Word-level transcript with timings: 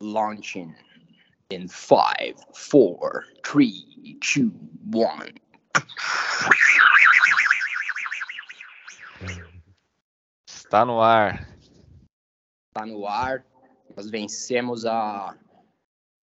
launching 0.00 0.74
in 1.50 1.68
five, 1.68 2.34
four, 2.54 3.24
three, 3.44 4.18
two, 4.20 4.52
one. 4.92 5.34
Está 10.46 10.84
no 10.84 11.00
ar. 11.00 11.48
Está 12.68 12.86
no 12.86 13.06
ar. 13.06 13.44
Nós 13.96 14.10
vencemos 14.10 14.84
a, 14.84 15.36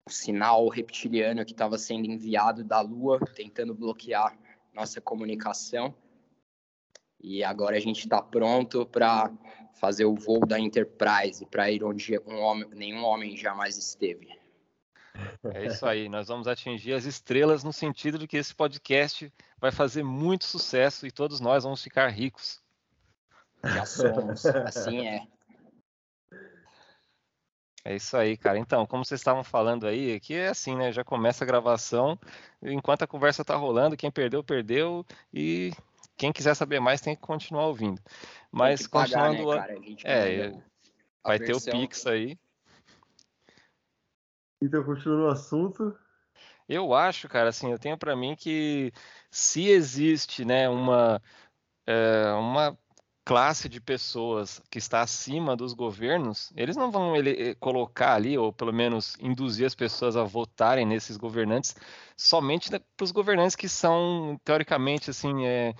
o 0.08 0.10
sinal 0.10 0.68
reptiliano 0.68 1.44
que 1.44 1.52
estava 1.52 1.76
sendo 1.76 2.06
enviado 2.06 2.62
da 2.62 2.80
Lua, 2.80 3.18
tentando 3.34 3.74
bloquear 3.74 4.38
nossa 4.72 5.00
comunicação. 5.00 5.94
E 7.20 7.42
agora 7.42 7.76
a 7.76 7.80
gente 7.80 8.00
está 8.00 8.22
pronto 8.22 8.86
para 8.86 9.32
fazer 9.76 10.04
o 10.04 10.14
voo 10.14 10.40
da 10.46 10.58
Enterprise 10.58 11.44
para 11.46 11.70
ir 11.70 11.84
onde 11.84 12.18
um 12.26 12.40
homem, 12.40 12.68
nenhum 12.70 13.04
homem 13.04 13.36
jamais 13.36 13.76
esteve. 13.76 14.28
É 15.54 15.66
isso 15.66 15.86
aí, 15.86 16.08
nós 16.08 16.28
vamos 16.28 16.46
atingir 16.46 16.92
as 16.92 17.04
estrelas 17.04 17.64
no 17.64 17.72
sentido 17.72 18.18
de 18.18 18.26
que 18.26 18.36
esse 18.36 18.54
podcast 18.54 19.32
vai 19.58 19.72
fazer 19.72 20.02
muito 20.02 20.44
sucesso 20.44 21.06
e 21.06 21.10
todos 21.10 21.40
nós 21.40 21.64
vamos 21.64 21.82
ficar 21.82 22.08
ricos. 22.08 22.60
Já 23.64 23.86
somos, 23.86 24.44
assim 24.44 25.06
é. 25.06 25.26
É 27.84 27.94
isso 27.94 28.16
aí, 28.16 28.36
cara. 28.36 28.58
Então, 28.58 28.84
como 28.84 29.04
vocês 29.04 29.20
estavam 29.20 29.44
falando 29.44 29.86
aí, 29.86 30.12
aqui 30.12 30.34
é 30.34 30.48
assim, 30.48 30.74
né? 30.74 30.90
Já 30.90 31.04
começa 31.04 31.44
a 31.44 31.46
gravação, 31.46 32.18
enquanto 32.60 33.02
a 33.02 33.06
conversa 33.06 33.44
tá 33.44 33.54
rolando, 33.54 33.96
quem 33.96 34.10
perdeu, 34.10 34.42
perdeu, 34.42 35.06
e 35.32 35.72
quem 36.16 36.32
quiser 36.32 36.54
saber 36.54 36.80
mais 36.80 37.00
tem 37.00 37.14
que 37.14 37.22
continuar 37.22 37.66
ouvindo. 37.66 38.00
Mas 38.50 38.86
pagar, 38.86 39.28
continuando. 39.30 39.54
Né, 39.54 39.96
é, 40.04 40.52
vai 41.22 41.38
ter 41.38 41.54
o 41.54 41.60
Pix 41.60 42.06
aí. 42.06 42.38
Então, 44.60 44.82
continua 44.82 45.28
o 45.28 45.30
assunto. 45.30 45.96
Eu 46.68 46.94
acho, 46.94 47.28
cara, 47.28 47.50
assim, 47.50 47.70
eu 47.70 47.78
tenho 47.78 47.96
para 47.96 48.16
mim 48.16 48.34
que 48.34 48.92
se 49.30 49.68
existe, 49.68 50.44
né, 50.44 50.68
uma, 50.68 51.22
é, 51.86 52.32
uma 52.32 52.76
classe 53.26 53.68
de 53.68 53.80
pessoas 53.80 54.62
que 54.70 54.78
está 54.78 55.00
acima 55.00 55.56
dos 55.56 55.72
governos, 55.74 56.52
eles 56.56 56.76
não 56.76 56.92
vão 56.92 57.16
ele, 57.16 57.50
eh, 57.50 57.54
colocar 57.56 58.14
ali, 58.14 58.38
ou 58.38 58.52
pelo 58.52 58.72
menos 58.72 59.16
induzir 59.20 59.66
as 59.66 59.74
pessoas 59.74 60.16
a 60.16 60.22
votarem 60.22 60.86
nesses 60.86 61.16
governantes, 61.16 61.74
somente 62.16 62.70
para 62.70 63.04
os 63.04 63.10
governantes 63.10 63.56
que 63.56 63.68
são, 63.68 64.40
teoricamente, 64.44 65.10
assim, 65.10 65.44
é, 65.44 65.74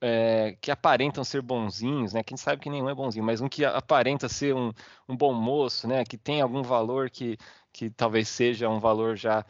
é, 0.00 0.56
que 0.60 0.70
aparentam 0.70 1.24
ser 1.24 1.42
bonzinhos, 1.42 2.12
né? 2.12 2.22
Quem 2.22 2.36
sabe 2.36 2.62
que 2.62 2.70
nenhum 2.70 2.88
é 2.88 2.94
bonzinho, 2.94 3.24
mas 3.24 3.40
um 3.40 3.48
que 3.48 3.64
aparenta 3.64 4.28
ser 4.28 4.54
um, 4.54 4.72
um 5.08 5.16
bom 5.16 5.32
moço, 5.32 5.86
né? 5.88 6.04
Que 6.04 6.18
tem 6.18 6.40
algum 6.40 6.62
valor 6.62 7.10
que, 7.10 7.36
que 7.72 7.90
talvez 7.90 8.28
seja 8.28 8.68
um 8.68 8.78
valor 8.78 9.16
já 9.16 9.44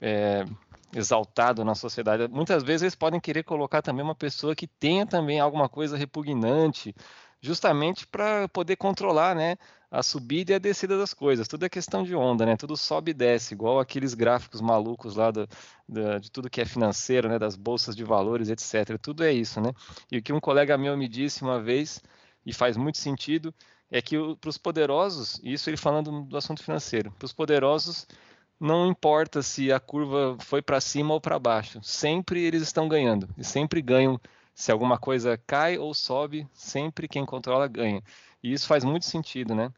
é, 0.00 0.44
exaltado 0.94 1.64
na 1.64 1.74
sociedade. 1.74 2.28
Muitas 2.28 2.62
vezes 2.62 2.82
eles 2.82 2.94
podem 2.94 3.20
querer 3.20 3.42
colocar 3.42 3.82
também 3.82 4.04
uma 4.04 4.14
pessoa 4.14 4.54
que 4.54 4.66
tenha 4.66 5.06
também 5.06 5.40
alguma 5.40 5.68
coisa 5.68 5.96
repugnante, 5.96 6.94
justamente 7.40 8.06
para 8.06 8.48
poder 8.48 8.76
controlar, 8.76 9.34
né, 9.34 9.56
a 9.90 10.02
subida 10.02 10.52
e 10.52 10.54
a 10.54 10.58
descida 10.58 10.98
das 10.98 11.14
coisas. 11.14 11.48
Tudo 11.48 11.64
é 11.64 11.68
questão 11.68 12.02
de 12.02 12.14
onda, 12.14 12.44
né? 12.44 12.56
Tudo 12.56 12.76
sobe 12.76 13.10
e 13.12 13.14
desce, 13.14 13.54
igual 13.54 13.78
aqueles 13.80 14.14
gráficos 14.14 14.60
malucos 14.60 15.16
lá 15.16 15.30
do, 15.30 15.48
do, 15.88 16.20
de 16.20 16.30
tudo 16.30 16.50
que 16.50 16.60
é 16.60 16.64
financeiro, 16.64 17.28
né, 17.28 17.38
das 17.38 17.56
bolsas 17.56 17.94
de 17.94 18.04
valores, 18.04 18.48
etc. 18.48 18.98
Tudo 19.00 19.24
é 19.24 19.32
isso, 19.32 19.60
né? 19.60 19.72
E 20.10 20.18
o 20.18 20.22
que 20.22 20.32
um 20.32 20.40
colega 20.40 20.76
meu 20.76 20.96
me 20.96 21.08
disse 21.08 21.42
uma 21.42 21.60
vez 21.60 22.02
e 22.44 22.52
faz 22.52 22.76
muito 22.76 22.98
sentido 22.98 23.54
é 23.90 24.02
que 24.02 24.16
para 24.40 24.50
os 24.50 24.58
poderosos, 24.58 25.40
isso 25.42 25.70
ele 25.70 25.76
falando 25.76 26.22
do 26.22 26.36
assunto 26.36 26.62
financeiro, 26.62 27.12
para 27.12 27.26
os 27.26 27.32
poderosos 27.32 28.06
não 28.58 28.86
importa 28.86 29.42
se 29.42 29.70
a 29.70 29.78
curva 29.78 30.36
foi 30.40 30.62
para 30.62 30.80
cima 30.80 31.14
ou 31.14 31.20
para 31.20 31.38
baixo, 31.38 31.78
sempre 31.82 32.42
eles 32.42 32.62
estão 32.62 32.88
ganhando 32.88 33.28
e 33.36 33.44
sempre 33.44 33.82
ganham. 33.82 34.20
Se 34.54 34.72
alguma 34.72 34.98
coisa 34.98 35.38
cai 35.46 35.76
ou 35.76 35.92
sobe, 35.92 36.48
sempre 36.54 37.06
quem 37.06 37.26
controla 37.26 37.68
ganha. 37.68 38.02
E 38.46 38.52
isso 38.52 38.68
faz 38.68 38.84
muito 38.84 39.06
sentido, 39.06 39.56
né? 39.56 39.72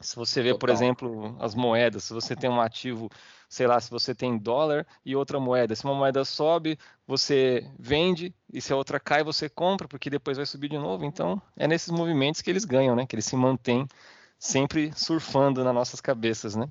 Se 0.00 0.16
você 0.16 0.42
vê, 0.42 0.48
Total. 0.48 0.58
por 0.58 0.70
exemplo, 0.70 1.36
as 1.38 1.54
moedas, 1.54 2.02
se 2.02 2.12
você 2.12 2.34
tem 2.34 2.50
um 2.50 2.60
ativo, 2.60 3.08
sei 3.48 3.68
lá, 3.68 3.78
se 3.78 3.88
você 3.88 4.12
tem 4.12 4.36
dólar 4.36 4.84
e 5.04 5.14
outra 5.14 5.38
moeda, 5.38 5.76
se 5.76 5.84
uma 5.84 5.94
moeda 5.94 6.24
sobe, 6.24 6.76
você 7.06 7.70
vende, 7.78 8.34
e 8.52 8.60
se 8.60 8.72
a 8.72 8.76
outra 8.76 8.98
cai, 8.98 9.22
você 9.22 9.48
compra, 9.48 9.86
porque 9.86 10.10
depois 10.10 10.38
vai 10.38 10.46
subir 10.46 10.68
de 10.68 10.76
novo. 10.76 11.04
Então, 11.04 11.40
é 11.56 11.68
nesses 11.68 11.90
movimentos 11.92 12.42
que 12.42 12.50
eles 12.50 12.64
ganham, 12.64 12.96
né? 12.96 13.06
Que 13.06 13.14
eles 13.14 13.26
se 13.26 13.36
mantêm 13.36 13.86
sempre 14.36 14.90
surfando 14.96 15.62
nas 15.62 15.74
nossas 15.74 16.00
cabeças, 16.00 16.56
né? 16.56 16.68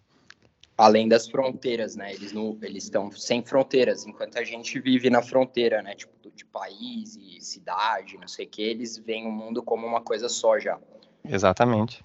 além 0.79 1.09
das 1.09 1.27
fronteiras, 1.27 1.97
né? 1.97 2.13
Eles 2.13 2.31
não, 2.31 2.57
eles 2.61 2.85
estão 2.85 3.11
sem 3.11 3.44
fronteiras, 3.44 4.06
enquanto 4.06 4.38
a 4.38 4.44
gente 4.45 4.79
vive 4.79 5.09
na 5.09 5.21
fronteira, 5.21 5.81
né? 5.81 5.94
Tipo 5.94 6.31
de 6.33 6.45
país 6.45 7.17
e 7.17 7.41
cidade, 7.41 8.17
não 8.17 8.29
sei 8.29 8.45
o 8.45 8.50
que, 8.50 8.61
eles 8.61 8.97
veem 8.97 9.27
o 9.27 9.31
mundo 9.31 9.61
como 9.61 9.85
uma 9.85 10.00
coisa 10.00 10.29
só 10.29 10.57
já. 10.57 10.79
Exatamente. 11.24 12.03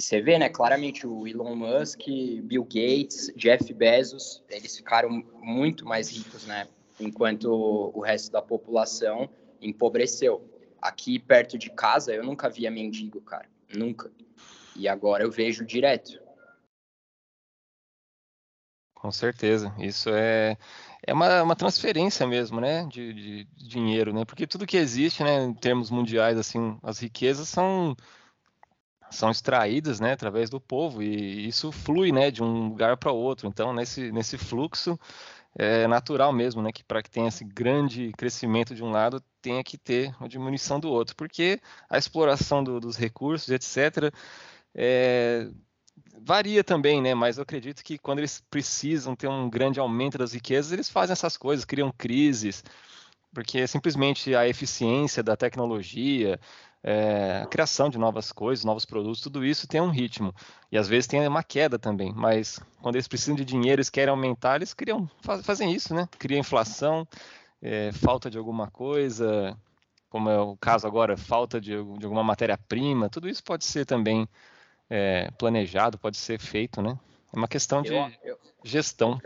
Você 0.00 0.20
vê, 0.20 0.38
né? 0.38 0.48
Claramente 0.48 1.06
o 1.06 1.26
Elon 1.26 1.54
Musk, 1.54 2.00
Bill 2.42 2.64
Gates, 2.64 3.32
Jeff 3.36 3.72
Bezos, 3.72 4.42
eles 4.48 4.76
ficaram 4.76 5.08
muito 5.40 5.86
mais 5.86 6.10
ricos, 6.10 6.46
né? 6.46 6.68
Enquanto 6.98 7.46
o 7.46 8.00
resto 8.00 8.30
da 8.32 8.42
população 8.42 9.30
empobreceu. 9.60 10.50
Aqui 10.82 11.18
perto 11.18 11.56
de 11.56 11.70
casa 11.70 12.12
eu 12.12 12.24
nunca 12.24 12.50
via 12.50 12.70
mendigo, 12.70 13.20
cara, 13.20 13.48
nunca. 13.74 14.10
E 14.76 14.88
agora 14.88 15.22
eu 15.22 15.30
vejo 15.30 15.64
direto 15.64 16.24
com 19.04 19.12
certeza. 19.12 19.70
Isso 19.78 20.08
é, 20.08 20.56
é 21.06 21.12
uma, 21.12 21.42
uma 21.42 21.56
transferência 21.56 22.26
mesmo, 22.26 22.60
né, 22.60 22.86
de, 22.86 23.12
de, 23.12 23.44
dinheiro, 23.56 24.12
né? 24.12 24.24
Porque 24.24 24.46
tudo 24.46 24.66
que 24.66 24.76
existe, 24.76 25.22
né, 25.22 25.44
em 25.44 25.54
termos 25.54 25.90
mundiais, 25.90 26.38
assim, 26.38 26.78
as 26.82 26.98
riquezas 26.98 27.48
são 27.48 27.96
são 29.10 29.30
extraídas, 29.30 30.00
né, 30.00 30.12
através 30.12 30.50
do 30.50 30.60
povo 30.60 31.00
e 31.02 31.46
isso 31.46 31.70
flui, 31.70 32.10
né, 32.10 32.30
de 32.30 32.42
um 32.42 32.68
lugar 32.68 32.96
para 32.96 33.12
outro. 33.12 33.46
Então, 33.48 33.72
nesse 33.72 34.10
nesse 34.12 34.36
fluxo 34.36 34.98
é 35.56 35.86
natural 35.86 36.32
mesmo, 36.32 36.60
né, 36.62 36.72
que 36.72 36.82
para 36.84 37.02
que 37.02 37.10
tenha 37.10 37.28
esse 37.28 37.44
grande 37.44 38.12
crescimento 38.18 38.74
de 38.74 38.82
um 38.82 38.90
lado, 38.90 39.22
tenha 39.40 39.62
que 39.62 39.78
ter 39.78 40.14
uma 40.18 40.28
diminuição 40.28 40.80
do 40.80 40.90
outro, 40.90 41.14
porque 41.16 41.60
a 41.88 41.96
exploração 41.98 42.64
do, 42.64 42.80
dos 42.80 42.96
recursos, 42.96 43.48
etc., 43.50 44.12
é, 44.74 45.48
varia 46.20 46.64
também, 46.64 47.00
né? 47.02 47.14
Mas 47.14 47.36
eu 47.36 47.42
acredito 47.42 47.82
que 47.84 47.98
quando 47.98 48.18
eles 48.18 48.42
precisam 48.50 49.14
ter 49.14 49.28
um 49.28 49.48
grande 49.48 49.78
aumento 49.78 50.18
das 50.18 50.32
riquezas, 50.32 50.72
eles 50.72 50.88
fazem 50.88 51.12
essas 51.12 51.36
coisas, 51.36 51.64
criam 51.64 51.92
crises, 51.96 52.64
porque 53.32 53.66
simplesmente 53.66 54.34
a 54.34 54.48
eficiência 54.48 55.22
da 55.22 55.36
tecnologia, 55.36 56.40
é, 56.82 57.40
a 57.42 57.46
criação 57.46 57.88
de 57.88 57.98
novas 57.98 58.30
coisas, 58.30 58.64
novos 58.64 58.84
produtos, 58.84 59.20
tudo 59.20 59.44
isso 59.44 59.66
tem 59.66 59.80
um 59.80 59.90
ritmo. 59.90 60.34
E 60.70 60.78
às 60.78 60.88
vezes 60.88 61.06
tem 61.06 61.26
uma 61.26 61.42
queda 61.42 61.78
também, 61.78 62.12
mas 62.14 62.60
quando 62.80 62.96
eles 62.96 63.08
precisam 63.08 63.34
de 63.34 63.44
dinheiro, 63.44 63.80
eles 63.80 63.90
querem 63.90 64.10
aumentar, 64.10 64.56
eles 64.56 64.72
criam, 64.72 65.08
fazem 65.42 65.72
isso, 65.72 65.94
né? 65.94 66.08
Cria 66.18 66.38
inflação, 66.38 67.06
é, 67.60 67.90
falta 67.92 68.30
de 68.30 68.38
alguma 68.38 68.70
coisa, 68.70 69.56
como 70.08 70.30
é 70.30 70.38
o 70.38 70.56
caso 70.56 70.86
agora, 70.86 71.16
falta 71.16 71.60
de, 71.60 71.70
de 71.70 72.04
alguma 72.04 72.22
matéria-prima, 72.22 73.08
tudo 73.08 73.28
isso 73.28 73.42
pode 73.42 73.64
ser 73.64 73.84
também 73.84 74.28
é, 74.90 75.30
planejado, 75.38 75.98
pode 75.98 76.16
ser 76.16 76.38
feito, 76.38 76.82
né? 76.82 76.98
É 77.32 77.36
uma 77.36 77.48
questão 77.48 77.82
de 77.82 77.92
eu, 77.92 78.10
eu, 78.22 78.38
gestão. 78.62 79.20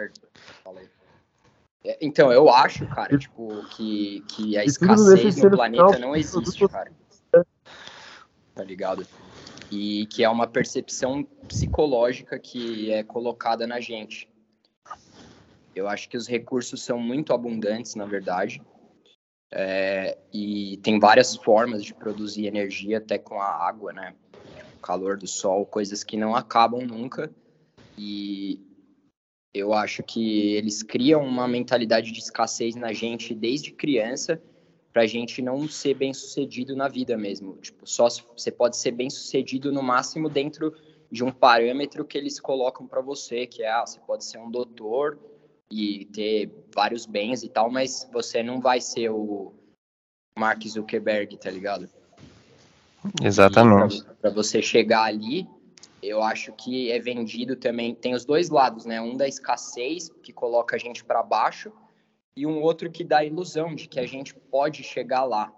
É, 1.84 1.98
então, 2.00 2.32
eu 2.32 2.48
acho, 2.48 2.86
cara, 2.86 3.16
tipo, 3.18 3.64
que, 3.70 4.22
que 4.28 4.56
a 4.56 4.64
escassez 4.64 5.36
no 5.36 5.50
planeta 5.50 5.98
não 5.98 6.16
existe, 6.16 6.66
cara. 6.68 6.92
Tá 8.54 8.64
ligado? 8.64 9.06
E 9.70 10.06
que 10.06 10.24
é 10.24 10.28
uma 10.28 10.46
percepção 10.46 11.22
psicológica 11.46 12.38
que 12.38 12.90
é 12.90 13.02
colocada 13.02 13.66
na 13.66 13.80
gente. 13.80 14.28
Eu 15.74 15.86
acho 15.86 16.08
que 16.08 16.16
os 16.16 16.26
recursos 16.26 16.82
são 16.82 16.98
muito 16.98 17.32
abundantes, 17.32 17.94
na 17.94 18.04
verdade. 18.04 18.60
É, 19.50 20.18
e 20.32 20.78
tem 20.78 20.98
várias 20.98 21.36
formas 21.36 21.84
de 21.84 21.94
produzir 21.94 22.46
energia, 22.46 22.98
até 22.98 23.16
com 23.16 23.40
a 23.40 23.46
água, 23.46 23.92
né? 23.92 24.14
Calor 24.78 25.16
do 25.16 25.26
sol, 25.26 25.66
coisas 25.66 26.02
que 26.02 26.16
não 26.16 26.34
acabam 26.34 26.86
nunca. 26.86 27.30
E 27.96 28.60
eu 29.52 29.72
acho 29.72 30.02
que 30.02 30.54
eles 30.54 30.82
criam 30.82 31.22
uma 31.22 31.48
mentalidade 31.48 32.12
de 32.12 32.18
escassez 32.18 32.74
na 32.76 32.92
gente 32.92 33.34
desde 33.34 33.72
criança 33.72 34.40
para 34.92 35.02
a 35.02 35.06
gente 35.06 35.42
não 35.42 35.68
ser 35.68 35.94
bem 35.94 36.12
sucedido 36.14 36.74
na 36.74 36.88
vida 36.88 37.16
mesmo. 37.16 37.56
Tipo, 37.58 37.86
só 37.86 38.08
você 38.08 38.50
pode 38.50 38.76
ser 38.76 38.92
bem 38.92 39.10
sucedido 39.10 39.72
no 39.72 39.82
máximo 39.82 40.28
dentro 40.28 40.74
de 41.10 41.24
um 41.24 41.30
parâmetro 41.30 42.04
que 42.04 42.18
eles 42.18 42.38
colocam 42.38 42.86
para 42.86 43.00
você, 43.00 43.46
que 43.46 43.62
é, 43.62 43.70
ah, 43.70 43.86
você 43.86 43.98
pode 44.00 44.24
ser 44.24 44.38
um 44.38 44.50
doutor 44.50 45.18
e 45.70 46.04
ter 46.06 46.50
vários 46.74 47.06
bens 47.06 47.42
e 47.42 47.48
tal, 47.48 47.70
mas 47.70 48.08
você 48.12 48.42
não 48.42 48.60
vai 48.60 48.80
ser 48.80 49.10
o 49.10 49.52
Mark 50.36 50.62
Zuckerberg, 50.66 51.36
tá 51.36 51.50
ligado? 51.50 51.88
Exatamente. 53.22 54.04
Para 54.20 54.30
você 54.30 54.60
chegar 54.60 55.04
ali, 55.04 55.46
eu 56.02 56.22
acho 56.22 56.52
que 56.52 56.90
é 56.90 56.98
vendido 56.98 57.56
também. 57.56 57.94
Tem 57.94 58.14
os 58.14 58.24
dois 58.24 58.50
lados, 58.50 58.84
né? 58.84 59.00
Um 59.00 59.16
da 59.16 59.26
escassez, 59.26 60.10
que 60.22 60.32
coloca 60.32 60.76
a 60.76 60.78
gente 60.78 61.04
para 61.04 61.22
baixo, 61.22 61.72
e 62.36 62.46
um 62.46 62.62
outro 62.62 62.90
que 62.90 63.02
dá 63.02 63.18
a 63.18 63.24
ilusão 63.24 63.74
de 63.74 63.88
que 63.88 63.98
a 63.98 64.06
gente 64.06 64.34
pode 64.34 64.82
chegar 64.82 65.24
lá. 65.24 65.52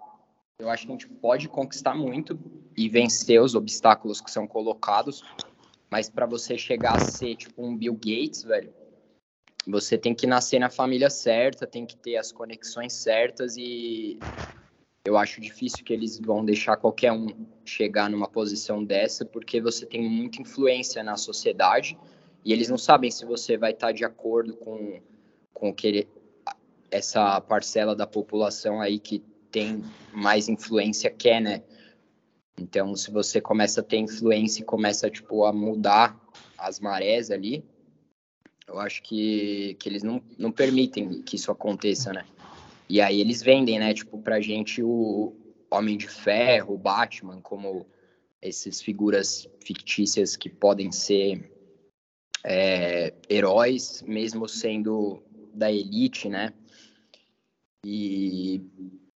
Eu 0.59 0.69
acho 0.69 0.85
que 0.85 0.91
a 0.91 0.95
gente 0.95 1.07
pode 1.07 1.47
conquistar 1.47 1.95
muito 1.95 2.39
e 2.77 2.87
vencer 2.87 3.41
os 3.41 3.55
obstáculos 3.55 4.21
que 4.21 4.31
são 4.31 4.47
colocados, 4.47 5.23
mas 5.89 6.09
para 6.09 6.25
você 6.25 6.57
chegar 6.57 6.95
a 6.95 6.99
ser 6.99 7.35
tipo 7.35 7.63
um 7.63 7.75
Bill 7.75 7.93
Gates, 7.93 8.43
velho, 8.43 8.73
você 9.67 9.97
tem 9.97 10.15
que 10.15 10.25
nascer 10.25 10.59
na 10.59 10.69
família 10.69 11.09
certa, 11.09 11.67
tem 11.67 11.85
que 11.85 11.95
ter 11.95 12.17
as 12.17 12.31
conexões 12.31 12.93
certas 12.93 13.57
e 13.57 14.19
eu 15.03 15.17
acho 15.17 15.41
difícil 15.41 15.83
que 15.83 15.93
eles 15.93 16.19
vão 16.19 16.45
deixar 16.45 16.77
qualquer 16.77 17.11
um 17.11 17.27
chegar 17.65 18.09
numa 18.09 18.27
posição 18.27 18.83
dessa, 18.83 19.25
porque 19.25 19.59
você 19.59 19.85
tem 19.85 20.07
muita 20.07 20.41
influência 20.41 21.03
na 21.03 21.17
sociedade 21.17 21.97
e 22.45 22.53
eles 22.53 22.69
não 22.69 22.77
sabem 22.77 23.09
se 23.09 23.25
você 23.25 23.57
vai 23.57 23.71
estar 23.71 23.91
de 23.91 24.05
acordo 24.05 24.55
com, 24.55 25.01
com 25.53 25.73
que 25.73 26.07
essa 26.89 27.39
parcela 27.41 27.95
da 27.95 28.05
população 28.05 28.79
aí 28.79 28.99
que 28.99 29.23
tem 29.51 29.83
mais 30.13 30.47
influência 30.47 31.09
quer, 31.09 31.41
né? 31.41 31.63
Então, 32.57 32.95
se 32.95 33.09
você 33.09 33.41
começa 33.41 33.81
a 33.81 33.83
ter 33.83 33.97
influência 33.97 34.61
e 34.61 34.65
começa 34.65 35.09
tipo 35.09 35.45
a 35.45 35.53
mudar 35.53 36.19
as 36.57 36.79
marés 36.79 37.31
ali, 37.31 37.63
eu 38.67 38.79
acho 38.79 39.01
que, 39.01 39.75
que 39.79 39.89
eles 39.89 40.03
não, 40.03 40.21
não 40.37 40.51
permitem 40.51 41.21
que 41.23 41.35
isso 41.35 41.51
aconteça, 41.51 42.13
né? 42.13 42.25
E 42.91 42.99
aí 42.99 43.21
eles 43.21 43.41
vendem, 43.41 43.79
né, 43.79 43.93
tipo, 43.93 44.17
pra 44.17 44.41
gente 44.41 44.83
o 44.83 45.33
Homem 45.71 45.97
de 45.97 46.09
Ferro, 46.09 46.73
o 46.73 46.77
Batman, 46.77 47.39
como 47.39 47.87
essas 48.41 48.81
figuras 48.81 49.47
fictícias 49.65 50.35
que 50.35 50.49
podem 50.49 50.91
ser 50.91 51.49
é, 52.43 53.13
heróis, 53.29 54.03
mesmo 54.05 54.45
sendo 54.45 55.23
da 55.53 55.71
elite, 55.71 56.27
né? 56.27 56.53
E 57.85 58.61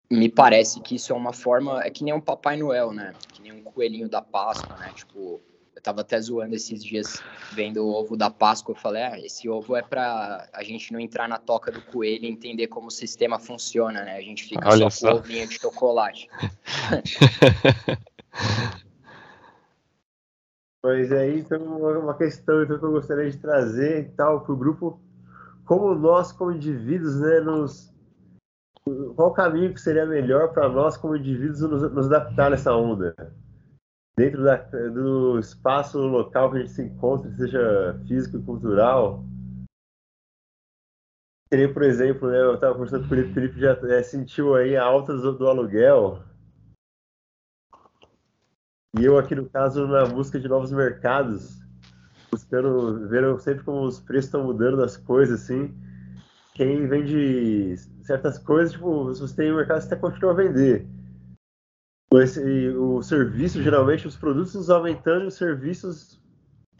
me 0.08 0.28
parece 0.28 0.80
que 0.80 0.94
isso 0.94 1.12
é 1.12 1.16
uma 1.16 1.32
forma, 1.32 1.82
é 1.82 1.90
que 1.90 2.04
nem 2.04 2.14
um 2.14 2.20
Papai 2.20 2.56
Noel, 2.56 2.92
né? 2.92 3.12
Que 3.32 3.42
nem 3.42 3.50
um 3.50 3.64
coelhinho 3.64 4.08
da 4.08 4.22
Páscoa, 4.22 4.76
né? 4.76 4.92
Tipo, 4.94 5.42
tava 5.84 6.00
até 6.00 6.18
zoando 6.18 6.54
esses 6.54 6.82
dias 6.82 7.22
vendo 7.52 7.84
o 7.84 7.92
ovo 7.92 8.16
da 8.16 8.30
Páscoa. 8.30 8.72
Eu 8.72 8.80
falei, 8.80 9.02
ah, 9.02 9.20
esse 9.20 9.48
ovo 9.48 9.76
é 9.76 9.82
para 9.82 10.48
a 10.52 10.64
gente 10.64 10.90
não 10.92 10.98
entrar 10.98 11.28
na 11.28 11.38
toca 11.38 11.70
do 11.70 11.82
coelho 11.82 12.24
e 12.24 12.28
entender 12.28 12.68
como 12.68 12.88
o 12.88 12.90
sistema 12.90 13.38
funciona, 13.38 14.02
né? 14.02 14.16
A 14.16 14.22
gente 14.22 14.44
fica 14.44 14.66
Olha 14.66 14.88
só, 14.88 15.08
só. 15.08 15.12
com 15.12 15.18
ovinho 15.18 15.46
de 15.46 15.58
chocolate. 15.58 16.28
Pois 20.82 21.10
é, 21.10 21.30
então 21.30 21.62
uma 21.62 22.14
questão 22.14 22.62
então, 22.62 22.78
que 22.78 22.84
eu 22.84 22.90
gostaria 22.90 23.30
de 23.30 23.38
trazer 23.38 24.12
tal 24.18 24.42
para 24.42 24.52
o 24.52 24.56
grupo, 24.56 25.00
como 25.64 25.94
nós 25.94 26.30
como 26.30 26.52
indivíduos, 26.52 27.18
né, 27.20 27.40
nos 27.40 27.90
qual 29.16 29.30
o 29.30 29.32
caminho 29.32 29.72
que 29.72 29.80
seria 29.80 30.04
melhor 30.04 30.52
para 30.52 30.68
nós 30.68 30.98
como 30.98 31.16
indivíduos 31.16 31.62
nos, 31.62 31.90
nos 31.90 32.06
adaptar 32.12 32.50
nessa 32.50 32.76
onda? 32.76 33.14
Dentro 34.16 34.44
da, 34.44 34.56
do 34.56 35.38
espaço 35.38 35.98
local 35.98 36.50
que 36.50 36.58
a 36.58 36.60
gente 36.60 36.72
se 36.72 36.82
encontra, 36.82 37.30
seja 37.36 38.00
físico 38.06 38.38
e 38.38 38.42
cultural. 38.42 39.24
Seria, 41.52 41.72
por 41.72 41.82
exemplo, 41.82 42.30
né, 42.30 42.40
eu 42.40 42.54
estava 42.54 42.74
conversando 42.74 43.08
com 43.08 43.14
o 43.14 43.32
Felipe, 43.32 43.60
já 43.60 43.72
é, 43.88 44.02
sentiu 44.02 44.54
aí 44.54 44.76
a 44.76 44.84
alta 44.84 45.14
do, 45.14 45.36
do, 45.36 45.48
aluguel. 45.48 46.22
E 48.98 49.04
eu 49.04 49.18
aqui, 49.18 49.34
no 49.34 49.48
caso, 49.48 49.86
na 49.86 50.06
busca 50.06 50.38
de 50.38 50.48
novos 50.48 50.72
mercados, 50.72 51.60
buscando, 52.30 53.08
vendo 53.08 53.38
sempre 53.40 53.64
como 53.64 53.82
os 53.82 54.00
preços 54.00 54.26
estão 54.26 54.44
mudando 54.44 54.76
das 54.76 54.96
coisas, 54.96 55.42
assim. 55.42 55.74
Quem 56.54 56.86
vende 56.86 57.76
certas 58.04 58.38
coisas, 58.38 58.72
tipo, 58.72 59.12
se 59.12 59.20
você 59.20 59.34
tem 59.34 59.54
mercado, 59.54 59.80
você 59.80 59.88
até 59.88 59.96
continua 59.96 60.32
a 60.32 60.36
vender 60.36 60.93
esse, 62.20 62.68
o 62.70 63.02
serviço, 63.02 63.62
geralmente, 63.62 64.06
os 64.06 64.16
produtos 64.16 64.70
aumentando 64.70 65.24
e 65.24 65.28
os 65.28 65.34
serviços 65.34 66.20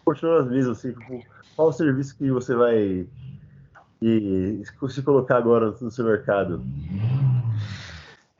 continuam 0.04 0.42
os 0.42 0.50
mesmos. 0.50 0.78
Assim, 0.78 0.92
tipo, 0.92 1.20
qual 1.56 1.68
o 1.68 1.72
serviço 1.72 2.16
que 2.16 2.30
você 2.30 2.54
vai 2.54 3.06
e, 4.02 4.62
se 4.88 5.02
colocar 5.02 5.38
agora 5.38 5.74
no 5.80 5.90
seu 5.90 6.04
mercado? 6.04 6.62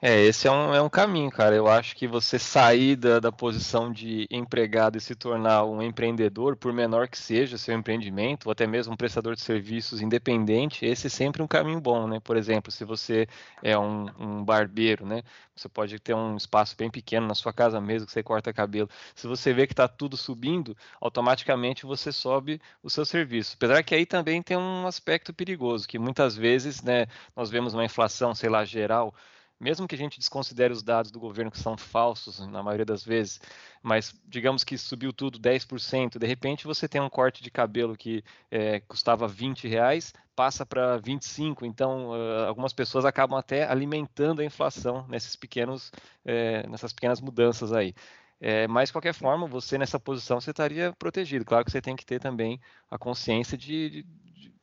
É, 0.07 0.21
esse 0.21 0.47
é 0.47 0.51
um, 0.51 0.75
é 0.75 0.83
um 0.83 0.89
caminho, 0.91 1.31
cara. 1.31 1.57
Eu 1.57 1.67
acho 1.67 1.97
que 1.97 2.07
você 2.07 2.39
sair 2.39 2.95
da, 2.95 3.19
da 3.21 3.33
posição 3.33 3.91
de 3.91 4.27
empregado 4.31 4.99
e 4.99 5.01
se 5.01 5.15
tornar 5.15 5.65
um 5.65 5.81
empreendedor, 5.81 6.57
por 6.57 6.75
menor 6.75 7.09
que 7.09 7.17
seja 7.17 7.57
seu 7.57 7.75
empreendimento, 7.75 8.45
ou 8.47 8.53
até 8.53 8.67
mesmo 8.67 8.93
um 8.93 8.97
prestador 8.99 9.35
de 9.35 9.41
serviços 9.41 10.03
independente, 10.03 10.85
esse 10.85 11.07
é 11.07 11.11
sempre 11.11 11.43
um 11.43 11.47
caminho 11.47 11.81
bom, 11.81 12.07
né? 12.07 12.21
Por 12.21 12.37
exemplo, 12.37 12.71
se 12.71 12.85
você 12.85 13.27
é 13.63 13.79
um, 13.79 14.05
um 14.19 14.45
barbeiro, 14.45 15.07
né? 15.07 15.23
Você 15.57 15.71
pode 15.71 15.99
ter 15.99 16.13
um 16.13 16.37
espaço 16.37 16.77
bem 16.77 16.91
pequeno 16.91 17.27
na 17.27 17.35
sua 17.35 17.53
casa 17.55 17.81
mesmo, 17.81 18.07
que 18.07 18.13
você 18.13 18.23
corta 18.23 18.53
cabelo. 18.53 18.91
Se 19.15 19.27
você 19.27 19.55
vê 19.55 19.67
que 19.67 19.73
está 19.73 19.89
tudo 19.89 20.19
subindo, 20.19 20.77
automaticamente 21.01 21.87
você 21.87 22.13
sobe 22.13 22.61
o 22.83 22.91
seu 22.91 23.07
serviço. 23.07 23.55
Apesar 23.57 23.83
que 23.83 23.95
aí 23.95 24.05
também 24.05 24.43
tem 24.43 24.57
um 24.57 24.87
aspecto 24.87 25.33
perigoso, 25.33 25.89
que 25.89 25.99
muitas 25.99 26.37
vezes, 26.37 26.83
né, 26.83 27.07
nós 27.35 27.49
vemos 27.49 27.73
uma 27.73 27.85
inflação, 27.87 28.35
sei 28.35 28.51
lá, 28.51 28.67
geral, 28.67 29.15
mesmo 29.65 29.89
que 29.89 29.95
a 29.95 29.99
gente 29.99 30.19
desconsidere 30.19 30.75
os 30.75 30.83
dados 30.83 31.11
do 31.11 31.19
governo 31.19 31.51
que 31.51 31.59
são 31.59 31.75
falsos 31.75 32.39
na 32.39 32.63
maioria 32.63 32.85
das 32.85 33.03
vezes, 33.03 33.41
mas 33.83 34.15
digamos 34.29 34.63
que 34.63 34.77
subiu 34.77 35.11
tudo 35.11 35.39
10%, 35.39 36.19
de 36.19 36.27
repente 36.27 36.67
você 36.67 36.87
tem 36.87 37.01
um 37.01 37.09
corte 37.09 37.43
de 37.43 37.51
cabelo 37.51 37.97
que 37.97 38.23
é, 38.51 38.81
custava 38.81 39.27
20 39.27 39.67
reais, 39.67 40.13
passa 40.37 40.67
para 40.67 40.99
25, 40.99 41.65
então 41.65 42.11
uh, 42.11 42.45
algumas 42.47 42.75
pessoas 42.75 43.07
acabam 43.07 43.39
até 43.39 43.67
alimentando 43.67 44.43
a 44.43 44.45
inflação 44.45 45.07
nesses 45.09 45.35
pequenos, 45.35 45.91
é, 46.27 46.69
nessas 46.69 46.93
pequenas 46.93 47.23
mudanças 47.23 47.73
aí. 47.73 47.95
É, 48.41 48.69
mas, 48.69 48.91
de 48.91 48.93
qualquer 48.93 49.15
forma, 49.15 49.47
você 49.47 49.79
nessa 49.79 49.99
posição 49.99 50.39
você 50.39 50.51
estaria 50.51 50.93
protegido. 50.99 51.47
Claro 51.47 51.65
que 51.65 51.71
você 51.71 51.81
tem 51.81 51.97
que 51.97 52.05
ter 52.05 52.21
também 52.21 52.61
a 52.91 52.99
consciência 52.99 53.57
de, 53.57 53.89
de, 53.89 54.07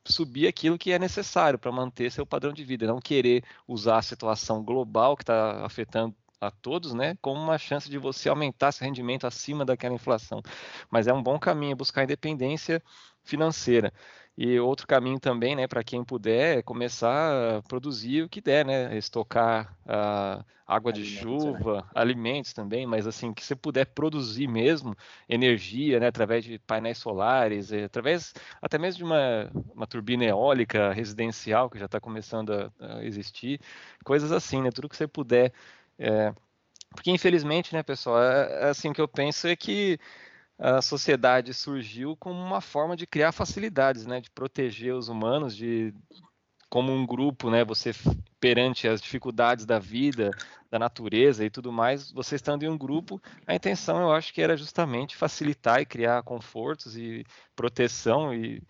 subir 0.06 0.48
aquilo 0.48 0.78
que 0.78 0.92
é 0.92 1.00
necessário 1.00 1.60
para 1.60 1.72
manter 1.72 2.12
seu 2.12 2.26
padrão 2.26 2.52
de 2.54 2.64
vida, 2.64 2.88
não 2.88 3.00
querer 3.00 3.44
usar 3.68 3.98
a 3.98 4.02
situação 4.02 4.64
global 4.64 5.16
que 5.16 5.24
está 5.24 5.66
afetando 5.66 6.16
a 6.40 6.50
todos, 6.50 6.94
né, 6.94 7.16
como 7.22 7.40
uma 7.40 7.58
chance 7.58 7.88
de 7.88 8.00
você 8.00 8.28
aumentar 8.28 8.72
seu 8.72 8.84
rendimento 8.86 9.28
acima 9.28 9.64
daquela 9.64 9.94
inflação. 9.94 10.42
Mas 10.90 11.06
é 11.06 11.14
um 11.14 11.22
bom 11.22 11.38
caminho 11.38 11.76
buscar 11.76 12.04
independência 12.04 12.82
financeira. 13.24 13.94
E 14.38 14.60
outro 14.60 14.88
caminho 14.88 15.20
também, 15.20 15.56
né, 15.56 15.68
para 15.68 15.84
quem 15.84 16.04
puder, 16.04 16.60
é 16.60 16.62
começar 16.62 17.58
a 17.58 17.62
produzir 17.64 18.24
o 18.24 18.30
que 18.30 18.40
der, 18.40 18.66
né, 18.66 18.98
estocar 18.98 19.78
uh, 19.86 20.44
água 20.66 20.94
de 20.94 21.02
alimentos, 21.02 21.46
né. 21.46 21.52
chuva, 21.52 21.76
né? 21.76 21.84
alimentos 21.94 22.54
também, 22.54 22.88
mas 22.88 23.06
assim, 23.06 23.34
que 23.34 23.44
você 23.44 23.56
puder 23.56 23.86
produzir 23.88 24.48
mesmo 24.48 24.96
energia, 25.28 26.00
né, 26.00 26.08
através 26.08 26.46
de 26.46 26.58
painéis 26.60 26.98
solares, 26.98 27.74
eh, 27.74 27.84
através 27.84 28.34
até 28.62 28.78
mesmo 28.78 29.00
de 29.00 29.04
uma, 29.04 29.52
uma 29.76 29.86
turbina 29.86 30.24
eólica 30.24 30.94
residencial 30.94 31.70
que 31.70 31.78
já 31.78 31.86
está 31.86 32.00
começando 32.00 32.54
a, 32.54 32.72
a, 32.80 33.04
existir, 33.04 33.60
coisas 34.04 34.32
assim, 34.32 34.62
né, 34.62 34.72
tudo 34.72 34.88
que 34.88 34.96
você 34.96 35.08
puder. 35.08 35.52
É, 36.00 36.34
porque 36.96 37.12
infelizmente, 37.12 37.74
né, 37.74 37.84
pessoal, 37.84 38.22
é, 38.22 38.64
é 38.64 38.70
assim 38.70 38.94
que 38.94 39.02
eu 39.02 39.08
penso 39.08 39.48
é 39.48 39.56
que 39.56 40.00
a 40.62 40.80
sociedade 40.80 41.56
surgiu 41.56 42.16
como 42.16 42.40
uma 42.40 42.62
forma 42.62 42.96
de 42.96 43.08
criar 43.08 43.32
facilidades, 43.32 44.06
né, 44.06 44.22
de 44.22 44.30
proteger 44.30 44.94
os 44.94 45.10
humanos, 45.10 45.56
de 45.56 45.92
como 46.70 46.94
um 46.94 47.06
grupo, 47.06 47.50
né, 47.50 47.66
você 47.66 47.92
perante 48.40 48.88
as 48.88 49.02
dificuldades 49.02 49.66
da 49.66 49.80
vida, 49.80 50.30
da 50.70 50.78
natureza 50.78 51.44
e 51.44 51.50
tudo 51.50 51.72
mais, 51.72 52.12
você 52.12 52.36
estando 52.36 52.64
em 52.64 52.70
um 52.70 52.78
grupo, 52.78 53.20
a 53.48 53.56
intenção 53.56 54.00
eu 54.00 54.12
acho 54.12 54.32
que 54.34 54.42
era 54.42 54.56
justamente 54.56 55.18
facilitar 55.18 55.82
e 55.82 55.86
criar 55.86 56.22
confortos 56.24 56.96
e 56.96 57.26
proteção 57.56 58.34
e, 58.34 58.62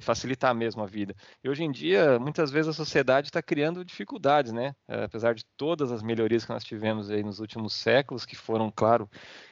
facilitar 0.00 0.54
mesmo 0.54 0.82
a 0.82 0.86
vida. 0.86 1.14
E 1.44 1.48
hoje 1.48 1.62
em 1.64 1.70
dia, 1.70 2.18
muitas 2.18 2.50
vezes 2.50 2.68
a 2.68 2.72
sociedade 2.72 3.28
está 3.28 3.42
criando 3.42 3.84
dificuldades, 3.84 4.52
né? 4.52 4.74
Apesar 4.88 5.34
de 5.34 5.44
todas 5.56 5.92
as 5.92 6.02
melhorias 6.02 6.44
que 6.44 6.52
nós 6.52 6.64
tivemos 6.64 7.10
aí 7.10 7.22
nos 7.22 7.40
últimos 7.40 7.74
séculos, 7.74 8.24
que 8.24 8.34
foram, 8.36 8.72
claro, 8.74 9.08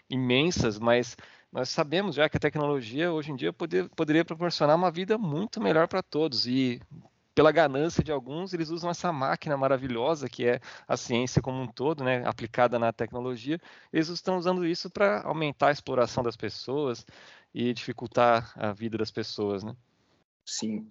imensas, 0.08 0.78
mas 0.78 1.16
nós 1.52 1.68
sabemos 1.68 2.14
já 2.14 2.28
que 2.28 2.36
a 2.36 2.40
tecnologia 2.40 3.12
hoje 3.12 3.32
em 3.32 3.36
dia 3.36 3.52
poder, 3.52 3.88
poderia 3.90 4.24
proporcionar 4.24 4.76
uma 4.76 4.90
vida 4.90 5.18
muito 5.18 5.60
melhor 5.60 5.88
para 5.88 6.02
todos 6.02 6.46
e 6.46 6.80
pela 7.34 7.52
ganância 7.52 8.02
de 8.02 8.12
alguns, 8.12 8.52
eles 8.52 8.70
usam 8.70 8.90
essa 8.90 9.12
máquina 9.12 9.56
maravilhosa 9.56 10.28
que 10.28 10.46
é 10.46 10.60
a 10.86 10.96
ciência 10.96 11.40
como 11.40 11.60
um 11.60 11.66
todo, 11.66 12.04
né, 12.04 12.22
aplicada 12.26 12.78
na 12.78 12.92
tecnologia. 12.92 13.58
Eles 13.92 14.08
estão 14.08 14.36
usando 14.36 14.66
isso 14.66 14.90
para 14.90 15.22
aumentar 15.22 15.68
a 15.68 15.72
exploração 15.72 16.22
das 16.22 16.36
pessoas 16.36 17.06
e 17.54 17.72
dificultar 17.72 18.52
a 18.56 18.72
vida 18.72 18.98
das 18.98 19.10
pessoas, 19.10 19.62
né? 19.64 19.74
Sim. 20.44 20.86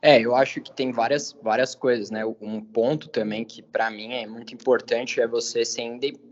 É, 0.00 0.20
eu 0.20 0.34
acho 0.34 0.60
que 0.60 0.72
tem 0.72 0.92
várias, 0.92 1.32
várias 1.42 1.74
coisas, 1.74 2.10
né? 2.10 2.24
Um 2.40 2.60
ponto 2.60 3.08
também 3.08 3.44
que 3.44 3.62
para 3.62 3.90
mim 3.90 4.12
é 4.12 4.26
muito 4.26 4.54
importante 4.54 5.20
é 5.20 5.26
você 5.26 5.64
ser 5.64 5.82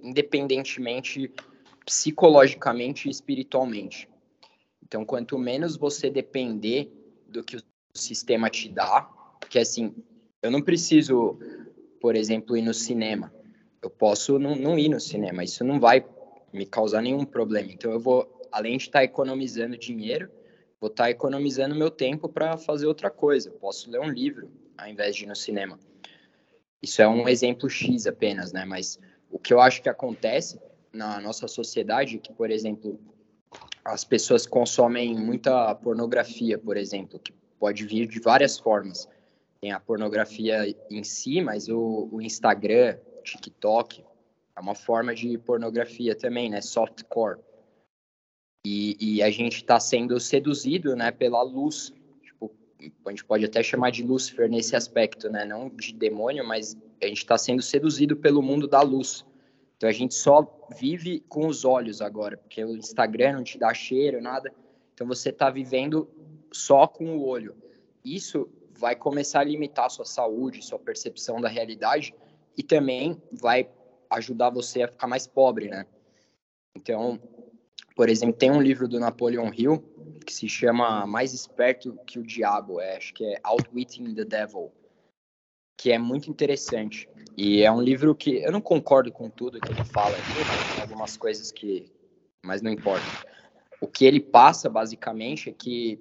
independentemente 0.03 1.33
psicologicamente 1.87 3.07
e 3.07 3.11
espiritualmente. 3.11 4.09
Então, 4.83 5.05
quanto 5.05 5.39
menos 5.39 5.77
você 5.77 6.11
depender 6.11 6.93
do 7.29 7.45
que 7.45 7.57
o 7.57 7.63
sistema 7.95 8.51
te 8.51 8.69
dá, 8.69 9.03
porque 9.41 9.61
assim, 9.61 9.95
eu 10.43 10.51
não 10.51 10.61
preciso, 10.61 11.39
por 12.01 12.17
exemplo, 12.17 12.57
ir 12.57 12.63
no 12.63 12.75
cinema. 12.75 13.33
Eu 13.81 13.89
posso 13.89 14.39
não, 14.39 14.57
não 14.57 14.77
ir 14.77 14.89
no 14.89 15.01
cinema, 15.01 15.45
isso 15.45 15.63
não 15.63 15.79
vai 15.79 16.05
me 16.53 16.67
causar 16.67 17.01
nenhum 17.01 17.25
problema. 17.25 17.71
Então, 17.73 17.93
eu 17.93 18.01
vou, 18.01 18.49
além 18.51 18.77
de 18.77 18.85
estar 18.85 19.05
economizando 19.05 19.79
dinheiro, 19.79 20.29
vou 20.81 20.91
estar 20.91 21.09
economizando 21.09 21.75
meu 21.75 21.91
tempo 21.91 22.29
para 22.29 22.59
fazer 22.59 22.87
outra 22.87 23.11
coisa. 23.11 23.49
Eu 23.49 23.55
posso 23.55 23.89
ler 23.91 24.01
um 24.01 24.11
livro 24.11 24.51
ao 24.77 24.89
invés 24.89 25.15
de 25.15 25.25
ir 25.25 25.29
no 25.29 25.37
cinema. 25.37 25.79
Isso 26.83 27.01
é 27.01 27.09
um 27.09 27.29
exemplo 27.29 27.71
X 27.71 28.07
apenas, 28.07 28.53
né? 28.53 28.65
Mas 28.65 28.99
o 29.31 29.39
que 29.39 29.53
eu 29.53 29.61
acho 29.61 29.83
que 29.83 29.89
acontece 29.89 30.61
na 30.97 31.21
nossa 31.21 31.47
sociedade 31.47 32.19
que, 32.19 32.33
por 32.33 32.51
exemplo, 32.51 32.99
as 33.85 34.05
pessoas 34.05 34.47
consomem 34.47 35.15
muita 35.15 35.75
pornografia, 35.77 36.59
por 36.59 36.77
exemplo, 36.77 37.19
que 37.19 37.33
pode 37.59 37.85
vir 37.85 38.09
de 38.09 38.19
várias 38.19 38.59
formas. 38.59 39.09
Tem 39.61 39.73
a 39.73 39.79
pornografia 39.79 40.75
em 40.91 41.05
si, 41.05 41.41
mas 41.41 41.69
o, 41.69 42.09
o 42.11 42.21
Instagram, 42.21 42.99
TikTok, 43.23 44.05
é 44.57 44.61
uma 44.61 44.75
forma 44.75 45.15
de 45.15 45.39
pornografia 45.39 46.15
também, 46.15 46.51
né? 46.51 46.61
Softcore. 46.61 47.39
E, 48.65 48.97
e 48.99 49.23
a 49.23 49.31
gente 49.31 49.57
está 49.59 49.79
sendo 49.79 50.19
seduzido, 50.19 50.97
né, 50.97 51.13
pela 51.13 51.43
luz. 51.43 51.93
Tipo, 52.23 52.53
a 53.07 53.11
gente 53.11 53.25
pode 53.25 53.45
até 53.45 53.63
chamar 53.63 53.91
de 53.91 54.03
Lúcifer 54.03 54.49
nesse 54.51 54.75
aspecto, 54.75 55.31
né? 55.31 55.45
Não 55.45 55.69
de 55.69 55.95
demônio, 55.95 56.45
mas 56.45 56.77
a 57.01 57.07
gente 57.07 57.19
está 57.19 57.39
sendo 57.39 57.63
seduzido 57.63 58.17
pelo 58.17 58.43
mundo 58.43 58.67
da 58.67 58.83
luz. 58.83 59.25
Então 59.77 59.89
a 59.89 59.93
gente 59.93 60.15
só 60.15 60.43
vive 60.75 61.21
com 61.29 61.47
os 61.47 61.65
olhos 61.65 62.01
agora, 62.01 62.37
porque 62.37 62.65
o 62.65 62.77
Instagram 62.77 63.35
não 63.35 63.45
te 63.45 63.59
dá 63.59 63.73
cheiro, 63.73 64.21
nada. 64.21 64.53
Então 64.95 65.07
você 65.07 65.31
está 65.31 65.51
vivendo 65.51 66.09
só 66.53 66.87
com 66.87 67.17
o 67.17 67.27
olho. 67.27 67.55
Isso 68.05 68.49
vai 68.79 68.95
começar 68.95 69.41
a 69.41 69.45
limitar 69.45 69.87
a 69.87 69.91
sua 69.91 70.05
saúde, 70.05 70.65
sua 70.65 70.79
percepção 70.79 71.41
da 71.41 71.49
realidade 71.49 72.15
e 72.57 72.63
também 72.63 73.21
vai 73.33 73.69
ajudar 74.11 74.51
você 74.51 74.83
a 74.83 74.89
ficar 74.89 75.07
mais 75.07 75.27
pobre, 75.27 75.69
né? 75.69 75.87
Então, 76.75 77.21
por 77.95 78.09
exemplo, 78.09 78.37
tem 78.37 78.51
um 78.51 78.61
livro 78.61 78.87
do 78.87 79.01
Napoleon 79.01 79.51
Hill 79.53 79.83
que 80.25 80.33
se 80.33 80.49
chama 80.49 81.07
Mais 81.07 81.33
Esperto 81.33 81.99
que 82.07 82.19
o 82.19 82.23
Diabo, 82.23 82.81
é, 82.81 82.97
acho 82.97 83.15
que 83.15 83.25
é 83.25 83.39
Outwitting 83.43 84.15
the 84.15 84.25
Devil 84.25 84.73
que 85.77 85.93
é 85.93 85.99
muito 85.99 86.31
interessante. 86.31 87.09
E 87.37 87.63
é 87.63 87.71
um 87.71 87.83
livro 87.83 88.15
que 88.15 88.43
eu 88.43 88.51
não 88.51 88.61
concordo 88.61 89.13
com 89.13 89.29
tudo 89.29 89.61
que 89.61 89.71
ele 89.71 89.85
fala 89.85 90.17
aqui, 90.17 90.81
algumas 90.81 91.17
coisas 91.17 91.53
que. 91.53 91.93
Mas 92.43 92.63
não 92.63 92.71
importa. 92.71 93.07
O 93.81 93.87
que 93.87 94.07
ele 94.07 94.21
passa, 94.21 94.71
basicamente, 94.71 95.51
é 95.51 95.53
que 95.53 96.01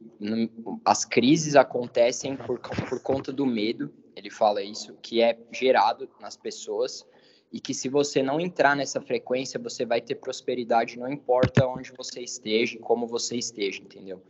as 0.86 1.04
crises 1.04 1.56
acontecem 1.56 2.38
por, 2.38 2.60
por 2.60 3.02
conta 3.02 3.34
do 3.34 3.46
medo, 3.46 3.94
ele 4.16 4.30
fala 4.30 4.64
isso, 4.64 4.96
que 5.02 5.22
é 5.22 5.38
gerado 5.52 6.10
nas 6.22 6.38
pessoas, 6.38 7.06
e 7.52 7.60
que 7.60 7.74
se 7.74 7.90
você 7.90 8.24
não 8.24 8.40
entrar 8.40 8.76
nessa 8.76 9.02
frequência, 9.02 9.60
você 9.60 9.86
vai 9.86 10.00
ter 10.00 10.16
prosperidade, 10.16 10.98
não 10.98 11.12
importa 11.12 11.68
onde 11.68 11.92
você 11.92 12.22
esteja, 12.22 12.80
como 12.80 13.08
você 13.08 13.36
esteja, 13.36 13.82
entendeu? 13.82 14.24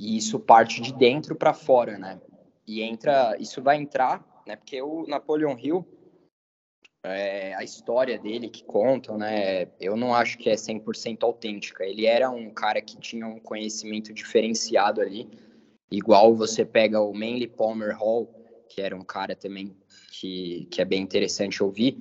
E 0.00 0.16
isso 0.16 0.40
parte 0.40 0.80
de 0.80 0.92
dentro 0.92 1.36
para 1.36 1.54
fora, 1.54 1.98
né? 1.98 2.20
E 2.66 2.82
entra, 2.82 3.36
isso 3.38 3.62
vai 3.62 3.76
entrar, 3.76 4.24
né? 4.46 4.56
Porque 4.56 4.80
o 4.80 5.06
Napoleon 5.06 5.56
Hill, 5.58 5.86
é, 7.02 7.54
a 7.54 7.64
história 7.64 8.18
dele 8.18 8.48
que 8.48 8.62
contam, 8.64 9.16
né? 9.16 9.68
Eu 9.80 9.96
não 9.96 10.14
acho 10.14 10.38
que 10.38 10.50
é 10.50 10.54
100% 10.54 11.22
autêntica. 11.22 11.84
Ele 11.84 12.06
era 12.06 12.30
um 12.30 12.50
cara 12.50 12.80
que 12.80 12.98
tinha 12.98 13.26
um 13.26 13.40
conhecimento 13.40 14.12
diferenciado 14.12 15.00
ali, 15.00 15.28
igual 15.90 16.34
você 16.34 16.64
pega 16.64 17.00
o 17.00 17.12
Manly 17.12 17.46
Palmer 17.46 17.96
Hall, 17.96 18.28
que 18.68 18.80
era 18.80 18.94
um 18.94 19.04
cara 19.04 19.34
também 19.34 19.76
que, 20.12 20.66
que 20.70 20.80
é 20.80 20.84
bem 20.84 21.02
interessante 21.02 21.62
ouvir, 21.62 21.96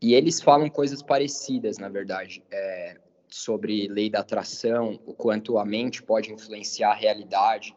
e 0.00 0.14
eles 0.14 0.40
falam 0.40 0.68
coisas 0.68 1.00
parecidas, 1.00 1.78
na 1.78 1.88
verdade, 1.88 2.42
é, 2.50 2.96
sobre 3.28 3.86
lei 3.86 4.10
da 4.10 4.20
atração, 4.20 4.98
o 5.06 5.14
quanto 5.14 5.58
a 5.58 5.64
mente 5.64 6.02
pode 6.02 6.32
influenciar 6.32 6.90
a 6.90 6.94
realidade, 6.94 7.76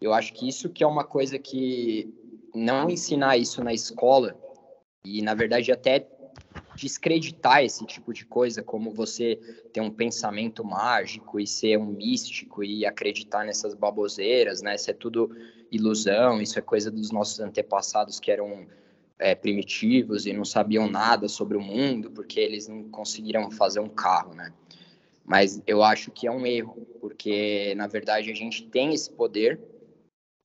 eu 0.00 0.12
acho 0.12 0.32
que 0.32 0.48
isso 0.48 0.68
que 0.68 0.84
é 0.84 0.86
uma 0.86 1.04
coisa 1.04 1.38
que 1.38 2.12
não 2.54 2.88
ensinar 2.88 3.36
isso 3.36 3.62
na 3.62 3.72
escola 3.72 4.36
e, 5.04 5.22
na 5.22 5.34
verdade, 5.34 5.72
até 5.72 6.06
descreditar 6.74 7.64
esse 7.64 7.84
tipo 7.86 8.12
de 8.12 8.24
coisa, 8.24 8.62
como 8.62 8.92
você 8.92 9.36
ter 9.72 9.80
um 9.80 9.90
pensamento 9.90 10.64
mágico 10.64 11.40
e 11.40 11.46
ser 11.46 11.76
um 11.76 11.86
místico 11.86 12.62
e 12.62 12.86
acreditar 12.86 13.44
nessas 13.44 13.74
baboseiras, 13.74 14.62
né? 14.62 14.76
Isso 14.76 14.90
é 14.90 14.94
tudo 14.94 15.36
ilusão, 15.70 16.40
isso 16.40 16.58
é 16.58 16.62
coisa 16.62 16.90
dos 16.90 17.10
nossos 17.10 17.40
antepassados 17.40 18.20
que 18.20 18.30
eram 18.30 18.66
é, 19.18 19.34
primitivos 19.34 20.24
e 20.26 20.32
não 20.32 20.44
sabiam 20.44 20.88
nada 20.88 21.28
sobre 21.28 21.56
o 21.56 21.60
mundo 21.60 22.10
porque 22.10 22.38
eles 22.38 22.68
não 22.68 22.84
conseguiram 22.84 23.50
fazer 23.50 23.80
um 23.80 23.88
carro, 23.88 24.34
né? 24.34 24.52
Mas 25.24 25.60
eu 25.66 25.82
acho 25.82 26.10
que 26.10 26.26
é 26.26 26.30
um 26.30 26.46
erro, 26.46 26.86
porque 27.00 27.74
na 27.76 27.86
verdade 27.86 28.30
a 28.30 28.34
gente 28.34 28.66
tem 28.68 28.94
esse 28.94 29.10
poder 29.10 29.60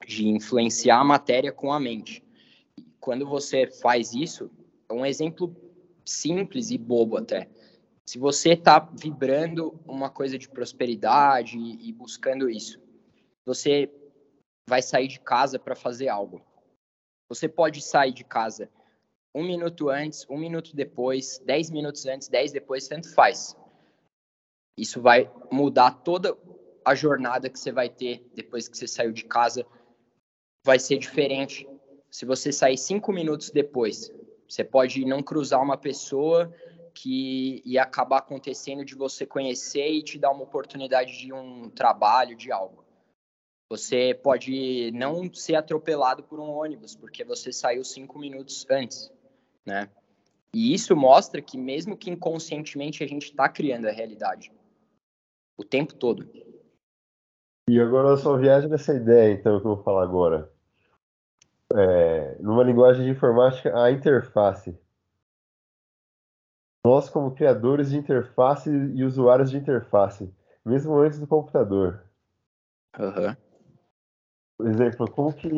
de 0.06 0.28
influenciar 0.28 1.00
a 1.00 1.04
matéria 1.04 1.52
com 1.52 1.72
a 1.72 1.80
mente. 1.80 2.24
Quando 3.00 3.28
você 3.28 3.68
faz 3.68 4.14
isso, 4.14 4.50
é 4.90 4.94
um 4.94 5.06
exemplo 5.06 5.56
simples 6.06 6.72
e 6.72 6.78
bobo 6.78 7.18
até. 7.18 7.50
Se 8.06 8.18
você 8.18 8.54
está 8.54 8.80
vibrando 8.80 9.80
uma 9.86 10.10
coisa 10.10 10.38
de 10.38 10.50
prosperidade 10.50 11.58
e 11.58 11.92
buscando 11.94 12.50
isso, 12.50 12.82
você 13.46 13.90
vai 14.68 14.82
sair 14.82 15.08
de 15.08 15.20
casa 15.20 15.58
para 15.58 15.76
fazer 15.76 16.10
algo. 16.10 16.42
Você 17.30 17.48
pode 17.48 17.82
sair 17.82 18.12
de 18.12 18.24
casa 18.24 18.70
um 19.36 19.44
minuto 19.44 19.90
antes, 19.90 20.26
um 20.30 20.38
minuto 20.38 20.76
depois, 20.76 21.40
dez 21.46 21.70
minutos 21.70 22.06
antes, 22.06 22.28
dez 22.28 22.52
depois, 22.52 22.88
tanto 22.88 23.14
faz. 23.14 23.58
Isso 24.78 25.02
vai 25.02 25.32
mudar 25.52 25.92
toda 26.04 26.38
a 26.86 26.94
jornada 26.94 27.50
que 27.50 27.58
você 27.58 27.72
vai 27.72 27.90
ter 27.90 28.30
depois 28.36 28.68
que 28.68 28.78
você 28.78 28.88
saiu 28.88 29.12
de 29.12 29.26
casa 29.26 29.66
vai 30.66 30.80
ser 30.80 30.98
diferente 30.98 31.68
se 32.10 32.26
você 32.26 32.52
sair 32.52 32.78
cinco 32.78 33.12
minutos 33.12 33.50
depois. 33.50 34.14
Você 34.48 34.64
pode 34.64 35.04
não 35.04 35.22
cruzar 35.22 35.62
uma 35.62 35.78
pessoa 35.78 36.54
que 36.94 37.62
ia 37.66 37.82
acabar 37.82 38.20
acontecendo 38.20 38.86
de 38.86 38.96
você 38.96 39.26
conhecer 39.26 39.90
e 39.90 40.04
te 40.04 40.20
dar 40.20 40.32
uma 40.32 40.44
oportunidade 40.44 41.18
de 41.18 41.34
um 41.34 41.70
trabalho, 41.70 42.36
de 42.36 42.52
algo. 42.52 42.86
Você 43.70 44.14
pode 44.14 44.92
não 44.92 45.34
ser 45.34 45.56
atropelado 45.56 46.24
por 46.24 46.40
um 46.40 46.52
ônibus 46.52 46.96
porque 46.96 47.24
você 47.24 47.52
saiu 47.52 47.84
cinco 47.84 48.20
minutos 48.20 48.66
antes, 48.70 49.12
né? 49.66 49.90
E 50.54 50.72
isso 50.72 50.96
mostra 50.96 51.42
que 51.42 51.58
mesmo 51.58 51.98
que 51.98 52.12
inconscientemente 52.12 53.04
a 53.04 53.08
gente 53.08 53.24
está 53.24 53.50
criando 53.50 53.88
a 53.88 53.92
realidade 53.92 54.52
o 55.58 55.64
tempo 55.64 55.96
todo. 55.96 56.30
E 57.68 57.80
agora 57.80 58.10
eu 58.10 58.18
só 58.18 58.38
viajo 58.38 58.68
nessa 58.68 58.94
ideia, 58.94 59.34
então, 59.34 59.60
que 59.60 59.66
eu 59.66 59.76
vou 59.76 59.84
falar 59.84 60.04
agora 60.04 60.53
é, 61.74 62.38
numa 62.40 62.64
linguagem 62.64 63.06
de 63.06 63.12
informática, 63.12 63.76
a 63.76 63.92
interface. 63.92 64.78
Nós, 66.86 67.10
como 67.10 67.34
criadores 67.34 67.90
de 67.90 67.98
interface 67.98 68.70
e 68.70 69.04
usuários 69.04 69.50
de 69.50 69.58
interface, 69.58 70.34
mesmo 70.66 70.98
antes 70.98 71.20
do 71.20 71.28
computador. 71.28 72.04
Uhum. 73.00 73.36
Por 74.58 74.68
exemplo, 74.68 75.12
como 75.12 75.34
que 75.34 75.50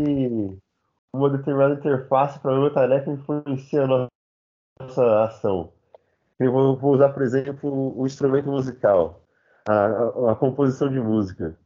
uma 1.14 1.30
determinada 1.30 1.76
interface 1.76 2.40
para 2.40 2.58
uma 2.58 2.72
tarefa 2.72 3.10
influencia 3.10 3.84
a 3.84 4.08
nossa 4.80 5.24
ação. 5.24 5.74
Eu 6.38 6.52
vou, 6.52 6.94
usar, 6.94 7.10
por 7.10 7.24
exemplo, 7.24 7.98
o 7.98 8.06
instrumento 8.06 8.50
musical, 8.50 9.22
a, 9.68 9.74
a, 9.74 10.32
a 10.34 10.36
composição 10.36 10.90
de 10.90 11.00
música. 11.00 11.58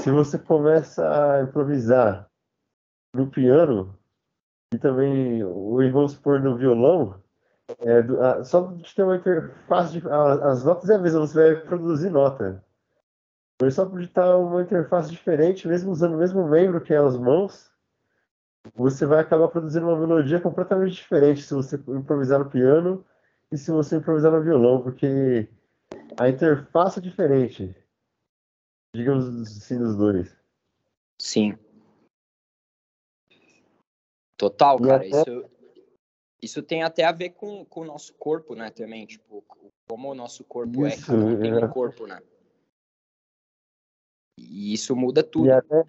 Se 0.00 0.10
você 0.10 0.38
começa 0.38 1.02
a 1.02 1.42
improvisar 1.42 2.27
no 3.18 3.30
piano 3.30 3.98
e 4.72 4.78
também, 4.78 5.42
vamos 5.92 6.12
supor, 6.12 6.40
no 6.40 6.56
violão, 6.56 7.20
é, 7.80 7.98
a, 7.98 8.44
só 8.44 8.72
de 8.72 8.94
ter 8.94 9.02
uma 9.02 9.16
interface, 9.16 10.00
de, 10.00 10.08
a, 10.08 10.50
as 10.50 10.64
notas 10.64 10.88
é 10.88 10.94
a 10.94 10.98
mesma, 10.98 11.20
você 11.20 11.54
vai 11.54 11.62
produzir 11.62 12.10
nota. 12.10 12.64
Mas 13.60 13.74
só 13.74 13.84
por 13.84 14.00
estar 14.00 14.36
uma 14.36 14.62
interface 14.62 15.10
diferente, 15.10 15.66
mesmo 15.66 15.90
usando 15.90 16.14
o 16.14 16.18
mesmo 16.18 16.46
membro 16.48 16.80
que 16.80 16.94
é 16.94 16.98
as 16.98 17.18
mãos, 17.18 17.70
você 18.74 19.04
vai 19.04 19.20
acabar 19.20 19.48
produzindo 19.48 19.86
uma 19.86 19.98
melodia 19.98 20.40
completamente 20.40 20.92
diferente 20.92 21.42
se 21.42 21.54
você 21.54 21.76
improvisar 21.88 22.38
no 22.38 22.50
piano 22.50 23.04
e 23.50 23.56
se 23.56 23.70
você 23.70 23.96
improvisar 23.96 24.30
no 24.30 24.42
violão, 24.42 24.82
porque 24.82 25.48
a 26.18 26.28
interface 26.28 26.98
é 26.98 27.02
diferente, 27.02 27.74
digamos 28.94 29.26
assim, 29.42 29.78
dos 29.78 29.96
dois. 29.96 30.36
Sim. 31.20 31.58
Total, 34.38 34.78
cara. 34.78 34.96
Até... 34.96 35.08
Isso, 35.08 35.50
Isso 36.40 36.62
tem 36.62 36.82
até 36.82 37.04
a 37.04 37.12
ver 37.12 37.30
com, 37.30 37.64
com 37.66 37.80
o 37.80 37.84
nosso 37.84 38.14
corpo, 38.14 38.54
né, 38.54 38.70
também, 38.70 39.04
tipo, 39.04 39.44
como 39.88 40.10
o 40.10 40.14
nosso 40.14 40.44
corpo 40.44 40.86
é, 40.86 40.94
isso, 40.94 41.12
é, 41.12 41.16
cada 41.16 41.26
um 41.26 41.40
tem 41.40 41.54
um 41.54 41.68
corpo, 41.68 42.06
né? 42.06 42.22
E 44.38 44.72
isso 44.72 44.94
muda 44.94 45.22
tudo. 45.24 45.46
E 45.46 45.50
até, 45.50 45.84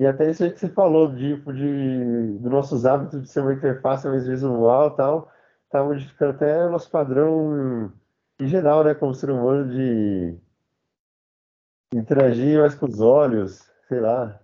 e 0.00 0.06
até 0.06 0.30
isso 0.30 0.42
aí 0.42 0.50
que 0.50 0.58
você 0.58 0.68
falou, 0.70 1.14
tipo, 1.14 1.52
de, 1.52 2.38
dos 2.38 2.50
nossos 2.50 2.86
hábitos 2.86 3.22
de 3.22 3.28
ser 3.28 3.40
uma 3.40 3.52
interface 3.52 4.08
mais 4.08 4.26
visual 4.26 4.88
e 4.88 4.96
tal, 4.96 5.30
tá 5.68 5.84
modificando 5.84 6.30
até 6.30 6.66
o 6.66 6.70
nosso 6.70 6.90
padrão 6.90 7.92
em 8.40 8.46
geral, 8.46 8.82
né, 8.82 8.94
como 8.94 9.14
ser 9.14 9.30
humano, 9.30 9.68
de 9.70 10.38
interagir 11.92 12.58
mais 12.60 12.74
com 12.74 12.86
os 12.86 13.00
olhos, 13.00 13.70
sei 13.88 14.00
lá. 14.00 14.40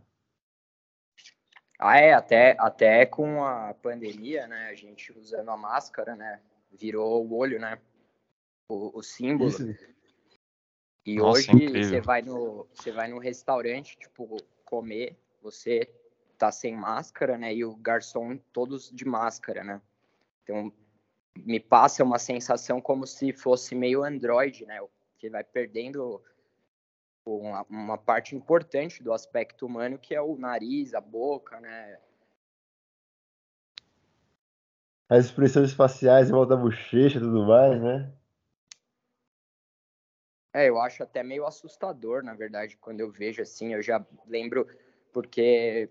Ah, 1.86 1.98
é, 1.98 2.14
até, 2.14 2.56
até 2.58 3.04
com 3.04 3.44
a 3.44 3.74
pandemia, 3.74 4.46
né, 4.46 4.68
a 4.70 4.74
gente 4.74 5.12
usando 5.12 5.50
a 5.50 5.56
máscara, 5.56 6.16
né, 6.16 6.40
virou 6.72 7.26
o 7.26 7.36
olho, 7.36 7.60
né, 7.60 7.78
o, 8.66 8.98
o 8.98 9.02
símbolo. 9.02 9.50
Isso. 9.50 9.68
E 11.04 11.16
Nossa, 11.16 11.52
hoje 11.52 11.68
você 11.68 12.00
vai 12.00 12.22
no 12.22 12.66
você 12.72 12.90
vai 12.90 13.08
no 13.08 13.18
restaurante, 13.18 13.98
tipo, 13.98 14.38
comer, 14.64 15.14
você 15.42 15.86
tá 16.38 16.50
sem 16.50 16.74
máscara, 16.74 17.36
né, 17.36 17.54
e 17.54 17.66
o 17.66 17.76
garçom 17.76 18.38
todos 18.50 18.90
de 18.90 19.04
máscara, 19.04 19.62
né. 19.62 19.78
Então, 20.42 20.72
me 21.36 21.60
passa 21.60 22.02
uma 22.02 22.18
sensação 22.18 22.80
como 22.80 23.06
se 23.06 23.30
fosse 23.30 23.74
meio 23.74 24.02
Android, 24.02 24.64
né, 24.64 24.80
que 25.18 25.28
vai 25.28 25.44
perdendo 25.44 26.22
uma, 27.24 27.62
uma, 27.68 27.98
parte 27.98 28.36
importante 28.36 29.02
do 29.02 29.12
aspecto 29.12 29.66
humano, 29.66 29.98
que 29.98 30.14
é 30.14 30.20
o 30.20 30.36
nariz, 30.36 30.94
a 30.94 31.00
boca, 31.00 31.60
né? 31.60 31.98
As 35.08 35.26
expressões 35.26 35.72
faciais 35.72 36.28
em 36.28 36.32
volta 36.32 36.56
da 36.56 36.62
bochecha 36.62 37.18
e 37.18 37.20
tudo 37.20 37.46
mais, 37.46 37.80
né? 37.80 38.12
É, 40.52 40.68
eu 40.68 40.80
acho 40.80 41.02
até 41.02 41.22
meio 41.22 41.46
assustador, 41.46 42.22
na 42.22 42.34
verdade, 42.34 42.76
quando 42.76 43.00
eu 43.00 43.10
vejo 43.10 43.42
assim. 43.42 43.74
Eu 43.74 43.82
já 43.82 44.04
lembro, 44.26 44.66
porque 45.12 45.90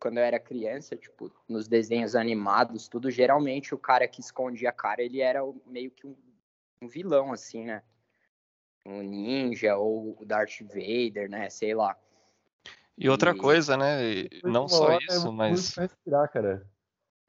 quando 0.00 0.16
eu 0.18 0.24
era 0.24 0.40
criança, 0.40 0.96
tipo, 0.96 1.30
nos 1.46 1.68
desenhos 1.68 2.16
animados, 2.16 2.88
tudo, 2.88 3.10
geralmente 3.10 3.74
o 3.74 3.78
cara 3.78 4.08
que 4.08 4.20
escondia 4.20 4.70
a 4.70 4.72
cara, 4.72 5.02
ele 5.02 5.20
era 5.20 5.40
meio 5.66 5.90
que 5.90 6.06
um, 6.06 6.16
um 6.82 6.88
vilão, 6.88 7.32
assim, 7.32 7.66
né? 7.66 7.82
Um 8.84 9.02
ninja 9.02 9.76
ou 9.76 10.16
o 10.20 10.24
Darth 10.24 10.60
Vader, 10.62 11.28
né? 11.28 11.48
Sei 11.50 11.74
lá. 11.74 11.96
E 12.96 13.08
outra 13.08 13.30
e... 13.30 13.36
coisa, 13.36 13.76
né? 13.76 14.26
Não 14.44 14.68
só 14.68 14.92
é 14.92 14.98
isso, 14.98 15.28
é 15.28 15.30
mas. 15.30 15.74
Respirar, 15.76 16.30
cara. 16.30 16.66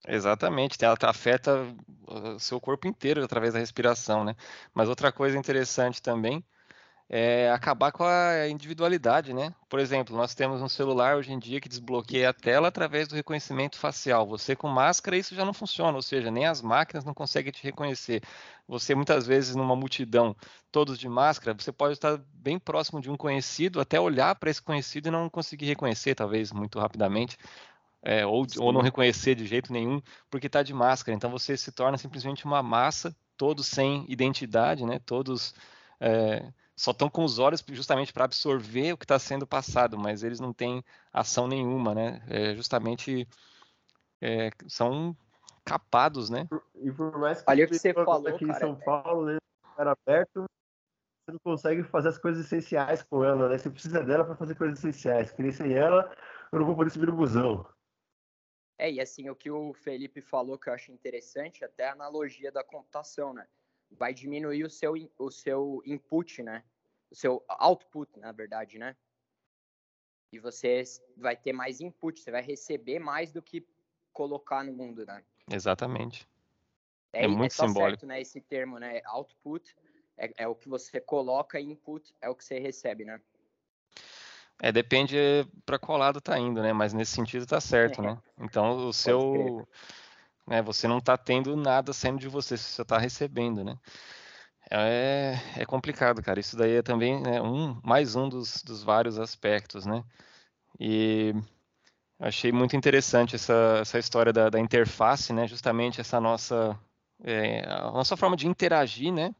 Exatamente, 0.08 0.84
ela 0.84 0.98
afeta 1.04 1.64
o 2.08 2.40
seu 2.40 2.60
corpo 2.60 2.88
inteiro 2.88 3.24
através 3.24 3.54
da 3.54 3.60
respiração, 3.60 4.24
né? 4.24 4.36
Mas 4.74 4.90
outra 4.90 5.12
coisa 5.12 5.38
interessante 5.38 6.02
também 6.02 6.44
é 7.14 7.52
acabar 7.52 7.92
com 7.92 8.06
a 8.06 8.48
individualidade, 8.48 9.34
né? 9.34 9.54
Por 9.68 9.82
exemplo, 9.82 10.16
nós 10.16 10.34
temos 10.34 10.62
um 10.62 10.70
celular 10.70 11.18
hoje 11.18 11.34
em 11.34 11.38
dia 11.38 11.60
que 11.60 11.68
desbloqueia 11.68 12.30
a 12.30 12.34
tela 12.34 12.70
através 12.70 13.06
do 13.10 13.16
reconhecimento 13.16 13.78
facial. 13.78 14.26
Você 14.28 14.56
com 14.56 14.70
máscara 14.70 15.18
isso 15.18 15.36
já 15.36 15.44
não 15.44 15.52
funciona, 15.52 15.94
ou 15.94 16.02
seja, 16.02 16.32
nem 16.32 16.46
as 16.46 16.62
máquinas 16.62 17.04
não 17.04 17.14
conseguem 17.14 17.52
te 17.52 17.62
reconhecer. 17.62 18.24
Você 18.66 18.96
muitas 18.96 19.28
vezes 19.28 19.58
numa 19.58 19.76
multidão, 19.76 20.34
todos 20.72 20.98
de 20.98 21.10
máscara, 21.10 21.54
você 21.54 21.70
pode 21.70 21.96
estar 21.96 22.18
bem 22.34 22.58
próximo 22.58 23.02
de 23.02 23.12
um 23.12 23.18
conhecido, 23.18 23.82
até 23.82 24.00
olhar 24.00 24.34
para 24.36 24.50
esse 24.50 24.62
conhecido 24.62 25.10
e 25.10 25.12
não 25.12 25.30
conseguir 25.30 25.66
reconhecer, 25.66 26.16
talvez 26.16 26.54
muito 26.54 26.80
rapidamente. 26.80 27.38
É, 28.02 28.26
ou, 28.26 28.48
ou 28.58 28.72
não 28.72 28.82
reconhecer 28.82 29.36
de 29.36 29.46
jeito 29.46 29.74
nenhum, 29.74 30.02
porque 30.30 30.48
está 30.48 30.64
de 30.64 30.74
máscara. 30.74 31.14
Então 31.14 31.30
você 31.30 31.58
se 31.58 31.74
torna 31.74 31.98
simplesmente 31.98 32.46
uma 32.46 32.64
massa, 32.64 33.14
todos 33.36 33.68
sem 33.68 34.06
identidade, 34.08 34.86
né? 34.86 34.98
Todos 35.06 35.54
é, 36.00 36.52
só 36.82 36.90
estão 36.90 37.12
com 37.12 37.24
os 37.24 37.38
olhos 37.38 37.64
justamente 37.70 38.12
para 38.12 38.26
absorver 38.26 38.94
o 38.94 38.98
que 38.98 39.06
está 39.06 39.20
sendo 39.20 39.46
passado, 39.46 40.00
mas 40.00 40.24
eles 40.24 40.40
não 40.40 40.52
têm 40.52 40.84
ação 41.14 41.48
nenhuma, 41.48 41.94
né? 41.94 42.24
É, 42.28 42.56
justamente 42.56 43.28
é, 44.20 44.50
são 44.68 45.16
capados, 45.64 46.32
né? 46.32 46.48
E 46.74 46.92
por 46.92 47.16
mais 47.20 47.44
que 47.44 47.52
Olha 47.52 47.66
o 47.66 47.68
que 47.68 47.78
você 47.78 47.94
falou 47.94 48.28
aqui 48.28 48.48
cara, 48.48 48.58
em 48.58 48.60
São 48.60 48.76
Paulo, 48.76 49.28
né? 49.28 49.38
Era 49.78 49.92
aberto, 49.92 50.46
você 51.24 51.34
não 51.34 51.40
consegue 51.44 51.84
fazer 51.84 52.10
as 52.10 52.18
coisas 52.18 52.44
essenciais 52.44 53.04
com 53.04 53.24
ela, 53.24 53.48
né? 53.48 53.60
Você 53.60 53.70
precisa 53.70 54.04
dela 54.04 54.26
para 54.26 54.36
fazer 54.36 54.56
coisas 54.56 54.80
essenciais. 54.80 55.32
Porque 55.32 55.52
sem 55.52 55.74
ela, 55.74 56.12
eu 56.52 56.58
não 56.58 56.66
vou 56.66 56.76
poder 56.76 56.90
subir 56.90 57.06
no 57.06 57.16
busão. 57.16 57.64
É, 58.80 58.92
e 58.92 59.00
assim, 59.00 59.30
o 59.30 59.36
que 59.36 59.52
o 59.52 59.72
Felipe 59.76 60.20
falou 60.20 60.58
que 60.58 60.68
eu 60.68 60.74
acho 60.74 60.92
interessante, 60.92 61.64
até 61.64 61.88
a 61.88 61.92
analogia 61.92 62.52
da 62.52 62.64
computação, 62.64 63.36
né? 63.36 63.48
Vai 63.92 64.16
diminuir 64.16 64.64
o 64.64 64.70
seu, 64.70 64.94
o 65.20 65.30
seu 65.30 65.84
input, 65.86 66.42
né? 66.42 66.64
Seu 67.12 67.44
output, 67.48 68.20
na 68.20 68.32
verdade, 68.32 68.78
né? 68.78 68.96
E 70.32 70.40
você 70.40 70.84
vai 71.18 71.36
ter 71.36 71.52
mais 71.52 71.82
input, 71.82 72.20
você 72.20 72.32
vai 72.32 72.42
receber 72.42 73.00
mais 73.00 73.32
do 73.32 73.42
que 73.42 73.68
colocar 74.14 74.64
no 74.64 74.74
mundo, 74.74 75.06
né? 75.06 75.24
Exatamente. 75.52 76.28
É, 77.12 77.26
é 77.26 77.28
muito 77.28 77.52
é 77.52 77.68
simbólico. 77.68 78.02
Certo, 78.02 78.06
né? 78.06 78.22
Esse 78.22 78.40
termo, 78.40 78.80
né? 78.80 79.02
Output 79.06 79.76
é, 80.18 80.32
é 80.38 80.48
o 80.48 80.56
que 80.56 80.70
você 80.70 81.02
coloca, 81.02 81.60
input 81.60 82.16
é 82.22 82.30
o 82.30 82.36
que 82.36 82.46
você 82.46 82.60
recebe, 82.60 83.04
né? 83.04 83.20
É, 84.62 84.72
depende 84.72 85.18
para 85.66 85.80
qual 85.80 85.98
lado 85.98 86.22
tá 86.22 86.38
indo, 86.38 86.62
né? 86.62 86.72
Mas 86.72 86.94
nesse 86.94 87.14
sentido 87.14 87.46
tá 87.46 87.60
certo, 87.60 88.02
né? 88.02 88.18
Então 88.40 88.88
o 88.88 88.94
seu, 88.94 89.68
né? 90.48 90.62
Você 90.62 90.88
não 90.88 91.02
tá 91.02 91.18
tendo 91.18 91.56
nada 91.56 91.92
saindo 91.94 92.20
de 92.20 92.28
você, 92.28 92.56
você 92.56 92.64
só 92.64 92.86
tá 92.86 92.98
recebendo, 92.98 93.64
né? 93.64 93.78
É, 94.74 95.34
é 95.58 95.66
complicado, 95.66 96.22
cara. 96.24 96.40
Isso 96.40 96.56
daí 96.56 96.76
é 96.78 96.82
também 96.82 97.22
né, 97.22 97.42
um, 97.42 97.80
mais 97.84 98.16
um 98.16 98.30
dos, 98.30 98.64
dos 98.64 98.84
vários 98.84 99.20
aspectos, 99.20 99.86
né? 99.86 100.04
E 100.80 101.34
achei 102.20 102.52
muito 102.52 102.76
interessante 102.76 103.36
essa, 103.36 103.80
essa 103.82 104.00
história 104.00 104.34
da, 104.34 104.50
da 104.50 104.60
interface, 104.60 105.34
né? 105.34 105.48
Justamente 105.48 106.02
essa 106.02 106.22
nossa, 106.22 106.80
é, 107.24 107.62
a 107.70 107.92
nossa 107.92 108.18
forma 108.18 108.38
de 108.38 108.48
interagir, 108.48 109.14
né? 109.14 109.36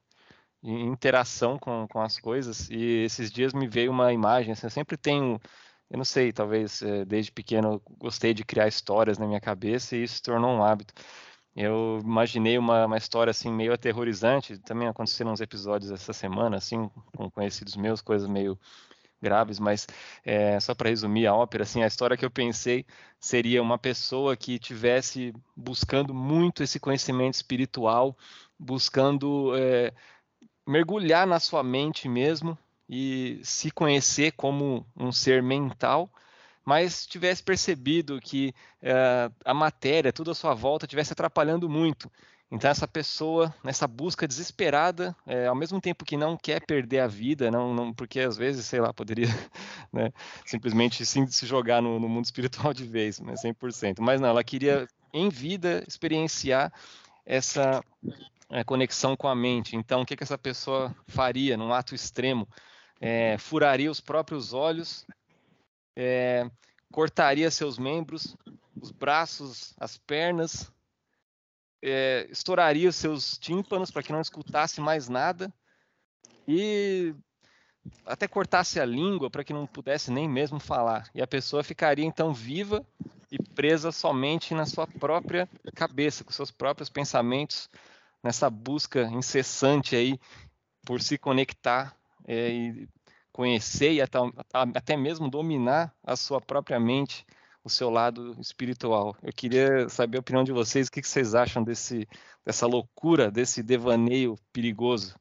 De 0.64 0.72
interação 0.72 1.60
com, 1.60 1.88
com 1.88 2.02
as 2.02 2.20
coisas. 2.20 2.70
E 2.70 3.04
esses 3.06 3.32
dias 3.32 3.54
me 3.54 3.68
veio 3.68 3.92
uma 3.92 4.14
imagem, 4.14 4.54
assim, 4.54 4.68
eu 4.68 4.72
sempre 4.72 4.98
tenho, 4.98 5.40
eu 5.90 5.98
não 5.98 6.06
sei, 6.06 6.34
talvez 6.34 6.82
é, 6.84 7.06
desde 7.06 7.32
pequeno 7.32 7.82
gostei 8.00 8.34
de 8.34 8.46
criar 8.46 8.68
histórias 8.68 9.18
na 9.20 9.28
minha 9.28 9.42
cabeça 9.42 9.96
e 9.98 10.04
isso 10.04 10.16
se 10.18 10.24
tornou 10.24 10.52
um 10.52 10.64
hábito. 10.64 10.94
Eu 11.56 12.00
imaginei 12.04 12.58
uma, 12.58 12.86
uma 12.86 12.98
história 12.98 13.32
assim 13.32 13.52
meio 13.52 13.74
aterrorizante. 13.74 14.58
Também 14.60 14.88
aconteceram 14.88 15.32
uns 15.32 15.42
episódios 15.42 15.92
essa 15.92 16.14
semana, 16.14 16.58
assim, 16.58 16.90
com 17.16 17.30
conhecidos 17.30 17.76
meus, 17.76 18.02
coisas 18.02 18.28
meio 18.28 18.58
graves, 19.22 19.60
mas 19.60 19.88
é, 20.26 20.60
só 20.60 20.74
para 20.74 20.90
resumir 20.90 21.28
a 21.28 21.36
ópera, 21.36 21.64
assim, 21.64 21.84
a 21.84 21.88
história 21.88 22.18
que 22.18 22.26
eu 22.26 22.32
pensei 22.32 22.86
seria 23.20 23.62
uma 23.62 23.78
pessoa 23.78 24.36
que 24.36 24.58
tivesse 24.58 25.32
buscando 25.56 26.14
muito 26.14 26.64
esse 26.64 26.80
conhecimento 26.80 27.36
espiritual, 27.36 28.18
buscando 28.58 29.56
é, 29.56 29.94
mergulhar 30.68 31.28
na 31.28 31.40
sua 31.40 31.62
mente 31.62 32.10
mesmo 32.10 32.58
e 32.90 33.40
se 33.44 33.70
conhecer 33.70 34.32
como 34.32 34.86
um 34.98 35.12
ser 35.12 35.44
mental 35.44 36.10
mas 36.72 37.06
tivesse 37.06 37.44
percebido 37.44 38.22
que 38.22 38.56
uh, 38.82 39.36
a 39.44 39.54
matéria, 39.54 40.14
tudo 40.14 40.32
à 40.32 40.34
sua 40.34 40.54
volta, 40.54 40.88
tivesse 40.88 41.12
atrapalhando 41.12 41.70
muito. 41.70 42.10
Então 42.50 42.72
essa 42.72 42.88
pessoa, 42.88 43.54
nessa 43.62 43.86
busca 43.86 44.26
desesperada, 44.26 45.14
é, 45.28 45.48
ao 45.48 45.56
mesmo 45.56 45.82
tempo 45.82 46.06
que 46.06 46.16
não 46.16 46.38
quer 46.38 46.66
perder 46.66 47.00
a 47.00 47.08
vida, 47.08 47.52
não, 47.52 47.74
não 47.74 47.94
porque 47.94 48.22
às 48.22 48.38
vezes, 48.38 48.66
sei 48.66 48.80
lá, 48.80 48.94
poderia 48.94 49.28
né, 49.92 50.14
simplesmente 50.46 51.06
sim, 51.06 51.28
se 51.28 51.46
jogar 51.46 51.82
no, 51.82 52.00
no, 52.00 52.08
mundo 52.08 52.24
espiritual 52.24 52.74
de 52.74 52.86
vez, 52.86 53.20
né, 53.20 53.34
100%. 53.34 53.98
Mas 54.00 54.22
não, 54.22 54.30
ela 54.30 54.42
queria 54.42 54.88
em 55.14 55.28
vida 55.28 55.84
experienciar 55.86 56.72
essa 57.26 57.84
é, 58.50 58.64
conexão 58.64 59.18
com 59.18 59.28
a 59.28 59.36
mente. 59.36 59.76
Então 59.76 60.04
o 60.04 60.06
que, 60.06 60.16
que 60.16 60.24
essa 60.24 60.38
pessoa 60.38 60.96
faria 61.06 61.58
num 61.58 61.74
ato 61.74 61.94
extremo? 61.94 62.48
É, 63.02 63.38
furaria 63.38 63.92
os 63.92 64.00
próprios 64.00 64.54
olhos 64.54 65.06
é, 65.96 66.50
cortaria 66.92 67.50
seus 67.50 67.78
membros, 67.78 68.36
os 68.80 68.92
braços, 68.92 69.74
as 69.80 69.98
pernas, 69.98 70.72
é, 71.82 72.28
estouraria 72.30 72.92
seus 72.92 73.38
tímpanos 73.38 73.90
para 73.92 74.04
que 74.04 74.12
não 74.12 74.22
escutasse 74.22 74.80
mais 74.80 75.10
nada 75.10 75.52
e 76.48 77.16
até 78.06 78.28
cortasse 78.28 78.80
a 78.80 78.86
língua 78.86 79.30
para 79.30 79.44
que 79.44 79.54
não 79.54 79.66
pudesse 79.66 80.12
nem 80.12 80.30
mesmo 80.30 80.60
falar. 80.60 81.10
E 81.16 81.22
a 81.22 81.28
pessoa 81.28 81.64
ficaria 81.64 82.06
então 82.06 82.34
viva 82.34 82.86
e 83.32 83.42
presa 83.42 83.92
somente 83.92 84.54
na 84.54 84.66
sua 84.66 84.86
própria 84.86 85.50
cabeça, 85.74 86.24
com 86.24 86.32
seus 86.32 86.52
próprios 86.52 86.90
pensamentos, 86.90 87.70
nessa 88.24 88.50
busca 88.50 89.04
incessante 89.04 89.96
aí 89.96 90.20
por 90.86 91.02
se 91.02 91.18
conectar 91.18 91.96
é, 92.28 92.50
e 92.50 92.90
conhecer 93.32 93.94
e 93.94 94.02
até, 94.02 94.98
mesmo 94.98 95.30
dominar 95.30 95.94
a 96.04 96.16
sua 96.16 96.42
própria 96.42 96.80
mente, 96.80 97.26
o 97.64 97.70
seu 97.70 97.90
lado 97.90 98.36
espiritual. 98.40 99.16
Eu 99.22 99.32
queria 99.32 99.88
saber 99.90 100.18
a 100.18 100.22
opinião 100.22 100.44
de 100.44 100.52
vocês, 100.52 100.88
o 100.88 100.92
que 100.92 101.04
vocês 101.04 101.36
acham 101.36 101.64
desse, 101.64 102.08
dessa 102.46 102.66
loucura, 102.66 103.32
desse 103.32 103.62
devaneio 103.62 104.36
perigoso? 104.52 105.16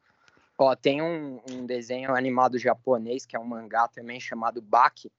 Ó, 0.59 0.75
tem 0.75 1.01
um, 1.01 1.41
um 1.51 1.67
desenho 1.67 2.15
animado 2.15 2.59
japonês, 2.59 3.25
que 3.25 3.37
é 3.37 3.39
um 3.39 3.45
mangá 3.45 3.89
também, 3.89 4.21
chamado 4.21 4.61
Baki, 4.61 5.11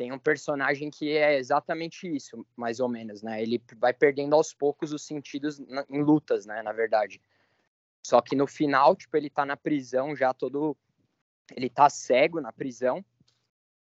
tem 0.00 0.12
um 0.12 0.18
personagem 0.18 0.90
que 0.90 1.14
é 1.14 1.36
exatamente 1.36 2.08
isso, 2.08 2.46
mais 2.56 2.80
ou 2.80 2.88
menos, 2.88 3.20
né? 3.22 3.42
Ele 3.42 3.62
vai 3.76 3.92
perdendo 3.92 4.34
aos 4.34 4.54
poucos 4.54 4.94
os 4.94 5.04
sentidos 5.04 5.60
em 5.90 6.02
lutas, 6.02 6.46
né? 6.46 6.62
Na 6.62 6.72
verdade. 6.72 7.20
Só 8.02 8.22
que 8.22 8.34
no 8.34 8.46
final, 8.46 8.96
tipo, 8.96 9.14
ele 9.14 9.28
tá 9.28 9.44
na 9.44 9.58
prisão 9.58 10.16
já 10.16 10.32
todo. 10.32 10.74
Ele 11.56 11.68
tá 11.68 11.88
cego 11.88 12.40
na 12.40 12.52
prisão. 12.52 13.04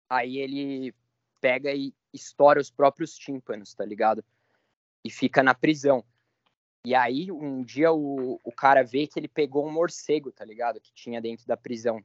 Aí 0.09 0.39
ele 0.39 0.95
pega 1.41 1.73
e 1.73 1.95
estoura 2.13 2.61
os 2.61 2.71
próprios 2.71 3.15
tímpanos, 3.17 3.75
tá 3.75 3.85
ligado? 3.85 4.25
E 5.05 5.11
fica 5.11 5.43
na 5.43 5.55
prisão. 5.55 6.05
E 6.85 6.95
aí, 6.95 7.31
um 7.31 7.63
dia, 7.63 7.93
o, 7.93 8.41
o 8.43 8.53
cara 8.53 8.83
vê 8.83 9.07
que 9.07 9.19
ele 9.19 9.29
pegou 9.29 9.67
um 9.67 9.73
morcego, 9.73 10.33
tá 10.33 10.45
ligado? 10.45 10.81
Que 10.81 10.93
tinha 10.93 11.21
dentro 11.21 11.47
da 11.47 11.57
prisão. 11.57 12.03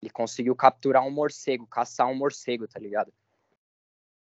Ele 0.00 0.10
conseguiu 0.10 0.54
capturar 0.54 1.04
um 1.06 1.10
morcego, 1.10 1.66
caçar 1.66 2.08
um 2.08 2.14
morcego, 2.14 2.66
tá 2.68 2.78
ligado? 2.78 3.12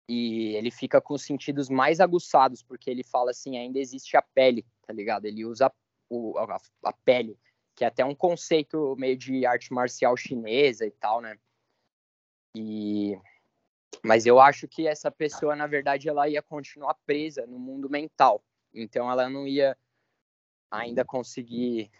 E 0.08 0.54
ele 0.56 0.70
fica 0.70 1.00
com 1.00 1.14
os 1.14 1.22
sentidos 1.22 1.68
mais 1.68 2.00
aguçados, 2.00 2.62
porque 2.62 2.90
ele 2.90 3.02
fala 3.02 3.30
assim: 3.30 3.56
ainda 3.56 3.78
existe 3.78 4.16
a 4.16 4.22
pele, 4.22 4.66
tá 4.86 4.92
ligado? 4.92 5.26
Ele 5.26 5.44
usa 5.44 5.72
o, 6.08 6.36
a, 6.38 6.60
a 6.84 6.92
pele, 6.92 7.38
que 7.82 7.84
é 7.84 7.88
até 7.88 8.04
um 8.04 8.14
conceito 8.14 8.94
meio 8.96 9.16
de 9.16 9.44
arte 9.44 9.72
marcial 9.72 10.16
chinesa 10.16 10.86
e 10.86 10.92
tal, 10.92 11.20
né? 11.20 11.36
E 12.54 13.18
mas 14.04 14.24
eu 14.24 14.40
acho 14.40 14.68
que 14.68 14.86
essa 14.86 15.10
pessoa, 15.10 15.56
na 15.56 15.66
verdade, 15.66 16.08
ela 16.08 16.28
ia 16.28 16.40
continuar 16.40 16.94
presa 17.04 17.44
no 17.44 17.58
mundo 17.58 17.90
mental. 17.90 18.40
Então 18.72 19.10
ela 19.10 19.28
não 19.28 19.48
ia 19.48 19.76
ainda 20.70 21.04
conseguir 21.04 21.90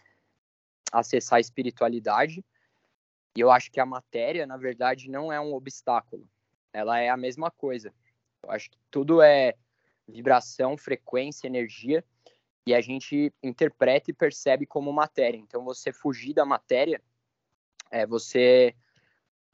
acessar 0.89 1.37
a 1.37 1.41
espiritualidade. 1.41 2.45
E 3.35 3.41
eu 3.41 3.51
acho 3.51 3.69
que 3.69 3.79
a 3.79 3.85
matéria, 3.85 4.47
na 4.47 4.55
verdade, 4.55 5.09
não 5.09 5.33
é 5.33 5.39
um 5.39 5.53
obstáculo 5.53 6.25
ela 6.71 6.97
é 6.97 7.09
a 7.09 7.15
mesma 7.15 7.51
coisa. 7.51 7.93
Eu 8.41 8.49
acho 8.49 8.71
que 8.71 8.77
tudo 8.89 9.21
é 9.21 9.53
vibração, 10.07 10.75
frequência, 10.75 11.45
energia, 11.45 12.03
e 12.65 12.73
a 12.73 12.81
gente 12.81 13.33
interpreta 13.41 14.09
e 14.09 14.13
percebe 14.13 14.65
como 14.65 14.91
matéria. 14.93 15.37
Então, 15.37 15.63
você 15.63 15.91
fugir 15.91 16.33
da 16.33 16.45
matéria 16.45 17.01
é 17.91 18.05
você 18.05 18.73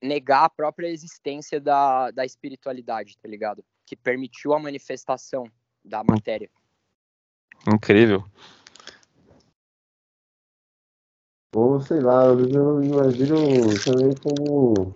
negar 0.02 0.46
a 0.46 0.50
própria 0.50 0.88
existência 0.88 1.60
da, 1.60 2.12
da 2.12 2.26
espiritualidade, 2.26 3.18
tá 3.18 3.28
ligado? 3.28 3.64
Que 3.86 3.96
permitiu 3.96 4.54
a 4.54 4.60
manifestação 4.60 5.46
da 5.84 6.04
matéria. 6.04 6.50
Incrível. 7.68 8.24
Ou 11.54 11.82
sei 11.82 12.00
lá, 12.00 12.26
eu 12.26 12.84
imagino 12.84 13.36
também 13.84 14.16
como 14.22 14.96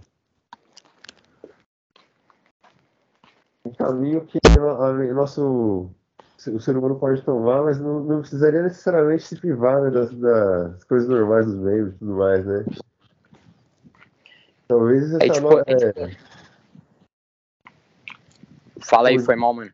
um 3.65 3.71
caminho 3.71 4.25
que 4.25 4.37
o 4.37 5.13
nosso 5.15 5.89
o 6.47 6.59
ser 6.59 6.77
humano 6.77 6.95
pode 6.95 7.21
tomar, 7.23 7.63
mas 7.63 7.79
não, 7.79 8.03
não 8.03 8.19
precisaria 8.21 8.63
necessariamente 8.63 9.23
se 9.23 9.35
privar 9.35 9.81
né, 9.81 9.89
das, 9.89 10.13
das, 10.13 10.83
coisas 10.85 11.09
normais 11.09 11.45
dos 11.45 11.55
meios 11.55 11.93
e 11.93 11.97
tudo 11.97 12.13
mais, 12.15 12.45
né? 12.45 12.65
Talvez 14.67 15.13
essa 15.13 15.23
é, 15.23 15.29
tipo, 15.29 15.49
no... 15.49 15.59
é... 15.59 16.17
Fala 18.79 19.09
aí, 19.09 19.19
foi 19.19 19.35
mal, 19.35 19.53
mano. 19.53 19.71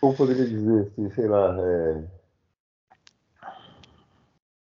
Como 0.00 0.16
poderia 0.16 0.46
dizer, 0.46 0.88
assim, 0.88 1.10
sei 1.10 1.28
lá, 1.28 1.56
é... 1.58 2.04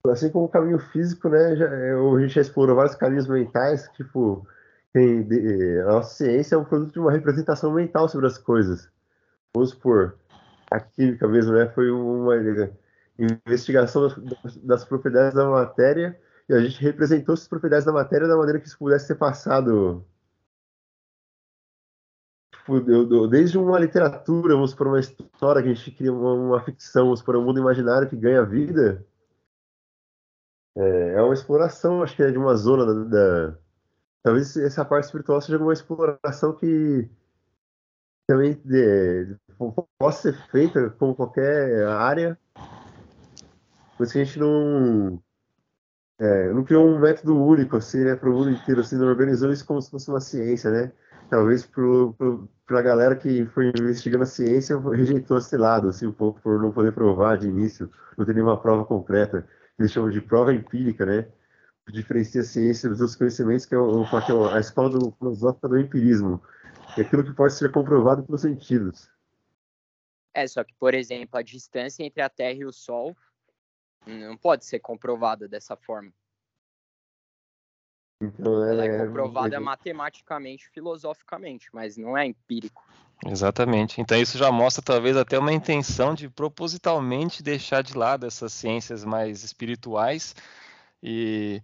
Assim 0.08 0.30
como 0.32 0.46
o 0.46 0.50
caminho 0.50 0.80
físico, 0.80 1.30
né, 1.30 1.56
já, 1.56 1.66
é, 1.66 1.94
a 1.94 2.20
gente 2.20 2.34
já 2.34 2.42
explorou 2.42 2.76
vários 2.76 2.96
caminhos 2.96 3.28
mentais, 3.28 3.88
tipo, 3.96 4.48
tem, 4.94 5.28
a 5.82 5.86
nossa 5.86 6.16
ciência 6.16 6.56
é 6.56 6.58
um 6.58 6.66
produto 6.66 6.94
de 6.94 7.00
uma 7.00 7.12
representação 7.12 7.72
mental 7.72 8.08
sobre 8.08 8.28
as 8.28 8.38
coisas. 8.38 8.90
Vamos 9.54 9.72
supor, 9.72 10.19
a 10.70 10.80
química 10.80 11.28
mesmo, 11.28 11.54
né? 11.54 11.68
Foi 11.70 11.90
uma 11.92 12.36
investigação 13.18 14.08
das, 14.08 14.58
das, 14.58 14.86
propriedades 14.86 15.34
da 15.34 15.50
matéria 15.50 16.20
e 16.48 16.54
a 16.54 16.60
gente 16.60 16.82
representou 16.82 17.34
essas 17.34 17.48
propriedades 17.48 17.86
da 17.86 17.92
matéria 17.92 18.28
da 18.28 18.38
maneira 18.38 18.60
que 18.60 18.68
isso 18.68 18.78
pudesse 18.78 19.08
ser 19.08 19.16
passado. 19.16 20.06
Tipo, 22.54 23.28
desde 23.28 23.58
uma 23.58 23.80
literatura, 23.80 24.56
vamos 24.56 24.74
por 24.74 24.88
uma 24.88 25.00
história 25.00 25.62
que 25.62 25.70
a 25.70 25.74
gente 25.74 25.92
cria 25.92 26.14
uma, 26.14 26.34
uma 26.34 26.62
ficção, 26.64 27.06
vamos 27.06 27.22
por 27.22 27.36
um 27.36 27.44
mundo 27.44 27.60
imaginário 27.60 28.08
que 28.08 28.16
ganha 28.16 28.46
vida. 28.46 29.06
É, 30.76 31.14
é 31.16 31.22
uma 31.22 31.34
exploração, 31.34 32.04
acho 32.04 32.16
que 32.16 32.24
é 32.24 32.32
de 32.32 32.38
uma 32.38 32.56
zona 32.56 32.86
da, 32.86 33.04
da 33.04 33.58
talvez 34.24 34.56
essa 34.58 34.86
parte 34.86 35.06
espiritual 35.06 35.42
seja 35.42 35.58
uma 35.58 35.74
exploração 35.74 36.54
que 36.54 37.10
também 38.30 38.62
é, 38.72 39.26
possa 39.98 40.32
ser 40.32 40.38
feita 40.52 40.92
como 41.00 41.16
qualquer 41.16 41.88
área, 41.88 42.38
mas 43.98 44.12
que 44.12 44.20
a 44.20 44.24
gente 44.24 44.38
não 44.38 45.20
é, 46.20 46.54
não 46.54 46.64
criou 46.64 46.88
um 46.88 47.00
método 47.00 47.36
único 47.36 47.78
assim, 47.78 48.04
né, 48.04 48.16
para 48.16 48.30
o 48.30 48.34
mundo 48.34 48.52
inteiro, 48.52 48.82
assim, 48.82 48.98
não 48.98 49.08
organizou 49.08 49.52
isso 49.52 49.66
como 49.66 49.82
se 49.82 49.90
fosse 49.90 50.10
uma 50.10 50.22
ciência, 50.22 50.70
né? 50.70 50.92
Talvez 51.28 51.66
para 51.66 52.80
a 52.80 52.84
galera 52.84 53.16
que 53.16 53.48
foi 53.48 53.70
investigando 53.70 54.24
a 54.24 54.28
ciência 54.28 54.78
rejeitou 54.78 55.40
esse 55.40 55.58
lado, 55.58 55.90
assim, 55.90 56.06
um 56.06 56.12
pouco 56.12 56.40
por 56.40 56.62
não 56.62 56.72
poder 56.72 56.92
provar 56.92 57.36
de 57.36 57.48
início, 57.48 57.90
não 58.16 58.26
ter 58.28 58.36
nenhuma 58.36 58.62
prova 58.62 58.86
concreta. 58.86 59.48
Eles 59.80 59.92
chamam 59.92 60.12
de 60.12 60.22
prova 60.22 60.54
empírica, 60.54 61.04
né? 61.04 61.26
diferencia 61.92 62.42
a 62.42 62.44
ciência 62.44 62.90
dos 62.90 63.16
conhecimentos, 63.16 63.66
que 63.66 63.74
é, 63.74 63.78
o, 63.78 64.06
a 64.54 64.60
escola 64.60 64.90
do, 64.90 65.12
filosófica 65.18 65.68
do 65.68 65.80
empirismo, 65.80 66.42
que 67.00 67.04
é 67.04 67.06
aquilo 67.06 67.24
que 67.24 67.34
pode 67.34 67.54
ser 67.54 67.72
comprovado 67.72 68.24
pelos 68.24 68.42
sentidos. 68.42 69.10
É, 70.34 70.46
só 70.46 70.64
que, 70.64 70.74
por 70.76 70.94
exemplo, 70.94 71.40
a 71.40 71.42
distância 71.42 72.04
entre 72.04 72.22
a 72.22 72.30
Terra 72.30 72.60
e 72.60 72.66
o 72.66 72.74
Sol 72.74 73.16
não 74.06 74.36
pode 74.38 74.66
ser 74.66 74.80
comprovada 74.80 75.48
dessa 75.48 75.76
forma. 75.76 76.12
Então, 78.22 78.54
ela, 78.54 78.70
ela 78.70 78.86
é, 78.86 78.88
é 78.88 79.06
comprovada 79.06 79.56
é... 79.56 79.60
matematicamente, 79.60 80.70
filosoficamente, 80.70 81.70
mas 81.72 81.96
não 81.96 82.18
é 82.18 82.26
empírico. 82.26 82.86
Exatamente. 83.26 84.02
Então 84.02 84.18
isso 84.18 84.38
já 84.38 84.52
mostra 84.52 84.84
talvez 84.84 85.16
até 85.16 85.38
uma 85.38 85.52
intenção 85.52 86.14
de 86.14 86.30
propositalmente 86.30 87.44
deixar 87.44 87.82
de 87.82 87.98
lado 87.98 88.26
essas 88.26 88.54
ciências 88.54 89.04
mais 89.04 89.44
espirituais 89.44 90.36
e, 91.04 91.62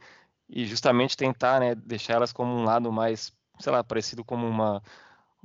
e 0.50 0.66
justamente 0.66 1.16
tentar 1.16 1.62
né, 1.62 1.76
deixar 1.76 2.16
elas 2.16 2.34
como 2.34 2.54
um 2.54 2.64
lado 2.66 2.92
mais, 2.92 3.34
sei 3.60 3.72
lá, 3.72 3.84
parecido 3.84 4.24
como 4.24 4.46
uma, 4.46 4.84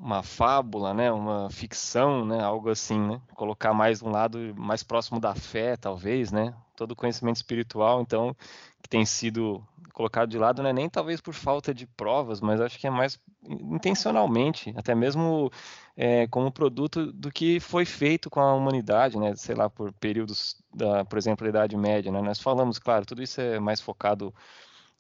uma 0.01 0.23
fábula, 0.23 0.95
né, 0.95 1.13
uma 1.13 1.51
ficção, 1.51 2.25
né, 2.25 2.43
algo 2.43 2.71
assim, 2.71 2.99
né, 2.99 3.21
colocar 3.35 3.75
mais 3.75 4.03
um 4.03 4.09
lado 4.09 4.55
mais 4.57 4.83
próximo 4.83 5.21
da 5.21 5.35
fé, 5.35 5.77
talvez, 5.77 6.33
né, 6.33 6.55
todo 6.75 6.97
conhecimento 6.97 7.37
espiritual, 7.37 8.01
então, 8.01 8.35
que 8.83 8.89
tem 8.89 9.05
sido 9.05 9.63
colocado 9.93 10.31
de 10.31 10.39
lado, 10.39 10.63
né, 10.63 10.73
nem 10.73 10.89
talvez 10.89 11.21
por 11.21 11.35
falta 11.35 11.75
de 11.75 11.87
provas, 11.87 12.41
mas 12.41 12.63
acho 12.63 12.79
que 12.79 12.87
é 12.87 12.91
mais 12.91 13.21
intencionalmente, 13.47 14.73
até 14.75 14.95
mesmo 14.95 15.53
é, 15.95 16.27
como 16.29 16.51
produto 16.51 17.13
do 17.13 17.31
que 17.31 17.61
foi 17.61 17.85
feito 17.85 18.31
com 18.31 18.41
a 18.41 18.55
humanidade, 18.55 19.19
né, 19.19 19.37
sei 19.37 19.55
lá, 19.55 19.69
por 19.69 19.93
períodos 19.93 20.57
da, 20.75 21.05
por 21.05 21.19
exemplo, 21.19 21.45
da 21.45 21.51
Idade 21.51 21.77
Média, 21.77 22.11
né, 22.11 22.23
nós 22.23 22.41
falamos, 22.41 22.79
claro, 22.79 23.05
tudo 23.05 23.23
isso 23.23 23.39
é 23.39 23.61
mais 23.61 23.83
focado 23.83 24.35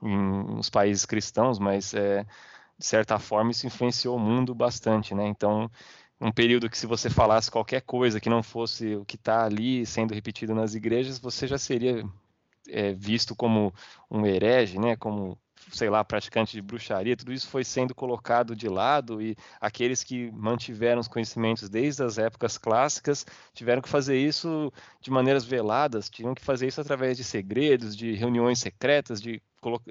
em, 0.02 0.44
nos 0.56 0.68
países 0.68 1.06
cristãos, 1.06 1.58
mas 1.58 1.94
é, 1.94 2.26
de 2.80 2.86
certa 2.86 3.18
forma 3.18 3.50
isso 3.50 3.66
influenciou 3.66 4.16
o 4.16 4.20
mundo 4.20 4.54
bastante, 4.54 5.14
né, 5.14 5.26
então 5.28 5.70
um 6.20 6.32
período 6.32 6.68
que 6.68 6.76
se 6.76 6.86
você 6.86 7.08
falasse 7.08 7.50
qualquer 7.50 7.82
coisa 7.82 8.20
que 8.20 8.28
não 8.28 8.42
fosse 8.42 8.96
o 8.96 9.04
que 9.04 9.16
está 9.16 9.44
ali 9.44 9.86
sendo 9.86 10.14
repetido 10.14 10.54
nas 10.54 10.74
igrejas, 10.74 11.18
você 11.18 11.46
já 11.46 11.56
seria 11.56 12.04
é, 12.68 12.92
visto 12.92 13.34
como 13.34 13.72
um 14.10 14.26
herege, 14.26 14.78
né? 14.78 14.96
Como 14.96 15.38
sei 15.72 15.90
lá, 15.90 16.02
praticante 16.02 16.52
de 16.52 16.62
bruxaria, 16.62 17.16
tudo 17.16 17.32
isso 17.32 17.46
foi 17.46 17.62
sendo 17.62 17.94
colocado 17.94 18.56
de 18.56 18.66
lado 18.68 19.20
e 19.20 19.36
aqueles 19.60 20.02
que 20.02 20.30
mantiveram 20.32 21.00
os 21.00 21.06
conhecimentos 21.06 21.68
desde 21.68 22.02
as 22.02 22.18
épocas 22.18 22.56
clássicas 22.56 23.26
tiveram 23.52 23.82
que 23.82 23.88
fazer 23.88 24.16
isso 24.16 24.72
de 25.00 25.10
maneiras 25.10 25.44
veladas, 25.44 26.08
tinham 26.08 26.34
que 26.34 26.44
fazer 26.44 26.66
isso 26.66 26.80
através 26.80 27.16
de 27.16 27.24
segredos, 27.24 27.94
de 27.94 28.14
reuniões 28.14 28.58
secretas, 28.58 29.20
de, 29.20 29.40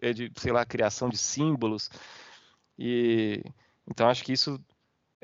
é, 0.02 0.12
de 0.12 0.32
sei 0.38 0.52
lá, 0.52 0.65
criação 0.65 1.08
de 1.08 1.17
símbolos. 1.17 1.89
E 2.79 3.43
então 3.87 4.07
acho 4.09 4.23
que 4.23 4.33
isso 4.33 4.59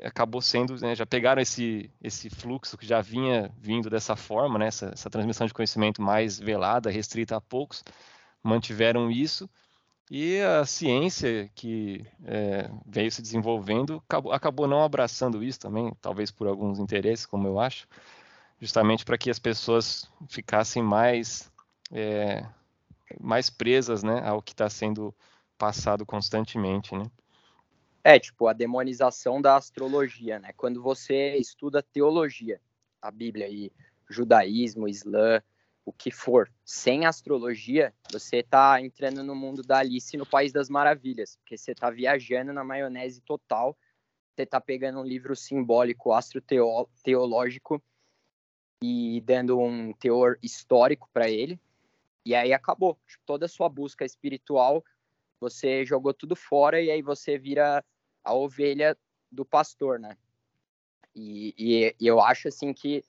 acabou 0.02 0.42
sendo, 0.42 0.76
né, 0.80 0.94
já 0.94 1.06
pegaram 1.06 1.40
esse, 1.40 1.90
esse 2.02 2.28
fluxo 2.30 2.76
que 2.76 2.86
já 2.86 3.00
vinha 3.00 3.50
vindo 3.58 3.88
dessa 3.88 4.14
forma, 4.16 4.58
né, 4.58 4.66
essa, 4.68 4.90
essa 4.92 5.10
transmissão 5.10 5.46
de 5.46 5.54
conhecimento 5.54 6.02
mais 6.02 6.38
velada, 6.38 6.90
restrita 6.90 7.36
a 7.36 7.40
poucos, 7.40 7.82
mantiveram 8.42 9.10
isso 9.10 9.48
E 10.10 10.40
a 10.40 10.64
ciência 10.66 11.50
que 11.54 12.06
é, 12.24 12.70
veio 12.86 13.10
se 13.10 13.22
desenvolvendo 13.22 14.02
acabou, 14.08 14.32
acabou 14.32 14.68
não 14.68 14.82
abraçando 14.84 15.42
isso 15.42 15.58
também, 15.60 15.92
talvez 16.00 16.30
por 16.30 16.46
alguns 16.46 16.78
interesses, 16.78 17.26
como 17.26 17.48
eu 17.48 17.58
acho, 17.58 17.88
justamente 18.60 19.04
para 19.04 19.18
que 19.18 19.30
as 19.30 19.38
pessoas 19.38 20.10
ficassem 20.28 20.82
mais, 20.82 21.50
é, 21.92 22.46
mais 23.20 23.50
presas 23.50 24.02
né, 24.02 24.20
ao 24.28 24.42
que 24.42 24.52
está 24.52 24.70
sendo 24.70 25.14
passado 25.58 26.06
constantemente. 26.06 26.94
Né? 26.94 27.04
É, 28.08 28.20
tipo, 28.20 28.46
a 28.46 28.52
demonização 28.52 29.42
da 29.42 29.56
astrologia, 29.56 30.38
né? 30.38 30.52
Quando 30.56 30.80
você 30.80 31.34
estuda 31.38 31.82
teologia, 31.82 32.60
a 33.02 33.10
Bíblia 33.10 33.48
e 33.48 33.72
judaísmo, 34.08 34.86
islã, 34.86 35.42
o 35.84 35.92
que 35.92 36.12
for, 36.12 36.48
sem 36.64 37.04
astrologia, 37.04 37.92
você 38.12 38.36
está 38.36 38.80
entrando 38.80 39.24
no 39.24 39.34
mundo 39.34 39.60
da 39.60 39.78
Alice 39.78 40.16
no 40.16 40.24
País 40.24 40.52
das 40.52 40.68
Maravilhas, 40.68 41.34
porque 41.38 41.58
você 41.58 41.72
está 41.72 41.90
viajando 41.90 42.52
na 42.52 42.62
maionese 42.62 43.20
total, 43.22 43.76
você 44.36 44.44
está 44.44 44.60
pegando 44.60 45.00
um 45.00 45.04
livro 45.04 45.34
simbólico, 45.34 46.12
astroteológico, 46.12 47.82
e 48.80 49.20
dando 49.22 49.58
um 49.58 49.92
teor 49.92 50.38
histórico 50.40 51.10
para 51.12 51.28
ele, 51.28 51.58
e 52.24 52.36
aí 52.36 52.52
acabou. 52.52 52.96
Tipo, 53.04 53.24
toda 53.26 53.46
a 53.46 53.48
sua 53.48 53.68
busca 53.68 54.04
espiritual, 54.04 54.84
você 55.40 55.84
jogou 55.84 56.14
tudo 56.14 56.36
fora, 56.36 56.80
e 56.80 56.88
aí 56.88 57.02
você 57.02 57.36
vira 57.36 57.84
a 58.26 58.34
ovelha 58.34 58.96
do 59.30 59.44
pastor, 59.44 59.98
né? 59.98 60.16
E, 61.14 61.54
e, 61.56 61.96
e 61.98 62.06
eu 62.06 62.20
acho, 62.20 62.48
assim, 62.48 62.72
que 62.72 63.04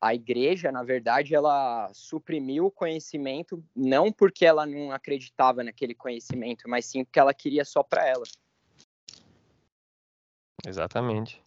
a 0.00 0.14
igreja, 0.14 0.70
na 0.70 0.82
verdade, 0.82 1.34
ela 1.34 1.90
suprimiu 1.94 2.66
o 2.66 2.70
conhecimento 2.70 3.64
não 3.74 4.12
porque 4.12 4.44
ela 4.44 4.66
não 4.66 4.92
acreditava 4.92 5.64
naquele 5.64 5.94
conhecimento, 5.94 6.68
mas 6.68 6.84
sim 6.84 7.04
porque 7.04 7.18
ela 7.18 7.32
queria 7.32 7.64
só 7.64 7.82
para 7.82 8.06
ela. 8.06 8.24
Exatamente. 10.66 11.43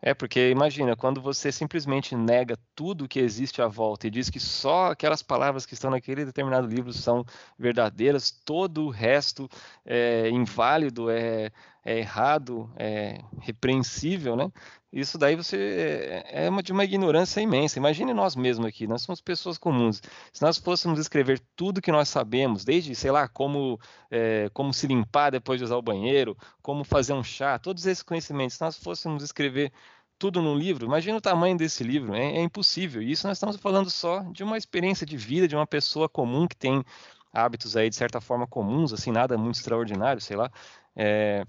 É, 0.00 0.12
porque 0.12 0.50
imagina, 0.50 0.94
quando 0.94 1.22
você 1.22 1.50
simplesmente 1.50 2.14
nega 2.14 2.58
tudo 2.74 3.08
que 3.08 3.18
existe 3.18 3.62
à 3.62 3.66
volta 3.66 4.06
e 4.06 4.10
diz 4.10 4.28
que 4.28 4.38
só 4.38 4.90
aquelas 4.92 5.22
palavras 5.22 5.64
que 5.64 5.72
estão 5.74 5.90
naquele 5.90 6.24
determinado 6.24 6.66
livro 6.66 6.92
são 6.92 7.24
verdadeiras, 7.58 8.30
todo 8.30 8.84
o 8.84 8.90
resto 8.90 9.48
é 9.84 10.28
inválido, 10.28 11.10
é, 11.10 11.50
é 11.84 11.98
errado, 11.98 12.70
é 12.76 13.20
repreensível, 13.40 14.36
né? 14.36 14.50
Isso 14.96 15.18
daí 15.18 15.36
você 15.36 16.24
é, 16.24 16.46
é 16.46 16.48
uma, 16.48 16.62
de 16.62 16.72
uma 16.72 16.82
ignorância 16.82 17.38
imensa. 17.42 17.78
Imagine 17.78 18.14
nós 18.14 18.34
mesmos 18.34 18.66
aqui, 18.66 18.86
nós 18.86 19.02
somos 19.02 19.20
pessoas 19.20 19.58
comuns. 19.58 20.00
Se 20.32 20.40
nós 20.40 20.56
fôssemos 20.56 20.98
escrever 20.98 21.38
tudo 21.54 21.82
que 21.82 21.92
nós 21.92 22.08
sabemos, 22.08 22.64
desde, 22.64 22.94
sei 22.94 23.10
lá, 23.10 23.28
como, 23.28 23.78
é, 24.10 24.48
como 24.54 24.72
se 24.72 24.86
limpar 24.86 25.30
depois 25.30 25.58
de 25.58 25.64
usar 25.64 25.76
o 25.76 25.82
banheiro, 25.82 26.34
como 26.62 26.82
fazer 26.82 27.12
um 27.12 27.22
chá, 27.22 27.58
todos 27.58 27.84
esses 27.84 28.02
conhecimentos, 28.02 28.56
se 28.56 28.62
nós 28.62 28.78
fôssemos 28.78 29.22
escrever 29.22 29.70
tudo 30.18 30.40
num 30.40 30.56
livro, 30.56 30.86
imagina 30.86 31.18
o 31.18 31.20
tamanho 31.20 31.58
desse 31.58 31.84
livro, 31.84 32.14
é, 32.14 32.38
é 32.38 32.42
impossível. 32.42 33.02
E 33.02 33.12
isso 33.12 33.26
nós 33.26 33.36
estamos 33.36 33.56
falando 33.56 33.90
só 33.90 34.20
de 34.32 34.42
uma 34.42 34.56
experiência 34.56 35.04
de 35.06 35.18
vida 35.18 35.46
de 35.46 35.54
uma 35.54 35.66
pessoa 35.66 36.08
comum 36.08 36.48
que 36.48 36.56
tem 36.56 36.82
hábitos 37.30 37.76
aí 37.76 37.90
de 37.90 37.96
certa 37.96 38.18
forma 38.18 38.46
comuns, 38.46 38.94
assim, 38.94 39.12
nada 39.12 39.36
muito 39.36 39.56
extraordinário, 39.56 40.22
sei 40.22 40.36
lá. 40.38 40.50
É, 40.98 41.44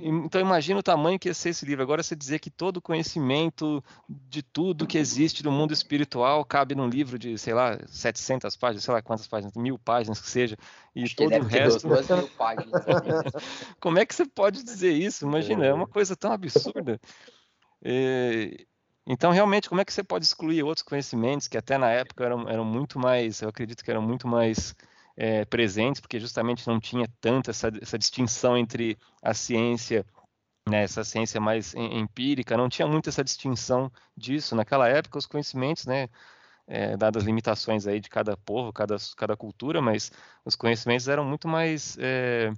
então 0.00 0.38
imagina 0.38 0.78
o 0.78 0.82
tamanho 0.82 1.18
que 1.18 1.28
ia 1.28 1.34
ser 1.34 1.48
esse 1.48 1.64
livro. 1.64 1.82
Agora 1.82 2.02
você 2.02 2.14
dizer 2.14 2.38
que 2.38 2.50
todo 2.50 2.76
o 2.76 2.82
conhecimento 2.82 3.82
de 4.06 4.42
tudo 4.42 4.86
que 4.86 4.98
existe 4.98 5.42
no 5.42 5.50
mundo 5.50 5.72
espiritual 5.72 6.44
cabe 6.44 6.74
num 6.74 6.88
livro 6.88 7.18
de, 7.18 7.38
sei 7.38 7.54
lá, 7.54 7.78
700 7.88 8.54
páginas, 8.56 8.84
sei 8.84 8.92
lá 8.92 9.00
quantas 9.00 9.26
páginas, 9.26 9.54
mil 9.56 9.78
páginas 9.78 10.20
que 10.20 10.28
seja, 10.28 10.58
e 10.94 11.04
Acho 11.04 11.16
todo 11.16 11.34
o 11.34 11.42
resto. 11.42 11.88
Como 13.80 13.98
é 13.98 14.04
que 14.04 14.14
você 14.14 14.26
pode 14.26 14.62
dizer 14.62 14.92
isso? 14.92 15.24
Imagina, 15.24 15.64
é 15.64 15.72
uma 15.72 15.86
coisa 15.86 16.14
tão 16.14 16.30
absurda. 16.30 17.00
É, 17.82 18.66
então, 19.06 19.30
realmente, 19.30 19.68
como 19.68 19.80
é 19.80 19.84
que 19.84 19.92
você 19.92 20.02
pode 20.02 20.24
excluir 20.24 20.64
outros 20.64 20.82
conhecimentos 20.82 21.46
que 21.46 21.56
até 21.56 21.78
na 21.78 21.88
época 21.90 22.24
eram, 22.24 22.48
eram 22.48 22.64
muito 22.64 22.98
mais, 22.98 23.40
eu 23.40 23.48
acredito 23.48 23.84
que 23.84 23.90
eram 23.90 24.02
muito 24.02 24.26
mais 24.26 24.74
é, 25.16 25.44
presentes, 25.44 26.00
porque 26.00 26.20
justamente 26.20 26.66
não 26.66 26.78
tinha 26.78 27.08
tanta 27.20 27.50
essa, 27.50 27.70
essa 27.80 27.98
distinção 27.98 28.56
entre 28.56 28.98
a 29.22 29.32
ciência, 29.32 30.04
né, 30.68 30.82
essa 30.82 31.04
ciência 31.04 31.40
mais 31.40 31.74
empírica, 31.74 32.56
não 32.56 32.68
tinha 32.68 32.86
muito 32.86 33.08
essa 33.08 33.24
distinção 33.24 33.90
disso. 34.16 34.54
Naquela 34.54 34.88
época, 34.88 35.18
os 35.18 35.26
conhecimentos, 35.26 35.86
né, 35.86 36.08
é, 36.66 36.96
dadas 36.96 37.22
as 37.22 37.26
limitações 37.26 37.86
aí 37.86 38.00
de 38.00 38.08
cada 38.10 38.36
povo, 38.36 38.72
cada, 38.72 38.96
cada 39.16 39.36
cultura, 39.36 39.80
mas 39.80 40.10
os 40.44 40.56
conhecimentos 40.56 41.08
eram 41.08 41.24
muito 41.24 41.48
mais 41.48 41.96
é, 42.00 42.52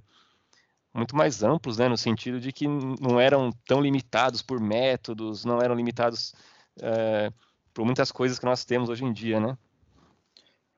muito 0.93 1.15
mais 1.15 1.43
amplos, 1.43 1.77
né, 1.77 1.87
no 1.87 1.97
sentido 1.97 2.39
de 2.39 2.51
que 2.51 2.67
não 2.67 3.19
eram 3.19 3.51
tão 3.67 3.79
limitados 3.79 4.41
por 4.41 4.59
métodos, 4.59 5.45
não 5.45 5.61
eram 5.61 5.75
limitados 5.75 6.33
é, 6.81 7.31
por 7.73 7.85
muitas 7.85 8.11
coisas 8.11 8.39
que 8.39 8.45
nós 8.45 8.65
temos 8.65 8.89
hoje 8.89 9.05
em 9.05 9.13
dia, 9.13 9.39
né? 9.39 9.57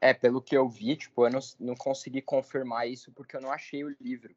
É, 0.02 0.14
pelo 0.14 0.42
que 0.42 0.58
eu 0.58 0.68
vi, 0.68 0.96
tipo, 0.96 1.26
eu 1.26 1.32
não, 1.32 1.40
não 1.60 1.76
consegui 1.76 2.22
confirmar 2.22 2.90
isso 2.90 3.12
porque 3.12 3.36
eu 3.36 3.42
não 3.42 3.52
achei 3.52 3.84
o 3.84 3.96
livro. 4.02 4.34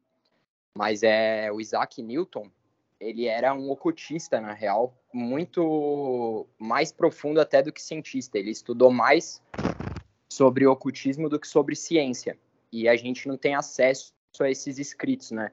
Mas 0.77 1.01
é 1.01 1.51
o 1.51 1.59
Isaac 1.59 2.03
Newton, 2.03 2.51
ele 2.99 3.25
era 3.25 3.53
um 3.53 3.69
ocultista, 3.69 4.39
na 4.39 4.53
real, 4.53 4.95
muito 5.13 6.47
mais 6.57 6.91
profundo 6.91 7.41
até 7.41 7.61
do 7.61 7.71
que 7.71 7.81
cientista. 7.81 8.37
Ele 8.37 8.51
estudou 8.51 8.91
mais 8.91 9.41
sobre 10.29 10.65
ocultismo 10.65 11.29
do 11.29 11.39
que 11.39 11.47
sobre 11.47 11.75
ciência. 11.75 12.37
E 12.71 12.87
a 12.87 12.95
gente 12.95 13.27
não 13.27 13.37
tem 13.37 13.55
acesso 13.55 14.13
a 14.39 14.49
esses 14.49 14.77
escritos, 14.77 15.31
né? 15.31 15.51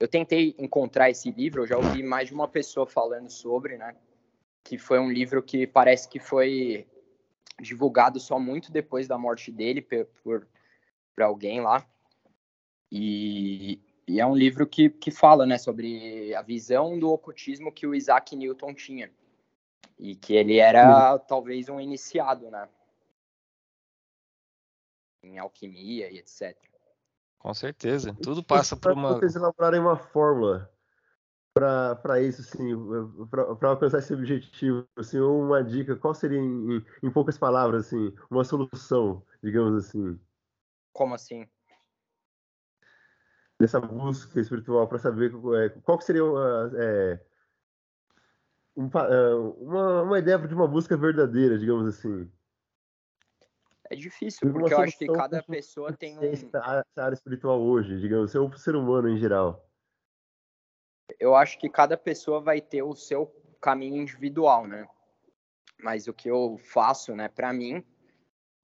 Eu 0.00 0.08
tentei 0.08 0.54
encontrar 0.58 1.10
esse 1.10 1.30
livro, 1.30 1.62
eu 1.62 1.66
já 1.66 1.76
ouvi 1.76 2.02
mais 2.02 2.28
de 2.28 2.34
uma 2.34 2.48
pessoa 2.48 2.86
falando 2.86 3.30
sobre, 3.30 3.76
né? 3.76 3.94
Que 4.64 4.78
foi 4.78 4.98
um 4.98 5.10
livro 5.10 5.42
que 5.42 5.66
parece 5.66 6.08
que 6.08 6.18
foi 6.18 6.86
divulgado 7.60 8.18
só 8.18 8.38
muito 8.38 8.72
depois 8.72 9.06
da 9.06 9.18
morte 9.18 9.50
dele 9.50 9.80
por, 9.80 10.06
por, 10.22 10.48
por 11.14 11.22
alguém 11.22 11.60
lá. 11.60 11.86
E, 12.90 13.80
e, 14.06 14.20
é 14.20 14.26
um 14.26 14.34
livro 14.34 14.66
que, 14.66 14.90
que 14.90 15.10
fala 15.10 15.46
né, 15.46 15.56
sobre 15.58 16.34
a 16.34 16.42
visão 16.42 16.98
do 16.98 17.10
ocultismo 17.10 17.72
que 17.72 17.86
o 17.86 17.94
Isaac 17.94 18.34
Newton 18.36 18.74
tinha. 18.74 19.10
E 19.98 20.16
que 20.16 20.34
ele 20.34 20.58
era 20.58 21.18
talvez 21.20 21.68
um 21.68 21.80
iniciado, 21.80 22.50
né? 22.50 22.68
Em 25.22 25.38
alquimia 25.38 26.10
e 26.10 26.18
etc. 26.18 26.56
Com 27.38 27.54
certeza. 27.54 28.16
Tudo 28.20 28.42
passa 28.42 28.76
por 28.76 28.92
uma. 28.92 29.14
Vocês 29.14 29.36
elaborarem 29.36 29.80
uma 29.80 29.96
fórmula 29.96 30.71
para 31.54 32.20
isso, 32.20 32.40
assim, 32.40 32.70
para 33.28 33.68
alcançar 33.68 33.98
esse 33.98 34.14
objetivo, 34.14 34.88
assim, 34.96 35.20
uma 35.20 35.62
dica, 35.62 35.94
qual 35.96 36.14
seria, 36.14 36.38
em, 36.38 36.84
em, 37.02 37.10
poucas 37.10 37.36
palavras, 37.36 37.86
assim, 37.86 38.14
uma 38.30 38.42
solução, 38.42 39.22
digamos 39.42 39.84
assim? 39.84 40.18
Como 40.92 41.14
assim? 41.14 41.46
Nessa 43.60 43.80
busca 43.80 44.40
espiritual, 44.40 44.88
para 44.88 44.98
saber 44.98 45.32
é, 45.56 45.68
qual 45.82 46.00
seria 46.00 46.22
é, 46.22 47.20
um, 48.74 48.86
é, 48.86 49.34
uma, 49.58 50.02
uma 50.02 50.18
ideia 50.18 50.38
de 50.38 50.54
uma 50.54 50.66
busca 50.66 50.96
verdadeira, 50.96 51.58
digamos 51.58 51.86
assim. 51.86 52.30
É 53.90 53.94
difícil, 53.94 54.50
porque 54.50 54.72
eu 54.72 54.80
acho 54.80 54.98
que 54.98 55.06
cada 55.06 55.42
pessoa 55.42 55.92
tem 55.92 56.18
um... 56.18 56.22
Essa 56.22 56.82
área 56.96 57.14
espiritual 57.14 57.60
hoje, 57.60 58.00
digamos, 58.00 58.34
o 58.34 58.56
ser 58.56 58.74
humano 58.74 59.10
em 59.10 59.18
geral 59.18 59.68
eu 61.18 61.34
acho 61.34 61.58
que 61.58 61.68
cada 61.68 61.96
pessoa 61.96 62.40
vai 62.40 62.60
ter 62.60 62.82
o 62.82 62.94
seu 62.94 63.26
caminho 63.60 64.02
individual, 64.02 64.66
né? 64.66 64.86
Mas 65.78 66.06
o 66.06 66.12
que 66.12 66.28
eu 66.28 66.58
faço, 66.58 67.14
né, 67.14 67.28
para 67.28 67.52
mim, 67.52 67.84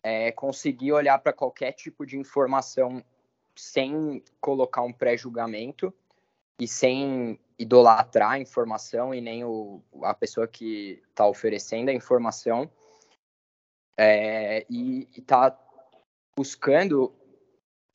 é 0.02 0.30
conseguir 0.32 0.92
olhar 0.92 1.18
para 1.18 1.32
qualquer 1.32 1.72
tipo 1.72 2.06
de 2.06 2.16
informação 2.16 3.04
sem 3.56 4.22
colocar 4.40 4.82
um 4.82 4.92
pré-julgamento 4.92 5.92
e 6.60 6.68
sem 6.68 7.38
idolatrar 7.58 8.32
a 8.32 8.38
informação 8.38 9.12
e 9.12 9.20
nem 9.20 9.44
o, 9.44 9.82
a 10.02 10.14
pessoa 10.14 10.46
que 10.46 11.02
está 11.08 11.26
oferecendo 11.26 11.88
a 11.88 11.92
informação 11.92 12.70
é, 13.96 14.64
e 14.70 15.08
está 15.16 15.58
buscando 16.36 17.12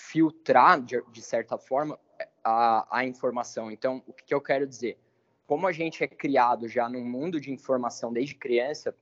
filtrar, 0.02 0.82
de, 0.82 1.02
de 1.12 1.22
certa 1.22 1.58
forma, 1.58 1.98
a, 2.44 3.00
a 3.00 3.06
informação. 3.06 3.72
Então, 3.72 4.04
o 4.06 4.14
que, 4.14 4.24
que 4.26 4.34
eu 4.34 4.42
quero 4.42 4.68
dizer? 4.68 5.00
Como 5.46 5.68
a 5.68 5.72
gente 5.72 6.04
é 6.04 6.08
criado 6.08 6.68
já 6.68 6.90
num 6.90 7.04
mundo 7.06 7.40
de 7.40 7.52
informação 7.52 8.12
desde 8.12 8.36
criança, 8.36 8.96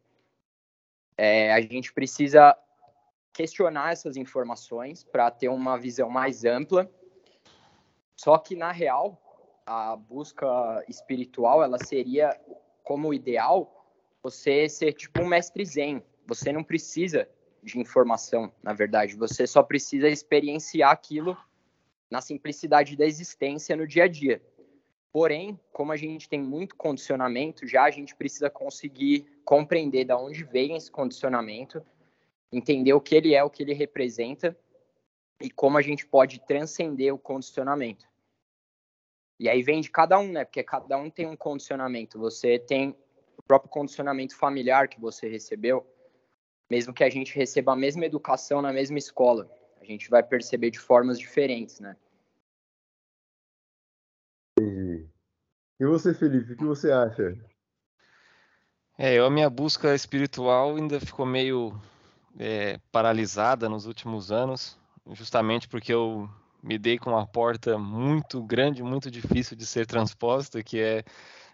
é, 1.17 1.51
a 1.53 1.61
gente 1.61 1.93
precisa 1.93 2.57
questionar 3.33 3.91
essas 3.91 4.17
informações 4.17 5.03
para 5.03 5.31
ter 5.31 5.49
uma 5.49 5.77
visão 5.77 6.09
mais 6.09 6.43
ampla. 6.43 6.89
Só 8.15 8.37
que, 8.37 8.55
na 8.55 8.71
real, 8.71 9.19
a 9.65 9.95
busca 9.95 10.45
espiritual, 10.87 11.63
ela 11.63 11.77
seria, 11.83 12.39
como 12.83 13.13
ideal, 13.13 13.87
você 14.21 14.67
ser 14.67 14.93
tipo 14.93 15.21
um 15.21 15.27
mestre 15.27 15.65
zen. 15.65 16.03
Você 16.27 16.51
não 16.51 16.63
precisa 16.63 17.27
de 17.63 17.79
informação, 17.79 18.51
na 18.61 18.73
verdade. 18.73 19.15
Você 19.15 19.47
só 19.47 19.63
precisa 19.63 20.09
experienciar 20.09 20.91
aquilo 20.91 21.37
na 22.11 22.19
simplicidade 22.19 22.97
da 22.97 23.05
existência 23.05 23.75
no 23.75 23.87
dia 23.87 24.03
a 24.03 24.07
dia. 24.07 24.41
Porém, 25.13 25.57
como 25.71 25.93
a 25.93 25.97
gente 25.97 26.27
tem 26.27 26.41
muito 26.41 26.75
condicionamento, 26.75 27.65
já 27.65 27.83
a 27.83 27.91
gente 27.91 28.13
precisa 28.15 28.49
conseguir 28.49 29.25
compreender 29.45 30.05
de 30.05 30.13
onde 30.13 30.43
vem 30.43 30.75
esse 30.75 30.91
condicionamento, 30.91 31.81
entender 32.51 32.93
o 32.93 33.01
que 33.01 33.15
ele 33.15 33.33
é, 33.33 33.41
o 33.43 33.49
que 33.49 33.63
ele 33.63 33.73
representa 33.73 34.57
e 35.41 35.49
como 35.49 35.77
a 35.77 35.81
gente 35.81 36.05
pode 36.05 36.39
transcender 36.45 37.13
o 37.13 37.17
condicionamento. 37.17 38.05
E 39.39 39.49
aí 39.49 39.63
vem 39.63 39.81
de 39.81 39.89
cada 39.89 40.19
um, 40.19 40.31
né? 40.31 40.45
Porque 40.45 40.63
cada 40.63 40.97
um 40.97 41.09
tem 41.09 41.25
um 41.25 41.35
condicionamento. 41.35 42.19
Você 42.19 42.59
tem 42.59 42.95
o 43.37 43.41
próprio 43.41 43.71
condicionamento 43.71 44.35
familiar 44.35 44.87
que 44.87 44.99
você 44.99 45.27
recebeu, 45.27 45.85
mesmo 46.69 46.93
que 46.93 47.03
a 47.03 47.09
gente 47.09 47.35
receba 47.35 47.73
a 47.73 47.75
mesma 47.75 48.05
educação 48.05 48.61
na 48.61 48.71
mesma 48.71 48.99
escola, 48.99 49.49
a 49.81 49.85
gente 49.85 50.09
vai 50.09 50.21
perceber 50.21 50.71
de 50.71 50.79
formas 50.79 51.17
diferentes, 51.17 51.79
né? 51.79 51.95
Entendi. 54.57 55.07
E 55.79 55.85
você, 55.85 56.13
Felipe, 56.13 56.53
o 56.53 56.57
que 56.57 56.63
você 56.63 56.91
acha? 56.91 57.35
É, 58.97 59.15
eu, 59.15 59.25
a 59.25 59.31
minha 59.31 59.49
busca 59.49 59.95
espiritual 59.95 60.75
ainda 60.75 60.99
ficou 60.99 61.25
meio 61.25 61.75
é, 62.37 62.79
paralisada 62.91 63.67
nos 63.67 63.87
últimos 63.87 64.31
anos, 64.31 64.77
justamente 65.13 65.67
porque 65.67 65.91
eu 65.91 66.29
me 66.61 66.77
dei 66.77 66.99
com 66.99 67.09
uma 67.09 67.25
porta 67.25 67.77
muito 67.79 68.43
grande, 68.43 68.83
muito 68.83 69.09
difícil 69.09 69.57
de 69.57 69.65
ser 69.65 69.87
transposta, 69.87 70.61
que 70.61 70.79
é, 70.79 71.03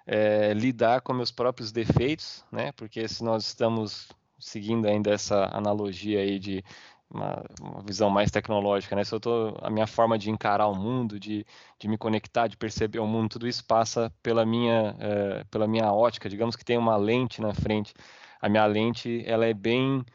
é, 0.06 0.54
lidar 0.54 1.00
com 1.00 1.14
meus 1.14 1.32
próprios 1.32 1.72
defeitos, 1.72 2.44
né? 2.52 2.74
Porque 2.74 3.08
se 3.08 3.24
nós 3.24 3.46
estamos 3.46 4.10
seguindo 4.38 4.86
ainda 4.86 5.12
essa 5.12 5.50
analogia 5.54 6.20
aí 6.20 6.38
de 6.38 6.64
uma, 7.10 7.44
uma 7.62 7.82
visão 7.84 8.10
mais 8.10 8.32
tecnológica, 8.32 8.96
né? 8.96 9.04
Se 9.04 9.14
eu 9.14 9.20
tô, 9.20 9.58
a 9.62 9.70
minha 9.70 9.88
forma 9.88 10.18
de 10.18 10.30
encarar 10.30 10.68
o 10.68 10.76
mundo, 10.76 11.20
de, 11.20 11.46
de 11.80 11.88
me 11.88 11.98
conectar, 11.98 12.48
de 12.48 12.58
perceber 12.58 13.00
o 13.00 13.08
mundo, 13.08 13.30
tudo 13.30 13.48
isso 13.48 13.66
passa 13.66 14.12
pela 14.22 14.46
minha, 14.46 14.96
é, 15.00 15.44
pela 15.46 15.68
minha 15.68 15.92
ótica. 15.94 16.30
Digamos 16.30 16.56
que 16.56 16.66
tem 16.66 16.78
uma 16.78 16.98
lente 16.98 17.42
na 17.42 17.54
frente. 17.54 17.94
A 18.42 18.50
minha 18.50 18.66
lente, 18.66 19.24
ela 19.26 19.46
é 19.46 19.54
bem 19.54 20.06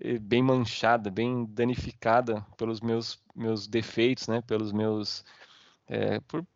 eh, 0.00 0.18
bem 0.18 0.42
manchada, 0.42 1.10
bem 1.10 1.44
danificada 1.46 2.44
pelos 2.56 2.80
meus 2.80 3.20
meus 3.34 3.66
defeitos, 3.66 4.28
né? 4.28 4.42
Pelos 4.42 4.72
meus 4.72 5.24
é, 5.88 6.20
por 6.20 6.46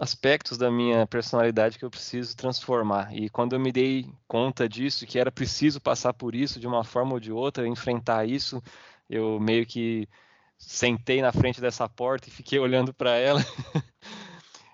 aspectos 0.00 0.58
da 0.58 0.70
minha 0.70 1.06
personalidade 1.06 1.78
que 1.78 1.84
eu 1.84 1.90
preciso 1.90 2.36
transformar. 2.36 3.14
E 3.14 3.28
quando 3.30 3.54
eu 3.54 3.60
me 3.60 3.72
dei 3.72 4.10
conta 4.26 4.68
disso, 4.68 5.06
que 5.06 5.18
era 5.18 5.30
preciso 5.32 5.80
passar 5.80 6.14
por 6.14 6.34
isso 6.34 6.58
de 6.60 6.66
uma 6.66 6.84
forma 6.84 7.12
ou 7.14 7.20
de 7.20 7.32
outra, 7.32 7.68
enfrentar 7.68 8.26
isso, 8.26 8.62
eu 9.10 9.40
meio 9.40 9.66
que 9.66 10.08
sentei 10.56 11.20
na 11.20 11.32
frente 11.32 11.60
dessa 11.60 11.88
porta 11.88 12.28
e 12.28 12.32
fiquei 12.32 12.58
olhando 12.60 12.94
para 12.94 13.16
ela 13.16 13.44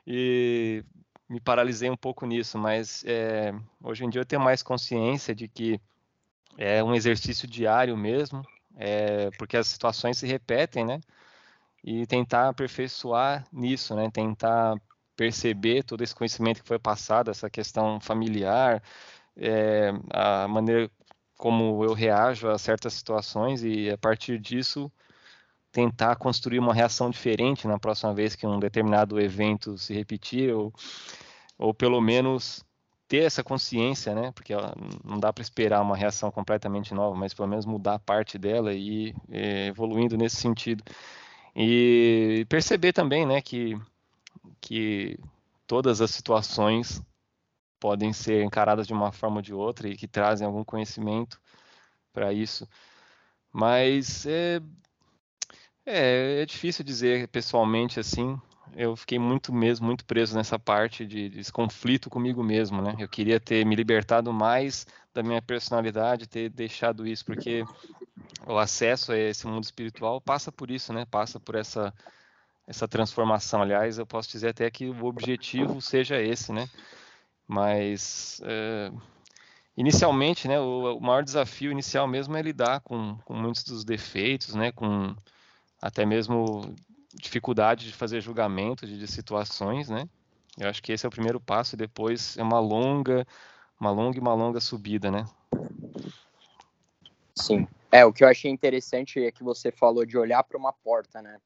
e 0.07 0.85
me 1.29 1.41
paralisei 1.41 1.89
um 1.89 1.97
pouco 1.97 2.27
nisso. 2.27 2.59
Mas 2.59 3.03
é, 3.07 3.55
hoje 3.83 4.05
em 4.05 4.11
dia 4.11 4.21
eu 4.21 4.27
tenho 4.27 4.43
mais 4.43 4.63
consciência 4.63 5.35
de 5.35 5.49
que 5.49 5.81
é 6.59 6.85
um 6.85 6.95
exercício 6.95 7.49
diário 7.49 7.97
mesmo, 7.97 8.43
é, 8.77 9.31
porque 9.39 9.57
as 9.57 9.67
situações 9.67 10.19
se 10.19 10.27
repetem, 10.27 10.85
né? 10.85 11.01
E 11.83 12.07
tentar 12.07 12.49
aperfeiçoar 12.49 13.47
nisso, 13.53 13.95
né? 13.95 14.11
Tentar 14.11 14.77
perceber 15.17 15.83
todo 15.83 16.03
esse 16.03 16.15
conhecimento 16.15 16.63
que 16.63 16.69
foi 16.69 16.79
passado, 16.79 17.31
essa 17.31 17.49
questão 17.49 18.01
familiar, 18.01 18.83
é, 19.37 19.93
a 20.11 20.49
maneira 20.49 20.91
como 21.37 21.85
eu 21.85 21.93
reajo 21.93 22.49
a 22.49 22.59
certas 22.59 22.95
situações 22.95 23.63
e 23.63 23.91
a 23.91 23.99
partir 23.99 24.39
disso 24.39 24.91
tentar 25.71 26.17
construir 26.17 26.59
uma 26.59 26.73
reação 26.73 27.11
diferente 27.11 27.69
na 27.69 27.79
próxima 27.79 28.15
vez 28.15 28.35
que 28.35 28.47
um 28.47 28.59
determinado 28.59 29.21
evento 29.21 29.77
se 29.77 29.93
repetir 29.93 30.55
ou, 30.55 30.73
ou 31.59 31.75
pelo 31.75 32.01
menos 32.01 32.65
ter 33.09 33.25
essa 33.25 33.45
consciência, 33.45 34.15
né? 34.15 34.33
Porque 34.33 34.55
não 35.05 35.21
dá 35.21 35.33
para 35.33 35.43
esperar 35.43 35.83
uma 35.83 35.97
reação 35.97 36.31
completamente 36.31 36.95
nova, 36.95 37.15
mas 37.15 37.35
pelo 37.35 37.49
menos 37.49 37.67
mudar 37.67 37.99
parte 38.01 38.39
dela 38.39 38.73
e 38.73 39.15
é, 39.31 39.67
evoluindo 39.67 40.17
nesse 40.17 40.37
sentido. 40.37 40.83
E 41.55 42.45
perceber 42.49 42.93
também, 42.93 43.25
né, 43.25 43.41
que, 43.41 43.79
que 44.61 45.19
todas 45.67 46.01
as 46.01 46.11
situações 46.11 47.03
podem 47.79 48.13
ser 48.13 48.43
encaradas 48.45 48.87
de 48.87 48.93
uma 48.93 49.13
forma 49.13 49.37
ou 49.37 49.43
de 49.43 49.55
outra 49.55 49.89
e 49.89 49.97
que 49.97 50.09
trazem 50.09 50.47
algum 50.47 50.65
conhecimento 50.65 51.41
para 52.13 52.33
isso. 52.33 52.69
Mas 53.53 54.27
é, 54.27 54.61
é, 55.85 56.43
é 56.43 56.47
difícil 56.47 56.85
dizer 56.85 57.29
pessoalmente 57.29 58.01
assim, 58.01 58.39
eu 58.75 58.97
fiquei 58.97 59.19
muito 59.19 59.53
mesmo, 59.53 59.87
muito 59.87 60.05
preso 60.05 60.37
nessa 60.37 60.59
parte 60.59 61.07
de, 61.07 61.29
desse 61.29 61.53
conflito 61.53 62.11
comigo 62.11 62.43
mesmo, 62.43 62.83
né? 62.83 62.95
Eu 62.99 63.09
queria 63.09 63.41
ter 63.41 63.65
me 63.65 63.75
libertado 63.75 64.33
mais 64.33 64.87
da 65.15 65.23
minha 65.23 65.41
personalidade, 65.41 66.27
ter 66.27 66.51
deixado 66.51 67.07
isso, 67.07 67.25
porque 67.25 67.65
o 68.47 68.59
acesso 68.59 69.13
a 69.13 69.19
esse 69.19 69.47
mundo 69.47 69.65
espiritual 69.65 70.21
passa 70.21 70.53
por 70.53 70.71
isso, 70.71 70.93
né? 70.93 71.07
Passa 71.07 71.41
por 71.41 71.55
essa 71.55 71.95
essa 72.67 72.89
transformação. 72.89 73.63
Aliás, 73.63 73.97
eu 73.97 74.07
posso 74.07 74.29
dizer 74.29 74.49
até 74.49 74.69
que 74.71 74.89
o 74.89 75.05
objetivo 75.05 75.81
seja 75.81 76.21
esse, 76.21 76.53
né? 76.53 76.69
Mas 77.47 78.41
é, 78.45 78.91
inicialmente, 79.77 80.49
né? 80.49 80.59
O, 80.59 80.97
o, 80.97 81.01
maior 81.01 81.23
desafio 81.23 81.71
inicial 81.71 82.09
mesmo 82.09 82.37
é 82.37 82.43
lidar 82.43 82.81
com, 82.81 83.17
com 83.25 83.35
muitos 83.35 83.63
dos 83.65 83.85
defeitos, 83.85 84.55
né? 84.55 84.73
Com 84.73 85.15
até 85.81 86.05
mesmo 86.05 86.75
dificuldade 87.15 87.87
de 87.87 87.93
fazer 87.93 88.21
julgamento 88.21 88.87
de, 88.87 88.99
de, 88.99 89.07
situações, 89.07 89.89
né? 89.89 90.09
Eu 90.59 90.69
acho 90.69 90.83
que 90.83 90.93
esse 90.93 91.05
é 91.05 91.09
o 91.09 91.13
primeiro 91.13 91.41
passo 91.41 91.75
e 91.75 91.79
depois 91.79 92.37
é 92.37 92.43
uma 92.43 92.59
longa, 92.59 93.27
uma 93.79 93.91
longa 93.91 94.17
e 94.17 94.21
uma 94.21 94.35
longa 94.35 94.61
subida, 94.61 95.11
né? 95.11 95.27
Sim. 97.35 97.69
É, 97.93 98.05
o 98.05 98.13
que 98.13 98.25
eu 98.25 98.29
achei 98.29 98.51
interessante 98.51 99.23
é 99.23 99.31
que 99.31 99.45
você 99.45 99.71
falou 99.71 100.05
de 100.05 100.19
olhar 100.19 100.43
para 100.43 100.59
uma 100.59 100.73
porta, 100.73 101.23
né? 101.23 101.39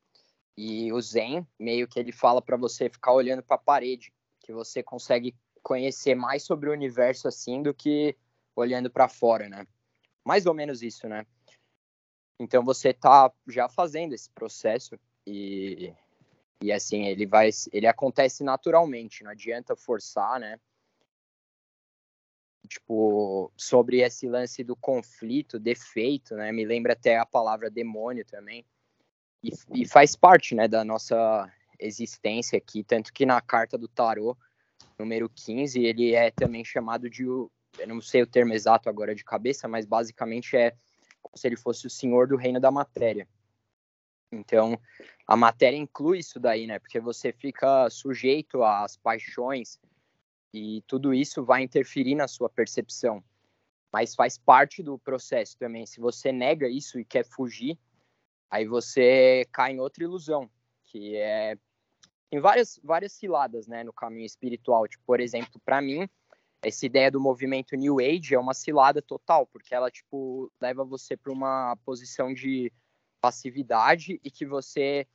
E 0.56 0.92
o 0.92 1.00
Zen, 1.00 1.46
meio 1.58 1.88
que 1.88 1.98
ele 1.98 2.12
fala 2.12 2.40
para 2.40 2.56
você 2.56 2.88
ficar 2.88 3.12
olhando 3.12 3.42
para 3.42 3.56
a 3.56 3.58
parede, 3.58 4.12
que 4.40 4.52
você 4.52 4.82
consegue 4.82 5.34
conhecer 5.62 6.14
mais 6.14 6.42
sobre 6.42 6.68
o 6.68 6.72
universo 6.72 7.28
assim 7.28 7.62
do 7.62 7.74
que 7.74 8.16
olhando 8.54 8.90
para 8.90 9.08
fora, 9.08 9.48
né? 9.48 9.66
Mais 10.24 10.46
ou 10.46 10.54
menos 10.54 10.82
isso, 10.82 11.08
né? 11.08 11.26
Então 12.38 12.64
você 12.64 12.92
tá 12.92 13.30
já 13.46 13.68
fazendo 13.68 14.14
esse 14.14 14.30
processo 14.30 14.98
e, 15.26 15.94
e 16.62 16.72
assim, 16.72 17.06
ele 17.06 17.26
vai, 17.26 17.50
ele 17.72 17.86
acontece 17.86 18.42
naturalmente, 18.42 19.22
não 19.22 19.30
adianta 19.30 19.76
forçar, 19.76 20.40
né? 20.40 20.58
Tipo, 22.66 23.52
sobre 23.56 24.00
esse 24.00 24.28
lance 24.28 24.62
do 24.62 24.76
conflito, 24.76 25.58
defeito, 25.58 26.34
né? 26.34 26.52
Me 26.52 26.64
lembra 26.64 26.92
até 26.92 27.18
a 27.18 27.26
palavra 27.26 27.70
demônio 27.70 28.24
também. 28.24 28.64
E, 29.42 29.50
e 29.74 29.88
faz 29.88 30.14
parte, 30.14 30.54
né, 30.54 30.68
da 30.68 30.84
nossa 30.84 31.50
existência 31.78 32.58
aqui, 32.58 32.84
tanto 32.84 33.12
que 33.12 33.24
na 33.24 33.40
carta 33.40 33.78
do 33.78 33.88
tarô, 33.88 34.36
número 35.00 35.28
15, 35.28 35.82
ele 35.82 36.14
é 36.14 36.30
também 36.30 36.64
chamado 36.64 37.08
de, 37.08 37.24
eu 37.24 37.50
não 37.86 38.00
sei 38.00 38.22
o 38.22 38.26
termo 38.26 38.52
exato 38.52 38.88
agora 38.88 39.14
de 39.14 39.24
cabeça, 39.24 39.66
mas 39.66 39.86
basicamente 39.86 40.56
é 40.56 40.74
como 41.22 41.36
se 41.36 41.46
ele 41.46 41.56
fosse 41.56 41.86
o 41.86 41.90
senhor 41.90 42.28
do 42.28 42.36
reino 42.36 42.60
da 42.60 42.70
matéria. 42.70 43.26
Então, 44.32 44.78
a 45.26 45.36
matéria 45.36 45.76
inclui 45.76 46.18
isso 46.18 46.38
daí, 46.38 46.66
né? 46.66 46.78
Porque 46.78 47.00
você 47.00 47.32
fica 47.32 47.88
sujeito 47.90 48.62
às 48.62 48.96
paixões 48.96 49.80
e 50.52 50.82
tudo 50.86 51.12
isso 51.12 51.44
vai 51.44 51.62
interferir 51.62 52.14
na 52.14 52.28
sua 52.28 52.48
percepção. 52.48 53.22
Mas 53.92 54.14
faz 54.14 54.38
parte 54.38 54.82
do 54.82 54.98
processo 54.98 55.56
também. 55.58 55.84
Se 55.86 56.00
você 56.00 56.30
nega 56.30 56.68
isso 56.68 56.98
e 57.00 57.04
quer 57.04 57.24
fugir, 57.24 57.76
aí 58.48 58.66
você 58.66 59.46
cai 59.50 59.72
em 59.72 59.80
outra 59.80 60.04
ilusão, 60.04 60.48
que 60.84 61.16
é 61.16 61.56
tem 62.30 62.40
várias 62.40 62.78
várias 62.82 63.12
ciladas, 63.12 63.66
né, 63.66 63.82
no 63.82 63.92
caminho 63.92 64.26
espiritual. 64.26 64.86
Tipo, 64.86 65.02
por 65.04 65.20
exemplo, 65.20 65.60
para 65.64 65.82
mim, 65.82 66.08
essa 66.62 66.86
ideia 66.86 67.10
do 67.10 67.20
movimento 67.20 67.76
New 67.76 67.98
Age 67.98 68.34
é 68.34 68.38
uma 68.38 68.54
cilada 68.54 69.02
total, 69.02 69.46
porque 69.46 69.74
ela 69.74 69.90
tipo 69.90 70.50
leva 70.60 70.84
você 70.84 71.16
para 71.16 71.32
uma 71.32 71.76
posição 71.84 72.32
de 72.32 72.72
passividade 73.20 74.20
e 74.22 74.30
que 74.30 74.46
você 74.46 75.06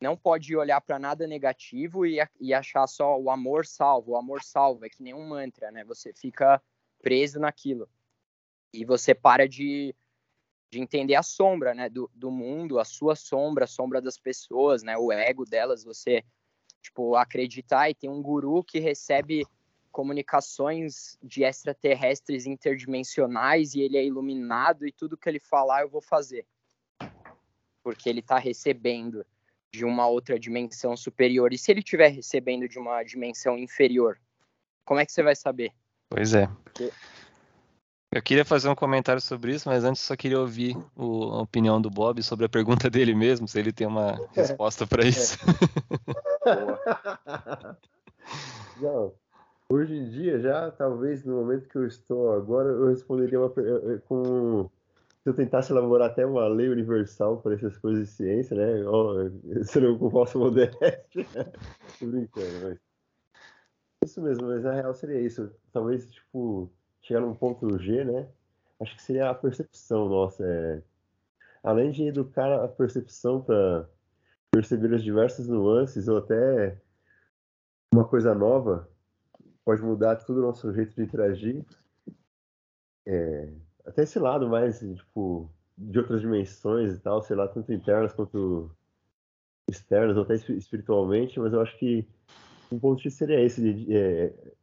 não 0.00 0.16
pode 0.16 0.54
olhar 0.54 0.80
para 0.80 0.98
nada 0.98 1.26
negativo 1.26 2.04
e, 2.04 2.18
e 2.40 2.52
achar 2.52 2.86
só 2.86 3.18
o 3.18 3.30
amor 3.30 3.64
salvo, 3.64 4.12
o 4.12 4.16
amor 4.16 4.42
salvo, 4.42 4.84
é 4.84 4.88
que 4.88 5.02
nem 5.02 5.14
um 5.14 5.26
mantra, 5.26 5.70
né? 5.70 5.84
Você 5.84 6.12
fica 6.12 6.62
preso 7.02 7.38
naquilo. 7.38 7.88
E 8.72 8.84
você 8.84 9.14
para 9.14 9.48
de, 9.48 9.94
de 10.70 10.80
entender 10.80 11.14
a 11.14 11.22
sombra, 11.22 11.74
né, 11.74 11.88
do, 11.88 12.10
do 12.14 12.30
mundo, 12.30 12.78
a 12.78 12.84
sua 12.84 13.16
sombra, 13.16 13.64
a 13.64 13.68
sombra 13.68 14.02
das 14.02 14.18
pessoas, 14.18 14.82
né, 14.82 14.98
o 14.98 15.10
ego 15.10 15.44
delas, 15.44 15.82
você, 15.82 16.22
tipo, 16.86 17.16
acreditar 17.16 17.90
e 17.90 17.94
tem 17.94 18.08
um 18.08 18.22
guru 18.22 18.62
que 18.62 18.78
recebe 18.78 19.44
comunicações 19.90 21.18
de 21.22 21.42
extraterrestres 21.42 22.46
interdimensionais 22.46 23.74
e 23.74 23.80
ele 23.80 23.96
é 23.96 24.04
iluminado 24.04 24.86
e 24.86 24.92
tudo 24.92 25.16
que 25.16 25.28
ele 25.28 25.40
falar 25.40 25.82
eu 25.82 25.88
vou 25.88 26.02
fazer. 26.02 26.46
porque 27.82 28.08
ele 28.08 28.18
está 28.18 28.36
recebendo 28.36 29.24
de 29.72 29.84
uma 29.84 30.08
outra 30.08 30.38
dimensão 30.40 30.96
superior. 30.96 31.52
E 31.52 31.58
se 31.58 31.70
ele 31.70 31.80
estiver 31.80 32.08
recebendo 32.08 32.68
de 32.68 32.80
uma 32.80 33.02
dimensão 33.04 33.56
inferior, 33.56 34.18
como 34.84 34.98
é 34.98 35.06
que 35.06 35.12
você 35.12 35.22
vai 35.22 35.36
saber? 35.36 35.72
Pois 36.08 36.34
é. 36.34 36.48
Eu 38.16 38.22
queria 38.22 38.46
fazer 38.46 38.70
um 38.70 38.74
comentário 38.74 39.20
sobre 39.20 39.52
isso, 39.52 39.68
mas 39.68 39.84
antes 39.84 40.00
só 40.00 40.16
queria 40.16 40.40
ouvir 40.40 40.74
o, 40.96 41.24
a 41.34 41.42
opinião 41.42 41.78
do 41.78 41.90
Bob 41.90 42.22
sobre 42.22 42.46
a 42.46 42.48
pergunta 42.48 42.88
dele 42.98 43.14
mesmo, 43.14 43.46
se 43.46 43.58
ele 43.58 43.72
tem 43.72 43.86
uma 43.86 44.18
resposta 44.32 44.86
para 44.86 45.04
isso. 45.04 45.36
Não, 48.80 49.12
hoje 49.68 49.94
em 49.94 50.08
dia, 50.08 50.40
já 50.40 50.70
talvez 50.70 51.26
no 51.26 51.36
momento 51.36 51.68
que 51.68 51.76
eu 51.76 51.86
estou 51.86 52.32
agora, 52.32 52.70
eu 52.70 52.88
responderia 52.88 53.38
uma, 53.38 53.52
eh, 53.58 53.96
eh, 53.96 53.98
com 54.08 54.70
se 55.22 55.28
eu 55.28 55.34
tentasse 55.34 55.70
elaborar 55.70 56.10
até 56.10 56.24
uma 56.24 56.48
lei 56.48 56.70
universal 56.70 57.42
para 57.42 57.54
essas 57.54 57.76
coisas 57.76 58.06
de 58.06 58.12
ciência, 58.14 58.56
né? 58.56 58.82
Seria 59.64 59.94
com 59.98 60.10
falsa 60.10 60.38
modéstia. 60.38 61.04
Tô 61.98 62.06
brincando, 62.06 62.60
mas. 62.62 62.78
Isso 64.04 64.20
mesmo, 64.22 64.46
mas 64.46 64.62
na 64.62 64.72
real 64.72 64.94
seria 64.94 65.20
isso. 65.20 65.50
Talvez, 65.72 66.08
tipo, 66.10 66.70
chegar 67.06 67.20
num 67.20 67.34
ponto 67.34 67.78
G, 67.78 68.04
né? 68.04 68.28
Acho 68.80 68.96
que 68.96 69.02
seria 69.02 69.30
a 69.30 69.34
percepção 69.34 70.08
nossa. 70.08 70.44
É... 70.44 70.82
Além 71.62 71.90
de 71.90 72.04
educar 72.04 72.64
a 72.64 72.68
percepção 72.68 73.40
para 73.40 73.88
perceber 74.50 74.94
as 74.94 75.02
diversas 75.02 75.48
nuances 75.48 76.08
ou 76.08 76.18
até 76.18 76.80
uma 77.92 78.06
coisa 78.06 78.34
nova, 78.34 78.88
pode 79.64 79.82
mudar 79.82 80.16
todo 80.16 80.38
o 80.38 80.42
nosso 80.42 80.72
jeito 80.72 80.94
de 80.94 81.02
interagir. 81.02 81.64
É... 83.06 83.52
Até 83.84 84.02
esse 84.02 84.18
lado 84.18 84.48
mais, 84.48 84.80
tipo, 84.80 85.48
de 85.78 85.98
outras 86.00 86.20
dimensões 86.20 86.92
e 86.92 86.98
tal, 86.98 87.22
sei 87.22 87.36
lá, 87.36 87.46
tanto 87.46 87.72
internas 87.72 88.12
quanto 88.12 88.70
externas, 89.68 90.16
ou 90.16 90.24
até 90.24 90.34
espiritualmente, 90.34 91.38
mas 91.38 91.52
eu 91.52 91.60
acho 91.60 91.76
que 91.78 92.06
um 92.70 92.78
ponto 92.78 93.00
X 93.00 93.14
seria 93.14 93.40
esse, 93.40 93.60
de, 93.60 93.96
é, 93.96 94.55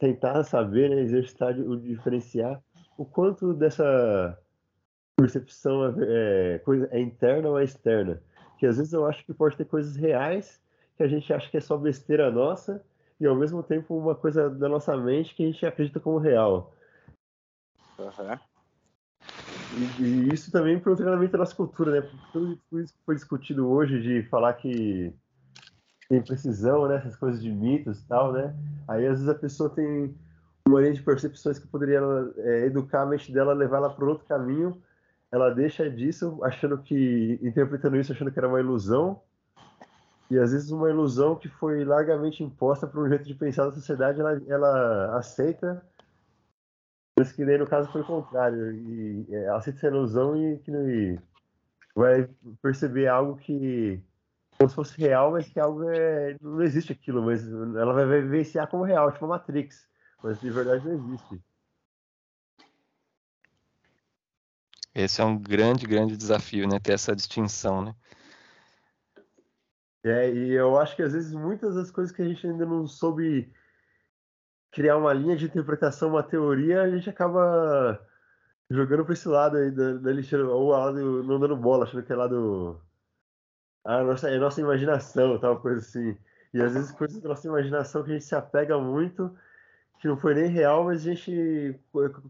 tentar 0.00 0.42
saber, 0.44 0.88
né, 0.90 1.02
exercitar 1.02 1.54
o 1.60 1.76
diferenciar 1.76 2.60
o 2.96 3.04
quanto 3.04 3.54
dessa 3.54 4.36
percepção 5.16 5.84
é, 5.86 6.54
é, 6.54 6.58
coisa, 6.60 6.88
é 6.90 6.98
interna 6.98 7.50
ou 7.50 7.60
é 7.60 7.64
externa. 7.64 8.20
Que 8.58 8.66
às 8.66 8.78
vezes 8.78 8.92
eu 8.92 9.06
acho 9.06 9.24
que 9.24 9.32
pode 9.32 9.56
ter 9.56 9.66
coisas 9.66 9.94
reais 9.94 10.60
que 10.96 11.02
a 11.02 11.08
gente 11.08 11.32
acha 11.32 11.48
que 11.50 11.56
é 11.56 11.60
só 11.60 11.76
besteira 11.76 12.30
nossa 12.30 12.84
e 13.18 13.26
ao 13.26 13.36
mesmo 13.36 13.62
tempo 13.62 13.96
uma 13.96 14.14
coisa 14.14 14.50
da 14.50 14.68
nossa 14.68 14.96
mente 14.96 15.34
que 15.34 15.42
a 15.42 15.46
gente 15.46 15.64
acredita 15.64 16.00
como 16.00 16.18
real. 16.18 16.74
Uhum. 17.98 18.38
E, 19.98 20.02
e, 20.02 20.34
isso 20.34 20.50
também 20.50 20.78
para 20.80 20.92
o 20.92 20.96
treinamento 20.96 21.32
da 21.32 21.38
nossa 21.38 21.54
cultura, 21.54 22.00
né? 22.00 22.10
Tudo 22.32 22.58
isso 22.80 22.92
que 22.94 23.04
foi 23.04 23.14
discutido 23.14 23.68
hoje 23.68 24.00
de 24.00 24.22
falar 24.28 24.54
que 24.54 25.14
tem 26.10 26.20
precisão, 26.20 26.88
né? 26.88 26.96
Essas 26.96 27.14
coisas 27.14 27.40
de 27.40 27.52
mitos 27.52 28.00
e 28.00 28.06
tal, 28.08 28.32
né? 28.32 28.52
Aí 28.88 29.06
às 29.06 29.20
vezes 29.20 29.28
a 29.28 29.34
pessoa 29.34 29.70
tem 29.70 30.12
uma 30.66 30.80
linha 30.80 30.92
de 30.92 31.02
percepções 31.02 31.56
que 31.56 31.68
poderia 31.68 32.00
é, 32.38 32.66
educar 32.66 33.02
a 33.02 33.06
mente 33.06 33.32
dela, 33.32 33.54
levar 33.54 33.76
ela 33.76 33.90
para 33.90 34.04
outro 34.04 34.26
caminho. 34.26 34.82
Ela 35.30 35.50
deixa 35.50 35.88
disso, 35.88 36.40
achando 36.42 36.78
que, 36.78 37.38
interpretando 37.40 37.96
isso, 37.96 38.10
achando 38.10 38.32
que 38.32 38.38
era 38.40 38.48
uma 38.48 38.58
ilusão. 38.58 39.22
E 40.28 40.36
às 40.36 40.50
vezes 40.50 40.72
uma 40.72 40.90
ilusão 40.90 41.36
que 41.36 41.48
foi 41.48 41.84
largamente 41.84 42.42
imposta 42.42 42.88
por 42.88 43.04
um 43.04 43.08
jeito 43.08 43.24
de 43.24 43.34
pensar 43.34 43.66
da 43.66 43.72
sociedade, 43.72 44.20
ela, 44.20 44.42
ela 44.48 45.16
aceita. 45.16 45.80
Mas 47.16 47.30
que 47.30 47.44
daí 47.44 47.56
no 47.56 47.68
caso 47.68 47.88
foi 47.92 48.00
o 48.00 48.04
contrário. 48.04 48.72
E 48.72 49.26
é, 49.30 49.48
aceita 49.50 49.78
essa 49.78 49.86
ilusão 49.86 50.36
e 50.36 50.58
que 50.58 50.72
e 50.72 51.18
vai 51.94 52.28
perceber 52.60 53.06
algo 53.06 53.36
que 53.36 54.02
como 54.60 54.68
se 54.68 54.74
fosse 54.74 55.00
real, 55.00 55.32
mas 55.32 55.48
que 55.48 55.58
algo 55.58 55.88
é. 55.88 56.36
Não 56.38 56.62
existe 56.62 56.92
aquilo, 56.92 57.22
mas 57.22 57.50
ela 57.50 57.94
vai 57.94 58.20
vivenciar 58.20 58.68
como 58.68 58.84
real, 58.84 59.10
tipo 59.10 59.24
a 59.24 59.28
Matrix. 59.28 59.88
Mas 60.22 60.38
de 60.38 60.50
verdade 60.50 60.86
não 60.86 60.92
existe. 60.92 61.42
Esse 64.94 65.22
é 65.22 65.24
um 65.24 65.38
grande, 65.38 65.86
grande 65.86 66.14
desafio, 66.14 66.68
né? 66.68 66.78
Ter 66.78 66.92
essa 66.92 67.16
distinção, 67.16 67.82
né? 67.82 67.94
É, 70.04 70.30
e 70.30 70.52
eu 70.52 70.78
acho 70.78 70.94
que 70.94 71.02
às 71.02 71.14
vezes 71.14 71.32
muitas 71.32 71.74
das 71.74 71.90
coisas 71.90 72.14
que 72.14 72.20
a 72.20 72.28
gente 72.28 72.46
ainda 72.46 72.66
não 72.66 72.86
soube 72.86 73.50
criar 74.72 74.98
uma 74.98 75.14
linha 75.14 75.36
de 75.36 75.46
interpretação, 75.46 76.10
uma 76.10 76.22
teoria, 76.22 76.82
a 76.82 76.90
gente 76.90 77.08
acaba 77.08 77.98
jogando 78.68 79.04
para 79.06 79.14
esse 79.14 79.28
lado 79.28 79.56
aí 79.56 79.70
da, 79.70 79.94
da 79.94 80.12
lixeira, 80.12 80.46
ou 80.46 80.68
lado 80.68 81.22
não 81.22 81.40
dando 81.40 81.56
bola, 81.56 81.84
achando 81.84 82.02
que 82.02 82.12
é 82.12 82.16
lado 82.16 82.80
a 83.84 84.02
nossa, 84.02 84.28
a 84.28 84.38
nossa 84.38 84.60
imaginação, 84.60 85.38
tal 85.38 85.60
coisa 85.60 85.80
assim. 85.80 86.16
E 86.52 86.60
às 86.60 86.72
vezes 86.74 86.92
coisas 86.92 87.20
da 87.20 87.28
nossa 87.28 87.46
imaginação 87.46 88.02
que 88.02 88.10
a 88.10 88.14
gente 88.14 88.24
se 88.24 88.34
apega 88.34 88.78
muito, 88.78 89.36
que 90.00 90.08
não 90.08 90.16
foi 90.16 90.34
nem 90.34 90.46
real, 90.46 90.84
mas 90.84 91.00
a 91.02 91.14
gente 91.14 91.78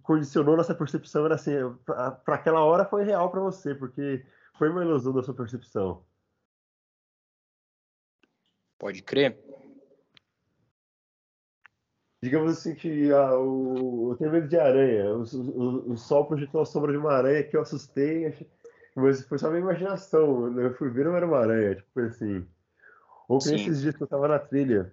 condicionou 0.03 0.57
nossa 0.57 0.75
percepção, 0.75 1.25
era 1.25 1.37
assim, 1.37 1.53
para 1.85 2.35
aquela 2.35 2.65
hora 2.65 2.85
foi 2.85 3.05
real 3.05 3.31
para 3.31 3.41
você, 3.41 3.75
porque 3.75 4.25
foi 4.59 4.69
uma 4.69 4.85
ilusão 4.85 5.13
da 5.13 5.23
sua 5.23 5.35
percepção. 5.35 6.05
Pode 8.79 9.03
crer. 9.03 9.39
Digamos 12.23 12.53
assim 12.53 12.75
que 12.75 13.11
ah, 13.13 13.39
o, 13.39 14.13
eu 14.13 14.17
tenho 14.17 14.31
medo 14.31 14.49
de 14.49 14.59
aranha. 14.59 15.15
O, 15.15 15.23
o, 15.23 15.93
o, 15.93 15.97
sol 15.97 16.27
projetou 16.27 16.61
a 16.61 16.67
sombra 16.67 16.93
de 16.93 16.99
uma 16.99 17.13
aranha 17.13 17.43
que 17.43 17.57
eu 17.57 17.63
assustei. 17.63 18.35
Mas 19.01 19.27
foi 19.27 19.39
só 19.39 19.49
minha 19.49 19.61
imaginação. 19.61 20.59
Eu 20.59 20.75
fui 20.75 20.91
ver, 20.91 21.05
não 21.05 21.17
era 21.17 21.27
uma 21.27 21.39
aranha, 21.39 21.75
tipo 21.77 22.01
assim. 22.01 22.47
Ou 23.29 23.39
que 23.39 23.51
nesses 23.51 23.81
dias 23.81 23.97
que 23.97 24.03
eu 24.03 24.07
tava 24.07 24.29
na 24.29 24.39
trilha, 24.39 24.93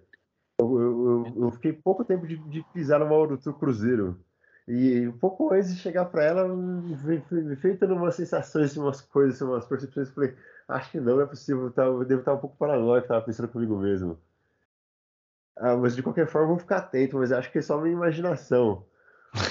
eu, 0.60 0.80
eu, 0.80 1.34
eu 1.36 1.50
fiquei 1.52 1.72
pouco 1.72 2.04
tempo 2.04 2.26
de, 2.26 2.36
de 2.36 2.62
pisar 2.72 3.00
numa 3.00 3.26
do 3.26 3.54
Cruzeiro. 3.54 4.18
E 4.66 5.08
um 5.08 5.16
pouco 5.18 5.52
antes 5.52 5.74
de 5.74 5.80
chegar 5.80 6.04
para 6.06 6.24
ela, 6.24 6.46
me 6.46 7.56
feita 7.56 7.86
umas 7.86 8.14
sensações, 8.14 8.76
umas 8.76 9.00
coisas, 9.00 9.40
umas 9.40 9.64
percepções. 9.66 10.08
Eu 10.08 10.14
falei, 10.14 10.36
acho 10.68 10.90
que 10.90 11.00
não, 11.00 11.16
não 11.16 11.22
é 11.22 11.26
possível, 11.26 11.70
tá, 11.70 11.84
eu 11.84 12.04
devo 12.04 12.20
estar 12.20 12.34
um 12.34 12.38
pouco 12.38 12.56
paranoico, 12.56 13.08
tava 13.08 13.24
pensando 13.24 13.48
comigo 13.48 13.76
mesmo. 13.78 14.18
Ah, 15.56 15.76
mas 15.76 15.96
de 15.96 16.02
qualquer 16.02 16.26
forma, 16.28 16.44
eu 16.46 16.50
vou 16.50 16.58
ficar 16.58 16.78
atento, 16.78 17.16
mas 17.16 17.32
acho 17.32 17.50
que 17.50 17.58
é 17.58 17.62
só 17.62 17.80
minha 17.80 17.94
imaginação. 17.94 18.84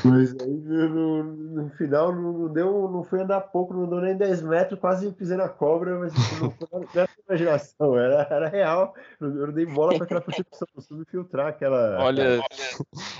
Mas 0.03 0.35
aí 0.41 0.47
no, 0.47 1.23
no, 1.23 1.69
final 1.71 2.13
não 2.13 2.51
deu, 2.51 2.89
não 2.89 3.03
foi 3.03 3.21
andar 3.21 3.41
pouco, 3.41 3.73
não 3.73 3.87
deu 3.87 4.01
nem 4.01 4.17
10 4.17 4.41
metros, 4.41 4.79
quase 4.79 5.11
pisei 5.11 5.37
na 5.37 5.47
cobra, 5.47 5.99
mas 5.99 6.13
não 6.39 6.51
foi 6.51 6.67
não 6.71 6.87
era 6.95 7.09
imaginação, 7.27 7.97
era, 7.97 8.27
era 8.29 8.49
real. 8.49 8.95
Eu 9.21 9.29
não 9.29 9.53
dei 9.53 9.65
bola 9.65 9.95
para 9.95 10.05
aquela 10.05 10.21
percepção, 10.21 10.67
eu 10.75 11.05
filtrar 11.05 11.47
aquela. 11.47 12.03
Olha, 12.03 12.41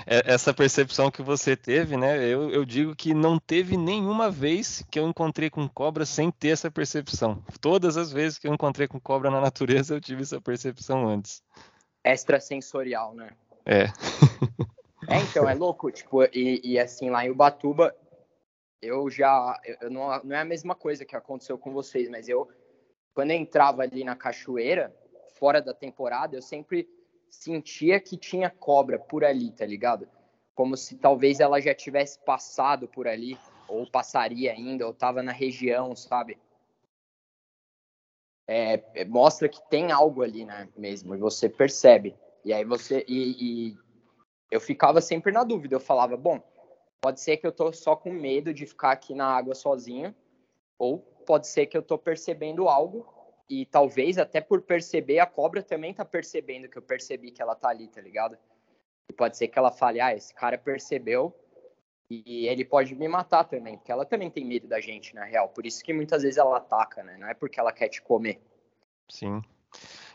é, 0.06 0.32
essa 0.32 0.52
percepção 0.52 1.10
que 1.10 1.22
você 1.22 1.56
teve, 1.56 1.96
né? 1.96 2.24
Eu, 2.24 2.50
eu 2.50 2.64
digo 2.64 2.94
que 2.94 3.14
não 3.14 3.38
teve 3.38 3.76
nenhuma 3.76 4.30
vez 4.30 4.84
que 4.90 4.98
eu 4.98 5.08
encontrei 5.08 5.48
com 5.48 5.68
cobra 5.68 6.04
sem 6.04 6.30
ter 6.30 6.48
essa 6.48 6.70
percepção. 6.70 7.42
Todas 7.60 7.96
as 7.96 8.12
vezes 8.12 8.38
que 8.38 8.48
eu 8.48 8.54
encontrei 8.54 8.88
com 8.88 9.00
cobra 9.00 9.30
na 9.30 9.40
natureza, 9.40 9.94
eu 9.94 10.00
tive 10.00 10.22
essa 10.22 10.40
percepção 10.40 11.08
antes. 11.08 11.42
Extrasensorial, 12.04 13.14
né? 13.14 13.30
É. 13.64 13.86
É, 15.10 15.16
então, 15.22 15.48
é 15.48 15.54
louco, 15.54 15.90
tipo, 15.90 16.22
e, 16.24 16.60
e 16.62 16.78
assim, 16.78 17.08
lá 17.08 17.24
em 17.24 17.30
Ubatuba, 17.30 17.96
eu 18.82 19.08
já, 19.08 19.58
eu 19.80 19.90
não, 19.90 20.22
não 20.22 20.36
é 20.36 20.40
a 20.40 20.44
mesma 20.44 20.74
coisa 20.74 21.02
que 21.02 21.16
aconteceu 21.16 21.56
com 21.56 21.72
vocês, 21.72 22.10
mas 22.10 22.28
eu, 22.28 22.46
quando 23.14 23.30
eu 23.30 23.38
entrava 23.38 23.82
ali 23.82 24.04
na 24.04 24.14
cachoeira, 24.14 24.94
fora 25.30 25.62
da 25.62 25.72
temporada, 25.72 26.36
eu 26.36 26.42
sempre 26.42 26.86
sentia 27.30 27.98
que 27.98 28.18
tinha 28.18 28.50
cobra 28.50 28.98
por 28.98 29.24
ali, 29.24 29.50
tá 29.50 29.64
ligado? 29.64 30.06
Como 30.54 30.76
se 30.76 30.96
talvez 30.98 31.40
ela 31.40 31.58
já 31.58 31.74
tivesse 31.74 32.18
passado 32.18 32.86
por 32.86 33.08
ali, 33.08 33.38
ou 33.66 33.90
passaria 33.90 34.52
ainda, 34.52 34.86
ou 34.86 34.92
tava 34.92 35.22
na 35.22 35.32
região, 35.32 35.96
sabe? 35.96 36.38
É, 38.46 38.82
é 38.94 39.04
mostra 39.06 39.48
que 39.48 39.66
tem 39.70 39.90
algo 39.90 40.22
ali, 40.22 40.44
né, 40.44 40.68
mesmo, 40.76 41.14
e 41.14 41.18
você 41.18 41.48
percebe. 41.48 42.14
E 42.44 42.52
aí 42.52 42.64
você, 42.64 43.04
e, 43.08 43.70
e 43.70 43.87
eu 44.50 44.60
ficava 44.60 45.00
sempre 45.00 45.32
na 45.32 45.44
dúvida. 45.44 45.76
Eu 45.76 45.80
falava, 45.80 46.16
bom, 46.16 46.40
pode 47.00 47.20
ser 47.20 47.36
que 47.36 47.46
eu 47.46 47.52
tô 47.52 47.72
só 47.72 47.94
com 47.94 48.10
medo 48.10 48.52
de 48.52 48.66
ficar 48.66 48.92
aqui 48.92 49.14
na 49.14 49.26
água 49.26 49.54
sozinho, 49.54 50.14
ou 50.78 50.98
pode 50.98 51.46
ser 51.46 51.66
que 51.66 51.76
eu 51.76 51.82
tô 51.82 51.98
percebendo 51.98 52.68
algo 52.68 53.06
e 53.48 53.64
talvez 53.66 54.18
até 54.18 54.40
por 54.40 54.62
perceber 54.62 55.18
a 55.18 55.26
cobra 55.26 55.62
também 55.62 55.94
tá 55.94 56.04
percebendo 56.04 56.68
que 56.68 56.76
eu 56.76 56.82
percebi 56.82 57.30
que 57.30 57.40
ela 57.40 57.54
tá 57.54 57.68
ali, 57.68 57.88
tá 57.88 58.00
ligado? 58.00 58.36
E 59.08 59.12
pode 59.12 59.36
ser 59.36 59.48
que 59.48 59.58
ela 59.58 59.70
fale, 59.70 60.00
ah, 60.00 60.14
esse 60.14 60.34
cara 60.34 60.58
percebeu 60.58 61.34
e 62.10 62.46
ele 62.46 62.64
pode 62.64 62.94
me 62.94 63.08
matar 63.08 63.44
também, 63.44 63.76
porque 63.76 63.92
ela 63.92 64.04
também 64.04 64.30
tem 64.30 64.44
medo 64.44 64.66
da 64.66 64.80
gente, 64.80 65.14
na 65.14 65.24
real. 65.24 65.48
Por 65.48 65.66
isso 65.66 65.82
que 65.82 65.92
muitas 65.92 66.22
vezes 66.22 66.38
ela 66.38 66.56
ataca, 66.56 67.02
né? 67.02 67.16
Não 67.18 67.28
é 67.28 67.34
porque 67.34 67.58
ela 67.58 67.72
quer 67.72 67.88
te 67.88 68.00
comer. 68.00 68.40
Sim. 69.10 69.42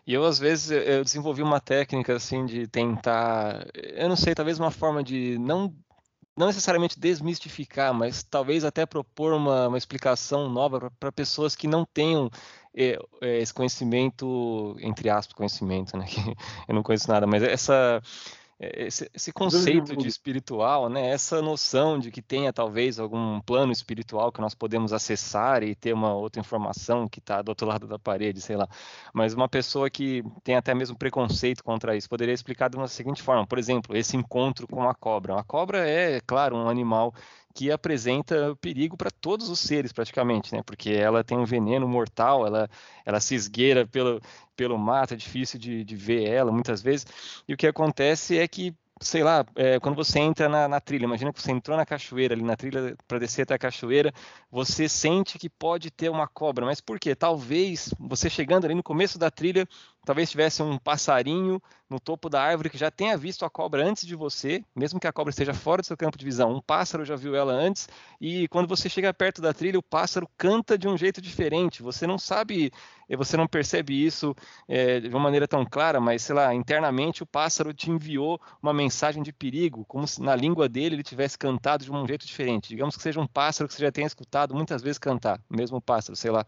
E 0.05 0.13
eu, 0.13 0.25
às 0.25 0.37
vezes, 0.37 0.71
eu 0.71 1.03
desenvolvi 1.03 1.41
uma 1.41 1.61
técnica, 1.61 2.15
assim, 2.15 2.45
de 2.45 2.67
tentar, 2.67 3.65
eu 3.73 4.09
não 4.09 4.15
sei, 4.17 4.35
talvez 4.35 4.59
uma 4.59 4.71
forma 4.71 5.03
de 5.03 5.37
não 5.39 5.73
não 6.35 6.47
necessariamente 6.47 6.99
desmistificar, 6.99 7.93
mas 7.93 8.23
talvez 8.23 8.65
até 8.65 8.85
propor 8.85 9.33
uma, 9.33 9.67
uma 9.67 9.77
explicação 9.77 10.49
nova 10.49 10.91
para 10.99 11.11
pessoas 11.11 11.55
que 11.55 11.67
não 11.67 11.85
tenham 11.85 12.29
é, 12.75 12.97
esse 13.21 13.53
conhecimento, 13.53 14.75
entre 14.79 15.09
aspas, 15.09 15.35
conhecimento, 15.35 15.95
né? 15.95 16.05
Eu 16.67 16.73
não 16.73 16.81
conheço 16.83 17.07
nada, 17.07 17.27
mas 17.27 17.43
essa 17.43 18.01
esse, 18.59 19.09
esse, 19.13 19.31
conceito 19.31 19.95
de 19.95 20.07
espiritual, 20.07 20.89
né? 20.89 21.09
Essa 21.09 21.41
noção 21.41 21.99
de 21.99 22.11
que 22.11 22.21
tenha 22.21 22.53
talvez 22.53 22.99
algum 22.99 23.41
plano 23.41 23.71
espiritual 23.71 24.31
que 24.31 24.39
nós 24.41 24.53
podemos 24.53 24.93
acessar 24.93 25.63
e 25.63 25.75
ter 25.75 25.93
uma 25.93 26.13
outra 26.13 26.39
informação 26.39 27.07
que 27.07 27.19
está 27.19 27.41
do 27.41 27.49
outro 27.49 27.67
lado 27.67 27.87
da 27.87 27.99
parede, 27.99 28.41
sei 28.41 28.55
lá. 28.55 28.67
Mas 29.13 29.33
uma 29.33 29.49
pessoa 29.49 29.89
que 29.89 30.23
tem 30.43 30.55
até 30.55 30.73
mesmo 30.73 30.97
preconceito 30.97 31.63
contra 31.63 31.95
isso 31.95 32.09
poderia 32.09 32.33
explicar 32.33 32.69
de 32.69 32.77
uma 32.77 32.87
seguinte 32.87 33.21
forma: 33.21 33.45
por 33.45 33.57
exemplo, 33.57 33.95
esse 33.95 34.15
encontro 34.15 34.67
com 34.67 34.87
a 34.87 34.93
cobra. 34.93 35.39
A 35.39 35.43
cobra 35.43 35.87
é, 35.87 36.21
claro, 36.21 36.55
um 36.55 36.69
animal 36.69 37.13
que 37.53 37.71
apresenta 37.71 38.55
perigo 38.59 38.97
para 38.97 39.11
todos 39.11 39.49
os 39.49 39.59
seres 39.59 39.91
praticamente, 39.91 40.53
né? 40.53 40.63
Porque 40.63 40.91
ela 40.91 41.23
tem 41.23 41.37
um 41.37 41.45
veneno 41.45 41.87
mortal, 41.87 42.47
ela, 42.47 42.69
ela 43.05 43.19
se 43.19 43.35
esgueira 43.35 43.85
pelo, 43.85 44.21
pelo 44.55 44.77
mato, 44.77 45.13
é 45.13 45.17
difícil 45.17 45.59
de, 45.59 45.83
de 45.83 45.95
ver 45.95 46.27
ela 46.27 46.51
muitas 46.51 46.81
vezes. 46.81 47.05
E 47.47 47.53
o 47.53 47.57
que 47.57 47.67
acontece 47.67 48.37
é 48.37 48.47
que 48.47 48.75
sei 49.01 49.23
lá, 49.23 49.45
é, 49.55 49.79
quando 49.79 49.95
você 49.95 50.19
entra 50.19 50.47
na, 50.47 50.67
na, 50.67 50.79
trilha, 50.79 51.03
imagina 51.03 51.33
que 51.33 51.41
você 51.41 51.51
entrou 51.51 51.75
na 51.75 51.85
cachoeira, 51.85 52.33
ali 52.33 52.43
na 52.43 52.55
trilha 52.55 52.95
para 53.07 53.19
descer 53.19 53.43
até 53.43 53.53
a 53.53 53.59
cachoeira, 53.59 54.13
você 54.49 54.87
sente 54.87 55.37
que 55.37 55.49
pode 55.49 55.91
ter 55.91 56.09
uma 56.09 56.27
cobra, 56.27 56.65
mas 56.65 56.79
por 56.79 56.99
quê? 56.99 57.15
Talvez 57.15 57.93
você 57.99 58.29
chegando 58.29 58.65
ali 58.65 58.73
no 58.73 58.83
começo 58.83 59.19
da 59.19 59.29
trilha, 59.29 59.67
talvez 60.05 60.29
tivesse 60.29 60.61
um 60.61 60.77
passarinho 60.77 61.61
no 61.89 61.99
topo 61.99 62.29
da 62.29 62.41
árvore 62.41 62.69
que 62.69 62.77
já 62.77 62.89
tenha 62.89 63.15
visto 63.15 63.45
a 63.45 63.49
cobra 63.49 63.85
antes 63.85 64.05
de 64.05 64.15
você, 64.15 64.63
mesmo 64.75 64.99
que 64.99 65.07
a 65.07 65.13
cobra 65.13 65.29
esteja 65.29 65.53
fora 65.53 65.81
do 65.81 65.85
seu 65.85 65.95
campo 65.95 66.17
de 66.17 66.25
visão, 66.25 66.51
um 66.51 66.61
pássaro 66.61 67.05
já 67.05 67.15
viu 67.15 67.35
ela 67.35 67.53
antes, 67.53 67.87
e 68.19 68.47
quando 68.47 68.67
você 68.67 68.89
chega 68.89 69.13
perto 69.13 69.41
da 69.41 69.53
trilha, 69.53 69.77
o 69.77 69.83
pássaro 69.83 70.27
canta 70.37 70.77
de 70.77 70.87
um 70.87 70.97
jeito 70.97 71.21
diferente, 71.21 71.83
você 71.83 72.07
não 72.07 72.17
sabe, 72.17 72.71
eh, 73.07 73.15
você 73.15 73.37
não 73.37 73.47
percebe 73.47 73.93
isso 73.93 74.35
é, 74.67 74.99
de 74.99 75.09
uma 75.09 75.19
maneira 75.19 75.47
tão 75.47 75.65
clara, 75.65 75.99
mas 75.99 76.23
sei 76.23 76.35
lá, 76.35 76.53
internamente 76.53 77.21
o 77.21 77.25
pássaro 77.25 77.73
te 77.73 77.91
enviou 77.91 78.41
uma 78.61 78.73
mensagem 78.73 79.21
de 79.21 79.31
perigo, 79.31 79.85
como 79.85 80.07
se 80.07 80.21
na 80.21 80.35
língua 80.35 80.67
dele 80.67 80.95
ele 80.95 81.03
tivesse 81.03 81.37
cantado 81.37 81.83
de 81.85 81.91
um 81.91 82.07
jeito 82.07 82.25
diferente. 82.25 82.69
Digamos 82.69 82.97
que 82.97 83.03
seja 83.03 83.19
um 83.19 83.27
pássaro 83.27 83.67
que 83.67 83.75
você 83.75 83.81
já 83.83 83.91
tenha 83.91 84.07
escutado 84.07 84.55
muitas 84.55 84.81
vezes 84.81 84.97
cantar, 84.97 85.39
mesmo 85.49 85.79
pássaro, 85.79 86.15
sei 86.15 86.31
lá. 86.31 86.45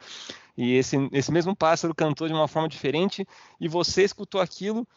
E 0.57 0.73
esse, 0.75 0.97
esse 1.11 1.31
mesmo 1.31 1.55
pássaro 1.55 1.93
cantou 1.93 2.27
de 2.27 2.33
uma 2.33 2.47
forma 2.47 2.69
diferente 2.69 3.27
e 3.59 3.67
você 3.67 4.03
escutou 4.03 4.39
aquilo 4.39 4.87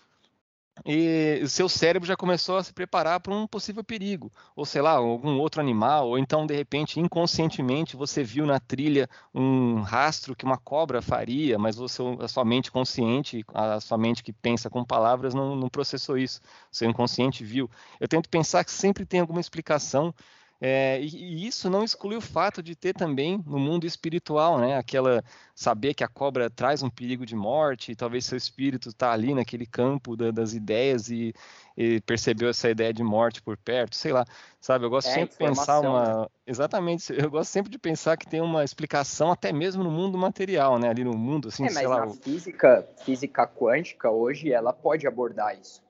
e 0.87 1.41
o 1.43 1.49
seu 1.49 1.69
cérebro 1.69 2.07
já 2.07 2.17
começou 2.17 2.57
a 2.57 2.63
se 2.63 2.73
preparar 2.73 3.21
para 3.21 3.35
um 3.35 3.47
possível 3.47 3.83
perigo, 3.83 4.31
ou 4.55 4.65
sei 4.65 4.83
lá, 4.83 4.93
algum 4.93 5.39
outro 5.39 5.61
animal, 5.61 6.09
ou 6.09 6.19
então 6.19 6.47
de 6.47 6.55
repente 6.55 7.01
inconscientemente 7.01 7.97
você 7.97 8.23
viu 8.23 8.47
na 8.47 8.61
trilha 8.61 9.09
um 9.35 9.81
rastro 9.81 10.37
que 10.37 10.45
uma 10.45 10.59
cobra 10.59 11.03
faria, 11.03 11.59
mas 11.59 11.77
você, 11.77 12.03
a 12.21 12.29
sua 12.29 12.45
mente 12.45 12.71
consciente, 12.71 13.45
a 13.53 13.81
sua 13.81 13.99
mente 13.99 14.23
que 14.23 14.33
pensa 14.33 14.71
com 14.71 14.85
palavras 14.85 15.35
não, 15.35 15.57
não 15.57 15.69
processou 15.69 16.17
isso, 16.17 16.41
o 16.71 16.77
seu 16.77 16.89
inconsciente 16.89 17.45
viu. 17.45 17.71
Eu 17.99 18.09
tento 18.09 18.29
pensar 18.29 18.65
que 18.65 18.71
sempre 18.71 19.05
tem 19.05 19.21
alguma 19.21 19.41
explicação 19.41 20.15
é, 20.61 21.01
e, 21.01 21.07
e, 21.07 21.47
isso 21.47 21.71
não 21.71 21.85
exclui 21.85 22.17
o 22.17 22.21
fato 22.21 22.61
de 22.61 22.75
ter 22.75 22.93
também 22.93 23.41
no 23.47 23.61
mundo 23.61 23.87
espiritual, 23.87 24.59
né? 24.59 24.77
Aquela 24.77 25.23
saber 25.55 25.95
que 25.95 26.03
a 26.03 26.09
cobra 26.09 26.51
traz 26.51 26.83
um 26.83 26.91
perigo 26.91 27.25
de 27.25 27.37
morte, 27.37 27.93
e 27.93 27.97
talvez 27.97 28.25
seu 28.25 28.37
espírito 28.37 28.89
está 28.89 29.13
ali 29.13 29.35
naquele 29.35 29.65
campo 29.65 30.17
da, 30.17 30.33
das 30.33 30.55
ideias 30.55 31.11
e, 31.11 31.33
e, 31.77 32.01
percebeu 32.01 32.49
essa 32.49 32.69
ideia 32.69 32.93
de 32.93 33.05
morte 33.05 33.41
por 33.41 33.57
perto, 33.57 33.95
sei 33.95 34.13
lá, 34.13 34.25
sabe? 34.61 34.85
Eu 34.85 34.91
gosto 34.91 35.09
é, 35.11 35.13
sempre 35.13 35.31
de 35.31 35.39
pensar 35.39 35.79
uma, 35.79 36.23
né? 36.23 36.27
exatamente, 36.45 37.13
eu 37.17 37.31
gosto 37.31 37.51
sempre 37.51 37.71
de 37.71 37.79
pensar 37.79 38.17
que 38.17 38.27
tem 38.27 38.41
uma 38.41 38.65
explicação 38.65 39.31
até 39.31 39.53
mesmo 39.53 39.85
no 39.85 39.93
mundo 39.93 40.19
material, 40.19 40.77
né? 40.77 40.89
Ali 40.89 41.05
no 41.05 41.17
mundo, 41.17 41.49
assim, 41.49 41.67
é, 41.67 41.73
mas 41.73 41.89
lá, 41.89 42.01
na 42.01 42.07
o... 42.07 42.15
física, 42.15 42.85
física 43.05 43.47
quântica 43.47 44.11
hoje 44.11 44.53
ela 44.53 44.73
pode 44.73 45.07
abordar 45.07 45.57
isso. 45.57 45.81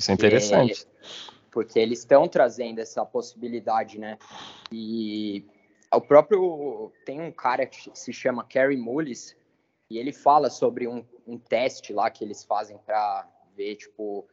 Isso 0.00 0.10
é 0.10 0.14
interessante 0.14 0.84
porque 1.52 1.78
eles 1.78 2.00
estão 2.00 2.26
trazendo 2.26 2.80
essa 2.80 3.04
possibilidade, 3.04 4.00
né? 4.00 4.18
E 4.72 5.44
o 5.92 6.00
próprio 6.00 6.90
tem 7.04 7.20
um 7.20 7.30
cara 7.30 7.66
que 7.66 7.90
se 7.94 8.12
chama 8.12 8.44
Kerry 8.44 8.78
Mullis 8.78 9.36
e 9.88 9.98
ele 9.98 10.12
fala 10.12 10.48
sobre 10.48 10.88
um, 10.88 11.04
um 11.26 11.38
teste 11.38 11.92
lá 11.92 12.10
que 12.10 12.24
eles 12.24 12.42
fazem 12.42 12.78
para 12.78 13.28
ver 13.54 13.76
tipo 13.76 14.26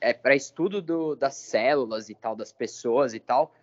é 0.00 0.12
para 0.12 0.34
estudo 0.34 0.82
do, 0.82 1.14
das 1.14 1.36
células 1.36 2.10
e 2.10 2.14
tal 2.14 2.34
das 2.34 2.52
pessoas 2.52 3.14
e 3.14 3.20
tal. 3.20 3.54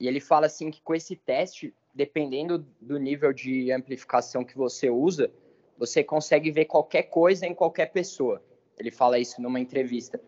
E 0.00 0.08
ele 0.08 0.18
fala 0.18 0.46
assim 0.46 0.70
que 0.70 0.80
com 0.80 0.94
esse 0.94 1.14
teste, 1.14 1.74
dependendo 1.94 2.66
do 2.80 2.98
nível 2.98 3.32
de 3.32 3.70
amplificação 3.70 4.44
que 4.44 4.56
você 4.56 4.88
usa, 4.88 5.30
você 5.76 6.02
consegue 6.02 6.50
ver 6.50 6.64
qualquer 6.64 7.04
coisa 7.04 7.46
em 7.46 7.54
qualquer 7.54 7.92
pessoa. 7.92 8.42
Ele 8.78 8.90
fala 8.90 9.18
isso 9.18 9.40
numa 9.42 9.60
entrevista. 9.60 10.20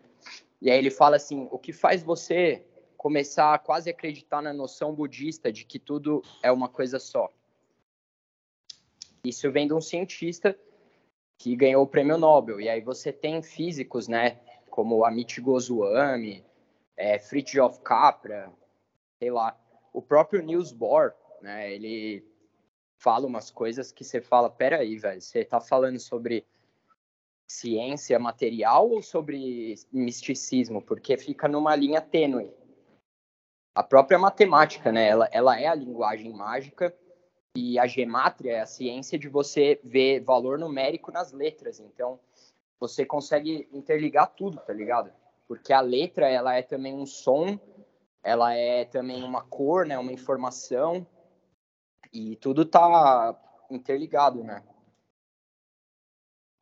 E 0.61 0.69
aí 0.69 0.77
ele 0.77 0.91
fala 0.91 1.15
assim: 1.15 1.47
o 1.51 1.57
que 1.57 1.73
faz 1.73 2.03
você 2.03 2.65
começar 2.95 3.53
a 3.53 3.59
quase 3.59 3.89
acreditar 3.89 4.41
na 4.41 4.53
noção 4.53 4.93
budista 4.93 5.51
de 5.51 5.65
que 5.65 5.79
tudo 5.79 6.21
é 6.43 6.51
uma 6.51 6.69
coisa 6.69 6.99
só? 6.99 7.29
Isso 9.23 9.51
vem 9.51 9.67
de 9.67 9.73
um 9.73 9.81
cientista 9.81 10.57
que 11.37 11.55
ganhou 11.55 11.83
o 11.83 11.87
prêmio 11.87 12.17
Nobel. 12.17 12.61
E 12.61 12.69
aí 12.69 12.81
você 12.81 13.11
tem 13.11 13.41
físicos, 13.41 14.07
né, 14.07 14.39
como 14.69 15.03
Amit 15.03 15.41
Goswami, 15.41 16.45
é, 16.95 17.17
Fritjof 17.17 17.79
Capra, 17.81 18.51
sei 19.17 19.31
lá, 19.31 19.59
o 19.91 20.01
próprio 20.01 20.43
Niels 20.43 20.71
Bohr, 20.71 21.13
né, 21.41 21.73
ele 21.73 22.23
fala 22.95 23.25
umas 23.25 23.49
coisas 23.49 23.91
que 23.91 24.03
você 24.03 24.21
fala, 24.21 24.49
peraí, 24.49 24.97
velho, 24.97 25.19
você 25.19 25.43
tá 25.43 25.59
falando 25.59 25.99
sobre 25.99 26.45
ciência 27.51 28.17
material 28.17 28.89
ou 28.89 29.01
sobre 29.01 29.75
misticismo? 29.91 30.81
Porque 30.81 31.17
fica 31.17 31.47
numa 31.47 31.75
linha 31.75 31.99
tênue. 31.99 32.51
A 33.75 33.83
própria 33.83 34.17
matemática, 34.17 34.91
né? 34.91 35.07
Ela, 35.07 35.29
ela 35.31 35.59
é 35.59 35.67
a 35.67 35.75
linguagem 35.75 36.33
mágica 36.33 36.95
e 37.55 37.77
a 37.77 37.85
gemátria 37.85 38.53
é 38.53 38.61
a 38.61 38.65
ciência 38.65 39.19
de 39.19 39.27
você 39.27 39.79
ver 39.83 40.21
valor 40.21 40.57
numérico 40.57 41.11
nas 41.11 41.31
letras. 41.31 41.79
Então, 41.79 42.19
você 42.79 43.05
consegue 43.05 43.67
interligar 43.71 44.33
tudo, 44.35 44.57
tá 44.57 44.73
ligado? 44.73 45.11
Porque 45.47 45.73
a 45.73 45.81
letra, 45.81 46.29
ela 46.29 46.55
é 46.55 46.61
também 46.61 46.93
um 46.93 47.05
som, 47.05 47.59
ela 48.23 48.53
é 48.53 48.85
também 48.85 49.23
uma 49.23 49.43
cor, 49.43 49.85
né? 49.85 49.97
Uma 49.97 50.13
informação 50.13 51.05
e 52.13 52.37
tudo 52.37 52.65
tá 52.65 53.37
interligado, 53.69 54.43
né? 54.43 54.63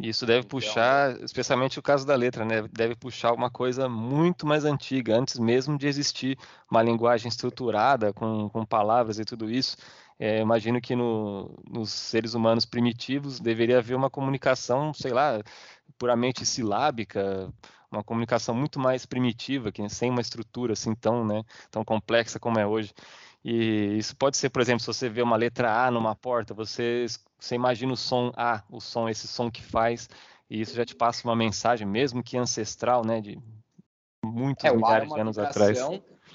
Isso 0.01 0.25
deve 0.25 0.39
então, 0.39 0.49
puxar, 0.49 1.21
especialmente 1.21 1.77
o 1.77 1.81
caso 1.81 2.07
da 2.07 2.15
letra, 2.15 2.45
né? 2.45 2.63
Deve 2.71 2.95
puxar 2.95 3.33
uma 3.33 3.49
coisa 3.49 3.89
muito 3.89 4.47
mais 4.47 4.63
antiga, 4.63 5.17
antes 5.17 5.37
mesmo 5.37 5.77
de 5.77 5.87
existir 5.87 6.37
uma 6.71 6.81
linguagem 6.81 7.27
estruturada 7.27 8.13
com, 8.13 8.49
com 8.49 8.65
palavras 8.65 9.19
e 9.19 9.25
tudo 9.25 9.51
isso. 9.51 9.75
É, 10.17 10.39
imagino 10.39 10.79
que 10.79 10.95
no, 10.95 11.53
nos 11.69 11.91
seres 11.91 12.33
humanos 12.33 12.65
primitivos 12.65 13.39
deveria 13.41 13.79
haver 13.79 13.95
uma 13.95 14.09
comunicação, 14.09 14.93
sei 14.93 15.11
lá, 15.11 15.41
puramente 15.97 16.45
silábica, 16.45 17.51
uma 17.91 18.03
comunicação 18.03 18.55
muito 18.55 18.79
mais 18.79 19.05
primitiva, 19.05 19.71
que 19.71 19.87
sem 19.89 20.09
uma 20.09 20.21
estrutura 20.21 20.73
assim 20.73 20.95
tão, 20.95 21.25
né, 21.25 21.43
tão 21.71 21.83
complexa 21.83 22.39
como 22.39 22.57
é 22.59 22.65
hoje. 22.65 22.93
E 23.43 23.97
isso 23.97 24.15
pode 24.15 24.37
ser, 24.37 24.49
por 24.49 24.61
exemplo, 24.61 24.81
se 24.81 24.87
você 24.87 25.07
vê 25.07 25.21
uma 25.21 25.37
letra 25.37 25.85
A 25.85 25.91
numa 25.91 26.15
porta, 26.15 26.53
você, 26.53 27.05
você 27.39 27.55
imagina 27.55 27.93
o 27.93 27.97
som 27.97 28.31
A, 28.35 28.63
o 28.69 28.81
som, 28.81 29.07
esse 29.07 29.27
som 29.27 29.49
que 29.49 29.63
faz, 29.63 30.09
e 30.49 30.59
isso 30.59 30.75
já 30.75 30.85
te 30.85 30.95
passa 30.95 31.27
uma 31.27 31.35
mensagem, 31.35 31.87
mesmo 31.87 32.21
que 32.21 32.37
ancestral, 32.37 33.05
né, 33.05 33.21
de 33.21 33.39
muitos 34.23 34.65
é, 34.65 34.75
milhares 34.75 35.13
de 35.13 35.19
anos 35.19 35.39
atrás. 35.39 35.79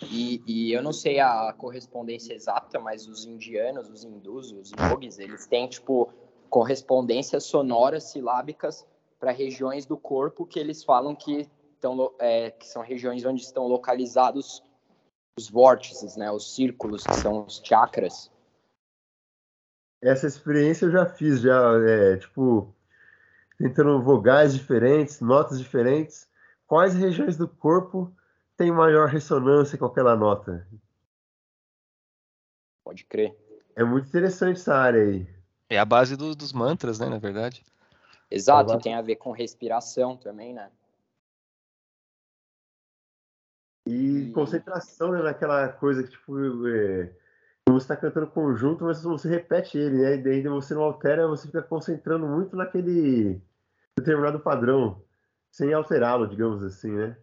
E, 0.02 0.42
e, 0.46 0.72
eu 0.72 0.82
não 0.82 0.92
sei 0.92 1.20
a 1.20 1.52
correspondência 1.52 2.34
exata, 2.34 2.80
mas 2.80 3.06
os 3.06 3.24
indianos, 3.24 3.88
os 3.88 4.04
hindus, 4.04 4.50
os 4.52 4.72
yogis, 4.72 5.18
eles 5.18 5.46
têm, 5.46 5.68
tipo, 5.68 6.12
correspondências 6.50 7.44
sonoras, 7.44 8.04
silábicas, 8.04 8.86
para 9.20 9.30
regiões 9.30 9.86
do 9.86 9.96
corpo 9.96 10.44
que 10.44 10.58
eles 10.58 10.82
falam 10.82 11.14
que, 11.14 11.48
tão, 11.80 12.12
é, 12.18 12.50
que 12.50 12.66
são 12.66 12.82
regiões 12.82 13.24
onde 13.24 13.42
estão 13.42 13.66
localizados 13.66 14.62
os 15.36 15.48
vórtices, 15.48 16.16
né, 16.16 16.30
os 16.30 16.54
círculos, 16.54 17.04
que 17.04 17.14
são 17.16 17.44
os 17.44 17.60
chakras. 17.64 18.30
Essa 20.02 20.26
experiência 20.26 20.86
eu 20.86 20.92
já 20.92 21.06
fiz, 21.06 21.40
já, 21.40 21.72
é, 21.88 22.16
tipo, 22.18 22.74
tentando 23.58 24.00
vogais 24.02 24.54
diferentes, 24.54 25.20
notas 25.20 25.58
diferentes. 25.58 26.28
Quais 26.66 26.94
regiões 26.94 27.36
do 27.36 27.48
corpo 27.48 28.14
têm 28.56 28.70
maior 28.70 29.08
ressonância 29.08 29.78
com 29.78 29.86
aquela 29.86 30.14
nota? 30.14 30.66
Pode 32.84 33.04
crer. 33.04 33.34
É 33.74 33.82
muito 33.82 34.06
interessante 34.06 34.60
essa 34.60 34.74
área 34.74 35.02
aí. 35.02 35.26
É 35.68 35.78
a 35.78 35.84
base 35.84 36.16
do, 36.16 36.34
dos 36.34 36.52
mantras, 36.52 36.98
né, 36.98 37.08
na 37.08 37.18
verdade. 37.18 37.64
Exato, 38.30 38.74
e 38.74 38.78
tem 38.78 38.94
a 38.94 39.02
ver 39.02 39.16
com 39.16 39.32
respiração 39.32 40.16
também, 40.16 40.52
né? 40.52 40.70
E 43.86 44.30
concentração 44.32 45.12
né, 45.12 45.22
naquela 45.22 45.68
coisa 45.68 46.02
que, 46.02 46.10
tipo, 46.10 46.66
é, 46.66 47.12
você 47.68 47.84
está 47.84 47.96
cantando 47.96 48.26
conjunto, 48.28 48.84
mas 48.84 49.02
você 49.02 49.28
repete 49.28 49.76
ele, 49.76 49.98
né? 49.98 50.14
E 50.14 50.22
daí 50.22 50.42
você 50.42 50.74
não 50.74 50.82
altera, 50.82 51.28
você 51.28 51.46
fica 51.46 51.62
concentrando 51.62 52.26
muito 52.26 52.56
naquele 52.56 53.40
determinado 53.96 54.40
padrão, 54.40 55.02
sem 55.50 55.72
alterá-lo, 55.72 56.26
digamos 56.26 56.62
assim, 56.62 56.90
né? 56.90 57.16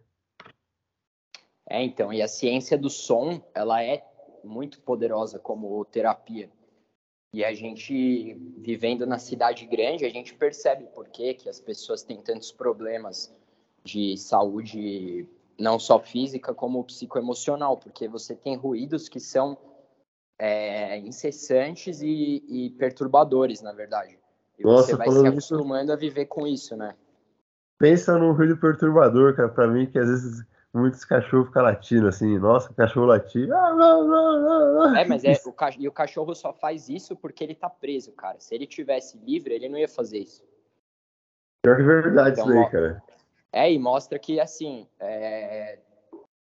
É, 1.68 1.82
então, 1.82 2.12
e 2.12 2.20
a 2.20 2.28
ciência 2.28 2.76
do 2.76 2.90
som, 2.90 3.42
ela 3.54 3.82
é 3.82 4.04
muito 4.44 4.80
poderosa 4.80 5.38
como 5.38 5.84
terapia. 5.84 6.50
E 7.34 7.42
a 7.44 7.54
gente, 7.54 8.34
vivendo 8.58 9.06
na 9.06 9.18
cidade 9.18 9.64
grande, 9.64 10.04
a 10.04 10.10
gente 10.10 10.34
percebe 10.34 10.84
por 10.94 11.08
que, 11.08 11.32
que 11.32 11.48
as 11.48 11.58
pessoas 11.58 12.02
têm 12.02 12.20
tantos 12.20 12.52
problemas 12.52 13.34
de 13.82 14.18
saúde, 14.18 15.26
não 15.58 15.78
só 15.78 15.98
física, 15.98 16.54
como 16.54 16.84
psicoemocional, 16.84 17.76
porque 17.76 18.08
você 18.08 18.34
tem 18.34 18.56
ruídos 18.56 19.08
que 19.08 19.20
são 19.20 19.56
é, 20.38 20.98
incessantes 20.98 22.00
e, 22.02 22.42
e, 22.48 22.70
perturbadores, 22.70 23.62
na 23.62 23.72
verdade. 23.72 24.18
E 24.58 24.64
Nossa, 24.64 24.88
você 24.88 24.96
vai 24.96 25.10
se 25.10 25.26
acostumando 25.26 25.84
isso... 25.84 25.92
a 25.92 25.96
viver 25.96 26.26
com 26.26 26.46
isso, 26.46 26.76
né? 26.76 26.94
Pensa 27.78 28.18
num 28.18 28.32
ruído 28.32 28.56
perturbador, 28.56 29.34
cara, 29.34 29.48
pra 29.48 29.66
mim, 29.66 29.86
que 29.86 29.98
às 29.98 30.08
vezes 30.08 30.44
muitos 30.72 31.04
cachorros 31.04 31.48
ficam 31.48 31.62
latindo 31.62 32.08
assim, 32.08 32.38
nossa, 32.38 32.72
cachorro 32.74 33.06
latindo. 33.06 33.52
É, 34.96 35.04
mas 35.04 35.24
é, 35.24 35.34
o 35.44 35.54
e 35.78 35.88
o 35.88 35.92
cachorro 35.92 36.34
só 36.34 36.52
faz 36.52 36.88
isso 36.88 37.14
porque 37.16 37.44
ele 37.44 37.54
tá 37.54 37.68
preso, 37.68 38.12
cara. 38.12 38.40
Se 38.40 38.54
ele 38.54 38.66
tivesse 38.66 39.18
livre, 39.18 39.54
ele 39.54 39.68
não 39.68 39.78
ia 39.78 39.88
fazer 39.88 40.18
isso. 40.18 40.44
Pior 41.62 41.76
que 41.76 41.82
verdade 41.82 42.40
então, 42.40 42.50
isso 42.50 42.58
aí, 42.58 42.70
cara. 42.70 43.02
É, 43.52 43.70
e 43.70 43.78
mostra 43.78 44.18
que, 44.18 44.40
assim, 44.40 44.88
é, 44.98 45.78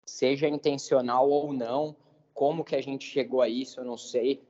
seja 0.05 0.47
intencional 0.47 1.29
ou 1.31 1.53
não, 1.53 1.97
como 2.35 2.65
que 2.65 2.77
a 2.77 2.83
gente 2.83 3.05
chegou 3.07 3.41
a 3.41 3.49
isso, 3.49 3.81
eu 3.81 3.85
não 3.85 3.97
sei. 3.97 4.43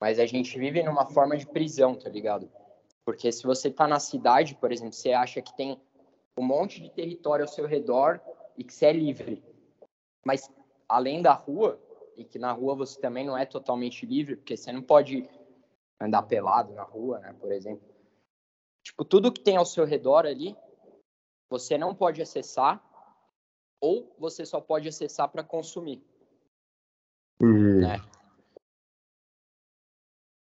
Mas 0.00 0.18
a 0.18 0.26
gente 0.26 0.58
vive 0.58 0.82
numa 0.82 1.06
forma 1.06 1.36
de 1.36 1.46
prisão, 1.46 1.94
tá 1.94 2.08
ligado? 2.08 2.50
Porque 3.04 3.30
se 3.30 3.44
você 3.44 3.70
tá 3.70 3.86
na 3.86 4.00
cidade, 4.00 4.54
por 4.54 4.72
exemplo, 4.72 4.94
você 4.94 5.12
acha 5.12 5.40
que 5.40 5.54
tem 5.56 5.78
um 6.38 6.44
monte 6.44 6.80
de 6.80 6.90
território 6.90 7.44
ao 7.44 7.48
seu 7.48 7.66
redor 7.66 8.20
e 8.56 8.64
que 8.64 8.72
você 8.72 8.86
é 8.86 8.92
livre. 8.92 9.42
Mas 10.24 10.50
além 10.88 11.22
da 11.22 11.32
rua, 11.32 11.80
e 12.16 12.24
que 12.24 12.38
na 12.38 12.52
rua 12.52 12.74
você 12.74 12.98
também 12.98 13.24
não 13.24 13.36
é 13.36 13.44
totalmente 13.44 14.06
livre, 14.06 14.36
porque 14.36 14.56
você 14.56 14.72
não 14.72 14.82
pode 14.82 15.28
andar 16.00 16.22
pelado 16.22 16.72
na 16.72 16.82
rua, 16.82 17.18
né, 17.18 17.34
por 17.38 17.52
exemplo. 17.52 17.86
Tipo, 18.82 19.04
tudo 19.04 19.32
que 19.32 19.40
tem 19.40 19.56
ao 19.56 19.66
seu 19.66 19.84
redor 19.84 20.26
ali, 20.26 20.56
você 21.48 21.78
não 21.78 21.94
pode 21.94 22.20
acessar 22.20 22.82
ou 23.80 24.14
você 24.18 24.44
só 24.44 24.60
pode 24.60 24.88
acessar 24.88 25.28
para 25.28 25.44
consumir. 25.44 26.02
Uhum. 27.40 27.80
Né? 27.80 28.00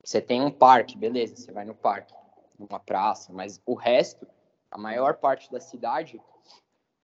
Você 0.04 0.22
tem 0.22 0.41
um 0.41 0.52
parque, 0.52 0.98
beleza, 0.98 1.36
você 1.36 1.52
vai 1.52 1.66
no 1.66 1.76
parque, 1.76 2.14
numa 2.58 2.80
praça, 2.80 3.34
mas 3.34 3.62
o 3.66 3.74
resto, 3.74 4.26
a 4.72 4.78
maior 4.78 5.18
parte 5.18 5.52
da 5.52 5.60
cidade, 5.60 6.22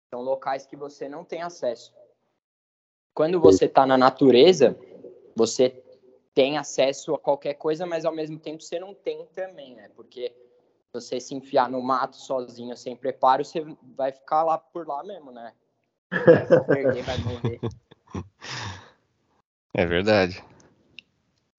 são 0.10 0.22
locais 0.22 0.66
que 0.66 0.76
você 0.76 1.10
não 1.10 1.26
tem 1.26 1.42
acesso. 1.42 1.94
Quando 3.14 3.40
você 3.40 3.66
está 3.66 3.86
na 3.86 3.98
natureza, 3.98 4.78
você 5.36 5.84
tem 6.34 6.58
acesso 6.58 7.14
a 7.14 7.20
qualquer 7.20 7.56
coisa, 7.56 7.86
mas 7.86 8.06
ao 8.06 8.14
mesmo 8.14 8.40
tempo 8.40 8.62
você 8.62 8.80
não 8.80 8.94
tem 8.94 9.26
também, 9.34 9.76
né? 9.76 9.90
Porque 9.96 10.34
você 10.94 11.20
se 11.20 11.34
enfiar 11.34 11.70
no 11.70 11.82
mato 11.82 12.18
sozinho, 12.18 12.76
sem 12.76 12.96
preparo, 12.96 13.46
você 13.46 13.66
vai 13.96 14.12
ficar 14.12 14.44
lá 14.44 14.58
por 14.58 14.88
lá 14.88 15.04
mesmo, 15.04 15.32
né? 15.32 15.54
Vai 16.10 16.66
perder, 16.66 17.04
vai 17.04 17.18
morrer. 17.20 17.60
É 19.74 19.86
verdade. 19.86 20.44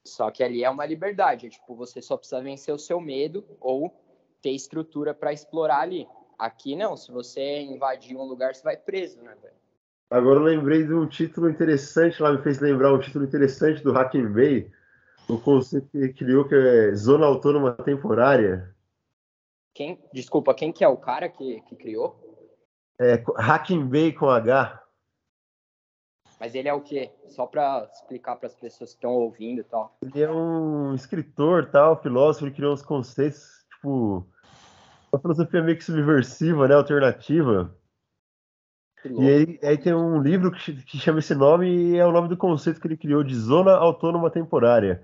Só 0.04 0.30
que 0.30 0.44
ali 0.44 0.62
é 0.62 0.68
uma 0.68 0.84
liberdade, 0.84 1.46
é, 1.46 1.48
tipo, 1.48 1.74
você 1.74 2.02
só 2.02 2.16
precisa 2.16 2.42
vencer 2.42 2.74
o 2.74 2.78
seu 2.78 3.00
medo 3.00 3.42
ou 3.58 3.90
ter 4.42 4.50
estrutura 4.50 5.14
para 5.14 5.32
explorar 5.32 5.80
ali. 5.80 6.06
Aqui 6.38 6.76
não, 6.76 6.96
se 6.96 7.10
você 7.10 7.62
invadir 7.62 8.16
um 8.16 8.24
lugar, 8.24 8.54
você 8.54 8.62
vai 8.62 8.76
preso, 8.76 9.22
né, 9.22 9.34
velho? 9.40 9.54
Agora 10.10 10.40
eu 10.40 10.44
lembrei 10.44 10.84
de 10.84 10.92
um 10.92 11.06
título 11.06 11.48
interessante, 11.48 12.20
lá 12.20 12.32
me 12.32 12.42
fez 12.42 12.60
lembrar 12.60 12.92
um 12.92 12.98
título 12.98 13.24
interessante 13.24 13.82
do 13.82 13.92
Hacking 13.92 14.30
Bay, 14.30 14.70
o 15.26 15.38
conceito 15.38 15.88
que 15.88 15.96
ele 15.96 16.12
criou 16.12 16.46
que 16.46 16.54
é 16.54 16.94
Zona 16.94 17.24
Autônoma 17.24 17.72
Temporária. 17.72 18.71
Quem, 19.74 19.98
desculpa, 20.12 20.54
quem 20.54 20.72
que 20.72 20.84
é 20.84 20.88
o 20.88 20.96
cara 20.96 21.28
que, 21.28 21.60
que 21.62 21.76
criou? 21.76 22.20
É 23.00 23.22
Hacking 23.36 23.86
Bay 23.86 24.12
com 24.12 24.28
H. 24.28 24.82
Mas 26.38 26.54
ele 26.54 26.68
é 26.68 26.74
o 26.74 26.80
quê? 26.80 27.10
Só 27.28 27.46
para 27.46 27.88
explicar 27.92 28.36
para 28.36 28.48
as 28.48 28.54
pessoas 28.54 28.90
que 28.90 28.96
estão 28.96 29.12
ouvindo 29.12 29.60
e 29.60 29.64
tal. 29.64 29.96
Ele 30.02 30.22
é 30.22 30.30
um 30.30 30.94
escritor, 30.94 31.70
tal, 31.70 32.02
filósofo, 32.02 32.46
ele 32.46 32.54
criou 32.54 32.74
uns 32.74 32.82
conceitos, 32.82 33.64
tipo, 33.74 34.26
uma 35.12 35.20
filosofia 35.20 35.62
meio 35.62 35.76
que 35.76 35.84
subversiva, 35.84 36.66
né, 36.66 36.74
alternativa. 36.74 37.76
E 39.04 39.28
aí, 39.28 39.60
aí, 39.62 39.78
tem 39.78 39.92
um 39.92 40.22
livro 40.22 40.52
que, 40.52 40.74
que, 40.82 40.98
chama 40.98 41.18
esse 41.18 41.34
nome 41.34 41.68
e 41.68 41.96
é 41.96 42.06
o 42.06 42.12
nome 42.12 42.28
do 42.28 42.36
conceito 42.36 42.80
que 42.80 42.86
ele 42.86 42.96
criou 42.96 43.24
de 43.24 43.34
zona 43.34 43.72
autônoma 43.72 44.30
temporária. 44.30 45.02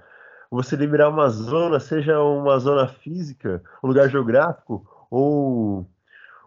Você 0.51 0.76
liberar 0.76 1.11
uma 1.11 1.28
zona, 1.28 1.78
seja 1.78 2.20
uma 2.20 2.59
zona 2.59 2.88
física, 2.88 3.62
um 3.82 3.88
lugar 3.88 4.09
geográfico, 4.09 5.07
ou 5.11 5.86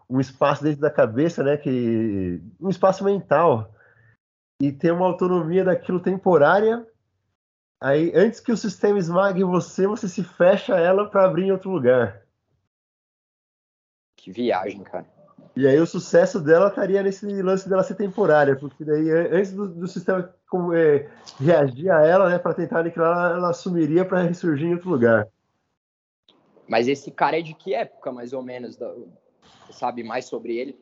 um 0.08 0.20
espaço 0.20 0.62
dentro 0.62 0.80
da 0.80 0.90
cabeça, 0.90 1.42
né, 1.42 1.56
que 1.56 2.42
um 2.60 2.68
espaço 2.68 3.04
mental 3.04 3.72
e 4.60 4.70
ter 4.72 4.92
uma 4.92 5.06
autonomia 5.06 5.64
daquilo 5.64 6.00
temporária. 6.00 6.86
Aí, 7.80 8.12
antes 8.14 8.38
que 8.38 8.52
o 8.52 8.56
sistema 8.56 8.98
esmague 8.98 9.42
você, 9.42 9.86
você 9.86 10.08
se 10.08 10.22
fecha 10.22 10.74
ela 10.74 11.08
para 11.08 11.24
abrir 11.24 11.46
em 11.46 11.52
outro 11.52 11.70
lugar. 11.70 12.22
Que 14.16 14.30
viagem, 14.30 14.84
cara. 14.84 15.06
E 15.54 15.66
aí 15.66 15.78
o 15.78 15.86
sucesso 15.86 16.40
dela 16.40 16.68
estaria 16.68 17.02
nesse 17.02 17.26
lance 17.42 17.68
dela 17.68 17.82
ser 17.82 17.94
temporária, 17.94 18.56
porque 18.56 18.84
daí 18.84 19.10
antes 19.10 19.52
do, 19.52 19.68
do 19.68 19.86
sistema 19.86 20.34
como, 20.48 20.72
é, 20.72 21.10
reagir 21.38 21.90
a 21.90 22.06
ela, 22.06 22.28
né, 22.28 22.38
para 22.38 22.54
tentar 22.54 22.80
aniquilar, 22.80 23.10
ela, 23.10 23.36
ela 23.36 23.52
sumiria 23.52 24.04
para 24.04 24.22
ressurgir 24.22 24.68
em 24.68 24.74
outro 24.74 24.88
lugar. 24.88 25.28
Mas 26.66 26.88
esse 26.88 27.10
cara 27.10 27.38
é 27.38 27.42
de 27.42 27.52
que 27.52 27.74
época, 27.74 28.10
mais 28.10 28.32
ou 28.32 28.42
menos? 28.42 28.78
Você 28.78 29.72
sabe 29.72 30.02
mais 30.02 30.24
sobre 30.24 30.56
ele? 30.56 30.78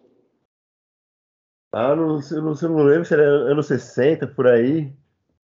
Ah, 1.73 1.95
não, 1.95 2.19
não, 2.19 2.55
não 2.55 2.83
lembro 2.83 3.05
se 3.05 3.15
era 3.15 3.23
anos 3.23 3.67
60, 3.67 4.27
por 4.27 4.47
aí. 4.47 4.93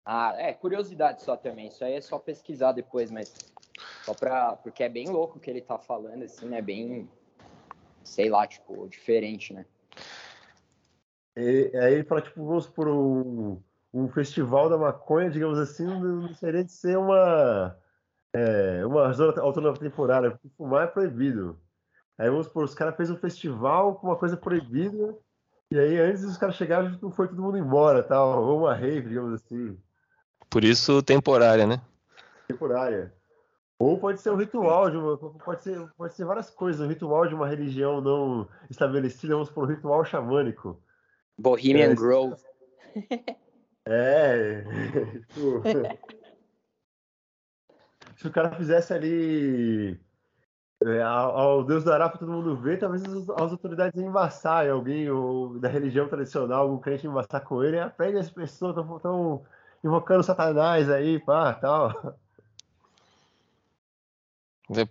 Ah, 0.06 0.34
é, 0.38 0.54
curiosidade 0.54 1.22
só 1.22 1.36
também. 1.36 1.68
Isso 1.68 1.84
aí 1.84 1.94
é 1.94 2.02
só 2.02 2.20
pesquisar 2.20 2.72
depois, 2.72 3.12
mas 3.12 3.34
só 4.04 4.14
pra. 4.14 4.56
Porque 4.58 4.84
é 4.84 4.90
bem 4.90 5.10
louco 5.10 5.38
o 5.38 5.40
que 5.40 5.50
ele 5.50 5.62
tá 5.62 5.78
falando, 5.78 6.24
assim, 6.24 6.48
né? 6.48 6.62
Bem 6.62 7.10
sei 8.04 8.30
lá, 8.30 8.46
tipo, 8.48 8.88
diferente, 8.88 9.54
né? 9.54 9.66
E, 11.36 11.72
aí 11.78 11.94
ele 11.94 12.04
fala, 12.04 12.22
tipo, 12.22 12.46
vamos 12.46 12.68
por 12.68 12.88
um, 12.88 13.62
um 13.94 14.08
festival 14.10 14.70
da 14.70 14.78
maconha, 14.78 15.30
digamos 15.30 15.58
assim, 15.58 15.86
não 15.86 16.34
seria 16.34 16.64
de 16.64 16.72
ser 16.72 16.98
uma, 16.98 17.78
é, 18.34 18.86
uma 18.86 19.12
zona 19.14 19.42
autônoma 19.42 19.78
temporária, 19.78 20.32
porque 20.32 20.50
fumar 20.58 20.86
é 20.86 20.88
proibido. 20.88 21.60
Aí 22.18 22.30
vamos 22.30 22.48
por, 22.48 22.64
os 22.64 22.76
caras 22.76 22.98
fez 22.98 23.10
um 23.10 23.18
festival 23.18 23.96
com 23.96 24.08
uma 24.08 24.18
coisa 24.18 24.36
proibida, 24.36 25.16
e 25.72 25.80
aí 25.80 26.00
antes 26.00 26.24
os 26.24 26.38
caras 26.38 26.56
chegaram, 26.56 26.98
não 27.02 27.12
foi 27.12 27.28
todo 27.28 27.42
mundo 27.42 27.58
embora, 27.58 28.04
tal, 28.04 28.44
ou 28.44 28.60
uma 28.60 28.76
rave, 28.76 29.08
digamos 29.10 29.34
assim. 29.34 29.78
Por 30.50 30.64
isso 30.64 31.02
temporária, 31.02 31.66
né? 31.66 31.80
Temporária. 32.48 33.14
Ou 33.80 33.98
pode 33.98 34.20
ser 34.20 34.32
um 34.32 34.36
ritual 34.36 34.92
de 34.92 34.98
uma, 34.98 35.18
pode 35.18 35.64
ser, 35.64 35.90
pode 35.98 36.14
ser 36.14 36.26
várias 36.26 36.50
coisas, 36.50 36.86
um 36.86 36.90
ritual 36.90 37.26
de 37.26 37.34
uma 37.34 37.48
religião 37.48 38.02
não 38.02 38.50
estabelecida, 38.70 39.34
vamos 39.34 39.50
por 39.50 39.64
um 39.64 39.68
ritual 39.68 40.04
xamânico. 40.04 40.78
Bohemian 41.38 41.92
é, 41.92 41.96
Grove. 41.96 42.36
É. 43.86 44.64
Tipo, 45.34 45.64
se 48.18 48.28
o 48.28 48.32
cara 48.32 48.52
fizesse 48.52 48.94
ali 48.94 50.00
é, 50.84 51.02
ao, 51.02 51.38
ao, 51.38 51.64
Deus 51.64 51.84
dará 51.84 52.08
para 52.08 52.20
todo 52.20 52.32
mundo 52.32 52.56
ver, 52.56 52.78
talvez 52.78 53.04
as, 53.04 53.30
as 53.30 53.52
autoridades 53.52 54.00
embaçarem 54.00 54.72
alguém 54.72 55.10
ou, 55.10 55.58
da 55.58 55.70
religião 55.70 56.08
tradicional, 56.08 56.64
algum 56.64 56.78
crente 56.78 57.08
embaçar 57.08 57.44
com 57.44 57.64
ele, 57.64 57.80
aprende 57.80 58.18
as 58.18 58.30
pessoas, 58.30 58.78
estão 58.78 59.44
invocando 59.84 60.24
Satanás 60.24 60.90
aí, 60.90 61.20
pá, 61.20 61.54
tal. 61.54 62.18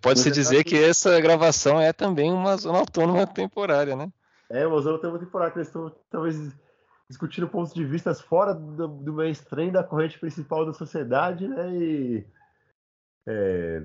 Pode-se 0.01 0.31
dizer 0.31 0.65
que 0.65 0.77
essa 0.77 1.21
gravação 1.21 1.81
é 1.81 1.93
também 1.93 2.33
uma 2.33 2.57
zona 2.57 2.79
autônoma 2.79 3.27
temporária, 3.27 3.95
né? 3.95 4.11
É, 4.51 4.67
uma 4.67 4.81
zona 4.81 4.97
autônoma 4.97 5.21
temporária, 5.21 5.53
que 5.53 5.59
eles 5.59 5.69
estão 5.69 5.95
talvez 6.11 6.37
discutindo 7.09 7.49
pontos 7.49 7.73
de 7.73 7.85
vista 7.85 8.13
fora 8.15 8.55
do, 8.55 8.89
do 8.89 9.13
mainstream 9.13 9.71
da 9.71 9.85
corrente 9.85 10.19
principal 10.19 10.67
da 10.67 10.73
sociedade, 10.73 11.47
né? 11.47 11.71
E 11.73 12.27
é, 13.27 13.85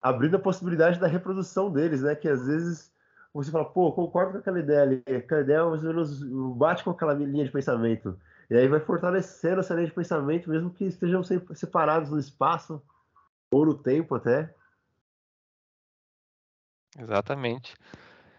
abrindo 0.00 0.36
a 0.36 0.40
possibilidade 0.40 1.00
da 1.00 1.06
reprodução 1.06 1.70
deles, 1.70 2.02
né? 2.02 2.14
Que 2.14 2.28
às 2.28 2.46
vezes 2.46 2.92
você 3.32 3.50
fala, 3.50 3.64
pô, 3.64 3.90
concordo 3.92 4.32
com 4.32 4.38
aquela 4.38 4.60
ideia 4.60 4.82
ali, 4.82 5.02
aquela 5.16 5.40
ideia 5.40 5.64
mais 5.64 5.82
ou 5.82 5.88
menos 5.88 6.22
bate 6.56 6.84
com 6.84 6.90
aquela 6.90 7.12
linha 7.12 7.44
de 7.44 7.50
pensamento. 7.50 8.16
E 8.48 8.56
aí 8.56 8.68
vai 8.68 8.78
fortalecendo 8.78 9.60
essa 9.60 9.74
linha 9.74 9.86
de 9.86 9.92
pensamento, 9.92 10.48
mesmo 10.48 10.70
que 10.70 10.84
estejam 10.84 11.22
separados 11.22 12.10
no 12.10 12.18
espaço 12.20 12.80
ou 13.50 13.66
no 13.66 13.74
tempo 13.74 14.14
até. 14.14 14.54
Exatamente. 16.98 17.74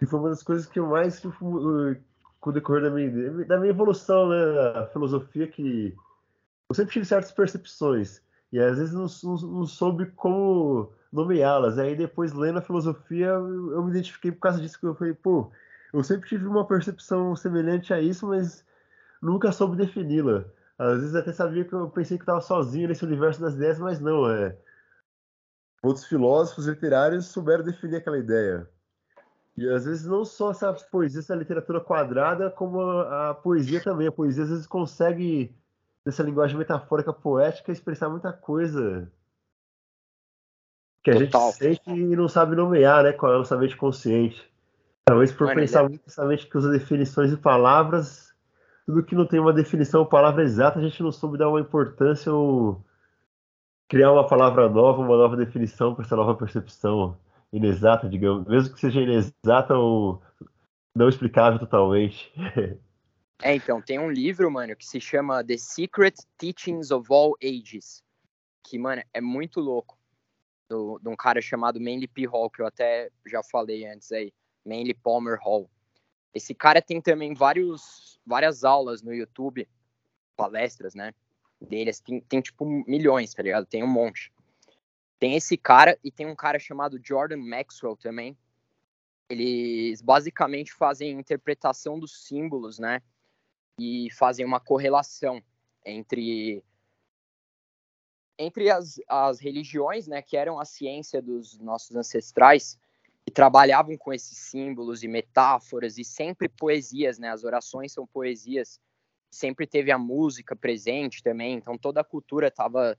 E 0.01 0.05
foi 0.05 0.19
uma 0.19 0.29
das 0.29 0.43
coisas 0.43 0.65
que 0.65 0.79
eu 0.79 0.87
mais, 0.87 1.21
tipo, 1.21 1.95
com 2.39 2.49
o 2.49 2.53
decorrer 2.53 2.83
da 2.83 2.89
minha, 2.89 3.45
da 3.45 3.57
minha 3.57 3.71
evolução, 3.71 4.29
né, 4.29 4.53
da 4.53 4.87
filosofia, 4.87 5.47
que 5.47 5.95
eu 6.69 6.75
sempre 6.75 6.93
tive 6.93 7.05
certas 7.05 7.31
percepções. 7.31 8.21
E 8.51 8.59
às 8.59 8.77
vezes 8.77 8.93
não, 8.93 9.07
não, 9.23 9.41
não 9.51 9.65
soube 9.65 10.05
como 10.15 10.91
nomeá-las. 11.11 11.77
Aí 11.77 11.95
depois, 11.95 12.33
lendo 12.33 12.59
a 12.59 12.61
filosofia, 12.61 13.27
eu, 13.27 13.71
eu 13.71 13.83
me 13.83 13.91
identifiquei 13.91 14.31
por 14.31 14.39
causa 14.39 14.61
disso, 14.61 14.79
que 14.79 14.85
eu 14.85 14.95
falei, 14.95 15.13
pô, 15.13 15.51
eu 15.93 16.03
sempre 16.03 16.27
tive 16.27 16.45
uma 16.45 16.67
percepção 16.67 17.35
semelhante 17.35 17.93
a 17.93 17.99
isso, 17.99 18.27
mas 18.27 18.65
nunca 19.21 19.51
soube 19.51 19.77
defini-la. 19.77 20.45
Às 20.77 20.99
vezes 20.99 21.15
até 21.15 21.31
sabia 21.31 21.63
que 21.63 21.73
eu 21.73 21.89
pensei 21.89 22.17
que 22.17 22.23
estava 22.23 22.41
sozinho 22.41 22.87
nesse 22.87 23.05
universo 23.05 23.41
das 23.41 23.55
ideias, 23.55 23.79
mas 23.79 23.99
não, 23.99 24.29
é. 24.29 24.57
Outros 25.86 26.05
filósofos 26.05 26.65
literários 26.65 27.27
souberam 27.27 27.63
definir 27.63 27.97
aquela 27.97 28.17
ideia. 28.17 28.67
E 29.55 29.69
às 29.69 29.86
vezes 29.86 30.05
não 30.05 30.25
só 30.25 30.49
essa 30.49 30.73
poesia, 30.73 31.19
essa 31.19 31.36
literatura 31.36 31.79
quadrada, 31.79 32.49
como 32.49 32.81
a, 32.81 33.29
a 33.29 33.33
poesia 33.36 33.79
também. 33.79 34.07
A 34.07 34.11
poesia 34.11 34.43
às 34.43 34.49
vezes 34.49 34.65
consegue, 34.65 35.55
nessa 36.03 36.23
linguagem 36.23 36.57
metafórica 36.57 37.13
poética, 37.13 37.71
expressar 37.71 38.09
muita 38.09 38.33
coisa 38.33 39.11
que 41.03 41.11
a 41.11 41.19
Total. 41.19 41.51
gente 41.51 41.57
sente 41.59 41.91
e 41.91 42.15
não 42.15 42.27
sabe 42.27 42.55
nomear, 42.55 43.03
né? 43.03 43.13
Com 43.13 43.27
a 43.27 43.38
nossa 43.38 43.55
mente 43.55 43.77
consciente. 43.77 44.51
Talvez 45.05 45.31
por 45.31 45.45
Mano, 45.45 45.59
pensar 45.59 45.86
é... 45.86 45.88
muito 45.88 46.01
nessa 46.01 46.25
mente 46.25 46.47
que 46.47 46.57
usa 46.57 46.71
definições 46.71 47.31
e 47.31 47.38
palavras, 47.38 48.33
tudo 48.88 49.03
que 49.03 49.13
não 49.13 49.27
tem 49.27 49.39
uma 49.39 49.53
definição 49.53 49.99
ou 49.99 50.07
palavra 50.07 50.43
exata, 50.43 50.79
a 50.79 50.81
gente 50.81 51.03
não 51.03 51.11
soube 51.11 51.38
dar 51.38 51.47
uma 51.47 51.61
importância 51.61 52.33
ou 52.33 52.83
criar 53.88 54.11
uma 54.11 54.27
palavra 54.27 54.69
nova, 54.69 55.01
uma 55.01 55.17
nova 55.17 55.36
definição 55.36 55.93
para 55.93 56.05
essa 56.05 56.15
nova 56.15 56.36
percepção 56.36 57.17
inexata, 57.51 58.09
digamos, 58.09 58.45
mesmo 58.47 58.73
que 58.73 58.79
seja 58.79 59.01
inexata 59.01 59.75
ou 59.75 60.21
não 60.95 61.09
explicável 61.09 61.59
totalmente. 61.59 62.31
É, 63.41 63.53
então, 63.53 63.81
tem 63.81 63.99
um 63.99 64.09
livro, 64.09 64.49
mano, 64.49 64.75
que 64.75 64.86
se 64.86 64.99
chama 64.99 65.43
The 65.43 65.57
Secret 65.57 66.15
Teachings 66.38 66.89
of 66.89 67.11
All 67.11 67.36
Ages, 67.43 68.01
que, 68.63 68.79
mano, 68.79 69.03
é 69.13 69.19
muito 69.19 69.59
louco, 69.59 69.97
do, 70.69 70.97
de 70.99 71.09
um 71.09 71.15
cara 71.15 71.41
chamado 71.41 71.79
Manly 71.79 72.07
P. 72.07 72.25
Hall, 72.25 72.49
que 72.49 72.61
eu 72.61 72.65
até 72.65 73.09
já 73.25 73.43
falei 73.43 73.86
antes 73.86 74.11
aí, 74.11 74.33
Manly 74.65 74.93
Palmer 74.93 75.38
Hall. 75.41 75.69
Esse 76.33 76.55
cara 76.55 76.81
tem 76.81 77.01
também 77.01 77.33
vários, 77.33 78.19
várias 78.25 78.63
aulas 78.63 79.01
no 79.01 79.13
YouTube, 79.13 79.67
palestras, 80.36 80.95
né, 80.95 81.13
deles, 81.61 81.99
tem, 81.99 82.21
tem 82.21 82.41
tipo 82.41 82.65
milhões, 82.87 83.33
tá 83.33 83.43
ligado? 83.43 83.65
Tem 83.65 83.83
um 83.83 83.87
monte. 83.87 84.31
Tem 85.19 85.35
esse 85.35 85.57
cara 85.57 85.97
e 86.03 86.11
tem 86.11 86.25
um 86.25 86.35
cara 86.35 86.59
chamado 86.59 86.99
Jordan 87.01 87.37
Maxwell 87.37 87.95
também. 87.95 88.37
Eles 89.29 90.01
basicamente 90.01 90.73
fazem 90.73 91.19
interpretação 91.19 91.99
dos 91.99 92.25
símbolos, 92.25 92.77
né? 92.77 93.01
E 93.79 94.09
fazem 94.11 94.45
uma 94.45 94.59
correlação 94.59 95.41
entre 95.85 96.63
entre 98.37 98.69
as, 98.69 98.99
as 99.07 99.39
religiões, 99.39 100.07
né, 100.07 100.21
que 100.21 100.35
eram 100.35 100.59
a 100.59 100.65
ciência 100.65 101.21
dos 101.21 101.57
nossos 101.57 101.95
ancestrais, 101.95 102.77
e 103.25 103.31
trabalhavam 103.31 103.97
com 103.97 104.13
esses 104.13 104.37
símbolos 104.37 105.03
e 105.03 105.07
metáforas 105.07 105.97
e 105.97 106.03
sempre 106.03 106.47
poesias, 106.47 107.17
né? 107.17 107.29
As 107.29 107.43
orações 107.43 107.91
são 107.91 108.05
poesias. 108.05 108.79
Sempre 109.30 109.67
teve 109.67 109.91
a 109.91 109.97
música 109.97 110.55
presente 110.55 111.21
também, 111.21 111.55
então 111.55 111.78
toda 111.78 112.01
a 112.01 112.05
cultura 112.05 112.47
estava 112.47 112.97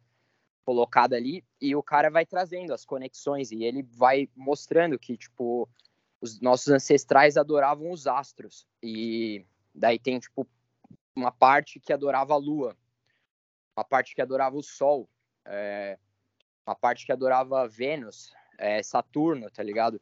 colocada 0.67 1.15
ali 1.15 1.45
e 1.61 1.77
o 1.77 1.83
cara 1.83 2.11
vai 2.11 2.27
trazendo 2.27 2.75
as 2.75 2.85
conexões 2.85 3.53
e 3.53 3.63
ele 3.63 3.85
vai 3.85 4.29
mostrando 4.35 4.99
que 4.99 5.17
tipo 5.17 5.69
os 6.21 6.41
nossos 6.41 6.69
ancestrais 6.69 7.37
adoravam 7.37 7.93
os 7.93 8.09
astros 8.09 8.67
e 8.83 9.47
daí 9.73 9.97
tem 9.97 10.19
tipo 10.19 10.45
uma 11.15 11.31
parte 11.31 11.79
que 11.79 11.93
adorava 11.93 12.35
a 12.35 12.37
lua 12.37 12.77
uma 13.77 13.85
parte 13.85 14.13
que 14.13 14.21
adorava 14.21 14.57
o 14.57 14.63
sol 14.63 15.09
é, 15.45 15.97
uma 16.67 16.75
parte 16.75 17.07
que 17.07 17.13
adorava 17.13 17.69
Vênus 17.69 18.35
é, 18.59 18.83
Saturno 18.83 19.49
tá 19.49 19.63
ligado? 19.63 20.01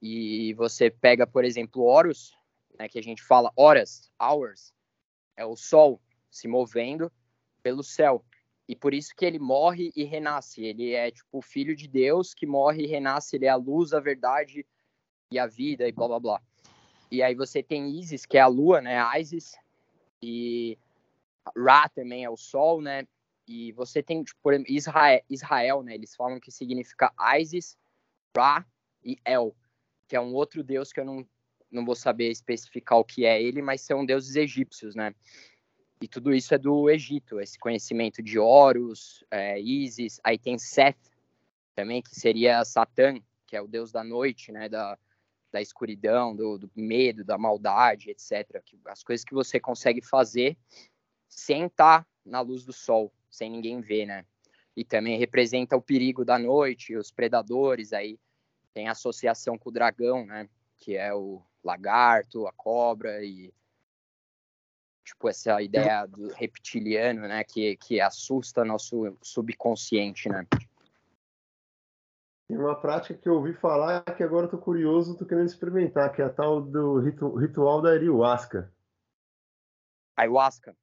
E 0.00 0.54
você 0.54 0.90
pega 0.90 1.26
por 1.26 1.44
exemplo 1.44 1.82
Horus 1.82 2.38
né, 2.78 2.88
que 2.88 3.00
a 3.00 3.02
gente 3.02 3.20
fala 3.20 3.50
horas 3.56 4.12
hours 4.22 4.72
é 5.36 5.44
o 5.44 5.56
sol 5.56 6.00
se 6.30 6.48
movendo 6.48 7.10
pelo 7.62 7.82
céu 7.82 8.24
e 8.68 8.74
por 8.74 8.94
isso 8.94 9.14
que 9.14 9.24
ele 9.24 9.38
morre 9.38 9.92
e 9.94 10.04
renasce. 10.04 10.64
Ele 10.64 10.92
é 10.92 11.10
tipo 11.10 11.38
o 11.38 11.42
filho 11.42 11.76
de 11.76 11.86
Deus 11.86 12.32
que 12.32 12.46
morre 12.46 12.84
e 12.84 12.86
renasce. 12.86 13.36
Ele 13.36 13.46
é 13.46 13.50
a 13.50 13.56
luz, 13.56 13.92
a 13.92 14.00
verdade 14.00 14.66
e 15.30 15.38
a 15.38 15.46
vida 15.46 15.86
e 15.86 15.92
blá 15.92 16.08
blá 16.08 16.20
blá. 16.20 16.42
E 17.10 17.22
aí 17.22 17.34
você 17.34 17.62
tem 17.62 17.90
Isis, 17.98 18.24
que 18.24 18.38
é 18.38 18.40
a 18.40 18.46
lua, 18.46 18.80
né? 18.80 18.98
Isis. 19.20 19.54
E 20.22 20.78
Ra 21.56 21.88
também 21.90 22.24
é 22.24 22.30
o 22.30 22.36
sol, 22.36 22.80
né? 22.80 23.06
E 23.46 23.72
você 23.72 24.02
tem, 24.02 24.24
tipo, 24.24 24.40
por 24.42 24.54
exemplo, 24.54 24.72
Israel, 24.72 25.20
Israel, 25.28 25.82
né? 25.82 25.94
Eles 25.94 26.16
falam 26.16 26.40
que 26.40 26.50
significa 26.50 27.12
Isis, 27.38 27.76
Ra 28.34 28.64
e 29.04 29.18
El, 29.22 29.54
que 30.08 30.16
é 30.16 30.20
um 30.20 30.32
outro 30.32 30.64
deus 30.64 30.90
que 30.90 31.00
eu 31.00 31.04
não, 31.04 31.26
não 31.70 31.84
vou 31.84 31.94
saber 31.94 32.30
especificar 32.30 32.98
o 32.98 33.04
que 33.04 33.24
é 33.24 33.42
ele, 33.42 33.60
mas 33.62 33.80
são 33.80 34.04
deuses 34.04 34.36
egípcios, 34.36 34.94
né? 34.94 35.14
E 36.00 36.08
tudo 36.08 36.34
isso 36.34 36.54
é 36.54 36.58
do 36.58 36.90
Egito, 36.90 37.40
esse 37.40 37.58
conhecimento 37.58 38.22
de 38.22 38.38
Horus, 38.38 39.24
é, 39.30 39.58
Isis, 39.60 40.20
aí 40.22 40.38
tem 40.38 40.58
Seth 40.58 40.98
também, 41.74 42.02
que 42.02 42.14
seria 42.14 42.64
Satã, 42.64 43.14
que 43.46 43.56
é 43.56 43.62
o 43.62 43.66
deus 43.66 43.90
da 43.90 44.04
noite, 44.04 44.52
né, 44.52 44.68
da, 44.68 44.98
da 45.50 45.60
escuridão, 45.60 46.34
do, 46.34 46.58
do 46.58 46.70
medo, 46.74 47.24
da 47.24 47.38
maldade, 47.38 48.10
etc. 48.10 48.62
As 48.86 49.02
coisas 49.02 49.24
que 49.24 49.34
você 49.34 49.60
consegue 49.60 50.02
fazer 50.02 50.56
sem 51.28 51.66
estar 51.66 52.06
na 52.24 52.40
luz 52.40 52.64
do 52.64 52.72
sol, 52.72 53.12
sem 53.30 53.50
ninguém 53.50 53.80
ver, 53.80 54.06
né? 54.06 54.24
E 54.76 54.84
também 54.84 55.18
representa 55.18 55.76
o 55.76 55.82
perigo 55.82 56.24
da 56.24 56.38
noite, 56.38 56.96
os 56.96 57.10
predadores, 57.10 57.92
aí 57.92 58.18
tem 58.72 58.88
associação 58.88 59.56
com 59.56 59.68
o 59.68 59.72
dragão, 59.72 60.26
né? 60.26 60.48
Que 60.84 60.98
é 60.98 61.14
o 61.14 61.42
lagarto, 61.64 62.46
a 62.46 62.52
cobra 62.52 63.24
e 63.24 63.50
tipo 65.02 65.30
essa 65.30 65.62
ideia 65.62 66.04
do 66.04 66.28
reptiliano, 66.28 67.22
né, 67.22 67.42
que, 67.42 67.74
que 67.76 68.02
assusta 68.02 68.66
nosso 68.66 69.16
subconsciente, 69.22 70.28
né? 70.28 70.46
Tem 72.46 72.58
uma 72.58 72.78
prática 72.78 73.18
que 73.18 73.26
eu 73.26 73.36
ouvi 73.36 73.54
falar 73.54 74.02
que 74.02 74.22
agora 74.22 74.44
eu 74.44 74.50
tô 74.50 74.58
curioso, 74.58 75.16
tô 75.16 75.24
querendo 75.24 75.46
experimentar, 75.46 76.12
que 76.12 76.20
é 76.20 76.26
a 76.26 76.30
tal 76.30 76.60
do 76.60 77.00
ritu 77.00 77.34
ritual 77.34 77.80
da 77.80 77.92
ayahuasca. 77.92 78.70
Ayahuasca? 80.14 80.76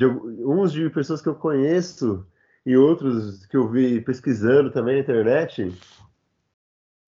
De, 0.00 0.06
uns 0.06 0.72
de 0.72 0.88
pessoas 0.88 1.20
que 1.20 1.28
eu 1.28 1.34
conheço 1.34 2.26
e 2.64 2.74
outros 2.74 3.44
que 3.46 3.56
eu 3.58 3.68
vi 3.68 4.00
pesquisando 4.00 4.72
também 4.72 4.94
na 4.94 5.02
internet. 5.02 5.70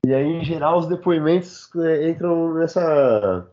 E 0.06 0.14
aí, 0.14 0.26
em 0.26 0.44
geral, 0.44 0.78
os 0.78 0.88
depoimentos 0.88 1.68
é, 1.76 2.08
entram 2.08 2.54
nessa 2.54 3.46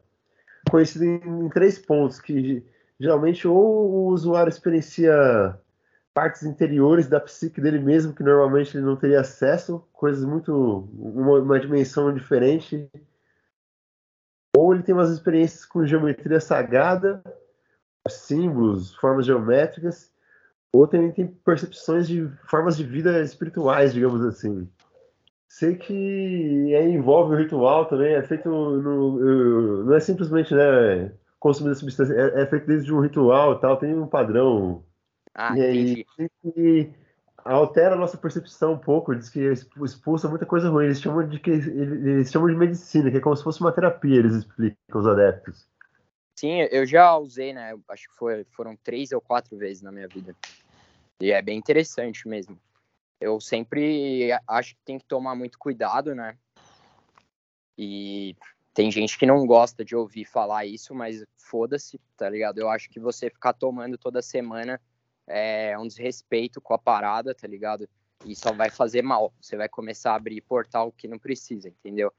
conhecido 0.69 1.05
em, 1.05 1.49
três 1.49 1.77
pontos, 1.77 2.19
que 2.19 2.65
geralmente 2.99 3.47
ou 3.47 3.57
o 3.57 4.07
usuário 4.07 4.49
experiencia 4.49 5.59
partes 6.13 6.43
interiores 6.43 7.07
da 7.07 7.19
psique 7.19 7.59
dele 7.59 7.79
mesmo 7.79 8.13
que 8.13 8.23
normalmente 8.23 8.77
ele 8.77 8.85
não 8.85 8.95
teria 8.95 9.19
acesso, 9.19 9.85
coisas 9.91 10.23
muito 10.23 10.87
uma, 10.93 11.39
uma 11.39 11.59
dimensão 11.59 12.13
diferente, 12.13 12.89
ou 14.55 14.73
ele 14.73 14.83
tem 14.83 14.95
umas 14.95 15.11
experiências 15.11 15.65
com 15.65 15.85
geometria 15.85 16.39
sagrada, 16.39 17.21
símbolos, 18.07 18.95
formas 18.95 19.25
geométricas, 19.25 20.09
ou 20.73 20.87
também 20.87 21.11
tem 21.11 21.27
percepções 21.27 22.07
de 22.07 22.29
formas 22.45 22.77
de 22.77 22.85
vida 22.85 23.21
espirituais, 23.21 23.93
digamos 23.93 24.21
assim. 24.25 24.69
Sei 25.47 25.75
que 25.75 26.75
aí 26.75 26.91
envolve 26.91 27.35
o 27.35 27.37
ritual 27.37 27.85
também, 27.85 28.13
é 28.13 28.23
feito 28.23 28.49
no, 28.49 29.83
não 29.85 29.95
é 29.95 29.99
simplesmente 29.99 30.53
né, 30.53 31.13
consumo 31.39 31.69
da 31.69 31.75
substância 31.75 32.13
é, 32.13 32.41
é, 32.41 32.45
feito 32.45 32.65
desde 32.65 32.93
um 32.93 32.99
ritual 32.99 33.53
e 33.53 33.61
tal, 33.61 33.77
tem 33.77 33.93
um 33.93 34.07
padrão. 34.07 34.83
Ah, 35.33 35.55
e 35.57 35.61
aí 35.61 36.05
que 36.41 36.93
altera 37.37 37.93
a 37.93 37.97
nossa 37.97 38.17
percepção 38.17 38.73
um 38.73 38.77
pouco, 38.77 39.15
diz 39.15 39.29
que 39.29 39.39
expulsa 39.83 40.27
muita 40.27 40.45
coisa 40.45 40.69
ruim. 40.69 40.85
Eles 40.85 40.99
chamam 40.99 41.27
de 41.27 41.39
que 41.39 41.51
eles 41.51 42.31
chamam 42.31 42.49
de 42.49 42.55
medicina, 42.55 43.11
que 43.11 43.17
é 43.17 43.21
como 43.21 43.35
se 43.35 43.43
fosse 43.43 43.61
uma 43.61 43.71
terapia, 43.71 44.17
eles 44.17 44.33
explicam 44.33 44.99
os 44.99 45.07
adeptos. 45.07 45.67
Sim, 46.35 46.61
eu 46.71 46.85
já 46.85 47.15
usei, 47.15 47.53
né? 47.53 47.73
Acho 47.87 48.09
que 48.09 48.15
foi, 48.17 48.43
foram 48.55 48.75
três 48.75 49.11
ou 49.11 49.21
quatro 49.21 49.55
vezes 49.55 49.81
na 49.81 49.91
minha 49.91 50.07
vida. 50.07 50.35
E 51.21 51.31
é 51.31 51.41
bem 51.41 51.57
interessante 51.57 52.27
mesmo. 52.27 52.59
Eu 53.20 53.39
sempre 53.39 54.30
acho 54.47 54.76
que 54.76 54.82
tem 54.84 54.97
que 54.97 55.05
tomar 55.05 55.36
muito 55.36 55.57
cuidado, 55.57 56.13
né? 56.13 56.38
E 57.78 58.36
tem 58.74 58.91
gente 58.91 59.18
que 59.18 59.26
não 59.26 59.45
gosta 59.45 59.84
de 59.86 59.95
ouvir 59.95 60.26
falar 60.26 60.66
isso, 60.66 60.93
mas 60.93 61.26
foda-se, 61.38 61.99
tá 62.18 62.30
ligado? 62.30 62.59
Eu 62.59 62.70
acho 62.70 62.89
que 62.89 62.99
você 62.99 63.30
ficar 63.30 63.53
tomando 63.53 63.97
toda 63.97 64.22
semana 64.22 64.82
é 65.28 65.78
um 65.78 65.88
desrespeito 65.88 66.61
com 66.61 66.74
a 66.74 66.78
parada, 66.78 67.34
tá 67.34 67.47
ligado? 67.47 67.88
E 68.26 68.36
só 68.36 68.51
vai 68.51 68.70
fazer 68.70 69.01
mal. 69.01 69.34
Você 69.41 69.55
vai 69.55 69.70
começar 69.70 70.11
a 70.11 70.16
abrir 70.16 70.41
portal 70.41 70.91
que 70.91 71.07
não 71.07 71.18
precisa, 71.18 71.70
entendeu? 71.70 72.13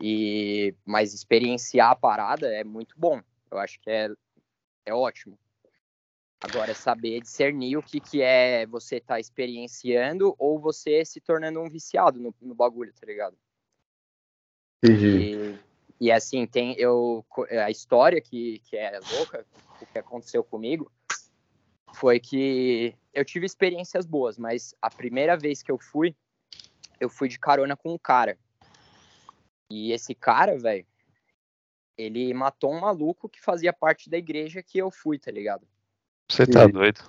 E 0.00 0.74
mas 0.84 1.12
experienciar 1.12 1.90
a 1.90 1.96
parada 1.96 2.52
é 2.52 2.62
muito 2.62 2.94
bom. 2.98 3.20
Eu 3.50 3.58
acho 3.58 3.80
que 3.80 3.90
é, 3.90 4.10
é 4.86 4.94
ótimo. 4.94 5.38
Agora, 6.40 6.72
saber 6.72 7.20
discernir 7.20 7.76
o 7.76 7.82
que, 7.82 7.98
que 7.98 8.22
é 8.22 8.64
você 8.66 8.96
estar 8.96 9.14
tá 9.14 9.20
experienciando 9.20 10.36
ou 10.38 10.58
você 10.58 11.04
se 11.04 11.20
tornando 11.20 11.60
um 11.60 11.68
viciado 11.68 12.20
no, 12.20 12.34
no 12.40 12.54
bagulho, 12.54 12.92
tá 12.92 13.04
ligado? 13.04 13.36
Entendi. 14.84 15.08
E, 15.08 15.58
e 16.00 16.12
assim, 16.12 16.46
tem 16.46 16.74
eu, 16.78 17.24
a 17.64 17.70
história 17.70 18.20
que, 18.20 18.60
que 18.60 18.76
é 18.76 19.00
louca, 19.16 19.44
o 19.82 19.86
que 19.86 19.98
aconteceu 19.98 20.44
comigo, 20.44 20.90
foi 21.92 22.20
que 22.20 22.94
eu 23.12 23.24
tive 23.24 23.44
experiências 23.44 24.06
boas, 24.06 24.38
mas 24.38 24.72
a 24.80 24.88
primeira 24.88 25.36
vez 25.36 25.60
que 25.60 25.72
eu 25.72 25.78
fui, 25.78 26.14
eu 27.00 27.08
fui 27.08 27.28
de 27.28 27.38
carona 27.38 27.76
com 27.76 27.92
um 27.92 27.98
cara. 27.98 28.38
E 29.68 29.90
esse 29.92 30.14
cara, 30.14 30.56
velho, 30.56 30.86
ele 31.96 32.32
matou 32.32 32.72
um 32.72 32.80
maluco 32.80 33.28
que 33.28 33.40
fazia 33.40 33.72
parte 33.72 34.08
da 34.08 34.16
igreja 34.16 34.62
que 34.62 34.78
eu 34.78 34.88
fui, 34.88 35.18
tá 35.18 35.32
ligado? 35.32 35.66
Você 36.30 36.46
tá 36.46 36.66
doido. 36.66 37.00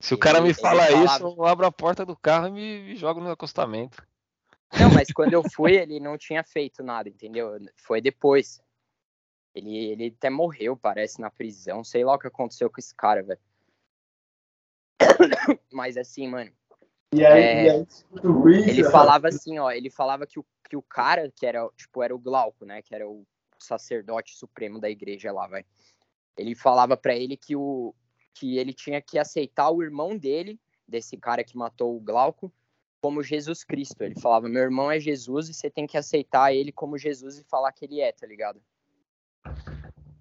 Se 0.00 0.14
o 0.14 0.18
cara 0.18 0.40
me 0.40 0.54
fala 0.54 0.84
falava... 0.84 1.04
isso, 1.04 1.34
eu 1.36 1.46
abro 1.46 1.66
a 1.66 1.72
porta 1.72 2.04
do 2.04 2.16
carro 2.16 2.48
e 2.48 2.50
me, 2.50 2.82
me 2.82 2.96
jogo 2.96 3.20
no 3.20 3.30
acostamento. 3.30 4.06
Não, 4.78 4.92
mas 4.92 5.08
quando 5.12 5.32
eu 5.32 5.42
fui, 5.50 5.76
ele 5.76 5.98
não 5.98 6.16
tinha 6.16 6.44
feito 6.44 6.82
nada, 6.82 7.08
entendeu? 7.08 7.58
Foi 7.76 8.00
depois. 8.00 8.60
Ele, 9.54 9.76
ele 9.76 10.14
até 10.16 10.30
morreu, 10.30 10.76
parece, 10.76 11.20
na 11.20 11.30
prisão. 11.30 11.82
Sei 11.82 12.04
lá 12.04 12.14
o 12.14 12.18
que 12.18 12.26
aconteceu 12.26 12.68
com 12.70 12.78
esse 12.78 12.94
cara, 12.94 13.22
velho. 13.22 13.40
Mas 15.72 15.96
assim, 15.96 16.28
mano. 16.28 16.52
E 17.14 17.24
aí, 17.24 17.42
é, 17.42 17.64
e 17.66 17.70
aí 17.70 17.86
ele 18.68 18.84
falava 18.90 19.28
assim, 19.28 19.58
ó, 19.58 19.70
ele 19.70 19.88
falava 19.88 20.26
que 20.26 20.38
o, 20.38 20.44
que 20.68 20.76
o 20.76 20.82
cara, 20.82 21.30
que 21.30 21.46
era, 21.46 21.66
tipo, 21.76 22.02
era 22.02 22.14
o 22.14 22.18
Glauco, 22.18 22.64
né? 22.64 22.82
Que 22.82 22.94
era 22.94 23.08
o 23.08 23.24
sacerdote 23.58 24.36
supremo 24.36 24.80
da 24.80 24.90
igreja 24.90 25.32
lá, 25.32 25.46
vai 25.46 25.64
ele 26.36 26.54
falava 26.54 26.96
para 26.96 27.14
ele 27.14 27.36
que, 27.36 27.54
o, 27.56 27.94
que 28.34 28.58
ele 28.58 28.72
tinha 28.72 29.00
que 29.00 29.18
aceitar 29.18 29.70
o 29.70 29.82
irmão 29.82 30.16
dele, 30.16 30.60
desse 30.86 31.16
cara 31.16 31.44
que 31.44 31.56
matou 31.56 31.96
o 31.96 32.00
Glauco, 32.00 32.52
como 33.00 33.22
Jesus 33.22 33.62
Cristo. 33.62 34.02
Ele 34.02 34.18
falava: 34.18 34.48
Meu 34.48 34.62
irmão 34.62 34.90
é 34.90 34.98
Jesus 34.98 35.48
e 35.48 35.54
você 35.54 35.70
tem 35.70 35.86
que 35.86 35.96
aceitar 35.96 36.54
ele 36.54 36.72
como 36.72 36.98
Jesus 36.98 37.38
e 37.38 37.44
falar 37.44 37.72
que 37.72 37.84
ele 37.84 38.00
é, 38.00 38.12
tá 38.12 38.26
ligado? 38.26 38.60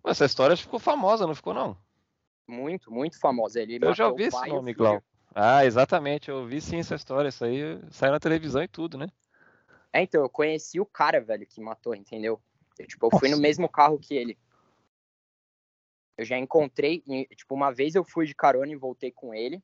Essa 0.06 0.26
história 0.26 0.58
ficou 0.58 0.80
famosa, 0.80 1.26
não 1.26 1.34
ficou, 1.34 1.54
não? 1.54 1.78
Muito, 2.46 2.92
muito 2.92 3.20
famosa. 3.20 3.62
Ele 3.62 3.80
eu 3.82 3.94
já 3.94 4.10
ouvi 4.10 4.24
esse 4.24 4.48
nome, 4.48 4.74
Glauco. 4.74 5.06
Ah, 5.34 5.66
exatamente, 5.66 6.30
eu 6.30 6.38
ouvi 6.38 6.62
sim 6.62 6.78
essa 6.78 6.96
história. 6.96 7.30
Isso 7.30 7.44
aí 7.44 7.80
saiu 7.90 8.12
na 8.12 8.20
televisão 8.20 8.62
e 8.62 8.68
tudo, 8.68 8.98
né? 8.98 9.08
É, 9.92 10.02
então, 10.02 10.22
eu 10.22 10.30
conheci 10.30 10.80
o 10.80 10.86
cara, 10.86 11.22
velho, 11.22 11.46
que 11.46 11.62
matou, 11.62 11.96
entendeu? 11.96 12.40
Eu, 12.78 12.88
tipo, 12.88 13.06
eu 13.06 13.20
fui 13.20 13.30
no 13.30 13.38
mesmo 13.38 13.70
carro 13.70 14.00
que 14.00 14.16
ele. 14.16 14.38
Eu 16.18 16.26
já 16.26 16.38
encontrei, 16.38 17.04
tipo, 17.36 17.56
uma 17.56 17.72
vez 17.72 17.96
eu 17.96 18.04
fui 18.04 18.26
de 18.26 18.36
carona 18.36 18.72
e 18.72 18.76
voltei 18.76 19.12
com 19.12 19.34
ele, 19.34 19.62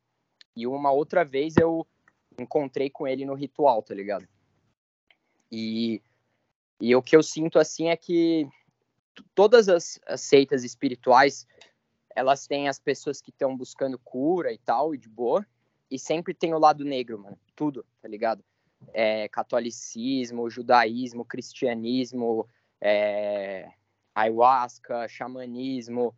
e 0.56 0.66
uma 0.66 0.92
outra 0.92 1.24
vez 1.24 1.56
eu 1.58 1.86
encontrei 2.40 2.90
com 2.90 3.08
ele 3.08 3.26
no 3.26 3.34
ritual, 3.34 3.84
tá 3.84 3.94
ligado? 3.94 4.28
E, 5.52 6.02
e 6.80 6.96
o 6.96 7.02
que 7.02 7.16
eu 7.16 7.24
sinto 7.24 7.60
assim 7.60 7.90
é 7.90 7.98
que 7.98 8.48
todas 9.36 9.70
as, 9.70 10.00
as 10.06 10.22
seitas 10.22 10.64
espirituais 10.64 11.48
elas 12.16 12.48
têm 12.48 12.68
as 12.68 12.80
pessoas 12.80 13.22
que 13.22 13.30
estão 13.30 13.56
buscando 13.56 13.98
cura 14.00 14.52
e 14.52 14.58
tal, 14.58 14.94
e 14.94 14.98
de 14.98 15.08
boa, 15.08 15.46
e 15.90 15.98
sempre 15.98 16.34
tem 16.34 16.54
o 16.54 16.60
lado 16.60 16.84
negro, 16.84 17.20
mano, 17.20 17.40
tudo, 17.56 17.86
tá 18.02 18.08
ligado? 18.08 18.44
É, 18.94 19.28
catolicismo, 19.30 20.50
judaísmo, 20.50 21.24
cristianismo, 21.24 22.48
é, 22.82 23.72
ayahuasca, 24.14 25.08
xamanismo, 25.08 26.16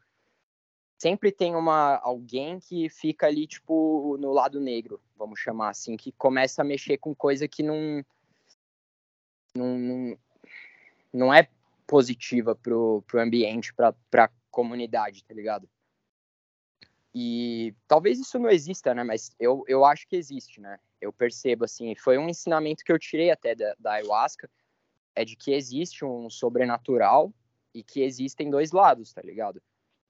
sempre 1.02 1.32
tem 1.32 1.56
uma 1.56 1.98
alguém 2.04 2.60
que 2.60 2.88
fica 2.88 3.26
ali 3.26 3.48
tipo 3.48 4.18
no 4.20 4.32
lado 4.32 4.62
negro, 4.62 5.02
vamos 5.18 5.40
chamar 5.40 5.70
assim, 5.70 5.98
que 5.98 6.12
começa 6.12 6.62
a 6.62 6.66
mexer 6.66 7.00
com 7.00 7.16
coisa 7.16 7.48
que 7.48 7.64
não 7.64 8.06
não, 9.56 10.16
não, 11.12 11.34
é 11.34 11.50
positiva 11.88 12.56
pro, 12.56 13.04
pro 13.08 13.20
ambiente, 13.20 13.74
pra, 13.74 13.94
pra 14.12 14.30
comunidade, 14.52 15.24
tá 15.24 15.34
ligado? 15.34 15.68
E 17.14 17.74
talvez 17.88 18.20
isso 18.20 18.38
não 18.38 18.50
exista, 18.50 18.94
né? 18.94 19.04
Mas 19.04 19.36
eu, 19.40 19.66
eu 19.68 19.84
acho 19.84 20.08
que 20.08 20.16
existe, 20.16 20.62
né? 20.62 20.80
Eu 21.02 21.12
percebo, 21.12 21.66
assim, 21.66 21.96
foi 21.96 22.18
um 22.20 22.30
ensinamento 22.30 22.84
que 22.86 22.92
eu 22.92 23.00
tirei 23.00 23.32
até 23.32 23.56
da, 23.56 23.76
da 23.78 23.94
ayahuasca, 23.94 24.50
é 25.16 25.26
de 25.26 25.36
que 25.36 25.52
existe 25.52 26.06
um 26.06 26.30
sobrenatural 26.30 27.34
e 27.74 27.84
que 27.84 28.04
existem 28.04 28.52
dois 28.52 28.72
lados, 28.72 29.12
tá 29.12 29.22
ligado? 29.22 29.62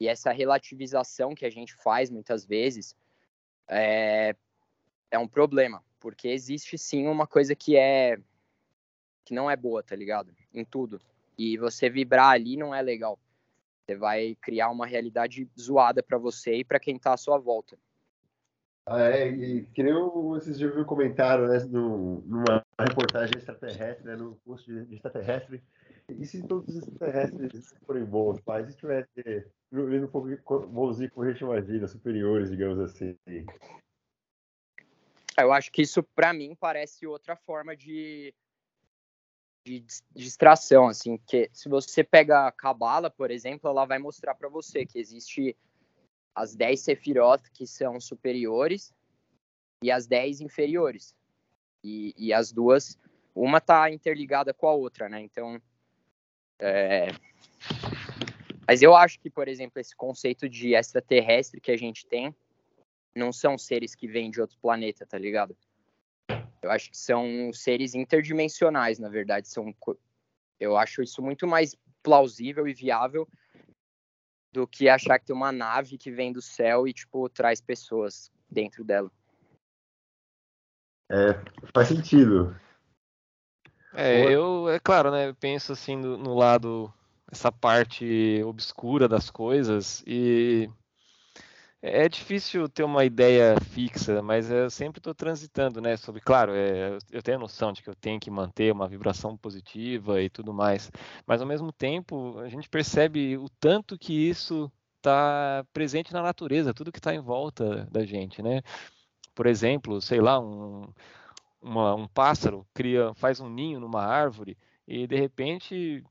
E 0.01 0.07
essa 0.07 0.31
relativização 0.31 1.35
que 1.35 1.45
a 1.45 1.49
gente 1.51 1.75
faz 1.75 2.09
muitas 2.09 2.43
vezes 2.43 2.95
é, 3.67 4.35
é 5.11 5.19
um 5.19 5.27
problema, 5.27 5.83
porque 5.99 6.27
existe 6.27 6.75
sim 6.75 7.07
uma 7.07 7.27
coisa 7.27 7.55
que 7.55 7.77
é 7.77 8.17
que 9.23 9.31
não 9.31 9.47
é 9.47 9.55
boa, 9.55 9.83
tá 9.83 9.95
ligado? 9.95 10.33
Em 10.51 10.65
tudo. 10.65 10.99
E 11.37 11.55
você 11.55 11.87
vibrar 11.87 12.31
ali 12.31 12.57
não 12.57 12.73
é 12.73 12.81
legal. 12.81 13.19
Você 13.85 13.95
vai 13.95 14.35
criar 14.41 14.71
uma 14.71 14.87
realidade 14.87 15.47
zoada 15.55 16.01
para 16.01 16.17
você 16.17 16.55
e 16.55 16.63
para 16.63 16.79
quem 16.79 16.97
tá 16.97 17.13
à 17.13 17.17
sua 17.17 17.37
volta. 17.37 17.77
Ah, 18.87 19.01
é, 19.01 19.27
e 19.27 19.67
que 19.67 19.83
vocês 19.83 20.57
já 20.57 20.67
viram 20.67 20.81
um 20.81 20.85
comentário 20.85 21.47
né, 21.47 21.59
numa 21.69 22.65
reportagem 22.79 23.37
extraterrestre, 23.37 24.03
né, 24.03 24.15
no 24.15 24.35
curso 24.37 24.65
de, 24.65 24.95
extraterrestre, 24.95 25.61
e 26.09 26.25
se 26.25 26.41
todos 26.47 26.75
os 26.75 26.87
extraterrestres 26.87 27.75
forem 27.85 28.03
bons, 28.03 28.41
pai, 28.41 28.65
se 28.65 28.75
tivesse 28.75 29.45
vindo 29.71 30.05
um 30.05 30.11
pouco 30.11 30.67
bonzinho 30.67 31.09
como 31.11 31.25
a 31.25 31.31
gente 31.31 31.43
imagina, 31.43 31.87
superiores, 31.87 32.49
digamos 32.49 32.79
assim. 32.79 33.17
Eu 35.37 35.53
acho 35.53 35.71
que 35.71 35.81
isso, 35.81 36.03
para 36.03 36.33
mim, 36.33 36.55
parece 36.59 37.07
outra 37.07 37.35
forma 37.37 37.75
de, 37.75 38.33
de 39.65 39.83
distração, 40.13 40.87
assim, 40.87 41.17
que 41.17 41.49
se 41.53 41.69
você 41.69 42.03
pega 42.03 42.47
a 42.47 42.51
Cabala, 42.51 43.09
por 43.09 43.31
exemplo, 43.31 43.69
ela 43.69 43.85
vai 43.85 43.97
mostrar 43.97 44.35
para 44.35 44.49
você 44.49 44.85
que 44.85 44.99
existe 44.99 45.55
as 46.35 46.53
10 46.55 46.79
Sefirot 46.79 47.49
que 47.51 47.65
são 47.65 47.99
superiores 47.99 48.93
e 49.83 49.89
as 49.89 50.05
10 50.05 50.41
inferiores. 50.41 51.15
E, 51.83 52.13
e 52.17 52.31
as 52.31 52.51
duas, 52.51 52.99
uma 53.33 53.59
tá 53.59 53.89
interligada 53.89 54.53
com 54.53 54.67
a 54.67 54.73
outra, 54.73 55.09
né? 55.09 55.21
Então, 55.21 55.59
é... 56.59 57.07
Mas 58.71 58.81
eu 58.81 58.95
acho 58.95 59.19
que, 59.19 59.29
por 59.29 59.49
exemplo, 59.49 59.81
esse 59.81 59.93
conceito 59.93 60.47
de 60.47 60.75
extraterrestre 60.75 61.59
que 61.59 61.73
a 61.73 61.77
gente 61.77 62.05
tem 62.05 62.33
não 63.13 63.33
são 63.33 63.57
seres 63.57 63.93
que 63.93 64.07
vêm 64.07 64.31
de 64.31 64.39
outro 64.39 64.57
planeta, 64.61 65.05
tá 65.05 65.17
ligado? 65.17 65.57
Eu 66.61 66.71
acho 66.71 66.89
que 66.89 66.97
são 66.97 67.51
seres 67.51 67.95
interdimensionais, 67.95 68.97
na 68.97 69.09
verdade. 69.09 69.49
São, 69.49 69.75
eu 70.57 70.77
acho 70.77 71.03
isso 71.03 71.21
muito 71.21 71.45
mais 71.45 71.75
plausível 72.01 72.65
e 72.65 72.73
viável 72.73 73.27
do 74.53 74.65
que 74.65 74.87
achar 74.87 75.19
que 75.19 75.25
tem 75.25 75.35
uma 75.35 75.51
nave 75.51 75.97
que 75.97 76.09
vem 76.09 76.31
do 76.31 76.41
céu 76.41 76.87
e, 76.87 76.93
tipo, 76.93 77.27
traz 77.27 77.59
pessoas 77.59 78.31
dentro 78.49 78.85
dela. 78.85 79.11
É, 81.11 81.33
faz 81.75 81.89
sentido. 81.89 82.57
É, 83.93 84.31
eu, 84.31 84.69
é 84.69 84.79
claro, 84.79 85.11
né? 85.11 85.27
Eu 85.27 85.35
penso 85.35 85.73
assim 85.73 85.97
no, 85.97 86.17
no 86.17 86.33
lado, 86.33 86.93
essa 87.31 87.51
parte 87.51 88.41
obscura 88.43 89.07
das 89.07 89.29
coisas 89.29 90.03
e 90.05 90.69
é 91.81 92.07
difícil 92.07 92.69
ter 92.69 92.83
uma 92.83 93.03
ideia 93.03 93.55
fixa, 93.59 94.21
mas 94.21 94.51
eu 94.51 94.69
sempre 94.69 94.99
estou 94.99 95.15
transitando, 95.15 95.81
né? 95.81 95.97
Sobre, 95.97 96.21
claro, 96.21 96.53
é, 96.53 96.97
eu 97.09 97.23
tenho 97.23 97.37
a 97.37 97.41
noção 97.41 97.73
de 97.73 97.81
que 97.81 97.89
eu 97.89 97.95
tenho 97.95 98.19
que 98.19 98.29
manter 98.29 98.71
uma 98.71 98.87
vibração 98.87 99.35
positiva 99.35 100.21
e 100.21 100.29
tudo 100.29 100.53
mais, 100.53 100.91
mas 101.25 101.41
ao 101.41 101.47
mesmo 101.47 101.71
tempo 101.71 102.37
a 102.39 102.49
gente 102.49 102.69
percebe 102.69 103.35
o 103.37 103.49
tanto 103.59 103.97
que 103.97 104.13
isso 104.13 104.71
está 104.97 105.65
presente 105.73 106.13
na 106.13 106.21
natureza, 106.21 106.73
tudo 106.73 106.91
que 106.91 106.99
está 106.99 107.15
em 107.15 107.19
volta 107.19 107.87
da 107.91 108.05
gente, 108.05 108.43
né? 108.43 108.61
Por 109.33 109.47
exemplo, 109.47 109.99
sei 110.01 110.21
lá, 110.21 110.39
um, 110.39 110.87
uma, 111.61 111.95
um 111.95 112.07
pássaro 112.07 112.65
cria, 112.73 113.13
faz 113.15 113.39
um 113.39 113.49
ninho 113.49 113.79
numa 113.79 114.03
árvore 114.03 114.55
e 114.87 115.07
de 115.07 115.15
repente 115.15 116.03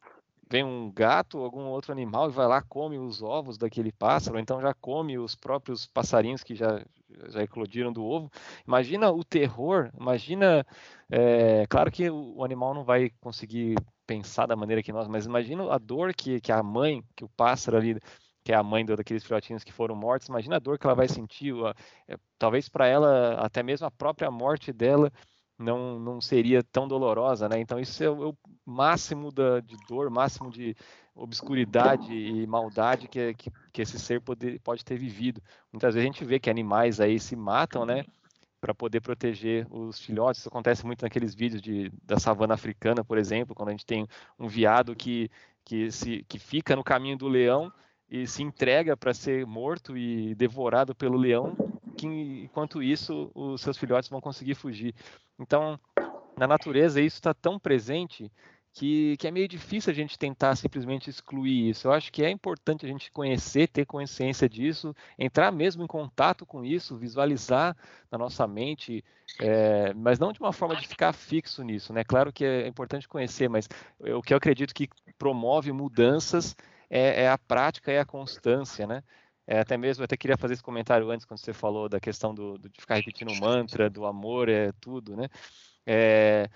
vem 0.51 0.65
um 0.65 0.91
gato 0.91 1.39
ou 1.39 1.45
algum 1.45 1.67
outro 1.67 1.93
animal 1.93 2.29
e 2.29 2.33
vai 2.33 2.47
lá 2.47 2.61
come 2.61 2.99
os 2.99 3.23
ovos 3.23 3.57
daquele 3.57 3.93
pássaro, 3.93 4.39
então 4.39 4.61
já 4.61 4.75
come 4.75 5.17
os 5.17 5.37
próprios 5.37 5.87
passarinhos 5.87 6.43
que 6.43 6.57
já, 6.57 6.85
já 7.29 7.43
eclodiram 7.43 7.93
do 7.93 8.05
ovo. 8.05 8.31
Imagina 8.67 9.11
o 9.13 9.23
terror, 9.23 9.91
imagina, 9.99 10.67
é, 11.09 11.67
claro 11.69 11.91
que 11.91 12.11
o 12.11 12.43
animal 12.45 12.75
não 12.75 12.83
vai 12.83 13.11
conseguir 13.21 13.77
pensar 14.07 14.47
da 14.47 14.57
maneira 14.57 14.83
que 14.83 14.93
nós, 14.93 15.07
mas 15.07 15.25
imagina 15.25 15.73
a 15.73 15.79
dor 15.79 16.13
que, 16.13 16.41
que 16.41 16.51
a 16.51 16.63
mãe, 16.63 17.03
que 17.15 17.25
o 17.25 17.29
pássaro 17.29 17.77
ali 17.77 17.97
que 18.43 18.53
é 18.53 18.57
a 18.57 18.63
mãe 18.63 18.85
daqueles 18.85 19.23
filhotinhos 19.23 19.63
que 19.63 19.73
foram 19.73 19.95
mortos, 19.95 20.29
imagina 20.29 20.57
a 20.57 20.59
dor 20.59 20.79
que 20.79 20.87
ela 20.87 20.95
vai 20.95 21.07
sentir, 21.07 21.55
é, 22.09 22.17
talvez 22.39 22.69
para 22.69 22.87
ela, 22.87 23.35
até 23.35 23.63
mesmo 23.63 23.87
a 23.87 23.91
própria 23.91 24.31
morte 24.31 24.73
dela 24.73 25.13
não, 25.61 25.99
não 25.99 26.21
seria 26.21 26.63
tão 26.63 26.89
dolorosa, 26.89 27.49
né? 27.49 27.61
Então 27.61 27.79
isso 27.79 28.03
é 28.03 28.11
o, 28.11 28.31
é 28.31 28.33
máximo 28.65 29.31
da, 29.31 29.61
de 29.61 29.77
dor, 29.87 30.11
máximo 30.11 30.51
de 30.51 30.75
obscuridade 31.15 32.13
e 32.13 32.47
maldade 32.47 33.07
que, 33.09 33.35
que, 33.35 33.53
que 33.73 33.83
esse 33.83 33.99
ser 33.99 34.21
pode, 34.21 34.59
pode 34.61 34.85
ter 34.85 34.97
vivido. 34.97 35.43
Muitas 35.71 35.95
vezes 35.95 36.09
a 36.09 36.13
gente 36.13 36.25
vê 36.25 36.41
que 36.41 36.49
animais 36.49 37.01
aí 37.01 37.21
se 37.21 37.37
matam, 37.37 37.85
né? 37.85 38.05
Para 38.61 38.75
poder 38.75 39.01
proteger 39.01 39.67
os 39.71 40.01
filhotes. 40.01 40.41
Isso 40.41 40.49
acontece 40.49 40.85
muito 40.85 41.03
naqueles 41.03 41.35
vídeos 41.35 41.61
de, 41.61 41.93
da 42.03 42.19
savana 42.19 42.55
africana, 42.55 43.05
por 43.05 43.19
exemplo, 43.19 43.55
quando 43.55 43.69
a 43.69 43.73
gente 43.73 43.87
tem 43.87 44.07
um 44.39 44.49
veado 44.49 44.97
que, 44.97 45.31
que, 45.65 45.91
se, 45.91 46.25
que 46.29 46.39
fica 46.39 46.75
no 46.75 46.85
caminho 46.85 47.19
do 47.19 47.29
leão 47.29 47.73
e 48.09 48.27
se 48.27 48.43
entrega 48.43 48.97
para 48.97 49.15
ser 49.15 49.47
morto 49.47 49.97
e 49.97 50.35
devorado 50.35 50.95
pelo 50.95 51.17
leão, 51.17 51.55
enquanto 52.07 52.83
isso 52.83 53.31
os 53.35 53.61
seus 53.61 53.77
filhotes 53.77 54.09
vão 54.09 54.21
conseguir 54.21 54.55
fugir. 54.55 54.95
Então, 55.39 55.79
na 56.37 56.47
natureza 56.47 57.01
isso 57.01 57.17
está 57.17 57.35
tão 57.35 57.59
presente 57.59 58.31
que, 58.73 59.17
que, 59.17 59.27
é 59.27 59.31
meio 59.31 59.49
difícil 59.49 59.91
a 59.91 59.95
gente 59.95 60.19
tentar 60.19 60.55
simplesmente 60.55 61.11
excluir 61.11 61.71
isso. 61.71 61.89
Eu 61.89 61.93
acho 61.93 62.13
que 62.13 62.23
é 62.23 62.31
importante 62.31 62.87
a 62.87 62.89
gente 62.89 63.11
conhecer, 63.11 63.69
ter 63.69 63.85
consciência 63.85 64.49
disso, 64.49 64.95
entrar 65.19 65.51
mesmo 65.51 65.83
em 65.83 65.87
contato 65.87 66.47
com 66.47 66.65
isso, 66.65 66.97
visualizar 66.97 67.77
na 68.11 68.17
nossa 68.17 68.47
mente, 68.47 69.05
é, 69.41 69.93
mas 69.95 70.19
não 70.19 70.33
de 70.33 70.41
uma 70.41 70.53
forma 70.53 70.77
de 70.77 70.87
ficar 70.87 71.13
fixo 71.13 71.63
nisso, 71.65 71.93
né? 71.93 72.05
Claro 72.05 72.33
que 72.33 72.45
é 72.45 72.67
importante 72.69 73.09
conhecer, 73.09 73.49
mas 73.49 73.69
o 73.99 74.23
que 74.23 74.33
eu 74.33 74.39
acredito 74.39 74.75
que 74.75 74.89
promove 75.19 75.73
mudanças 75.73 76.57
é, 76.89 77.25
é 77.25 77.29
a 77.29 77.39
prática 77.39 77.93
e 77.93 77.99
a 77.99 78.05
constância, 78.05 78.87
né? 78.87 79.03
É, 79.51 79.59
até 79.59 79.77
mesmo, 79.77 80.03
eu 80.03 80.05
até 80.05 80.17
queria 80.17 80.37
fazer 80.37 80.55
esse 80.55 80.63
comentário 80.63 81.11
antes, 81.11 81.27
quando 81.27 81.41
você 81.41 81.53
falou 81.53 81.89
da 81.89 81.99
questão 81.99 82.33
do, 82.33 82.57
do 82.57 82.69
de 82.69 82.81
ficar 82.81 82.95
repetindo 82.95 83.33
o 83.33 83.41
mantra, 83.41 83.91
do 83.91 84.07
amor, 84.07 84.49
é 84.49 84.71
tudo, 84.81 85.17
né? 85.17 85.27
É, 85.85 86.49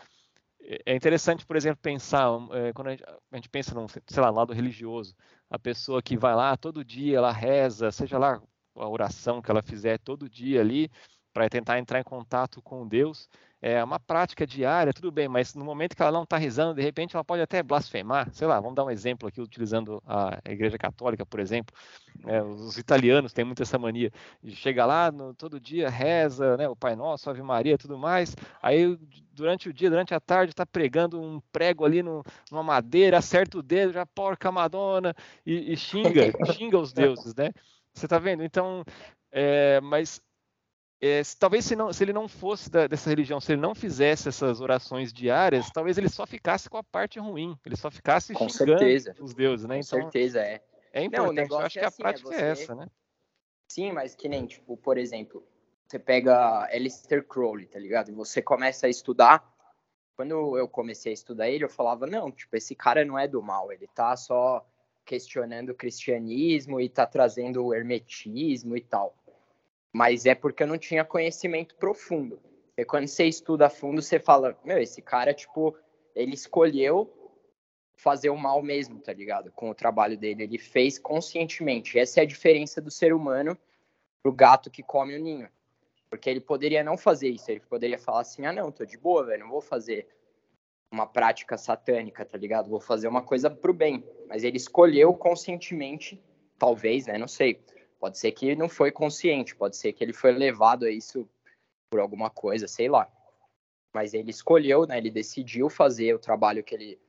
é 0.86 0.94
interessante, 0.94 1.44
por 1.44 1.56
exemplo, 1.56 1.80
pensar, 1.82 2.28
é, 2.52 2.72
quando 2.72 2.86
a 2.86 2.90
gente, 2.92 3.02
a 3.04 3.36
gente, 3.36 3.48
pensa, 3.48 3.74
num, 3.74 3.88
sei 3.88 4.22
lá, 4.22 4.30
lado 4.30 4.52
religioso, 4.52 5.12
a 5.50 5.58
pessoa 5.58 6.00
que 6.00 6.16
vai 6.16 6.36
lá 6.36 6.56
todo 6.56 6.84
dia, 6.84 7.16
ela 7.16 7.32
reza, 7.32 7.90
seja 7.90 8.16
lá 8.16 8.40
a 8.76 8.88
oração 8.88 9.42
que 9.42 9.50
ela 9.50 9.60
fizer 9.60 9.98
todo 9.98 10.30
dia 10.30 10.60
ali, 10.60 10.88
para 11.34 11.50
tentar 11.50 11.80
entrar 11.80 11.98
em 11.98 12.04
contato 12.04 12.62
com 12.62 12.86
Deus, 12.86 13.28
é 13.60 13.82
uma 13.82 13.98
prática 13.98 14.46
diária, 14.46 14.92
tudo 14.92 15.10
bem, 15.10 15.26
mas 15.26 15.54
no 15.54 15.64
momento 15.64 15.96
que 15.96 16.02
ela 16.02 16.12
não 16.12 16.22
está 16.22 16.36
rezando, 16.36 16.74
de 16.74 16.82
repente 16.82 17.16
ela 17.16 17.24
pode 17.24 17.42
até 17.42 17.62
blasfemar. 17.62 18.28
Sei 18.32 18.46
lá, 18.46 18.60
vamos 18.60 18.76
dar 18.76 18.84
um 18.84 18.90
exemplo 18.90 19.26
aqui, 19.26 19.40
utilizando 19.40 20.02
a 20.06 20.38
Igreja 20.44 20.78
Católica, 20.78 21.24
por 21.26 21.40
exemplo. 21.40 21.74
É, 22.26 22.42
os 22.42 22.76
italianos 22.76 23.32
têm 23.32 23.44
muito 23.44 23.62
essa 23.62 23.78
mania 23.78 24.12
de 24.42 24.54
chegar 24.54 24.86
lá 24.86 25.10
no, 25.10 25.34
todo 25.34 25.58
dia, 25.58 25.88
reza, 25.88 26.56
né, 26.58 26.68
o 26.68 26.76
Pai 26.76 26.94
Nosso, 26.94 27.28
Ave 27.28 27.42
Maria, 27.42 27.78
tudo 27.78 27.98
mais. 27.98 28.36
Aí, 28.62 28.98
durante 29.32 29.68
o 29.68 29.72
dia, 29.72 29.88
durante 29.88 30.14
a 30.14 30.20
tarde, 30.20 30.52
está 30.52 30.66
pregando 30.66 31.20
um 31.20 31.40
prego 31.50 31.84
ali 31.84 32.02
no, 32.02 32.22
numa 32.52 32.62
madeira, 32.62 33.18
acerta 33.18 33.58
o 33.58 33.62
dedo, 33.62 33.94
já 33.94 34.04
porca 34.04 34.52
Madonna 34.52 35.14
e, 35.44 35.72
e 35.72 35.76
xinga, 35.76 36.32
xinga 36.54 36.78
os 36.78 36.92
deuses, 36.92 37.34
né? 37.34 37.50
Você 37.94 38.04
está 38.04 38.18
vendo? 38.18 38.44
Então, 38.44 38.84
é, 39.32 39.80
mas 39.80 40.20
é, 41.06 41.22
talvez 41.38 41.64
se, 41.64 41.76
não, 41.76 41.92
se, 41.92 42.02
ele 42.02 42.12
não 42.12 42.26
fosse 42.28 42.70
da, 42.70 42.86
dessa 42.86 43.10
religião, 43.10 43.40
se 43.40 43.52
ele 43.52 43.60
não 43.60 43.74
fizesse 43.74 44.28
essas 44.28 44.60
orações 44.60 45.12
diárias, 45.12 45.70
talvez 45.70 45.98
ele 45.98 46.08
só 46.08 46.26
ficasse 46.26 46.70
com 46.70 46.78
a 46.78 46.82
parte 46.82 47.18
ruim, 47.18 47.58
ele 47.66 47.76
só 47.76 47.90
ficasse 47.90 48.32
com 48.32 48.48
certeza. 48.48 49.14
os 49.20 49.34
deuses, 49.34 49.66
né? 49.66 49.74
Com 49.76 49.80
então, 49.80 50.00
certeza, 50.00 50.40
é. 50.40 50.62
É 50.92 51.02
importante, 51.02 51.50
não, 51.50 51.60
eu 51.60 51.66
acho 51.66 51.78
é 51.78 51.80
que 51.80 51.84
a 51.84 51.88
assim, 51.88 52.02
é 52.02 52.04
prática 52.04 52.28
é, 52.28 52.32
você... 52.32 52.42
é, 52.42 52.48
essa, 52.50 52.74
né? 52.74 52.86
Sim, 53.68 53.92
mas 53.92 54.14
que 54.14 54.28
nem, 54.28 54.46
tipo, 54.46 54.76
por 54.76 54.96
exemplo, 54.96 55.44
você 55.86 55.98
pega 55.98 56.64
Alistair 56.72 57.26
Crowley, 57.26 57.66
tá 57.66 57.78
ligado? 57.78 58.10
E 58.10 58.14
você 58.14 58.40
começa 58.40 58.86
a 58.86 58.90
estudar. 58.90 59.52
Quando 60.16 60.56
eu 60.56 60.68
comecei 60.68 61.10
a 61.10 61.14
estudar 61.14 61.50
ele, 61.50 61.64
eu 61.64 61.68
falava, 61.68 62.06
não, 62.06 62.30
tipo, 62.30 62.56
esse 62.56 62.74
cara 62.74 63.04
não 63.04 63.18
é 63.18 63.26
do 63.26 63.42
mal, 63.42 63.72
ele 63.72 63.88
tá 63.88 64.16
só 64.16 64.64
questionando 65.04 65.70
o 65.70 65.74
cristianismo 65.74 66.80
e 66.80 66.88
tá 66.88 67.04
trazendo 67.04 67.64
o 67.64 67.74
hermetismo 67.74 68.76
e 68.76 68.80
tal 68.80 69.14
mas 69.94 70.26
é 70.26 70.34
porque 70.34 70.64
eu 70.64 70.66
não 70.66 70.76
tinha 70.76 71.04
conhecimento 71.04 71.76
profundo. 71.76 72.40
E 72.76 72.84
quando 72.84 73.06
você 73.06 73.26
estuda 73.26 73.66
a 73.66 73.70
fundo, 73.70 74.02
você 74.02 74.18
fala, 74.18 74.58
meu, 74.64 74.78
esse 74.78 75.00
cara, 75.00 75.32
tipo, 75.32 75.78
ele 76.16 76.34
escolheu 76.34 77.08
fazer 77.96 78.28
o 78.28 78.36
mal 78.36 78.60
mesmo, 78.60 78.98
tá 78.98 79.12
ligado? 79.12 79.52
Com 79.52 79.70
o 79.70 79.74
trabalho 79.74 80.18
dele, 80.18 80.42
ele 80.42 80.58
fez 80.58 80.98
conscientemente. 80.98 81.96
Essa 81.96 82.18
é 82.18 82.22
a 82.24 82.26
diferença 82.26 82.80
do 82.80 82.90
ser 82.90 83.14
humano 83.14 83.56
pro 84.20 84.32
gato 84.32 84.68
que 84.68 84.82
come 84.82 85.14
o 85.14 85.22
ninho. 85.22 85.48
Porque 86.10 86.28
ele 86.28 86.40
poderia 86.40 86.82
não 86.82 86.96
fazer 86.96 87.28
isso, 87.28 87.48
ele 87.48 87.60
poderia 87.60 87.98
falar 87.98 88.22
assim: 88.22 88.44
"Ah, 88.44 88.52
não, 88.52 88.72
tô 88.72 88.84
de 88.84 88.98
boa, 88.98 89.24
velho, 89.24 89.44
não 89.44 89.50
vou 89.50 89.60
fazer 89.60 90.08
uma 90.90 91.06
prática 91.06 91.56
satânica, 91.56 92.24
tá 92.24 92.36
ligado? 92.36 92.68
Vou 92.68 92.80
fazer 92.80 93.06
uma 93.06 93.22
coisa 93.22 93.48
pro 93.48 93.72
bem". 93.72 94.04
Mas 94.28 94.42
ele 94.42 94.56
escolheu 94.56 95.14
conscientemente, 95.14 96.20
talvez, 96.58 97.06
né, 97.06 97.16
não 97.16 97.28
sei 97.28 97.60
Pode 98.04 98.18
ser 98.18 98.32
que 98.32 98.54
não 98.54 98.68
foi 98.68 98.92
consciente, 98.92 99.56
pode 99.56 99.78
ser 99.78 99.94
que 99.94 100.04
ele 100.04 100.12
foi 100.12 100.30
levado 100.30 100.84
a 100.84 100.90
isso 100.90 101.26
por 101.90 102.00
alguma 102.00 102.28
coisa, 102.28 102.68
sei 102.68 102.86
lá. 102.86 103.10
Mas 103.94 104.12
ele 104.12 104.28
escolheu, 104.28 104.86
né? 104.86 104.98
Ele 104.98 105.10
decidiu 105.10 105.70
fazer 105.70 106.14
o 106.14 106.18
trabalho 106.18 106.62
que 106.62 106.74
ele 106.74 107.00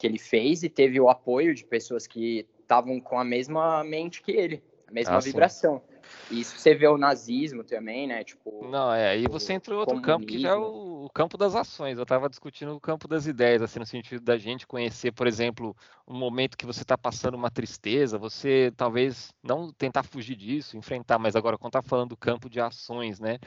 que 0.00 0.06
ele 0.06 0.18
fez 0.18 0.62
e 0.62 0.70
teve 0.70 0.98
o 0.98 1.10
apoio 1.10 1.54
de 1.54 1.66
pessoas 1.66 2.06
que 2.06 2.48
estavam 2.60 2.98
com 2.98 3.18
a 3.18 3.24
mesma 3.24 3.84
mente 3.84 4.22
que 4.22 4.32
ele, 4.32 4.62
a 4.88 4.90
mesma 4.90 5.16
ah, 5.16 5.20
vibração. 5.20 5.82
Sim. 5.86 5.93
Isso 6.30 6.58
você 6.58 6.74
vê 6.74 6.86
o 6.86 6.96
nazismo 6.96 7.62
também, 7.62 8.06
né? 8.06 8.24
Tipo. 8.24 8.66
Não, 8.68 8.92
é, 8.92 9.10
aí 9.10 9.26
você 9.28 9.52
entra 9.52 9.74
em 9.74 9.76
outro 9.76 9.94
comunismo. 9.94 10.18
campo 10.18 10.26
que 10.26 10.38
já 10.38 10.50
é 10.50 10.56
o, 10.56 11.04
o, 11.04 11.10
campo 11.10 11.36
das 11.36 11.54
ações. 11.54 11.96
Eu 11.96 12.02
estava 12.02 12.28
discutindo 12.28 12.74
o 12.74 12.80
campo 12.80 13.06
das 13.06 13.26
ideias, 13.26 13.62
assim, 13.62 13.78
no 13.78 13.86
sentido 13.86 14.22
da 14.22 14.38
gente 14.38 14.66
conhecer, 14.66 15.12
por 15.12 15.26
exemplo, 15.26 15.76
um 16.08 16.16
momento 16.16 16.56
que 16.56 16.66
você 16.66 16.82
está 16.82 16.96
passando 16.96 17.34
uma 17.34 17.50
tristeza, 17.50 18.18
você 18.18 18.72
talvez 18.76 19.32
não 19.42 19.70
tentar 19.72 20.02
fugir 20.02 20.36
disso, 20.36 20.76
enfrentar, 20.76 21.18
mas 21.18 21.36
agora 21.36 21.58
quando 21.58 21.70
está 21.70 21.82
falando 21.82 22.10
do 22.10 22.16
campo 22.16 22.48
de 22.48 22.60
ações, 22.60 23.20
né? 23.20 23.38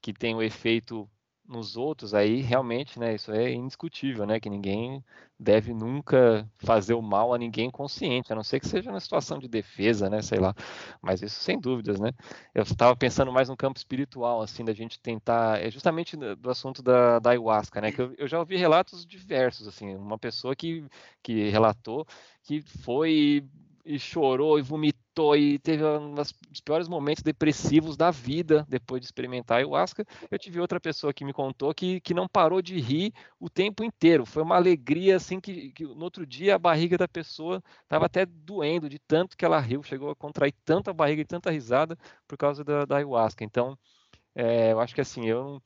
Que 0.00 0.12
tem 0.12 0.34
o 0.34 0.42
efeito 0.42 1.08
nos 1.48 1.76
outros, 1.76 2.12
aí 2.12 2.42
realmente, 2.42 2.98
né, 3.00 3.14
isso 3.14 3.32
é 3.32 3.50
indiscutível, 3.52 4.26
né, 4.26 4.38
que 4.38 4.50
ninguém 4.50 5.02
deve 5.38 5.72
nunca 5.72 6.46
fazer 6.58 6.94
o 6.94 7.00
mal 7.00 7.32
a 7.32 7.38
ninguém 7.38 7.70
consciente, 7.70 8.32
a 8.32 8.36
não 8.36 8.42
ser 8.44 8.60
que 8.60 8.68
seja 8.68 8.90
uma 8.90 9.00
situação 9.00 9.38
de 9.38 9.48
defesa, 9.48 10.10
né, 10.10 10.20
sei 10.20 10.38
lá, 10.38 10.54
mas 11.00 11.22
isso 11.22 11.40
sem 11.40 11.58
dúvidas, 11.58 11.98
né. 11.98 12.12
Eu 12.54 12.62
estava 12.64 12.94
pensando 12.94 13.32
mais 13.32 13.48
no 13.48 13.56
campo 13.56 13.78
espiritual, 13.78 14.42
assim, 14.42 14.64
da 14.64 14.74
gente 14.74 15.00
tentar, 15.00 15.60
é 15.60 15.70
justamente 15.70 16.16
do 16.16 16.50
assunto 16.50 16.82
da, 16.82 17.18
da 17.18 17.30
ayahuasca, 17.30 17.80
né, 17.80 17.92
que 17.92 18.02
eu, 18.02 18.14
eu 18.18 18.28
já 18.28 18.38
ouvi 18.38 18.56
relatos 18.56 19.06
diversos, 19.06 19.66
assim, 19.66 19.96
uma 19.96 20.18
pessoa 20.18 20.54
que, 20.54 20.84
que 21.22 21.48
relatou 21.48 22.06
que 22.42 22.62
foi 22.62 23.44
e 23.84 23.98
chorou 23.98 24.58
e 24.58 24.62
vomitou 24.62 24.97
e 25.36 25.58
teve 25.58 25.84
um 25.84 26.14
dos 26.14 26.32
piores 26.64 26.88
momentos 26.88 27.22
depressivos 27.22 27.96
da 27.96 28.10
vida 28.10 28.66
depois 28.68 29.00
de 29.00 29.06
experimentar 29.06 29.58
ayahuasca. 29.58 30.04
Eu 30.30 30.38
tive 30.38 30.60
outra 30.60 30.80
pessoa 30.80 31.12
que 31.12 31.24
me 31.24 31.32
contou 31.32 31.74
que, 31.74 32.00
que 32.00 32.14
não 32.14 32.28
parou 32.28 32.62
de 32.62 32.78
rir 32.78 33.12
o 33.40 33.48
tempo 33.50 33.82
inteiro. 33.82 34.24
Foi 34.24 34.42
uma 34.42 34.56
alegria 34.56 35.16
assim 35.16 35.40
que, 35.40 35.72
que 35.72 35.84
no 35.84 36.04
outro 36.04 36.26
dia 36.26 36.54
a 36.54 36.58
barriga 36.58 36.96
da 36.96 37.08
pessoa 37.08 37.62
estava 37.82 38.06
até 38.06 38.26
doendo 38.26 38.88
de 38.88 38.98
tanto 38.98 39.36
que 39.36 39.44
ela 39.44 39.58
riu, 39.58 39.82
chegou 39.82 40.10
a 40.10 40.16
contrair 40.16 40.54
tanta 40.64 40.92
barriga 40.92 41.22
e 41.22 41.26
tanta 41.26 41.50
risada 41.50 41.96
por 42.26 42.36
causa 42.36 42.62
da, 42.64 42.84
da 42.84 42.96
ayahuasca. 42.96 43.44
Então, 43.44 43.78
é, 44.34 44.72
eu 44.72 44.80
acho 44.80 44.94
que 44.94 45.00
assim, 45.00 45.26
eu 45.26 45.60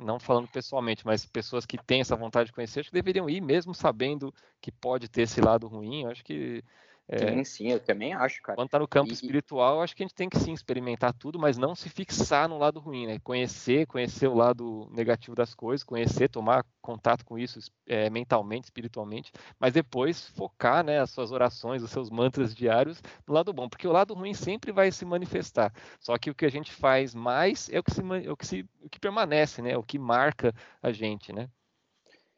não 0.00 0.18
falando 0.18 0.48
pessoalmente, 0.48 1.04
mas 1.04 1.26
pessoas 1.26 1.66
que 1.66 1.76
têm 1.78 2.00
essa 2.00 2.16
vontade 2.16 2.46
de 2.46 2.52
conhecer, 2.52 2.80
acho 2.80 2.88
que 2.88 2.94
deveriam 2.94 3.28
ir 3.28 3.40
mesmo 3.40 3.74
sabendo 3.74 4.32
que 4.60 4.72
pode 4.72 5.08
ter 5.08 5.22
esse 5.22 5.40
lado 5.40 5.68
ruim. 5.68 6.04
Eu 6.04 6.10
acho 6.10 6.24
que 6.24 6.64
é, 7.12 7.18
sim, 7.18 7.44
sim, 7.44 7.72
eu 7.72 7.80
também 7.80 8.14
acho, 8.14 8.40
cara. 8.40 8.54
Quando 8.54 8.68
tá 8.68 8.78
no 8.78 8.86
campo 8.86 9.10
e, 9.10 9.12
espiritual, 9.12 9.82
acho 9.82 9.96
que 9.96 10.02
a 10.04 10.06
gente 10.06 10.14
tem 10.14 10.28
que 10.28 10.38
sim 10.38 10.52
experimentar 10.52 11.12
tudo, 11.12 11.40
mas 11.40 11.58
não 11.58 11.74
se 11.74 11.88
fixar 11.88 12.48
no 12.48 12.56
lado 12.56 12.78
ruim, 12.78 13.04
né? 13.04 13.18
Conhecer, 13.18 13.84
conhecer 13.88 14.28
o 14.28 14.34
lado 14.34 14.88
negativo 14.92 15.34
das 15.34 15.52
coisas, 15.52 15.82
conhecer, 15.82 16.28
tomar 16.28 16.64
contato 16.80 17.24
com 17.24 17.36
isso 17.36 17.58
é, 17.88 18.08
mentalmente, 18.08 18.64
espiritualmente, 18.64 19.32
mas 19.58 19.72
depois 19.72 20.28
focar, 20.28 20.84
né, 20.84 21.00
as 21.00 21.10
suas 21.10 21.32
orações, 21.32 21.82
os 21.82 21.90
seus 21.90 22.10
mantras 22.10 22.54
diários 22.54 23.02
no 23.26 23.34
lado 23.34 23.52
bom, 23.52 23.68
porque 23.68 23.88
o 23.88 23.92
lado 23.92 24.14
ruim 24.14 24.32
sempre 24.32 24.70
vai 24.70 24.92
se 24.92 25.04
manifestar. 25.04 25.74
Só 25.98 26.16
que 26.16 26.30
o 26.30 26.34
que 26.34 26.46
a 26.46 26.50
gente 26.50 26.70
faz 26.70 27.12
mais 27.12 27.68
é 27.70 27.80
o 27.80 27.82
que, 27.82 27.90
se, 27.90 28.00
é 28.00 28.30
o 28.30 28.36
que, 28.36 28.46
se, 28.46 28.64
o 28.80 28.88
que 28.88 29.00
permanece, 29.00 29.60
né? 29.60 29.76
O 29.76 29.82
que 29.82 29.98
marca 29.98 30.54
a 30.80 30.92
gente, 30.92 31.32
né? 31.32 31.48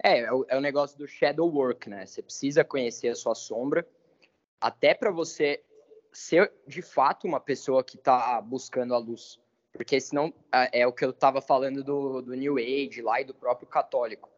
É, 0.03 0.21
é 0.21 0.33
o, 0.33 0.47
é 0.49 0.57
o 0.57 0.63
negócio 0.63 0.97
do 0.97 1.07
shadow 1.07 1.53
work, 1.53 1.91
né? 1.91 2.07
Você 2.07 2.23
precisa 2.23 2.65
conhecer 2.65 3.09
a 3.09 3.15
sua 3.15 3.35
sombra 3.35 3.87
até 4.63 4.95
para 4.95 5.11
você 5.11 5.61
ser 6.13 6.53
de 6.67 6.81
fato 6.81 7.27
uma 7.27 7.41
pessoa 7.41 7.83
que 7.83 7.97
está 7.97 8.41
buscando 8.41 8.95
a 8.95 8.99
luz. 8.99 9.41
Porque 9.73 10.01
senão 10.01 10.33
é 10.71 10.87
o 10.87 10.93
que 10.93 11.05
eu 11.05 11.11
estava 11.11 11.41
falando 11.41 11.83
do, 11.83 12.23
do 12.23 12.35
New 12.35 12.59
Age 12.59 13.03
lá 13.03 13.21
e 13.21 13.25
do 13.25 13.35
próprio 13.35 13.67
católico. 13.67 14.31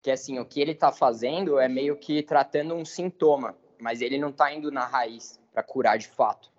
Que 0.00 0.10
assim, 0.10 0.38
o 0.38 0.44
que 0.44 0.60
ele 0.60 0.72
está 0.72 0.92
fazendo 0.92 1.58
é 1.58 1.68
meio 1.68 1.96
que 1.96 2.22
tratando 2.22 2.74
um 2.74 2.84
sintoma, 2.84 3.56
mas 3.80 4.00
ele 4.00 4.18
não 4.18 4.28
está 4.28 4.52
indo 4.52 4.70
na 4.70 4.86
raiz 4.86 5.40
para 5.52 5.62
curar 5.62 5.98
de 5.98 6.06
fato. 6.06 6.52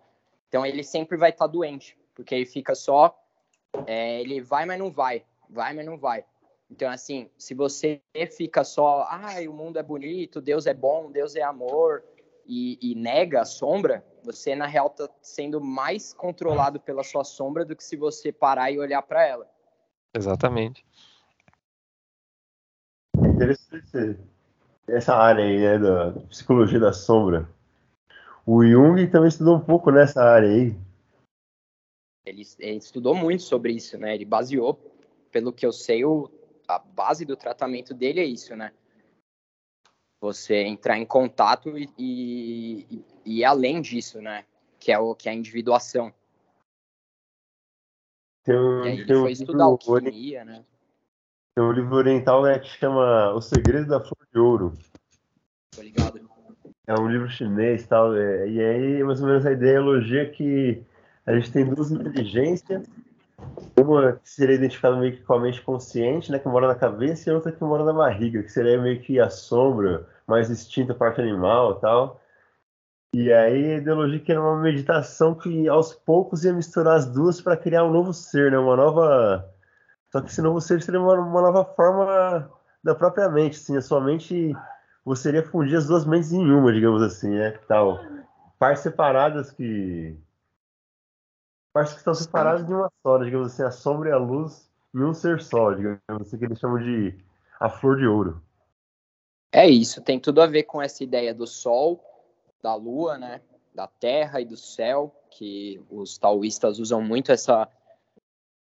Então 0.49 0.65
ele 0.65 0.83
sempre 0.83 1.15
vai 1.15 1.29
estar 1.29 1.45
tá 1.45 1.51
doente, 1.51 1.97
porque 2.13 2.35
ele 2.35 2.45
fica 2.45 2.75
só. 2.75 3.17
É, 3.85 4.19
ele 4.19 4.41
vai, 4.41 4.65
mas 4.65 4.79
não 4.79 4.91
vai. 4.91 5.23
Vai, 5.47 5.73
mas 5.73 5.85
não 5.85 5.97
vai. 5.97 6.25
Então, 6.69 6.91
assim, 6.91 7.29
se 7.37 7.55
você 7.55 8.01
fica 8.35 8.63
só, 8.63 9.07
ai, 9.09 9.47
o 9.47 9.53
mundo 9.53 9.79
é 9.79 9.83
bonito, 9.83 10.39
Deus 10.39 10.67
é 10.67 10.73
bom, 10.73 11.11
Deus 11.11 11.35
é 11.35 11.41
amor, 11.41 12.03
e, 12.49 12.79
e 12.81 12.95
nega 12.95 13.41
a 13.41 13.45
sombra, 13.45 14.03
você 14.23 14.55
na 14.55 14.65
real 14.65 14.87
está 14.87 15.07
sendo 15.21 15.61
mais 15.61 16.11
controlado 16.13 16.79
pela 16.79 17.03
sua 17.03 17.23
sombra 17.23 17.63
do 17.63 17.75
que 17.75 17.83
se 17.83 17.95
você 17.95 18.31
parar 18.31 18.71
e 18.71 18.79
olhar 18.79 19.03
para 19.03 19.23
ela. 19.23 19.47
Exatamente. 20.15 20.83
Interessante 23.15 24.19
essa 24.87 25.15
área 25.15 25.45
aí, 25.45 25.59
né, 25.59 25.77
da 25.77 26.11
psicologia 26.27 26.79
da 26.79 26.91
sombra. 26.91 27.47
O 28.47 28.65
Jung 28.65 29.07
também 29.11 29.29
estudou 29.29 29.57
um 29.57 29.63
pouco 29.63 29.91
nessa 29.91 30.23
área 30.23 30.49
aí. 30.49 30.75
Ele, 32.25 32.41
ele 32.57 32.77
estudou 32.77 33.13
muito 33.13 33.43
sobre 33.43 33.73
isso, 33.73 33.95
né? 33.99 34.15
Ele 34.15 34.25
baseou, 34.25 34.73
pelo 35.31 35.53
que 35.53 35.65
eu 35.65 35.71
sei, 35.71 36.03
o, 36.03 36.31
a 36.67 36.79
base 36.79 37.25
do 37.25 37.35
tratamento 37.35 37.93
dele 37.93 38.19
é 38.19 38.25
isso, 38.25 38.55
né? 38.55 38.73
Você 40.21 40.63
entrar 40.63 40.97
em 40.97 41.05
contato 41.05 41.77
e, 41.77 41.89
e, 41.97 43.05
e 43.25 43.45
além 43.45 43.81
disso, 43.81 44.21
né? 44.21 44.43
Que 44.79 44.91
é 44.91 44.99
o 44.99 45.15
que 45.15 45.29
é 45.29 45.31
a 45.31 45.35
individuação. 45.35 46.13
Tem 48.43 48.55
um, 48.55 48.85
e 48.85 48.87
aí 48.89 48.99
ele 48.99 49.13
foi 49.13 49.31
estudar 49.31 49.65
alquimia, 49.65 50.43
né? 50.43 50.65
Tem 51.55 51.63
um 51.63 51.71
livro 51.71 51.95
oriental 51.95 52.43
né, 52.43 52.59
que 52.59 52.67
chama 52.67 53.33
O 53.33 53.41
Segredo 53.41 53.87
da 53.87 53.99
Flor 53.99 54.27
de 54.31 54.39
Ouro. 54.39 54.73
Tô 55.75 55.81
ligado. 55.81 56.29
É 56.87 56.99
um 56.99 57.07
livro 57.07 57.29
chinês 57.29 57.85
tal, 57.85 58.15
é, 58.15 58.49
e 58.49 58.59
aí 58.59 59.03
mais 59.03 59.21
ou 59.21 59.27
menos 59.27 59.45
a 59.45 59.51
ideologia 59.51 60.23
é 60.23 60.25
que 60.25 60.83
a 61.23 61.35
gente 61.35 61.51
tem 61.51 61.63
duas 61.63 61.91
inteligências, 61.91 62.87
uma 63.77 64.13
que 64.13 64.29
seria 64.29 64.55
identificada 64.55 64.97
meio 64.97 65.17
que 65.17 65.23
com 65.23 65.33
a 65.33 65.39
mente 65.39 65.61
consciente, 65.61 66.31
né, 66.31 66.39
que 66.39 66.47
mora 66.47 66.67
na 66.67 66.75
cabeça, 66.75 67.29
e 67.29 67.33
outra 67.33 67.51
que 67.51 67.63
mora 67.63 67.83
na 67.83 67.93
barriga, 67.93 68.43
que 68.43 68.51
seria 68.51 68.81
meio 68.81 68.99
que 69.01 69.19
a 69.19 69.29
sombra, 69.29 70.07
mais 70.27 70.49
instinto, 70.49 70.91
a 70.91 70.95
parte 70.95 71.21
animal 71.21 71.75
tal. 71.75 72.21
E 73.13 73.31
aí 73.33 73.73
a 73.73 73.77
ideologia 73.77 74.19
que 74.19 74.31
era 74.31 74.41
uma 74.41 74.61
meditação 74.61 75.33
que 75.33 75.67
aos 75.67 75.93
poucos 75.93 76.45
ia 76.45 76.53
misturar 76.53 76.95
as 76.97 77.05
duas 77.07 77.41
para 77.41 77.57
criar 77.57 77.83
um 77.85 77.91
novo 77.91 78.13
ser, 78.13 78.51
né, 78.51 78.57
uma 78.57 78.75
nova 78.75 79.49
só 80.11 80.21
que 80.21 80.29
esse 80.29 80.41
novo 80.41 80.59
ser 80.59 80.81
seria 80.81 80.99
uma, 80.99 81.13
uma 81.13 81.41
nova 81.41 81.63
forma 81.63 82.49
da 82.83 82.95
própria 82.95 83.29
mente, 83.29 83.57
assim, 83.57 83.77
a 83.77 83.81
sua 83.81 84.01
mente, 84.01 84.55
você 85.05 85.29
iria 85.29 85.43
fundir 85.43 85.77
as 85.77 85.87
duas 85.87 86.05
mentes 86.05 86.31
em 86.31 86.51
uma, 86.51 86.73
digamos 86.73 87.01
assim, 87.01 87.29
né, 87.29 87.51
tal. 87.67 87.99
Partes 88.57 88.83
separadas 88.83 89.51
que... 89.51 90.17
Partes 91.73 91.93
que 91.93 91.99
estão 91.99 92.13
separadas 92.13 92.65
de 92.65 92.73
uma 92.73 92.91
só, 93.03 93.17
digamos 93.17 93.53
assim, 93.53 93.63
a 93.63 93.71
sombra 93.71 94.09
e 94.09 94.11
a 94.11 94.17
luz 94.17 94.69
em 94.93 95.03
um 95.03 95.13
ser 95.13 95.41
só, 95.41 95.71
digamos 95.71 96.01
assim, 96.21 96.37
que 96.37 96.45
eles 96.45 96.59
chamam 96.59 96.79
de 96.79 97.15
a 97.59 97.69
flor 97.69 97.97
de 97.97 98.07
ouro. 98.07 98.41
É 99.51 99.67
isso, 99.67 100.01
tem 100.01 100.19
tudo 100.19 100.41
a 100.41 100.47
ver 100.47 100.63
com 100.63 100.81
essa 100.81 101.03
ideia 101.03 101.33
do 101.33 101.45
sol, 101.45 102.03
da 102.61 102.75
lua, 102.75 103.17
né, 103.17 103.41
da 103.73 103.87
terra 103.87 104.41
e 104.41 104.45
do 104.45 104.57
céu, 104.57 105.15
que 105.29 105.81
os 105.89 106.17
taoístas 106.17 106.79
usam 106.79 107.01
muito 107.01 107.31
essa 107.31 107.69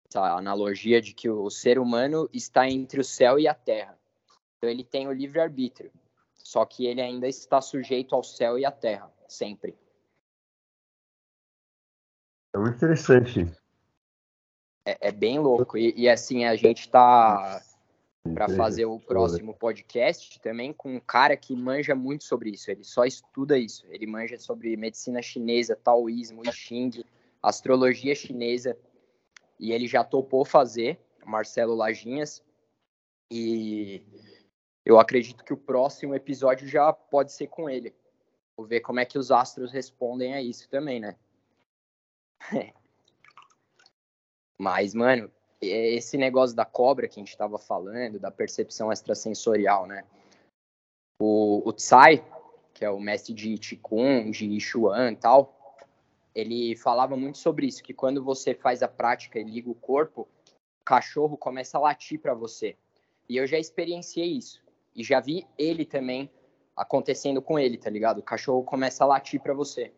essa 0.08 0.36
analogia 0.36 1.00
de 1.02 1.12
que 1.12 1.28
o 1.28 1.50
ser 1.50 1.78
humano 1.78 2.28
está 2.32 2.68
entre 2.68 3.00
o 3.00 3.04
céu 3.04 3.38
e 3.38 3.48
a 3.48 3.54
terra. 3.54 3.98
Então 4.56 4.70
ele 4.70 4.84
tem 4.84 5.08
o 5.08 5.12
livre 5.12 5.40
arbítrio, 5.40 5.90
só 6.34 6.64
que 6.64 6.86
ele 6.86 7.00
ainda 7.00 7.26
está 7.26 7.60
sujeito 7.60 8.14
ao 8.14 8.22
céu 8.22 8.58
e 8.58 8.64
à 8.64 8.70
terra, 8.70 9.12
sempre. 9.28 9.76
É 12.54 12.58
muito 12.58 12.76
interessante. 12.76 13.46
É, 14.86 15.08
é 15.08 15.12
bem 15.12 15.38
louco. 15.38 15.76
E, 15.76 15.92
e, 15.96 16.08
assim, 16.08 16.44
a 16.44 16.56
gente 16.56 16.80
está 16.80 17.60
para 18.34 18.48
fazer 18.48 18.86
o 18.86 18.98
próximo 18.98 19.54
podcast 19.54 20.40
também 20.40 20.72
com 20.72 20.96
um 20.96 21.00
cara 21.00 21.36
que 21.36 21.54
manja 21.54 21.94
muito 21.94 22.24
sobre 22.24 22.50
isso. 22.50 22.70
Ele 22.70 22.82
só 22.82 23.04
estuda 23.04 23.58
isso. 23.58 23.86
Ele 23.90 24.06
manja 24.06 24.38
sobre 24.38 24.76
medicina 24.76 25.22
chinesa, 25.22 25.76
taoísmo, 25.76 26.42
I 26.44 26.52
Ching, 26.52 27.04
astrologia 27.42 28.14
chinesa 28.14 28.76
e 29.58 29.72
ele 29.72 29.86
já 29.86 30.04
topou 30.04 30.44
fazer, 30.44 31.00
Marcelo 31.24 31.74
Lajinhas, 31.74 32.42
e 33.30 34.02
eu 34.84 34.98
acredito 35.00 35.44
que 35.44 35.52
o 35.52 35.56
próximo 35.56 36.14
episódio 36.14 36.68
já 36.68 36.92
pode 36.92 37.32
ser 37.32 37.48
com 37.48 37.68
ele. 37.68 37.94
Vou 38.56 38.66
ver 38.66 38.80
como 38.80 39.00
é 39.00 39.04
que 39.04 39.18
os 39.18 39.30
astros 39.30 39.72
respondem 39.72 40.34
a 40.34 40.42
isso 40.42 40.68
também, 40.68 41.00
né? 41.00 41.16
Mas, 44.58 44.94
mano, 44.94 45.30
esse 45.60 46.16
negócio 46.16 46.56
da 46.56 46.64
cobra 46.64 47.08
que 47.08 47.18
a 47.18 47.22
gente 47.22 47.30
estava 47.30 47.58
falando, 47.58 48.18
da 48.18 48.30
percepção 48.30 48.92
extrasensorial, 48.92 49.86
né? 49.86 50.04
O, 51.20 51.62
o 51.66 51.72
Tsai, 51.72 52.24
que 52.74 52.84
é 52.84 52.90
o 52.90 53.00
mestre 53.00 53.32
de 53.34 53.56
Qigong, 53.58 54.30
de 54.30 54.60
Xuan 54.60 55.12
e 55.12 55.16
tal, 55.16 55.56
ele 56.34 56.76
falava 56.76 57.16
muito 57.16 57.38
sobre 57.38 57.66
isso, 57.66 57.82
que 57.82 57.94
quando 57.94 58.22
você 58.22 58.54
faz 58.54 58.82
a 58.82 58.88
prática 58.88 59.38
e 59.38 59.44
liga 59.44 59.70
o 59.70 59.74
corpo, 59.74 60.28
o 60.80 60.84
cachorro 60.84 61.36
começa 61.36 61.78
a 61.78 61.80
latir 61.80 62.20
para 62.20 62.34
você. 62.34 62.76
E 63.28 63.36
eu 63.36 63.46
já 63.46 63.58
experienciei 63.58 64.36
isso. 64.36 64.62
E 64.94 65.02
já 65.02 65.20
vi 65.20 65.46
ele 65.58 65.84
também 65.84 66.30
acontecendo 66.76 67.40
com 67.40 67.58
ele, 67.58 67.78
tá 67.78 67.88
ligado? 67.88 68.18
O 68.18 68.22
cachorro 68.22 68.62
começa 68.62 69.02
a 69.02 69.06
latir 69.06 69.40
para 69.40 69.54
você. 69.54 69.92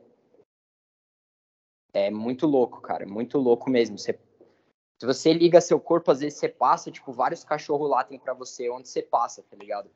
É 1.92 2.10
muito 2.10 2.46
louco, 2.46 2.80
cara, 2.80 3.06
muito 3.06 3.38
louco 3.38 3.70
mesmo. 3.70 3.98
Você, 3.98 4.18
se 4.98 5.06
você 5.06 5.32
liga 5.32 5.60
seu 5.60 5.80
corpo, 5.80 6.10
às 6.10 6.20
vezes 6.20 6.38
você 6.38 6.48
passa, 6.48 6.90
tipo, 6.90 7.12
vários 7.12 7.44
cachorros 7.44 7.88
latem 7.90 8.18
para 8.18 8.34
você 8.34 8.68
onde 8.68 8.88
você 8.88 9.02
passa, 9.02 9.42
tá 9.42 9.56
ligado? 9.56 9.90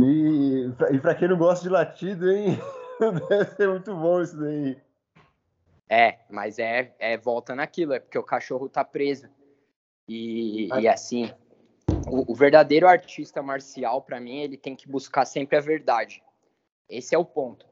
E, 0.00 0.70
e 0.92 1.00
pra 1.00 1.14
quem 1.14 1.28
não 1.28 1.36
gosta 1.38 1.62
de 1.62 1.70
latido, 1.70 2.30
hein? 2.30 2.58
Deve 3.28 3.50
ser 3.56 3.68
muito 3.68 3.94
bom 3.94 4.22
isso 4.22 4.38
daí. 4.38 4.80
É, 5.88 6.18
mas 6.28 6.58
é, 6.58 6.94
é 6.98 7.16
volta 7.16 7.54
naquilo, 7.54 7.94
é 7.94 8.00
porque 8.00 8.18
o 8.18 8.22
cachorro 8.22 8.68
tá 8.68 8.84
preso. 8.84 9.28
E, 10.06 10.68
e 10.80 10.88
assim, 10.88 11.30
o, 12.10 12.32
o, 12.32 12.34
verdadeiro 12.34 12.86
artista 12.86 13.42
marcial, 13.42 14.02
para 14.02 14.20
mim, 14.20 14.38
ele 14.38 14.56
tem 14.56 14.76
que 14.76 14.88
buscar 14.88 15.24
sempre 15.24 15.56
a 15.56 15.60
verdade. 15.60 16.22
Esse 16.88 17.14
é 17.14 17.18
o 17.18 17.24
ponto. 17.24 17.66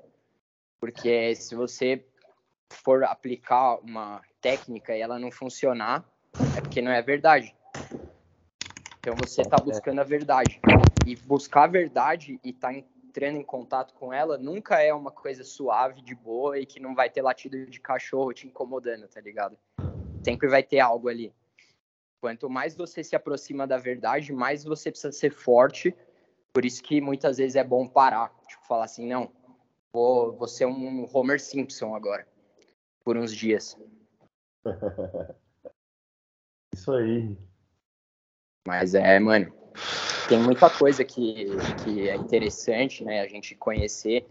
Porque 0.81 1.35
se 1.35 1.55
você 1.55 2.05
for 2.71 3.05
aplicar 3.05 3.79
uma 3.81 4.23
técnica 4.41 4.97
e 4.97 5.01
ela 5.01 5.19
não 5.19 5.31
funcionar, 5.31 6.05
é 6.57 6.61
porque 6.61 6.83
não 6.83 6.91
é 6.91 7.01
verdade. 7.03 7.55
Então 9.01 9.15
você 9.15 9.43
está 9.43 9.59
buscando 9.59 10.01
a 10.01 10.05
verdade. 10.05 10.61
E 11.05 11.15
buscar 11.15 11.65
a 11.65 11.69
verdade 11.69 12.41
e 12.43 12.51
estar 12.51 12.73
tá 12.73 12.75
entrando 12.75 13.39
em 13.39 13.43
contato 13.43 13.95
com 13.95 14.13
ela 14.13 14.37
nunca 14.37 14.83
é 14.83 14.93
uma 14.93 15.11
coisa 15.11 15.45
suave, 15.45 16.03
de 16.03 16.15
boa 16.15 16.59
e 16.59 16.67
que 16.67 16.81
não 16.81 16.95
vai 16.95 17.09
ter 17.09 17.23
latido 17.23 17.65
de 17.67 17.81
cachorro 17.81 18.33
te 18.33 18.47
incomodando, 18.47 19.09
tá 19.09 19.21
ligado? 19.21 19.57
Sempre 20.25 20.49
vai 20.49 20.63
ter 20.63 20.81
algo 20.81 21.09
ali. 21.09 21.33
Quanto 22.21 22.51
mais 22.51 22.77
você 22.77 23.05
se 23.05 23.15
aproxima 23.15 23.67
da 23.67 23.79
verdade, 23.79 24.33
mais 24.33 24.65
você 24.65 24.91
precisa 24.91 25.13
ser 25.13 25.31
forte. 25.31 25.95
Por 26.53 26.65
isso 26.65 26.83
que 26.83 27.01
muitas 27.01 27.39
vezes 27.39 27.55
é 27.55 27.63
bom 27.63 27.87
parar, 27.87 28.35
tipo, 28.49 28.67
falar 28.67 28.87
assim, 28.87 29.07
não, 29.07 29.31
vou, 29.97 30.33
vou 30.33 30.47
ser 30.47 30.67
um 30.67 31.09
Homer 31.11 31.41
Simpson 31.41 31.95
agora, 31.95 32.29
por 33.03 33.17
uns 33.17 33.35
dias. 33.35 33.79
Isso 36.75 36.93
aí. 36.93 37.39
Mas 38.69 38.95
é, 38.95 39.19
mano, 39.19 39.51
tem 40.29 40.39
muita 40.39 40.69
coisa 40.69 41.03
que, 41.03 41.47
que 41.83 42.11
é 42.11 42.15
interessante, 42.15 43.03
né, 43.03 43.23
a 43.23 43.27
gente 43.27 43.55
conhecer. 43.55 44.27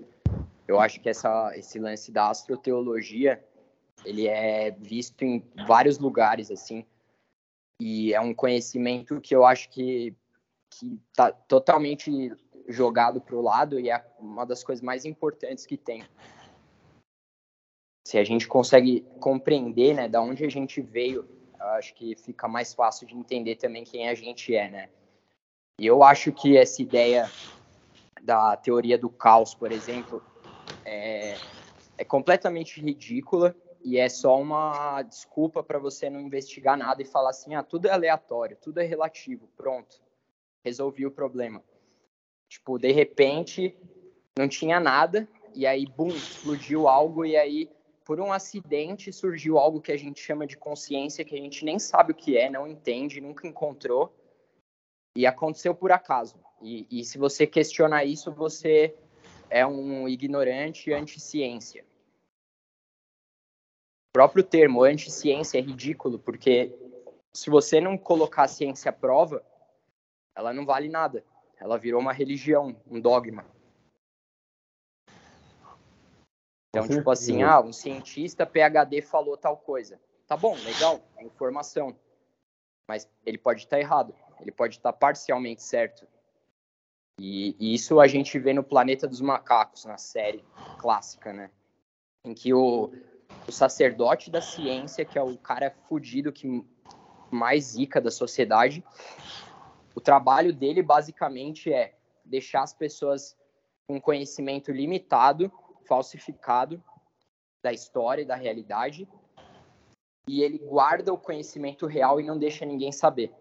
Eu 0.67 0.79
acho 0.79 1.01
que 1.01 1.09
essa, 1.09 1.51
esse 1.57 1.79
lance 1.79 2.11
da 2.11 2.29
astroteologia, 2.29 3.43
ele 4.05 4.27
é 4.27 4.69
visto 4.69 5.23
em 5.23 5.43
vários 5.65 5.97
lugares, 5.97 6.51
assim, 6.51 6.85
e 7.81 8.13
é 8.13 8.21
um 8.21 8.35
conhecimento 8.35 9.19
que 9.19 9.35
eu 9.35 9.43
acho 9.43 9.67
que, 9.69 10.15
que 10.69 11.01
tá 11.15 11.31
totalmente 11.31 12.31
jogado 12.67 13.21
para 13.21 13.35
o 13.35 13.41
lado 13.41 13.79
e 13.79 13.89
é 13.89 14.05
uma 14.19 14.45
das 14.45 14.63
coisas 14.63 14.83
mais 14.83 15.05
importantes 15.05 15.65
que 15.65 15.77
tem. 15.77 16.03
Se 18.07 18.17
a 18.17 18.23
gente 18.23 18.47
consegue 18.47 19.01
compreender, 19.19 19.93
né, 19.93 20.07
da 20.07 20.21
onde 20.21 20.45
a 20.45 20.49
gente 20.49 20.81
veio, 20.81 21.27
acho 21.59 21.93
que 21.95 22.15
fica 22.15 22.47
mais 22.47 22.73
fácil 22.73 23.07
de 23.07 23.15
entender 23.15 23.55
também 23.55 23.83
quem 23.83 24.07
a 24.07 24.13
gente 24.13 24.55
é, 24.55 24.69
né? 24.69 24.89
E 25.79 25.85
eu 25.85 26.03
acho 26.03 26.31
que 26.31 26.55
essa 26.55 26.81
ideia 26.81 27.29
da 28.21 28.55
teoria 28.55 28.97
do 28.97 29.09
caos, 29.09 29.53
por 29.53 29.71
exemplo, 29.71 30.23
é, 30.85 31.35
é 31.97 32.03
completamente 32.03 32.79
ridícula 32.79 33.55
e 33.83 33.97
é 33.97 34.07
só 34.07 34.39
uma 34.39 35.01
desculpa 35.03 35.63
para 35.63 35.77
você 35.77 36.09
não 36.09 36.19
investigar 36.19 36.77
nada 36.77 37.01
e 37.01 37.05
falar 37.05 37.31
assim, 37.31 37.55
ah, 37.55 37.63
tudo 37.63 37.87
é 37.87 37.91
aleatório, 37.91 38.57
tudo 38.59 38.79
é 38.79 38.83
relativo, 38.83 39.47
pronto, 39.55 40.01
resolvi 40.63 41.05
o 41.05 41.11
problema. 41.11 41.63
Tipo, 42.55 42.79
de 42.79 42.89
repente, 42.93 43.77
não 44.39 44.47
tinha 44.47 44.79
nada, 44.79 45.27
e 45.53 45.67
aí, 45.67 45.85
bum, 45.85 46.07
explodiu 46.07 46.87
algo, 46.87 47.25
e 47.25 47.35
aí, 47.35 47.69
por 48.05 48.17
um 48.17 48.31
acidente, 48.31 49.11
surgiu 49.11 49.57
algo 49.57 49.81
que 49.81 49.91
a 49.91 49.97
gente 49.97 50.21
chama 50.21 50.47
de 50.47 50.55
consciência, 50.55 51.25
que 51.25 51.35
a 51.35 51.37
gente 51.37 51.65
nem 51.65 51.77
sabe 51.77 52.13
o 52.13 52.15
que 52.15 52.37
é, 52.37 52.49
não 52.49 52.65
entende, 52.65 53.19
nunca 53.19 53.45
encontrou, 53.45 54.15
e 55.17 55.27
aconteceu 55.27 55.75
por 55.75 55.91
acaso. 55.91 56.39
E, 56.61 56.87
e 56.89 57.03
se 57.03 57.17
você 57.17 57.45
questionar 57.45 58.05
isso, 58.05 58.31
você 58.31 58.95
é 59.49 59.67
um 59.67 60.07
ignorante 60.07 60.93
anti-ciência. 60.93 61.83
O 64.11 64.13
próprio 64.13 64.45
termo 64.45 64.81
anti-ciência 64.81 65.57
é 65.57 65.61
ridículo, 65.61 66.17
porque 66.19 66.73
se 67.33 67.49
você 67.49 67.81
não 67.81 67.97
colocar 67.97 68.43
a 68.43 68.47
ciência 68.47 68.91
à 68.91 68.93
prova, 68.93 69.45
ela 70.33 70.53
não 70.53 70.65
vale 70.65 70.87
nada. 70.87 71.21
Ela 71.59 71.77
virou 71.77 72.01
uma 72.01 72.13
religião, 72.13 72.75
um 72.89 72.99
dogma. 72.99 73.45
Então, 76.69 76.87
tipo 76.89 77.09
assim, 77.09 77.41
ah, 77.41 77.61
um 77.61 77.71
cientista 77.71 78.45
PhD 78.45 79.01
falou 79.01 79.37
tal 79.37 79.55
coisa. 79.55 79.99
Tá 80.27 80.35
bom, 80.35 80.55
legal, 80.55 81.01
é 81.15 81.23
informação. 81.23 81.95
Mas 82.87 83.09
ele 83.25 83.37
pode 83.37 83.61
estar 83.61 83.79
errado, 83.79 84.13
ele 84.41 84.51
pode 84.51 84.75
estar 84.75 84.91
parcialmente 84.91 85.63
certo. 85.63 86.05
E, 87.17 87.55
e, 87.57 87.73
isso 87.73 87.99
a 88.01 88.07
gente 88.07 88.37
vê 88.37 88.53
no 88.53 88.63
Planeta 88.63 89.07
dos 89.07 89.21
Macacos, 89.21 89.85
na 89.85 89.97
série 89.97 90.43
clássica, 90.77 91.31
né? 91.31 91.49
Em 92.25 92.33
que 92.33 92.53
o, 92.53 92.91
o 93.47 93.51
sacerdote 93.51 94.29
da 94.29 94.41
ciência, 94.41 95.05
que 95.05 95.17
é 95.17 95.21
o 95.21 95.37
cara 95.37 95.71
fudido 95.87 96.33
que 96.33 96.65
mais 97.31 97.65
zica 97.65 98.01
da 98.01 98.11
sociedade, 98.11 98.83
o 99.95 100.01
trabalho 100.01 100.53
dele 100.53 100.83
basicamente 100.83 101.71
é 101.71 101.95
deixar 102.25 102.63
as 102.63 102.73
pessoas 102.73 103.37
com 103.87 104.01
conhecimento 104.01 104.71
limitado, 104.71 105.51
falsificado 105.87 106.83
da 107.63 107.71
história 107.71 108.23
e 108.23 108.25
da 108.25 108.35
realidade, 108.35 109.07
e 110.27 110.41
ele 110.41 110.57
guarda 110.57 111.13
o 111.13 111.17
conhecimento 111.17 111.85
real 111.85 112.19
e 112.19 112.23
não 112.23 112.37
deixa 112.37 112.65
ninguém 112.65 112.91
saber. 112.91 113.33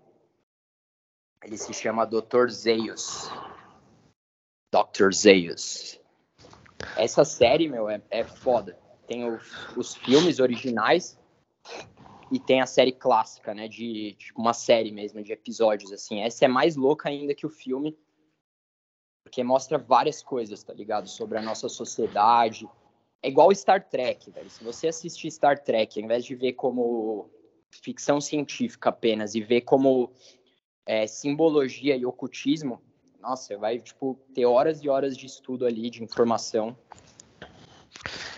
Ele 1.42 1.58
se 1.58 1.74
chama 1.74 2.06
Dr. 2.06 2.48
Zeios. 2.48 3.30
Dr. 4.72 5.12
Zeios. 5.12 6.00
Essa 6.96 7.24
série, 7.24 7.68
meu, 7.68 7.88
é, 7.88 8.00
é 8.10 8.22
foda. 8.22 8.78
Tem 9.06 9.28
os, 9.28 9.76
os 9.76 9.94
filmes 9.94 10.40
originais 10.40 11.18
e 12.34 12.40
tem 12.40 12.60
a 12.60 12.66
série 12.66 12.90
clássica, 12.90 13.54
né? 13.54 13.68
De, 13.68 14.16
de 14.18 14.32
uma 14.36 14.52
série 14.52 14.90
mesmo, 14.90 15.22
de 15.22 15.32
episódios, 15.32 15.92
assim. 15.92 16.20
Essa 16.20 16.46
é 16.46 16.48
mais 16.48 16.74
louca 16.74 17.08
ainda 17.08 17.32
que 17.32 17.46
o 17.46 17.48
filme, 17.48 17.96
porque 19.22 19.44
mostra 19.44 19.78
várias 19.78 20.20
coisas, 20.20 20.64
tá 20.64 20.74
ligado? 20.74 21.08
Sobre 21.08 21.38
a 21.38 21.42
nossa 21.42 21.68
sociedade. 21.68 22.68
É 23.22 23.28
igual 23.28 23.54
Star 23.54 23.88
Trek, 23.88 24.32
velho. 24.32 24.50
Se 24.50 24.64
você 24.64 24.88
assistir 24.88 25.30
Star 25.30 25.62
Trek, 25.62 25.96
ao 25.96 26.04
invés 26.04 26.24
de 26.24 26.34
ver 26.34 26.54
como 26.54 27.30
ficção 27.70 28.20
científica 28.20 28.88
apenas 28.88 29.36
e 29.36 29.40
ver 29.40 29.60
como 29.60 30.10
é, 30.84 31.06
simbologia 31.06 31.96
e 31.96 32.04
ocultismo, 32.04 32.82
nossa, 33.20 33.56
vai, 33.56 33.78
tipo, 33.78 34.18
ter 34.34 34.44
horas 34.44 34.82
e 34.82 34.88
horas 34.88 35.16
de 35.16 35.26
estudo 35.26 35.64
ali, 35.66 35.88
de 35.88 36.02
informação. 36.02 36.76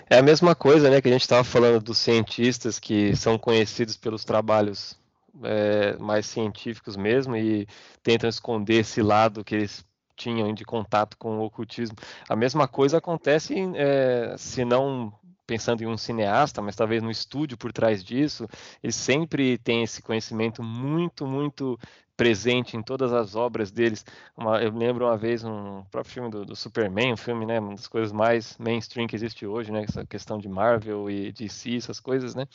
É 0.09 0.19
a 0.19 0.23
mesma 0.23 0.55
coisa, 0.55 0.89
né, 0.89 1.01
que 1.01 1.09
a 1.09 1.13
gente 1.13 1.23
estava 1.23 1.43
falando 1.43 1.83
dos 1.83 1.99
cientistas 1.99 2.79
que 2.79 3.17
são 3.17 3.37
conhecidos 3.37 3.97
pelos 3.97 4.25
trabalhos 4.25 4.97
é, 5.43 5.97
mais 5.99 6.27
científicos 6.27 6.97
mesmo 6.97 7.37
e 7.37 7.67
tentam 8.03 8.29
esconder 8.29 8.81
esse 8.81 9.03
lado 9.03 9.45
que 9.45 9.55
eles 9.55 9.85
tinham 10.15 10.55
de 10.55 10.65
contato 10.65 11.17
com 11.19 11.39
o 11.39 11.45
ocultismo. 11.45 11.97
A 12.29 12.37
mesma 12.37 12.69
coisa 12.69 12.99
acontece, 12.99 13.55
é, 13.75 14.35
se 14.39 14.65
não 14.65 15.13
pensando 15.47 15.83
em 15.83 15.87
um 15.87 15.97
cineasta, 15.97 16.61
mas 16.61 16.77
talvez 16.77 17.03
no 17.03 17.11
estúdio 17.11 17.57
por 17.57 17.73
trás 17.73 18.03
disso, 18.03 18.49
ele 18.83 18.93
sempre 18.93 19.59
tem 19.59 19.83
esse 19.83 20.03
conhecimento 20.03 20.63
muito, 20.63 21.27
muito 21.27 21.79
presente 22.17 22.77
em 22.77 22.83
todas 22.83 23.13
as 23.13 23.35
obras 23.37 23.71
deles. 23.71 24.05
Uma, 24.37 24.61
eu 24.63 24.73
lembro 24.73 25.05
uma 25.05 25.17
vez 25.17 25.45
um 25.45 25.85
próprio 25.91 26.13
filme 26.13 26.31
do, 26.31 26.45
do, 26.47 26.57
Superman, 26.57 27.13
um 27.13 27.17
filme, 27.17 27.45
né, 27.45 27.61
uma 27.61 27.75
das 27.75 27.87
coisas 27.87 28.11
mais 28.11 28.57
mainstream 28.59 29.07
que 29.07 29.15
existe 29.15 29.47
hoje, 29.47 29.71
né, 29.71 29.85
essa 29.87 30.05
questão 30.07 30.39
de 30.39 30.49
Marvel 30.49 31.11
e 31.11 31.31
DC, 31.31 31.77
essas 31.77 32.01
coisas, 32.01 32.35
né, 32.35 32.47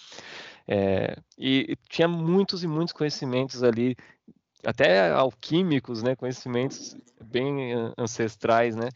é, 0.67 1.15
e, 1.37 1.73
e 1.73 1.75
tinha 1.87 2.07
muitos 2.07 2.63
e 2.63 2.67
muitos 2.67 2.93
conhecimentos 2.93 3.63
ali 3.63 3.95
até 4.65 5.11
alquímicos, 5.11 6.03
né, 6.03 6.15
conhecimentos 6.15 6.95
bem 7.23 7.73
ancestrais, 7.97 8.75
né, 8.75 8.89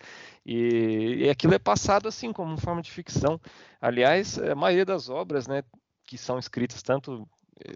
e, 0.46 1.24
e, 1.26 1.30
aquilo 1.30 1.54
é 1.54 1.60
passado 1.60 2.08
assim 2.08 2.32
como 2.32 2.58
forma 2.58 2.82
de 2.82 2.92
ficção. 2.92 3.40
Aliás, 3.82 4.38
a 4.40 4.56
maioria 4.56 4.86
das 4.86 5.10
obras, 5.10 5.48
né, 5.48 5.64
que 6.06 6.18
são 6.18 6.38
escritas 6.38 6.84
tanto 6.84 7.28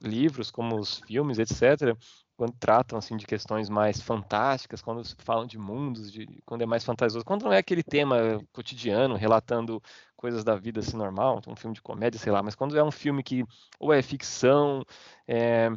livros 0.04 0.52
como 0.52 0.78
os 0.78 1.00
filmes, 1.08 1.40
etc, 1.40 1.96
quando 2.36 2.54
tratam 2.58 2.98
assim 2.98 3.18
de 3.18 3.26
questões 3.26 3.70
mais 3.70 4.00
fantásticas, 4.00 4.82
quando 4.82 5.04
falam 5.18 5.46
de 5.46 5.58
mundos, 5.58 6.10
de, 6.12 6.26
quando 6.46 6.62
é 6.62 6.66
mais 6.66 6.86
fantasioso, 6.86 7.26
quando 7.26 7.44
não 7.44 7.52
é 7.52 7.58
aquele 7.58 7.84
tema 7.84 8.40
cotidiano 8.54 9.16
relatando 9.16 9.82
coisas 10.16 10.44
da 10.44 10.56
vida 10.56 10.80
assim 10.80 10.96
normal, 10.96 11.42
um 11.48 11.56
filme 11.56 11.76
de 11.76 11.82
comédia, 11.82 12.20
sei 12.20 12.32
lá, 12.32 12.42
mas 12.42 12.56
quando 12.56 12.78
é 12.78 12.84
um 12.84 12.92
filme 12.92 13.24
que 13.24 13.44
ou 13.78 13.92
é 13.92 14.02
ficção, 14.02 14.86
é, 15.28 15.70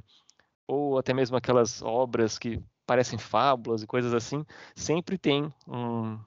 ou 0.73 0.99
até 0.99 1.13
mesmo 1.13 1.37
aquelas 1.37 1.83
obras 1.83 2.39
que 2.39 2.63
parecem 2.87 3.19
fábulas 3.19 3.83
e 3.83 3.87
coisas 3.87 4.13
assim, 4.15 4.45
sempre 4.75 5.17
tem 5.19 5.53
um, 5.69 6.19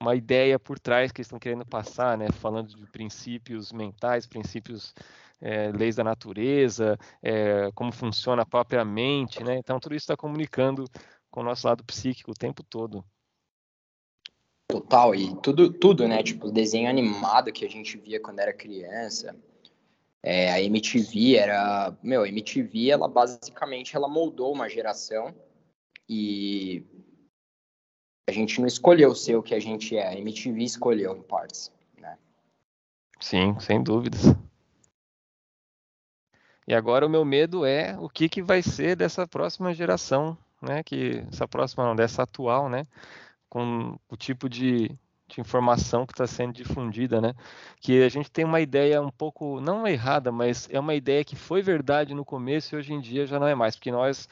uma 0.00 0.16
ideia 0.16 0.58
por 0.58 0.78
trás 0.78 1.12
que 1.12 1.20
eles 1.20 1.26
estão 1.26 1.38
querendo 1.38 1.64
passar, 1.66 2.18
né? 2.18 2.28
Falando 2.32 2.74
de 2.74 2.86
princípios 2.86 3.72
mentais, 3.72 4.26
princípios 4.26 4.94
é, 5.40 5.70
leis 5.72 5.96
da 5.96 6.04
natureza, 6.04 6.98
é, 7.22 7.70
como 7.74 7.92
funciona 7.92 8.42
a 8.42 8.46
própria 8.46 8.84
mente, 8.84 9.42
né? 9.44 9.56
Então 9.56 9.78
tudo 9.78 9.94
isso 9.94 10.04
está 10.04 10.16
comunicando 10.16 10.84
com 11.30 11.40
o 11.40 11.44
nosso 11.44 11.66
lado 11.66 11.84
psíquico 11.84 12.32
o 12.32 12.34
tempo 12.34 12.62
todo. 12.62 13.04
Total, 14.68 15.14
e 15.14 15.36
tudo, 15.40 15.72
tudo, 15.72 16.08
né? 16.08 16.22
Tipo, 16.22 16.50
desenho 16.50 16.88
animado 16.88 17.52
que 17.52 17.64
a 17.64 17.68
gente 17.68 17.98
via 17.98 18.20
quando 18.20 18.40
era 18.40 18.52
criança. 18.54 19.36
É, 20.22 20.52
a 20.52 20.60
MTV 20.62 21.36
era, 21.36 21.96
meu, 22.02 22.22
a 22.22 22.28
MTV, 22.28 22.90
ela 22.90 23.08
basicamente 23.08 23.96
ela 23.96 24.08
moldou 24.08 24.52
uma 24.52 24.68
geração 24.68 25.34
e 26.08 26.84
a 28.28 28.32
gente 28.32 28.60
não 28.60 28.68
escolheu 28.68 29.14
ser 29.14 29.34
o 29.34 29.42
que 29.42 29.54
a 29.54 29.60
gente 29.60 29.96
é, 29.96 30.08
a 30.08 30.16
MTV 30.16 30.62
escolheu 30.62 31.16
em 31.16 31.22
partes, 31.22 31.72
né? 31.98 32.16
Sim, 33.20 33.58
sem 33.58 33.82
dúvidas. 33.82 34.22
E 36.66 36.74
agora 36.74 37.04
o 37.04 37.10
meu 37.10 37.24
medo 37.24 37.66
é 37.66 37.98
o 37.98 38.08
que, 38.08 38.28
que 38.28 38.40
vai 38.40 38.62
ser 38.62 38.94
dessa 38.94 39.26
próxima 39.26 39.74
geração, 39.74 40.38
né? 40.60 40.82
Que 40.84 41.24
essa 41.32 41.48
próxima, 41.48 41.84
não, 41.84 41.96
dessa 41.96 42.22
atual, 42.22 42.68
né? 42.68 42.86
Com 43.48 43.98
o 44.08 44.16
tipo 44.16 44.48
de, 44.48 44.96
de 45.34 45.40
informação 45.40 46.06
que 46.06 46.12
está 46.12 46.26
sendo 46.26 46.52
difundida, 46.52 47.20
né? 47.20 47.34
Que 47.80 48.02
a 48.02 48.08
gente 48.08 48.30
tem 48.30 48.44
uma 48.44 48.60
ideia 48.60 49.00
um 49.00 49.10
pouco 49.10 49.60
não 49.60 49.86
errada, 49.86 50.30
mas 50.30 50.68
é 50.70 50.78
uma 50.78 50.94
ideia 50.94 51.24
que 51.24 51.36
foi 51.36 51.62
verdade 51.62 52.14
no 52.14 52.24
começo 52.24 52.74
e 52.74 52.78
hoje 52.78 52.92
em 52.92 53.00
dia 53.00 53.26
já 53.26 53.38
não 53.40 53.46
é 53.46 53.54
mais, 53.54 53.76
porque 53.76 53.90
nós 53.90 54.28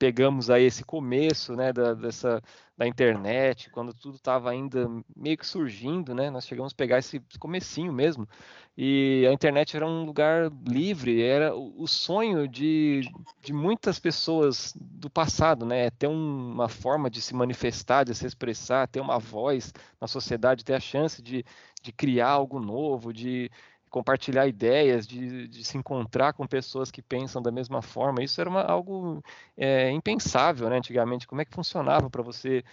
pegamos 0.00 0.48
aí 0.48 0.64
esse 0.64 0.82
começo, 0.82 1.54
né, 1.54 1.74
da, 1.74 1.92
dessa 1.92 2.42
da 2.74 2.86
internet, 2.86 3.68
quando 3.68 3.92
tudo 3.92 4.16
estava 4.16 4.50
ainda 4.50 4.88
meio 5.14 5.36
que 5.36 5.46
surgindo, 5.46 6.14
né, 6.14 6.30
nós 6.30 6.46
chegamos 6.46 6.72
a 6.72 6.74
pegar 6.74 6.98
esse 6.98 7.20
comecinho 7.38 7.92
mesmo, 7.92 8.26
e 8.74 9.26
a 9.28 9.32
internet 9.34 9.76
era 9.76 9.86
um 9.86 10.06
lugar 10.06 10.50
livre, 10.66 11.22
era 11.22 11.54
o, 11.54 11.86
sonho 11.86 12.48
de, 12.48 13.02
de 13.42 13.52
muitas 13.52 13.98
pessoas 13.98 14.72
do 14.80 15.10
passado, 15.10 15.66
né, 15.66 15.90
ter 15.90 16.06
um, 16.06 16.52
uma 16.52 16.70
forma 16.70 17.10
de 17.10 17.20
se 17.20 17.34
manifestar, 17.34 18.04
de 18.04 18.14
se 18.14 18.26
expressar, 18.26 18.88
ter 18.88 19.00
uma 19.00 19.18
voz 19.18 19.74
na 20.00 20.06
sociedade, 20.06 20.64
ter 20.64 20.72
a 20.72 20.80
chance 20.80 21.20
de, 21.20 21.44
de 21.82 21.92
criar 21.92 22.30
algo 22.30 22.58
novo, 22.58 23.12
de 23.12 23.50
compartilhar 23.90 24.46
ideias, 24.46 25.06
de, 25.06 25.48
de, 25.48 25.64
se 25.64 25.76
encontrar 25.76 26.32
com 26.32 26.46
pessoas 26.46 26.90
que 26.90 27.02
pensam 27.02 27.42
da 27.42 27.50
mesma 27.50 27.82
forma. 27.82 28.22
Isso 28.22 28.40
era 28.40 28.48
uma, 28.48 28.62
algo 28.62 29.22
é, 29.56 29.90
impensável, 29.90 30.70
né, 30.70 30.78
antigamente. 30.78 31.26
Como 31.26 31.40
é 31.40 31.44
que 31.44 31.54
funcionava 31.54 32.08
para 32.08 32.22
você 32.22 32.64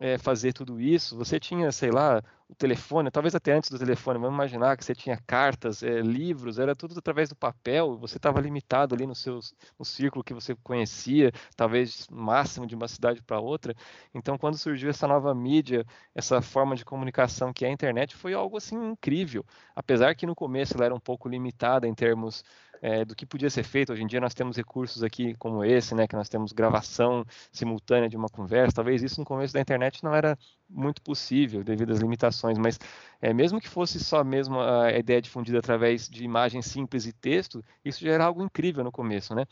é, 0.00 0.18
fazer 0.18 0.52
tudo 0.52 0.80
isso? 0.80 1.16
Você 1.16 1.38
tinha, 1.38 1.70
sei 1.70 1.90
lá, 1.90 2.22
o 2.48 2.54
telefone, 2.54 3.10
talvez 3.10 3.34
até 3.34 3.52
antes 3.52 3.70
do 3.70 3.78
telefone, 3.78 4.18
vamos 4.18 4.34
imaginar 4.34 4.76
que 4.76 4.84
você 4.84 4.94
tinha 4.94 5.18
cartas, 5.26 5.82
é, 5.82 6.00
livros, 6.00 6.58
era 6.58 6.74
tudo 6.76 6.98
através 6.98 7.28
do 7.28 7.36
papel, 7.36 7.96
você 7.96 8.18
estava 8.18 8.40
limitado 8.40 8.94
ali 8.94 9.06
no, 9.06 9.14
seu, 9.14 9.40
no 9.78 9.84
círculo 9.84 10.22
que 10.22 10.34
você 10.34 10.54
conhecia, 10.56 11.32
talvez 11.56 12.06
máximo 12.10 12.66
de 12.66 12.74
uma 12.74 12.86
cidade 12.86 13.22
para 13.22 13.40
outra. 13.40 13.74
Então, 14.14 14.36
quando 14.36 14.58
surgiu 14.58 14.90
essa 14.90 15.08
nova 15.08 15.34
mídia, 15.34 15.86
essa 16.14 16.42
forma 16.42 16.76
de 16.76 16.84
comunicação 16.84 17.52
que 17.52 17.64
é 17.64 17.68
a 17.68 17.72
internet, 17.72 18.14
foi 18.14 18.34
algo 18.34 18.56
assim 18.58 18.76
incrível. 18.90 19.44
Apesar 19.74 20.14
que 20.14 20.26
no 20.26 20.34
começo 20.34 20.74
ela 20.74 20.84
era 20.86 20.94
um 20.94 21.00
pouco 21.00 21.28
limitada 21.28 21.88
em 21.88 21.94
termos 21.94 22.44
é, 22.84 23.02
do 23.02 23.16
que 23.16 23.24
podia 23.24 23.48
ser 23.48 23.62
feito. 23.62 23.92
Hoje 23.94 24.02
em 24.02 24.06
dia 24.06 24.20
nós 24.20 24.34
temos 24.34 24.58
recursos 24.58 25.02
aqui 25.02 25.34
como 25.36 25.64
esse, 25.64 25.94
né, 25.94 26.06
que 26.06 26.14
nós 26.14 26.28
temos 26.28 26.52
gravação 26.52 27.24
simultânea 27.50 28.10
de 28.10 28.16
uma 28.16 28.28
conversa. 28.28 28.76
Talvez 28.76 29.02
isso 29.02 29.20
no 29.20 29.24
começo 29.24 29.54
da 29.54 29.60
internet 29.60 30.04
não 30.04 30.14
era 30.14 30.36
muito 30.74 31.00
possível 31.00 31.62
devido 31.62 31.92
às 31.92 32.00
limitações, 32.00 32.58
mas 32.58 32.78
é, 33.20 33.32
mesmo 33.32 33.60
que 33.60 33.68
fosse 33.68 33.98
só 34.00 34.24
mesmo 34.24 34.60
a 34.60 34.90
ideia 34.92 35.22
difundida 35.22 35.58
através 35.58 36.08
de 36.08 36.24
imagens 36.24 36.66
simples 36.66 37.06
e 37.06 37.12
texto, 37.12 37.64
isso 37.84 38.04
já 38.04 38.12
era 38.12 38.24
algo 38.24 38.42
incrível 38.42 38.82
no 38.82 38.92
começo, 38.92 39.34
né? 39.34 39.46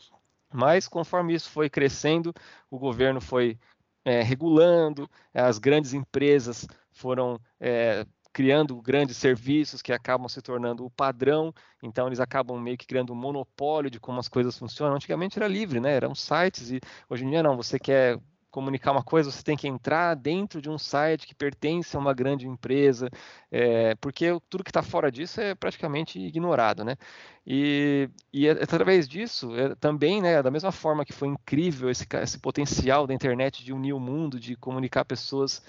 Mas 0.53 0.87
conforme 0.87 1.33
isso 1.33 1.49
foi 1.49 1.69
crescendo, 1.69 2.33
o 2.69 2.77
governo 2.77 3.19
foi 3.21 3.57
é, 4.05 4.21
regulando, 4.21 5.09
as 5.33 5.57
grandes 5.57 5.93
empresas 5.93 6.67
foram 6.91 7.39
é, 7.59 8.05
criando 8.31 8.81
grandes 8.81 9.15
serviços 9.17 9.81
que 9.81 9.93
acabam 9.93 10.27
se 10.27 10.41
tornando 10.41 10.85
o 10.85 10.89
padrão, 10.89 11.53
então 11.81 12.07
eles 12.07 12.19
acabam 12.19 12.59
meio 12.59 12.77
que 12.77 12.87
criando 12.87 13.13
um 13.13 13.15
monopólio 13.15 13.89
de 13.89 13.99
como 13.99 14.19
as 14.19 14.27
coisas 14.27 14.57
funcionam. 14.57 14.95
Antigamente 14.95 15.37
era 15.37 15.47
livre, 15.47 15.79
né? 15.79 15.95
Eram 15.95 16.13
sites 16.13 16.71
e 16.71 16.79
hoje 17.09 17.25
em 17.25 17.29
dia 17.29 17.43
não, 17.43 17.55
você 17.55 17.79
quer 17.79 18.19
comunicar 18.53 18.91
uma 18.91 19.01
coisa, 19.01 19.31
você 19.31 19.41
tem 19.41 19.57
que 19.57 19.67
entrar 19.67 20.13
dentro 20.13 20.61
de 20.61 20.69
um 20.69 20.77
site 20.77 21.25
que 21.25 21.33
pertence 21.33 21.97
a 21.97 21.99
uma 21.99 22.13
grande 22.13 22.47
empresa, 22.47 23.09
é, 23.51 23.95
porque 23.95 24.27
tudo 24.47 24.63
que 24.63 24.69
está 24.69 24.83
fora 24.83 25.11
disso 25.11 25.41
é 25.41 25.55
praticamente 25.55 26.19
ignorado, 26.19 26.85
né? 26.85 26.95
E, 27.47 28.07
e 28.31 28.47
através 28.47 29.09
disso, 29.09 29.55
é, 29.55 29.73
também, 29.75 30.21
né, 30.21 30.41
da 30.43 30.51
mesma 30.51 30.71
forma 30.71 31.03
que 31.03 31.11
foi 31.11 31.29
incrível 31.29 31.89
esse, 31.89 32.05
esse 32.21 32.37
potencial 32.39 33.07
da 33.07 33.13
internet 33.15 33.65
de 33.65 33.73
unir 33.73 33.93
o 33.93 33.99
mundo, 33.99 34.39
de 34.39 34.55
comunicar 34.55 35.03
pessoas 35.03 35.59
é, 35.59 35.67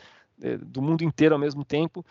do 0.66 0.82
mundo 0.82 1.04
inteiro 1.04 1.34
ao 1.34 1.38
mesmo 1.38 1.64
tempo, 1.64 2.04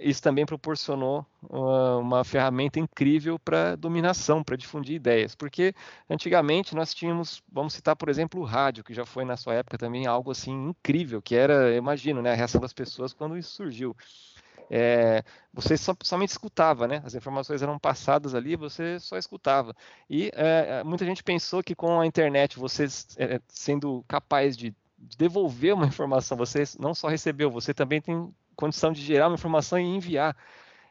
isso 0.00 0.22
também 0.22 0.46
proporcionou 0.46 1.26
uma, 1.42 1.96
uma 1.98 2.24
ferramenta 2.24 2.78
incrível 2.78 3.38
para 3.38 3.74
dominação, 3.76 4.42
para 4.42 4.56
difundir 4.56 4.94
ideias, 4.94 5.34
porque 5.34 5.74
antigamente 6.08 6.74
nós 6.74 6.94
tínhamos, 6.94 7.42
vamos 7.50 7.74
citar 7.74 7.96
por 7.96 8.08
exemplo 8.08 8.40
o 8.40 8.44
rádio, 8.44 8.84
que 8.84 8.94
já 8.94 9.04
foi 9.04 9.24
na 9.24 9.36
sua 9.36 9.54
época 9.54 9.76
também 9.76 10.06
algo 10.06 10.30
assim 10.30 10.52
incrível, 10.68 11.20
que 11.20 11.34
era, 11.34 11.74
imagino, 11.74 12.22
né, 12.22 12.32
a 12.32 12.36
reação 12.36 12.60
das 12.60 12.72
pessoas 12.72 13.12
quando 13.12 13.36
isso 13.36 13.50
surgiu. 13.50 13.96
É, 14.68 15.22
você 15.52 15.76
só, 15.76 15.94
somente 16.02 16.30
escutava, 16.30 16.88
né? 16.88 17.00
As 17.04 17.14
informações 17.14 17.62
eram 17.62 17.78
passadas 17.78 18.34
ali, 18.34 18.56
você 18.56 18.98
só 18.98 19.16
escutava. 19.16 19.74
E 20.10 20.30
é, 20.34 20.82
muita 20.82 21.04
gente 21.04 21.22
pensou 21.22 21.62
que 21.62 21.74
com 21.74 22.00
a 22.00 22.06
internet, 22.06 22.58
você 22.58 22.86
é, 23.16 23.40
sendo 23.46 24.04
capaz 24.08 24.56
de 24.56 24.74
devolver 24.98 25.74
uma 25.74 25.86
informação. 25.86 26.36
Você 26.36 26.64
não 26.78 26.94
só 26.94 27.08
recebeu, 27.08 27.50
você 27.50 27.74
também 27.74 28.00
tem 28.00 28.32
condição 28.54 28.92
de 28.92 29.02
gerar 29.02 29.28
uma 29.28 29.34
informação 29.34 29.78
e 29.78 29.82
enviar. 29.82 30.36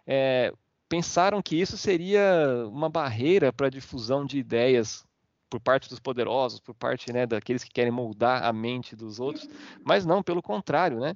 É, 0.06 0.54
pensaram 0.88 1.42
que 1.42 1.60
isso 1.60 1.78
seria 1.78 2.68
uma 2.72 2.90
barreira 2.90 3.52
para 3.52 3.68
a 3.68 3.72
difusão 3.72 4.26
de 4.26 4.38
ideias 4.38 5.06
por 5.50 5.60
parte 5.60 5.90
dos 5.90 6.00
poderosos, 6.00 6.60
por 6.60 6.74
parte 6.74 7.12
né, 7.12 7.26
daqueles 7.26 7.64
que 7.64 7.72
querem 7.72 7.92
moldar 7.92 8.44
a 8.44 8.52
mente 8.52 8.96
dos 8.96 9.20
outros, 9.20 9.48
mas 9.84 10.06
não, 10.06 10.22
pelo 10.22 10.42
contrário, 10.42 11.00
né? 11.00 11.16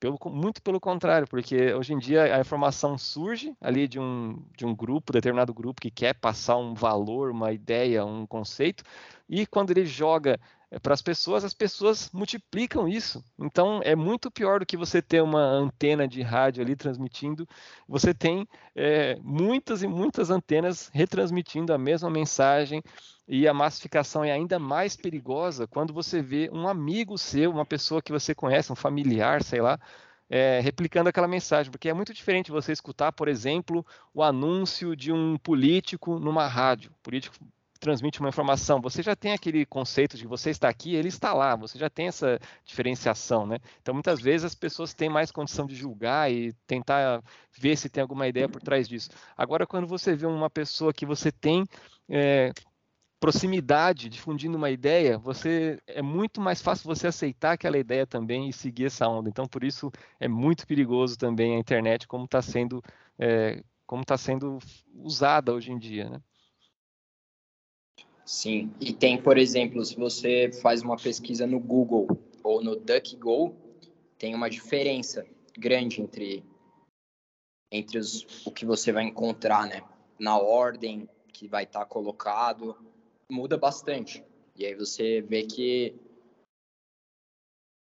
Pelo, 0.00 0.18
muito 0.26 0.60
pelo 0.62 0.80
contrário, 0.80 1.26
porque 1.26 1.72
hoje 1.72 1.94
em 1.94 1.98
dia 1.98 2.36
a 2.36 2.40
informação 2.40 2.98
surge 2.98 3.54
ali 3.60 3.88
de 3.88 3.98
um, 3.98 4.42
de 4.56 4.66
um 4.66 4.74
grupo, 4.74 5.12
determinado 5.12 5.54
grupo, 5.54 5.80
que 5.80 5.90
quer 5.90 6.14
passar 6.14 6.56
um 6.56 6.74
valor, 6.74 7.30
uma 7.30 7.52
ideia, 7.52 8.04
um 8.04 8.26
conceito, 8.26 8.84
e 9.28 9.46
quando 9.46 9.70
ele 9.70 9.86
joga 9.86 10.38
para 10.80 10.94
as 10.94 11.02
pessoas, 11.02 11.44
as 11.44 11.54
pessoas 11.54 12.10
multiplicam 12.12 12.88
isso. 12.88 13.24
Então 13.38 13.80
é 13.84 13.94
muito 13.94 14.30
pior 14.30 14.60
do 14.60 14.66
que 14.66 14.76
você 14.76 15.00
ter 15.00 15.22
uma 15.22 15.40
antena 15.40 16.06
de 16.06 16.22
rádio 16.22 16.62
ali 16.62 16.76
transmitindo. 16.76 17.46
Você 17.88 18.14
tem 18.14 18.46
é, 18.74 19.16
muitas 19.22 19.82
e 19.82 19.86
muitas 19.86 20.30
antenas 20.30 20.90
retransmitindo 20.92 21.72
a 21.72 21.78
mesma 21.78 22.10
mensagem. 22.10 22.82
E 23.26 23.48
a 23.48 23.54
massificação 23.54 24.22
é 24.22 24.32
ainda 24.32 24.58
mais 24.58 24.96
perigosa 24.96 25.66
quando 25.66 25.94
você 25.94 26.20
vê 26.20 26.50
um 26.52 26.68
amigo 26.68 27.16
seu, 27.16 27.50
uma 27.50 27.64
pessoa 27.64 28.02
que 28.02 28.12
você 28.12 28.34
conhece, 28.34 28.70
um 28.70 28.76
familiar, 28.76 29.42
sei 29.42 29.62
lá, 29.62 29.80
é, 30.28 30.60
replicando 30.60 31.08
aquela 31.08 31.28
mensagem, 31.28 31.70
porque 31.70 31.88
é 31.88 31.94
muito 31.94 32.12
diferente 32.12 32.50
você 32.50 32.72
escutar, 32.72 33.12
por 33.12 33.28
exemplo, 33.28 33.84
o 34.12 34.22
anúncio 34.22 34.94
de 34.96 35.12
um 35.12 35.38
político 35.38 36.18
numa 36.18 36.46
rádio. 36.46 36.92
Político 37.02 37.36
transmite 37.84 38.18
uma 38.18 38.30
informação, 38.30 38.80
você 38.80 39.02
já 39.02 39.14
tem 39.14 39.34
aquele 39.34 39.66
conceito 39.66 40.16
de 40.16 40.26
você 40.26 40.48
está 40.48 40.70
aqui, 40.70 40.94
ele 40.94 41.08
está 41.08 41.34
lá, 41.34 41.54
você 41.54 41.78
já 41.78 41.90
tem 41.90 42.06
essa 42.06 42.40
diferenciação, 42.64 43.46
né? 43.46 43.58
Então, 43.82 43.92
muitas 43.92 44.22
vezes 44.22 44.46
as 44.46 44.54
pessoas 44.54 44.94
têm 44.94 45.10
mais 45.10 45.30
condição 45.30 45.66
de 45.66 45.74
julgar 45.74 46.32
e 46.32 46.54
tentar 46.66 47.22
ver 47.52 47.76
se 47.76 47.90
tem 47.90 48.00
alguma 48.00 48.26
ideia 48.26 48.48
por 48.48 48.62
trás 48.62 48.88
disso. 48.88 49.10
Agora, 49.36 49.66
quando 49.66 49.86
você 49.86 50.16
vê 50.16 50.24
uma 50.24 50.48
pessoa 50.48 50.94
que 50.94 51.04
você 51.04 51.30
tem 51.30 51.66
é, 52.08 52.52
proximidade 53.20 54.08
difundindo 54.08 54.56
uma 54.56 54.70
ideia, 54.70 55.18
você 55.18 55.78
é 55.86 56.00
muito 56.00 56.40
mais 56.40 56.62
fácil 56.62 56.86
você 56.86 57.08
aceitar 57.08 57.52
aquela 57.52 57.76
ideia 57.76 58.06
também 58.06 58.48
e 58.48 58.52
seguir 58.52 58.86
essa 58.86 59.06
onda. 59.06 59.28
Então, 59.28 59.46
por 59.46 59.62
isso 59.62 59.92
é 60.18 60.26
muito 60.26 60.66
perigoso 60.66 61.18
também 61.18 61.54
a 61.54 61.58
internet 61.58 62.08
como 62.08 62.24
está 62.24 62.40
sendo 62.40 62.82
é, 63.18 63.62
como 63.86 64.00
está 64.00 64.16
sendo 64.16 64.58
usada 64.94 65.52
hoje 65.52 65.70
em 65.70 65.78
dia, 65.78 66.08
né? 66.08 66.22
Sim, 68.24 68.72
e 68.80 68.92
tem, 68.92 69.20
por 69.20 69.36
exemplo, 69.36 69.84
se 69.84 69.94
você 69.96 70.50
faz 70.62 70.82
uma 70.82 70.96
pesquisa 70.96 71.46
no 71.46 71.60
Google 71.60 72.06
ou 72.42 72.62
no 72.62 72.74
DuckGo, 72.74 73.54
tem 74.18 74.34
uma 74.34 74.48
diferença 74.48 75.26
grande 75.58 76.00
entre, 76.00 76.42
entre 77.70 77.98
os, 77.98 78.46
o 78.46 78.50
que 78.50 78.64
você 78.64 78.92
vai 78.92 79.04
encontrar, 79.04 79.66
né? 79.66 79.82
Na 80.18 80.38
ordem 80.38 81.06
que 81.34 81.46
vai 81.46 81.64
estar 81.64 81.80
tá 81.80 81.86
colocado, 81.86 82.74
muda 83.30 83.58
bastante. 83.58 84.24
E 84.56 84.64
aí 84.64 84.74
você 84.74 85.20
vê 85.20 85.42
que 85.42 85.94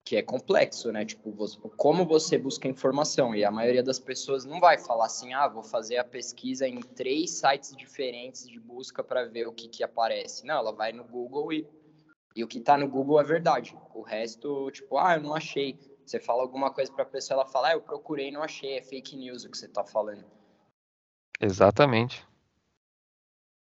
que 0.05 0.16
é 0.16 0.22
complexo, 0.22 0.90
né? 0.90 1.05
Tipo, 1.05 1.31
você, 1.32 1.59
como 1.77 2.05
você 2.05 2.39
busca 2.39 2.68
informação 2.68 3.35
e 3.35 3.44
a 3.44 3.51
maioria 3.51 3.82
das 3.82 3.98
pessoas 3.98 4.44
não 4.44 4.59
vai 4.59 4.78
falar 4.78 5.06
assim, 5.06 5.32
ah, 5.32 5.47
vou 5.47 5.62
fazer 5.62 5.98
a 5.98 6.05
pesquisa 6.05 6.66
em 6.66 6.81
três 6.81 7.32
sites 7.32 7.77
diferentes 7.77 8.48
de 8.48 8.59
busca 8.59 9.05
para 9.05 9.27
ver 9.27 9.47
o 9.47 9.52
que 9.52 9.68
que 9.68 9.85
aparece. 9.85 10.47
Não, 10.47 10.56
ela 10.56 10.72
vai 10.72 10.93
no 10.93 11.05
Google 11.05 11.52
e, 11.52 11.68
e 12.35 12.43
o 12.43 12.48
que 12.48 12.59
está 12.59 12.77
no 12.77 12.89
Google 12.89 13.20
é 13.20 13.24
verdade. 13.24 13.77
O 13.94 14.02
resto, 14.02 14.70
tipo, 14.70 14.98
ah, 14.98 15.14
eu 15.16 15.22
não 15.22 15.35
achei. 15.35 15.78
Você 16.05 16.18
fala 16.18 16.43
alguma 16.43 16.72
coisa 16.72 16.93
para 16.93 17.05
a 17.05 17.06
pessoa, 17.06 17.40
ela 17.40 17.47
fala, 17.47 17.68
ah, 17.68 17.72
eu 17.74 17.81
procurei, 17.81 18.32
não 18.32 18.43
achei, 18.43 18.78
é 18.78 18.82
fake 18.82 19.16
news 19.16 19.44
o 19.44 19.51
que 19.51 19.56
você 19.56 19.66
está 19.66 19.85
falando. 19.85 20.24
Exatamente. 21.40 22.27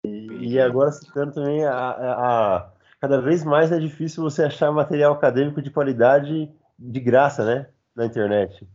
E, 0.05 0.53
e 0.55 0.61
agora 0.61 0.93
citando 0.93 1.35
também 1.35 1.65
a, 1.65 1.91
a 1.91 2.78
cada 3.01 3.21
vez 3.21 3.45
mais 3.45 3.73
é 3.73 3.79
difícil 3.79 4.23
você 4.23 4.45
achar 4.45 4.73
material 4.73 5.13
acadêmico 5.13 5.63
de 5.63 5.71
qualidade 5.71 6.53
de 6.79 7.01
graça, 7.01 7.45
né? 7.45 7.69
Na 7.95 8.07
internet. 8.07 8.69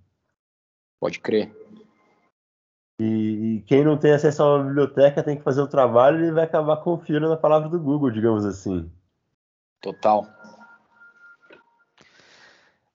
Pode 1.00 1.20
crer. 1.20 1.54
E, 3.00 3.06
e, 3.58 3.62
quem 3.62 3.84
não 3.84 3.98
tem 3.98 4.14
acesso 4.14 4.44
a 4.44 4.56
uma 4.56 4.64
biblioteca 4.66 5.24
tem 5.24 5.38
que 5.38 5.44
fazer 5.44 5.62
o 5.62 5.68
trabalho 5.68 6.26
e 6.26 6.32
vai 6.32 6.44
acabar 6.44 6.78
confiando 6.78 7.28
na 7.28 7.36
palavra 7.36 7.68
do 7.68 7.80
Google, 7.80 8.12
digamos 8.12 8.46
assim. 8.46 8.90
Total. 9.82 10.26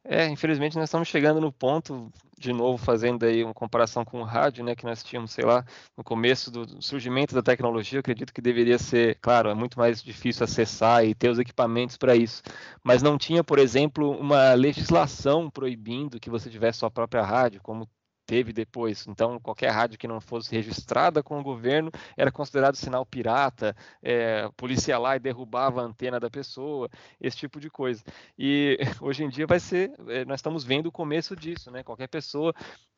É, 0.04 0.26
infelizmente 0.26 0.76
nós 0.76 0.88
estamos 0.88 1.08
chegando 1.08 1.40
no 1.40 1.52
ponto, 1.52 2.10
de 2.38 2.52
novo 2.52 2.82
fazendo 2.82 3.24
aí 3.24 3.42
uma 3.44 3.54
comparação 3.54 4.04
com 4.04 4.20
o 4.20 4.24
rádio, 4.24 4.64
né, 4.64 4.74
que 4.74 4.84
nós 4.84 5.02
tínhamos, 5.02 5.32
sei 5.32 5.44
lá, 5.44 5.64
no 5.96 6.04
começo 6.04 6.50
do 6.50 6.80
surgimento 6.82 7.34
da 7.34 7.42
tecnologia, 7.42 7.96
eu 7.98 8.00
acredito 8.00 8.32
que 8.32 8.40
deveria 8.40 8.78
ser, 8.78 9.18
claro, 9.20 9.48
é 9.50 9.54
muito 9.54 9.78
mais 9.78 10.02
difícil 10.02 10.44
acessar 10.44 11.04
e 11.04 11.14
ter 11.14 11.28
os 11.30 11.38
equipamentos 11.38 11.96
para 11.96 12.14
isso, 12.16 12.42
mas 12.82 13.02
não 13.02 13.18
tinha, 13.18 13.42
por 13.42 13.58
exemplo, 13.58 14.10
uma 14.12 14.54
legislação 14.54 15.50
proibindo 15.50 16.20
que 16.20 16.30
você 16.30 16.48
tivesse 16.50 16.78
sua 16.80 16.90
própria 16.90 17.22
rádio, 17.22 17.60
como 17.62 17.88
teve 18.28 18.52
depois. 18.52 19.06
Então, 19.08 19.40
qualquer 19.40 19.70
rádio 19.70 19.98
que 19.98 20.06
não 20.06 20.20
fosse 20.20 20.54
registrada 20.54 21.22
com 21.22 21.40
o 21.40 21.42
governo 21.42 21.90
era 22.14 22.30
considerado 22.30 22.76
sinal 22.76 23.06
pirata, 23.06 23.74
é, 24.02 24.42
a 24.42 24.52
polícia 24.52 24.92
ia 24.92 24.98
lá 24.98 25.16
e 25.16 25.18
derrubava 25.18 25.80
a 25.80 25.84
antena 25.84 26.20
da 26.20 26.28
pessoa, 26.28 26.90
esse 27.18 27.38
tipo 27.38 27.58
de 27.58 27.70
coisa. 27.70 28.04
E 28.38 28.78
hoje 29.00 29.24
em 29.24 29.30
dia 29.30 29.46
vai 29.46 29.58
ser, 29.58 29.90
é, 30.08 30.26
nós 30.26 30.40
estamos 30.40 30.62
vendo 30.62 30.88
o 30.88 30.92
começo 30.92 31.34
disso, 31.34 31.70
né? 31.70 31.82
Qualquer 31.82 32.06
pessoa 32.06 32.54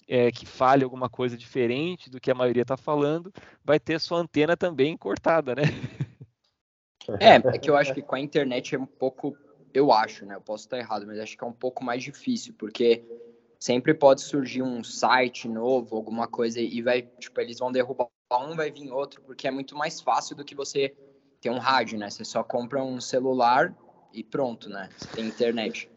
é, 0.08 0.32
que 0.32 0.44
fale 0.44 0.82
alguma 0.82 1.08
coisa 1.08 1.36
diferente 1.36 2.10
do 2.10 2.20
que 2.20 2.32
a 2.32 2.34
maioria 2.34 2.62
está 2.62 2.76
falando, 2.76 3.32
vai 3.64 3.78
ter 3.78 4.00
sua 4.00 4.18
antena 4.18 4.56
também 4.56 4.96
cortada, 4.96 5.54
né? 5.54 5.62
É, 7.18 7.34
é 7.34 7.58
que 7.58 7.68
eu 7.68 7.76
acho 7.76 7.92
que 7.92 8.02
com 8.02 8.14
a 8.14 8.20
internet 8.20 8.74
é 8.74 8.78
um 8.78 8.86
pouco, 8.86 9.36
eu 9.74 9.90
acho, 9.90 10.24
né? 10.24 10.36
Eu 10.36 10.40
posso 10.40 10.66
estar 10.66 10.78
errado, 10.78 11.06
mas 11.06 11.18
acho 11.18 11.36
que 11.36 11.42
é 11.42 11.46
um 11.46 11.52
pouco 11.52 11.82
mais 11.82 12.04
difícil, 12.04 12.54
porque 12.56 13.02
sempre 13.60 13.92
pode 13.92 14.22
surgir 14.22 14.62
um 14.62 14.82
site 14.82 15.46
novo, 15.46 15.94
alguma 15.94 16.26
coisa, 16.26 16.60
e 16.60 16.80
vai, 16.80 17.02
tipo, 17.02 17.40
eles 17.40 17.58
vão 17.58 17.70
derrubar 17.70 18.08
um, 18.32 18.56
vai 18.56 18.70
vir 18.70 18.90
outro, 18.90 19.20
porque 19.22 19.46
é 19.46 19.50
muito 19.50 19.76
mais 19.76 20.00
fácil 20.00 20.36
do 20.36 20.44
que 20.44 20.54
você 20.54 20.94
ter 21.40 21.50
um 21.50 21.58
rádio, 21.58 21.98
né? 21.98 22.08
Você 22.08 22.24
só 22.24 22.42
compra 22.42 22.82
um 22.82 23.00
celular 23.00 23.74
e 24.12 24.22
pronto, 24.22 24.68
né? 24.68 24.88
Você 24.96 25.08
tem 25.08 25.26
internet. 25.26 25.90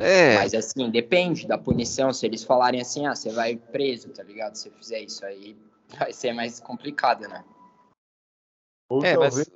É. 0.00 0.36
Mas 0.36 0.54
assim, 0.54 0.90
depende 0.90 1.46
da 1.46 1.56
punição. 1.56 2.12
Se 2.12 2.26
eles 2.26 2.44
falarem 2.44 2.80
assim, 2.80 3.06
ah, 3.06 3.14
você 3.14 3.30
vai 3.30 3.56
preso, 3.56 4.10
tá 4.10 4.22
ligado? 4.22 4.56
Se 4.56 4.70
fizer 4.70 5.00
isso 5.00 5.24
aí, 5.24 5.56
vai 5.98 6.12
ser 6.12 6.32
mais 6.32 6.60
complicado, 6.60 7.22
né? 7.28 7.44
Ou 8.90 9.04
é, 9.04 9.14
talvez 9.14 9.50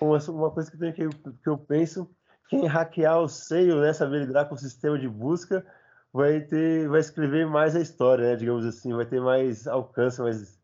mas... 0.00 0.28
uma 0.28 0.50
coisa 0.50 0.70
que, 0.70 0.78
tem 0.78 0.92
que, 0.92 1.08
que 1.08 1.48
eu 1.48 1.58
penso, 1.58 2.08
quem 2.48 2.66
hackear 2.66 3.20
o 3.20 3.28
seio, 3.28 3.80
né, 3.80 3.92
saber 3.92 4.26
lidar 4.26 4.46
com 4.46 4.54
o 4.54 4.58
sistema 4.58 4.98
de 4.98 5.08
busca, 5.08 5.64
vai 6.12 6.40
ter, 6.40 6.88
vai 6.88 7.00
escrever 7.00 7.46
mais 7.46 7.76
a 7.76 7.80
história, 7.80 8.30
né? 8.30 8.36
Digamos 8.36 8.64
assim, 8.64 8.92
vai 8.92 9.06
ter 9.06 9.20
mais 9.20 9.66
alcance, 9.66 10.20
mais, 10.20 10.60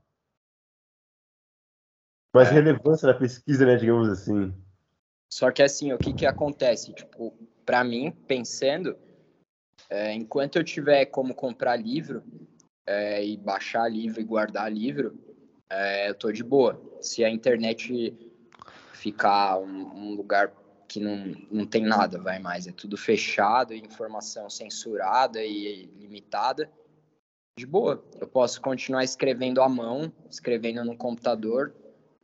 mais 2.35 2.48
é. 2.48 2.52
relevância 2.52 3.06
na 3.06 3.14
pesquisa, 3.14 3.64
né? 3.64 3.77
Digamos 3.77 4.09
assim. 4.09 4.52
Só 5.32 5.51
que 5.51 5.62
assim, 5.62 5.93
o 5.93 5.98
que 5.98 6.12
que 6.12 6.27
acontece? 6.27 6.93
Tipo, 6.93 7.35
para 7.64 7.82
mim, 7.82 8.10
pensando, 8.27 8.97
é, 9.90 10.12
enquanto 10.12 10.56
eu 10.56 10.64
tiver 10.64 11.06
como 11.06 11.35
comprar 11.35 11.77
livro 11.77 12.23
é, 12.86 13.24
e 13.24 13.36
baixar 13.36 13.89
livro 13.90 14.20
e 14.20 14.24
guardar 14.24 14.73
livro, 14.73 15.18
é, 15.68 16.09
eu 16.09 16.14
tô 16.14 16.31
de 16.31 16.44
boa. 16.44 16.81
Se 17.01 17.24
a 17.24 17.31
internet 17.31 18.16
ficar 18.93 19.59
um, 19.59 19.94
um 19.94 20.14
lugar 20.14 20.52
que 20.88 21.00
não, 21.00 21.34
não 21.50 21.66
tem 21.66 21.84
nada, 21.84 22.18
vai 22.20 22.38
mais. 22.38 22.66
É 22.66 22.72
tudo 22.72 22.96
fechado, 22.96 23.74
informação 23.74 24.48
censurada 24.48 25.42
e 25.42 25.86
limitada. 25.98 26.70
De 27.58 27.66
boa, 27.66 28.04
eu 28.20 28.26
posso 28.26 28.60
continuar 28.60 29.02
escrevendo 29.02 29.62
à 29.62 29.68
mão, 29.68 30.12
escrevendo 30.30 30.84
no 30.84 30.96
computador, 30.96 31.74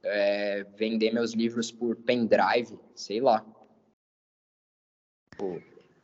é, 0.03 0.65
vender 0.77 1.13
meus 1.13 1.33
livros 1.33 1.73
por 1.73 1.97
pendrive, 1.97 2.79
sei 2.95 3.21
lá. 3.21 3.45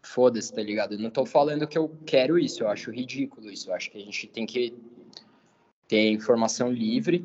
Foda-se, 0.02 0.52
tá 0.52 0.62
ligado? 0.62 0.94
Eu 0.94 0.98
não 0.98 1.10
tô 1.10 1.26
falando 1.26 1.66
que 1.66 1.76
eu 1.76 1.94
quero 2.06 2.38
isso, 2.38 2.62
eu 2.62 2.68
acho 2.68 2.90
ridículo 2.90 3.50
isso. 3.50 3.70
Eu 3.70 3.74
acho 3.74 3.90
que 3.90 3.98
a 3.98 4.04
gente 4.04 4.26
tem 4.28 4.46
que 4.46 4.74
ter 5.86 6.10
informação 6.10 6.72
livre 6.72 7.24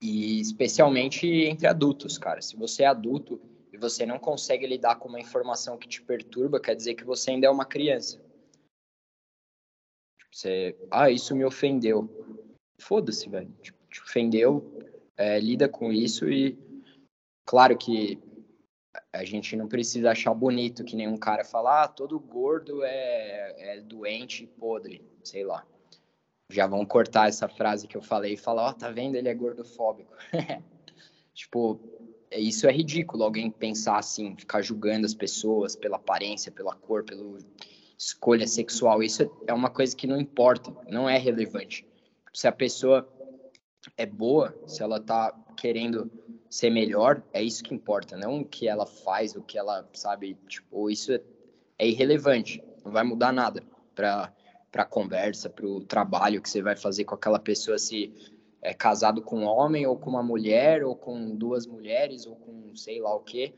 e 0.00 0.40
especialmente 0.40 1.26
entre 1.26 1.66
adultos, 1.66 2.16
cara. 2.16 2.40
Se 2.40 2.56
você 2.56 2.84
é 2.84 2.86
adulto 2.86 3.40
você 3.80 4.04
não 4.04 4.18
consegue 4.18 4.66
lidar 4.66 4.96
com 4.96 5.08
uma 5.08 5.20
informação 5.20 5.78
que 5.78 5.88
te 5.88 6.02
perturba, 6.02 6.60
quer 6.60 6.76
dizer 6.76 6.94
que 6.94 7.04
você 7.04 7.30
ainda 7.30 7.46
é 7.46 7.50
uma 7.50 7.64
criança. 7.64 8.18
Tipo, 10.18 10.30
você, 10.32 10.76
ah, 10.90 11.10
isso 11.10 11.34
me 11.34 11.44
ofendeu. 11.44 12.08
Foda-se, 12.78 13.28
velho. 13.28 13.50
Tipo, 13.62 13.78
te 13.88 14.00
ofendeu, 14.02 14.78
é, 15.16 15.40
lida 15.40 15.68
com 15.68 15.92
isso 15.92 16.30
e 16.30 16.58
claro 17.44 17.76
que 17.76 18.20
a 19.12 19.24
gente 19.24 19.56
não 19.56 19.68
precisa 19.68 20.10
achar 20.10 20.32
bonito 20.34 20.84
que 20.84 20.96
nenhum 20.96 21.16
cara 21.16 21.44
fala, 21.44 21.84
ah, 21.84 21.88
todo 21.88 22.18
gordo 22.18 22.82
é, 22.84 23.76
é 23.76 23.80
doente 23.80 24.44
e 24.44 24.46
podre, 24.46 25.04
sei 25.24 25.44
lá. 25.44 25.66
Já 26.50 26.66
vão 26.66 26.84
cortar 26.84 27.28
essa 27.28 27.48
frase 27.48 27.86
que 27.86 27.96
eu 27.96 28.02
falei 28.02 28.34
e 28.34 28.36
falar, 28.36 28.66
ó, 28.66 28.70
oh, 28.70 28.74
tá 28.74 28.90
vendo, 28.90 29.14
ele 29.14 29.28
é 29.28 29.34
gordofóbico. 29.34 30.12
tipo, 31.32 31.80
isso 32.38 32.66
é 32.66 32.72
ridículo, 32.72 33.24
alguém 33.24 33.50
pensar 33.50 33.98
assim, 33.98 34.36
ficar 34.36 34.62
julgando 34.62 35.06
as 35.06 35.14
pessoas 35.14 35.74
pela 35.74 35.96
aparência, 35.96 36.52
pela 36.52 36.74
cor, 36.74 37.04
pela 37.04 37.38
escolha 37.98 38.46
sexual. 38.46 39.02
Isso 39.02 39.30
é 39.46 39.52
uma 39.52 39.70
coisa 39.70 39.96
que 39.96 40.06
não 40.06 40.20
importa, 40.20 40.72
não 40.88 41.08
é 41.08 41.18
relevante. 41.18 41.86
Se 42.32 42.46
a 42.46 42.52
pessoa 42.52 43.08
é 43.96 44.06
boa, 44.06 44.56
se 44.66 44.82
ela 44.82 45.00
tá 45.00 45.32
querendo 45.56 46.10
ser 46.48 46.70
melhor, 46.70 47.22
é 47.32 47.42
isso 47.42 47.62
que 47.62 47.74
importa, 47.74 48.16
não 48.16 48.40
o 48.40 48.44
que 48.44 48.68
ela 48.68 48.86
faz, 48.86 49.34
o 49.34 49.42
que 49.42 49.58
ela 49.58 49.88
sabe, 49.92 50.36
tipo, 50.48 50.90
isso 50.90 51.12
é, 51.12 51.20
é 51.78 51.88
irrelevante, 51.88 52.62
não 52.84 52.92
vai 52.92 53.04
mudar 53.04 53.32
nada 53.32 53.62
para 53.94 54.32
para 54.70 54.84
conversa, 54.84 55.50
para 55.50 55.66
o 55.66 55.80
trabalho 55.80 56.40
que 56.40 56.48
você 56.48 56.62
vai 56.62 56.76
fazer 56.76 57.04
com 57.04 57.14
aquela 57.14 57.40
pessoa 57.40 57.76
se 57.76 58.12
é 58.62 58.74
casado 58.74 59.22
com 59.22 59.40
um 59.40 59.46
homem 59.46 59.86
ou 59.86 59.96
com 59.96 60.10
uma 60.10 60.22
mulher 60.22 60.84
ou 60.84 60.94
com 60.94 61.34
duas 61.34 61.66
mulheres 61.66 62.26
ou 62.26 62.36
com 62.36 62.74
sei 62.76 63.00
lá 63.00 63.14
o 63.14 63.20
que. 63.20 63.54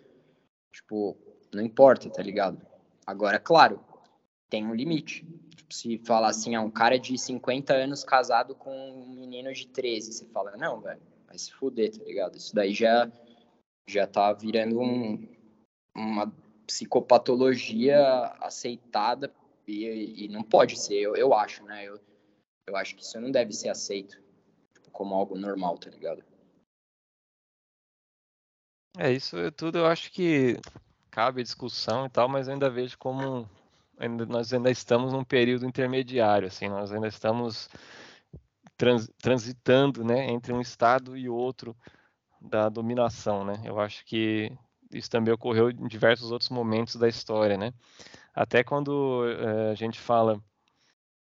Tipo, 0.73 1.16
não 1.53 1.62
importa, 1.62 2.09
tá 2.09 2.23
ligado? 2.23 2.65
Agora, 3.07 3.39
claro, 3.39 3.81
tem 4.49 4.65
um 4.65 4.74
limite. 4.74 5.27
Tipo, 5.57 5.74
se 5.74 5.99
falar 5.99 6.29
assim, 6.29 6.55
ah, 6.55 6.62
um 6.62 6.70
cara 6.70 6.99
de 6.99 7.19
50 7.19 7.74
anos 7.74 8.05
casado 8.05 8.55
com 8.55 8.73
um 8.73 9.15
menino 9.15 9.53
de 9.53 9.66
13, 9.66 10.12
você 10.12 10.27
fala, 10.27 10.57
não, 10.57 10.81
velho, 10.81 11.03
vai 11.27 11.37
se 11.37 11.53
fuder, 11.53 11.91
tá 11.91 12.05
ligado? 12.05 12.37
Isso 12.37 12.55
daí 12.55 12.73
já, 12.73 13.11
já 13.89 14.07
tá 14.07 14.33
virando 14.33 14.81
um, 14.81 15.29
uma 15.95 16.33
psicopatologia 16.66 18.01
aceitada 18.41 19.33
e, 19.66 20.24
e 20.24 20.29
não 20.29 20.43
pode 20.43 20.79
ser, 20.79 20.95
eu, 20.95 21.16
eu 21.16 21.35
acho, 21.35 21.65
né? 21.65 21.85
Eu, 21.87 22.01
eu 22.69 22.77
acho 22.77 22.95
que 22.95 23.03
isso 23.03 23.20
não 23.20 23.31
deve 23.31 23.53
ser 23.53 23.69
aceito 23.69 24.22
como 24.93 25.14
algo 25.14 25.36
normal, 25.36 25.78
tá 25.78 25.90
ligado? 25.90 26.23
É, 28.98 29.10
isso 29.10 29.36
tudo 29.52 29.78
eu 29.78 29.86
acho 29.86 30.12
que 30.12 30.59
cabe 31.10 31.43
discussão 31.43 32.06
e 32.06 32.10
tal, 32.10 32.28
mas 32.28 32.47
eu 32.47 32.55
ainda 32.55 32.69
vejo 32.69 32.98
como 32.98 33.48
ainda, 33.98 34.27
nós 34.27 34.52
ainda 34.52 34.70
estamos 34.70 35.12
num 35.12 35.24
período 35.24 35.66
intermediário, 35.66 36.48
assim, 36.48 36.69
nós 36.69 36.93
ainda 36.93 37.09
estamos 37.09 37.69
trans, 38.77 39.09
transitando, 39.20 40.05
né, 40.05 40.27
entre 40.31 40.52
um 40.52 40.60
estado 40.60 41.16
e 41.16 41.28
outro 41.28 41.77
da 42.40 42.69
dominação, 42.69 43.44
né? 43.44 43.55
Eu 43.64 43.78
acho 43.81 44.05
que 44.05 44.52
isso 44.90 45.09
também 45.09 45.32
ocorreu 45.32 45.70
em 45.70 45.86
diversos 45.86 46.32
outros 46.32 46.51
momentos 46.51 46.97
da 46.97 47.09
história, 47.09 47.56
né? 47.56 47.73
Até 48.35 48.64
quando 48.64 49.24
é, 49.27 49.70
a 49.70 49.74
gente 49.74 50.01
fala 50.01 50.43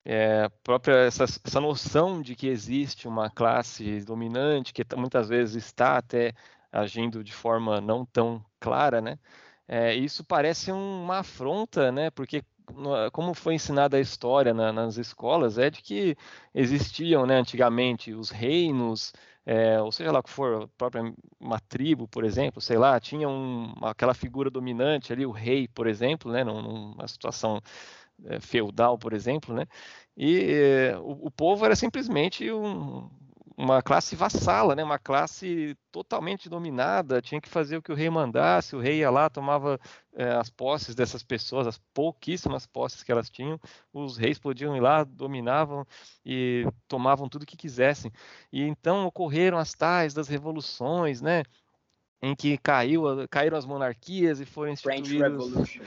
é, 0.05 0.49
própria 0.63 0.95
essa, 1.05 1.23
essa 1.23 1.61
noção 1.61 2.21
de 2.21 2.35
que 2.35 2.47
existe 2.47 3.07
uma 3.07 3.29
classe 3.29 4.01
dominante 4.01 4.73
que 4.73 4.83
muitas 4.95 5.29
vezes 5.29 5.55
está 5.65 5.97
até 5.97 6.33
agindo 6.71 7.23
de 7.23 7.33
forma 7.33 7.79
não 7.79 8.05
tão 8.05 8.43
clara, 8.59 8.99
né? 9.01 9.17
É, 9.67 9.95
isso 9.95 10.23
parece 10.25 10.71
uma 10.71 11.19
afronta, 11.19 11.91
né? 11.91 12.09
Porque 12.11 12.43
como 13.11 13.33
foi 13.33 13.55
ensinada 13.55 13.97
a 13.97 13.99
história 13.99 14.53
na, 14.53 14.71
nas 14.71 14.97
escolas 14.97 15.57
é 15.57 15.69
de 15.69 15.81
que 15.81 16.15
existiam, 16.53 17.25
né, 17.25 17.37
antigamente 17.37 18.13
os 18.13 18.29
reinos, 18.29 19.13
é, 19.45 19.81
ou 19.81 19.91
seja 19.91 20.11
lá 20.11 20.19
o 20.19 20.23
que 20.23 20.29
for, 20.29 20.69
própria 20.77 21.13
uma 21.39 21.59
tribo, 21.59 22.07
por 22.07 22.23
exemplo, 22.23 22.61
sei 22.61 22.77
lá, 22.77 22.99
tinha 22.99 23.27
um, 23.27 23.73
aquela 23.81 24.13
figura 24.13 24.49
dominante 24.49 25.11
ali, 25.11 25.25
o 25.25 25.31
rei, 25.31 25.67
por 25.67 25.87
exemplo, 25.87 26.31
né, 26.31 26.43
numa 26.43 27.07
situação 27.07 27.61
feudal, 28.39 28.97
por 28.97 29.13
exemplo, 29.13 29.53
né? 29.53 29.65
E 30.15 30.51
é, 30.51 30.97
o, 30.97 31.27
o, 31.27 31.31
povo 31.31 31.65
era 31.65 31.75
simplesmente 31.75 32.51
um, 32.51 33.09
uma 33.57 33.81
classe 33.81 34.15
vassala, 34.15 34.75
né? 34.75 34.83
Uma 34.83 34.99
classe 34.99 35.75
totalmente 35.91 36.49
dominada, 36.49 37.21
tinha 37.21 37.41
que 37.41 37.49
fazer 37.49 37.77
o 37.77 37.81
que 37.81 37.91
o 37.91 37.95
rei 37.95 38.09
mandasse, 38.09 38.75
o 38.75 38.79
rei 38.79 38.99
ia 38.99 39.09
lá, 39.09 39.29
tomava 39.29 39.79
é, 40.13 40.31
as 40.31 40.49
posses 40.49 40.95
dessas 40.95 41.23
pessoas, 41.23 41.67
as 41.67 41.79
pouquíssimas 41.93 42.65
posses 42.65 43.03
que 43.03 43.11
elas 43.11 43.29
tinham, 43.29 43.59
os 43.91 44.17
reis 44.17 44.39
podiam 44.39 44.75
ir 44.75 44.81
lá, 44.81 45.03
dominavam 45.03 45.85
e 46.25 46.67
tomavam 46.87 47.27
tudo 47.27 47.45
que 47.45 47.57
quisessem. 47.57 48.11
E 48.51 48.61
então 48.61 49.05
ocorreram 49.05 49.57
as 49.57 49.73
tais 49.73 50.13
das 50.13 50.27
revoluções, 50.27 51.21
né? 51.21 51.43
Em 52.21 52.35
que 52.35 52.57
caiu, 52.57 53.03
caíram 53.29 53.57
as 53.57 53.65
monarquias 53.65 54.39
e 54.39 54.45
foram 54.45 54.71
instituídos 54.71 55.77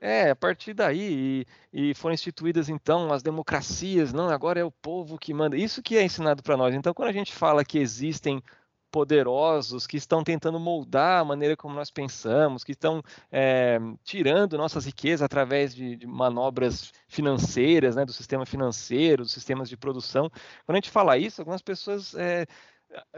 é, 0.00 0.30
a 0.30 0.36
partir 0.36 0.74
daí, 0.74 1.46
e, 1.72 1.90
e, 1.90 1.94
foram 1.94 2.14
instituídas 2.14 2.68
então 2.68 3.12
as 3.12 3.22
democracias, 3.22 4.12
não, 4.12 4.28
agora 4.28 4.60
é 4.60 4.64
o 4.64 4.70
povo 4.70 5.18
que 5.18 5.32
manda. 5.34 5.56
Isso 5.56 5.82
que 5.82 5.96
é 5.96 6.02
ensinado 6.02 6.42
para 6.42 6.56
nós. 6.56 6.74
Então, 6.74 6.94
quando 6.94 7.08
a 7.08 7.12
gente 7.12 7.32
fala 7.32 7.64
que 7.64 7.78
existem 7.78 8.42
poderosos 8.90 9.86
que 9.86 9.96
estão 9.96 10.24
tentando 10.24 10.58
moldar 10.58 11.20
a 11.20 11.24
maneira 11.24 11.56
como 11.56 11.74
nós 11.74 11.90
pensamos, 11.90 12.64
que 12.64 12.72
estão 12.72 13.02
é, 13.30 13.78
tirando 14.02 14.56
nossas 14.56 14.86
riquezas 14.86 15.22
através 15.22 15.74
de, 15.74 15.96
de, 15.96 16.06
manobras 16.06 16.92
financeiras, 17.06 17.96
né, 17.96 18.04
do 18.04 18.12
sistema 18.12 18.46
financeiro, 18.46 19.22
dos 19.22 19.32
sistemas 19.32 19.68
de 19.68 19.76
produção. 19.76 20.30
Quando 20.64 20.76
a 20.76 20.80
gente 20.80 20.90
fala 20.90 21.18
isso, 21.18 21.40
algumas 21.40 21.60
pessoas 21.60 22.14
é, 22.14 22.46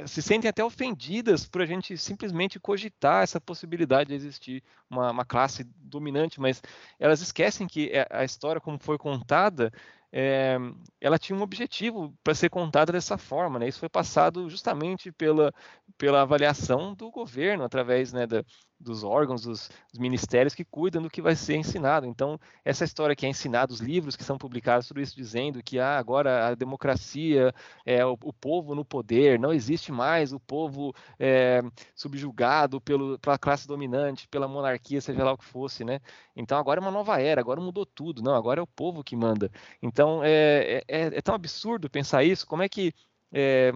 se 0.07 0.23
sentem 0.23 0.49
até 0.49 0.65
ofendidas 0.65 1.47
por 1.47 1.63
a 1.63 1.67
gente 1.67 1.97
simplesmente 1.97 2.59
cogitar 2.59 3.23
essa 3.23 3.41
possibilidade 3.41 4.09
de 4.09 4.15
existir 4.15 4.63
uma, 4.89 5.11
uma 5.11 5.25
classe 5.25 5.65
dominante, 5.77 6.41
mas 6.41 6.63
elas 6.99 7.21
esquecem 7.21 7.67
que 7.67 7.91
é, 7.93 8.07
a 8.11 8.25
história, 8.25 8.61
como 8.61 8.79
foi 8.79 8.99
contada, 8.99 9.73
é, 10.13 10.57
ela 11.01 11.19
tinha 11.19 11.39
um 11.39 11.43
objetivo 11.43 12.15
para 12.25 12.35
ser 12.35 12.49
contada 12.49 12.93
dessa 12.93 13.19
forma. 13.19 13.59
Né? 13.59 13.69
Isso 13.69 13.81
foi 13.81 13.89
passado 13.89 14.49
justamente 14.49 15.13
pela, 15.13 15.53
pela 15.97 16.23
avaliação 16.23 16.95
do 16.95 17.11
governo, 17.11 17.65
através 17.65 18.13
né, 18.13 18.27
da, 18.27 18.45
dos 18.81 19.03
órgãos, 19.03 19.43
dos, 19.43 19.71
dos, 19.91 19.99
ministérios 19.99 20.55
que 20.55 20.65
cuidam 20.65 21.03
do 21.03 21.11
que 21.11 21.21
vai 21.21 21.35
ser 21.35 21.57
ensinado. 21.57 22.07
Então, 22.07 22.39
essa 22.65 22.85
história 22.85 23.17
que 23.17 23.27
é 23.27 23.29
ensinada, 23.29 23.73
os 23.73 23.81
livros 23.81 24.17
que 24.17 24.25
são 24.25 24.39
publicados, 24.39 24.87
tudo 24.87 25.01
isso 25.01 25.17
dizendo 25.17 25.63
que 25.63 25.79
ah, 25.79 25.99
agora 25.99 26.49
a 26.49 26.55
democracia 26.55 27.53
é 27.85 28.05
o, 28.05 28.17
o 28.23 28.33
povo 28.33 28.75
no 28.75 28.85
poder, 28.85 29.39
não 29.39 29.53
existe 29.53 29.91
mais 29.91 30.33
o 30.33 30.41
povo 30.41 30.95
é, 31.19 31.63
subjugado 31.95 32.81
pelo, 32.81 33.19
pela 33.19 33.39
classe 33.39 33.67
dominante, 33.67 34.29
pela 34.29 34.47
monarquia, 34.47 35.01
seja 35.01 35.25
lá 35.25 35.33
o 35.33 35.39
que 35.39 35.45
fosse, 35.45 35.85
né? 35.85 36.01
Então, 36.37 36.59
agora 36.59 36.81
é 36.81 36.83
uma 36.83 36.91
nova 36.91 37.21
era, 37.21 37.41
agora 37.41 37.61
mudou 37.61 37.85
tudo, 37.85 38.23
não, 38.23 38.35
agora 38.35 38.61
é 38.61 38.63
o 38.63 38.67
povo 38.67 39.03
que 39.03 39.17
manda. 39.17 39.51
Então, 39.83 40.23
é, 40.23 40.83
é, 40.87 41.19
é 41.19 41.21
tão 41.21 41.35
absurdo 41.35 41.91
pensar 41.91 42.23
isso, 42.23 42.47
como 42.47 42.63
é 42.63 42.69
que 42.69 42.93
é, 43.33 43.73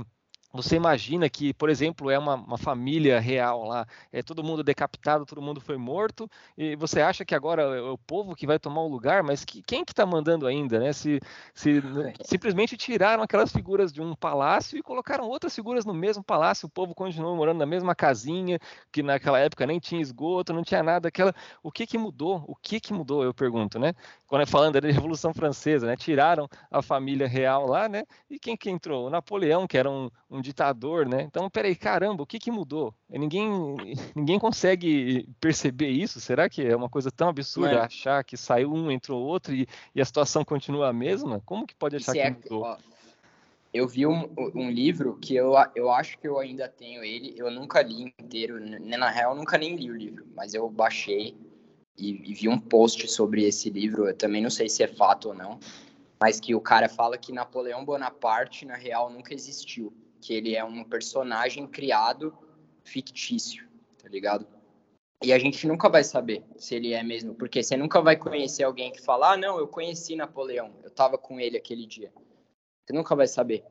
você 0.53 0.77
imagina 0.77 1.29
que, 1.31 1.55
por 1.55 1.71
exemplo, 1.71 2.11
é 2.11 2.19
uma, 2.19 2.35
uma, 2.35 2.59
família 2.59 3.19
real 3.19 3.65
lá, 3.65 3.87
é 4.13 4.23
todo 4.23 4.45
mundo 4.45 4.63
decapitado, 4.63 5.25
todo 5.25 5.41
mundo 5.41 5.61
foi 5.61 5.79
morto, 5.79 6.31
e 6.59 6.77
você 6.77 7.01
acha 7.01 7.25
que 7.25 7.35
agora 7.35 7.63
é 7.63 7.81
o 7.81 7.97
povo 7.97 8.37
que 8.37 8.47
vai 8.47 8.59
tomar 8.59 8.83
o 8.83 8.89
lugar, 8.89 9.23
mas 9.23 9.47
que, 9.47 9.63
quem 9.63 9.83
que 9.83 9.93
está 9.93 10.05
mandando 10.05 10.47
ainda, 10.47 10.79
né? 10.79 10.93
Se, 10.93 11.21
se 11.55 11.79
é. 11.79 12.13
simplesmente 12.23 12.77
tiraram 12.77 13.23
aquelas 13.23 13.51
figuras 13.51 13.91
de 13.91 14.03
um 14.03 14.15
palácio 14.15 14.79
e 14.79 14.83
colocaram 14.83 15.25
outras 15.25 15.55
figuras 15.55 15.87
no 15.87 15.95
mesmo 15.95 16.23
palácio, 16.23 16.67
o 16.67 16.71
povo 16.71 16.95
continuou 16.95 17.35
morando 17.35 17.59
na 17.59 17.67
mesma 17.67 17.95
casinha, 17.95 18.59
que 18.93 19.03
naquela 19.03 19.39
época 19.39 19.67
nem 19.67 19.79
tinha 19.79 20.03
esgoto, 20.03 20.53
não 20.53 20.63
tinha 20.63 20.83
nada, 20.83 21.09
aquela... 21.09 21.35
O 21.63 21.73
que 21.73 21.87
que 21.87 21.97
mudou? 21.97 22.45
O 22.47 22.55
que 22.55 22.79
que 22.79 22.93
mudou, 22.93 23.25
eu 23.25 23.33
pergunto, 23.33 23.79
né? 23.79 23.95
Quando 24.27 24.43
é 24.43 24.47
falando 24.47 24.79
da 24.79 24.89
Revolução 24.89 25.33
Francesa, 25.33 25.87
né? 25.87 25.97
Tiraram 25.97 26.47
a 26.71 26.83
família 26.83 27.27
real 27.27 27.67
lá, 27.67 27.89
né? 27.89 28.05
E 28.29 28.39
quem 28.39 28.55
que 28.57 28.69
entrou? 28.69 29.07
O 29.07 29.11
Napoleão, 29.11 29.67
que 29.67 29.79
era 29.79 29.91
um, 29.91 30.11
um 30.31 30.42
ditador, 30.43 31.09
né? 31.09 31.23
Então, 31.23 31.49
peraí, 31.49 31.75
caramba, 31.75 32.23
o 32.23 32.27
que, 32.27 32.39
que 32.39 32.51
mudou? 32.51 32.95
Ninguém, 33.09 33.49
ninguém 34.15 34.39
consegue 34.39 35.29
perceber 35.41 35.89
isso. 35.89 36.21
Será 36.21 36.49
que 36.49 36.63
é 36.63 36.77
uma 36.77 36.89
coisa 36.89 37.11
tão 37.11 37.29
absurda 37.29 37.77
é. 37.77 37.81
achar 37.81 38.23
que 38.25 38.37
saiu 38.37 38.73
um, 38.73 38.91
entrou 38.91 39.23
outro 39.23 39.55
e, 39.55 39.67
e, 39.95 40.01
a 40.01 40.05
situação 40.05 40.45
continua 40.45 40.89
a 40.89 40.93
mesma? 40.93 41.41
Como 41.47 41.67
que 41.67 41.75
pode 41.75 41.97
achar 41.97 42.13
que 42.13 42.19
é, 42.19 42.31
mudou? 42.31 42.63
Ó, 42.63 42.77
eu 43.73 43.89
vi 43.89 44.07
um, 44.07 44.29
um, 44.55 44.71
livro 44.71 45.17
que 45.19 45.35
eu, 45.35 45.55
eu 45.75 45.91
acho 45.91 46.19
que 46.19 46.29
eu 46.29 46.39
ainda 46.39 46.69
tenho 46.69 47.03
ele. 47.03 47.35
Eu 47.37 47.51
nunca 47.51 47.81
li 47.83 48.13
inteiro, 48.21 48.61
na 48.61 49.09
real, 49.09 49.33
eu 49.33 49.39
nunca 49.39 49.57
nem 49.57 49.75
li 49.75 49.91
o 49.91 49.97
livro, 49.97 50.27
mas 50.37 50.53
eu 50.53 50.69
baixei 50.69 51.35
e, 51.97 52.11
e 52.31 52.35
vi 52.35 52.49
um 52.49 52.59
post 52.59 53.09
sobre 53.09 53.45
esse 53.45 53.71
livro. 53.71 54.07
Eu 54.07 54.15
também 54.15 54.43
não 54.43 54.51
sei 54.51 54.69
se 54.69 54.83
é 54.83 54.89
fato 54.89 55.29
ou 55.29 55.35
não, 55.35 55.59
mas 56.21 56.39
que 56.39 56.55
o 56.55 56.61
cara 56.61 56.89
fala 56.89 57.17
que 57.17 57.33
Napoleão 57.33 57.85
Bonaparte, 57.85 58.67
na 58.67 58.77
real, 58.77 59.09
nunca 59.09 59.33
existiu 59.33 59.93
que 60.23 60.33
ele 60.33 60.55
é 60.55 60.65
um 60.65 60.85
personagem 60.85 61.67
criado 61.67 62.33
fictício, 62.85 63.69
tá 64.01 64.09
ligado? 64.09 64.47
E 65.21 65.33
a 65.33 65.39
gente 65.39 65.67
nunca 65.67 65.89
vai 65.89 66.05
saber 66.05 66.45
se 66.57 66.77
ele 66.77 66.93
é 66.93 67.03
mesmo, 67.03 67.35
porque 67.35 67.63
você 67.63 67.77
nunca 67.77 68.01
vai 68.01 68.17
conhecer 68.17 68.63
alguém 68.63 68.93
que 68.93 69.01
fala, 69.01 69.33
ah, 69.33 69.37
não, 69.37 69.59
eu 69.59 69.67
conheci 69.67 70.15
Napoleão, 70.15 70.75
eu 70.85 70.91
tava 70.91 71.19
com 71.19 71.41
ele 71.41 71.57
aquele 71.57 71.87
dia. 71.87 72.13
Você 72.85 72.93
nunca 72.93 73.17
vai 73.17 73.27
saber. 73.27 73.65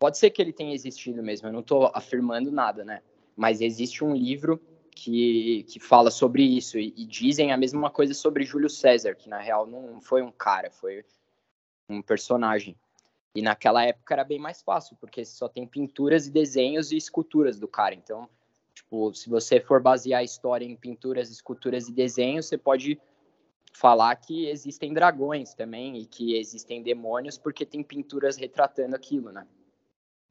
Pode 0.00 0.18
ser 0.18 0.30
que 0.30 0.42
ele 0.42 0.52
tenha 0.52 0.74
existido 0.74 1.22
mesmo, 1.22 1.48
eu 1.48 1.52
não 1.52 1.62
tô 1.62 1.86
afirmando 1.94 2.50
nada, 2.50 2.84
né? 2.84 3.02
Mas 3.36 3.60
existe 3.60 4.04
um 4.04 4.14
livro 4.14 4.60
que, 4.90 5.64
que 5.68 5.78
fala 5.78 6.10
sobre 6.10 6.42
isso, 6.42 6.78
e, 6.78 6.92
e 6.96 7.06
dizem 7.06 7.52
a 7.52 7.56
mesma 7.56 7.90
coisa 7.90 8.12
sobre 8.12 8.44
Júlio 8.44 8.68
César, 8.68 9.14
que 9.14 9.28
na 9.28 9.38
real 9.38 9.66
não 9.66 10.00
foi 10.00 10.20
um 10.20 10.32
cara, 10.32 10.70
foi 10.70 11.04
um 11.88 12.02
personagem. 12.02 12.76
E 13.34 13.42
naquela 13.42 13.84
época 13.84 14.14
era 14.14 14.24
bem 14.24 14.38
mais 14.38 14.60
fácil, 14.60 14.96
porque 15.00 15.24
só 15.24 15.48
tem 15.48 15.66
pinturas 15.66 16.26
e 16.26 16.30
desenhos 16.30 16.90
e 16.90 16.96
esculturas 16.96 17.58
do 17.58 17.68
cara. 17.68 17.94
Então, 17.94 18.28
tipo, 18.74 19.14
se 19.14 19.28
você 19.28 19.60
for 19.60 19.80
basear 19.80 20.20
a 20.20 20.24
história 20.24 20.64
em 20.64 20.76
pinturas, 20.76 21.30
esculturas 21.30 21.88
e 21.88 21.92
desenhos, 21.92 22.46
você 22.46 22.58
pode 22.58 23.00
falar 23.72 24.16
que 24.16 24.46
existem 24.46 24.92
dragões 24.92 25.54
também 25.54 25.96
e 25.96 26.06
que 26.06 26.36
existem 26.36 26.82
demônios 26.82 27.38
porque 27.38 27.64
tem 27.64 27.82
pinturas 27.82 28.36
retratando 28.36 28.96
aquilo, 28.96 29.30
né? 29.30 29.46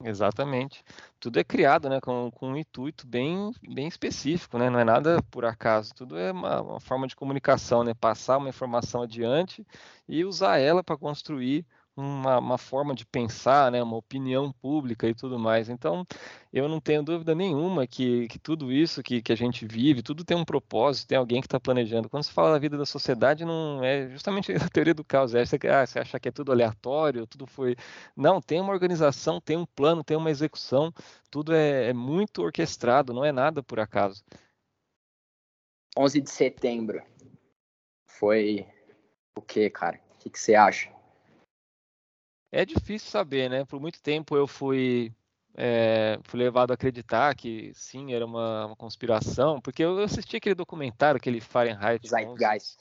Exatamente. 0.02 0.82
Tudo 1.20 1.40
é 1.40 1.44
criado, 1.44 1.90
né, 1.90 2.00
com, 2.00 2.32
com 2.32 2.52
um 2.52 2.58
intuito 2.58 3.06
bem, 3.06 3.52
bem 3.62 3.86
específico, 3.88 4.58
né? 4.58 4.70
Não 4.70 4.80
é 4.80 4.86
nada 4.86 5.22
por 5.30 5.44
acaso. 5.44 5.94
Tudo 5.94 6.18
é 6.18 6.32
uma, 6.32 6.62
uma 6.62 6.80
forma 6.80 7.06
de 7.06 7.18
comunicação, 7.18 7.84
né? 7.84 7.94
Passar 7.94 8.38
uma 8.38 8.48
informação 8.48 9.02
adiante 9.02 9.66
e 10.08 10.24
usar 10.24 10.58
ela 10.58 10.82
para 10.82 10.98
construir 10.98 11.66
uma, 11.96 12.40
uma, 12.40 12.58
forma 12.58 12.96
de 12.96 13.06
pensar, 13.06 13.72
né, 13.72 13.84
uma 13.84 13.98
opinião 13.98 14.52
pública 14.52 15.08
e 15.08 15.14
tudo 15.14 15.38
mais. 15.38 15.70
Então, 15.70 16.06
eu 16.52 16.68
não 16.70 16.80
tenho 16.80 17.04
dúvida 17.04 17.36
nenhuma 17.36 17.86
que, 17.86 18.28
que 18.28 18.40
tudo 18.40 18.72
isso 18.72 19.04
que, 19.04 19.22
que 19.22 19.32
a 19.32 19.36
gente 19.36 19.66
vive, 19.66 20.02
tudo 20.02 20.24
tem 20.24 20.38
um 20.38 20.46
propósito, 20.46 21.10
tem 21.10 21.18
alguém 21.18 21.42
que 21.42 21.48
está 21.48 21.60
planejando. 21.60 22.10
Quando 22.10 22.24
se 22.24 22.32
fala 22.32 22.54
da 22.54 22.60
vida 22.60 22.78
da 22.78 22.86
sociedade, 22.86 23.46
não 23.46 23.84
é 23.84 24.10
justamente 24.10 24.52
a 24.56 24.70
teoria 24.70 24.94
do 24.94 25.04
caos. 25.04 25.36
É, 25.36 25.46
você, 25.46 25.60
ah, 25.68 25.86
você 25.86 26.00
acha 26.00 26.20
que 26.20 26.30
é 26.30 26.32
tudo 26.32 26.52
aleatório, 26.52 27.28
tudo 27.28 27.46
foi. 27.46 27.76
Não, 28.16 28.42
tem 28.42 28.62
uma 28.62 28.74
organização, 28.74 29.42
tem 29.42 29.58
um 29.58 29.66
plano, 29.66 30.04
tem 30.04 30.18
uma 30.18 30.32
execução, 30.32 30.94
tudo 31.30 31.54
é, 31.54 31.90
é 31.90 31.94
muito 31.94 32.42
orquestrado, 32.42 33.14
não 33.14 33.26
é 33.26 33.32
nada 33.32 33.62
por 33.62 33.80
acaso. 33.80 34.24
11 35.98 36.22
de 36.22 36.30
setembro 36.30 37.02
foi 38.08 38.66
o 39.36 39.42
que, 39.42 39.70
cara? 39.70 40.00
O 40.16 40.18
que, 40.20 40.30
que 40.30 40.40
você 40.40 40.56
acha? 40.56 40.99
É 42.52 42.66
difícil 42.66 43.10
saber, 43.10 43.50
né? 43.50 43.66
Por 43.66 43.80
muito 43.80 44.02
tempo 44.02 44.36
eu 44.36 44.48
fui, 44.48 45.14
é, 45.56 46.20
fui 46.24 46.40
levado 46.40 46.72
a 46.72 46.74
acreditar 46.74 47.36
que 47.36 47.72
sim, 47.74 48.14
era 48.14 48.26
uma, 48.26 48.68
uma, 48.68 48.76
conspiração, 48.76 49.62
porque 49.62 49.84
eu 49.84 50.00
assisti 50.00 50.38
aquele 50.38 50.56
documentário, 50.56 51.18
aquele 51.18 51.40
Fahrenheit. 51.40 52.08
Zeitgeist. 52.08 52.78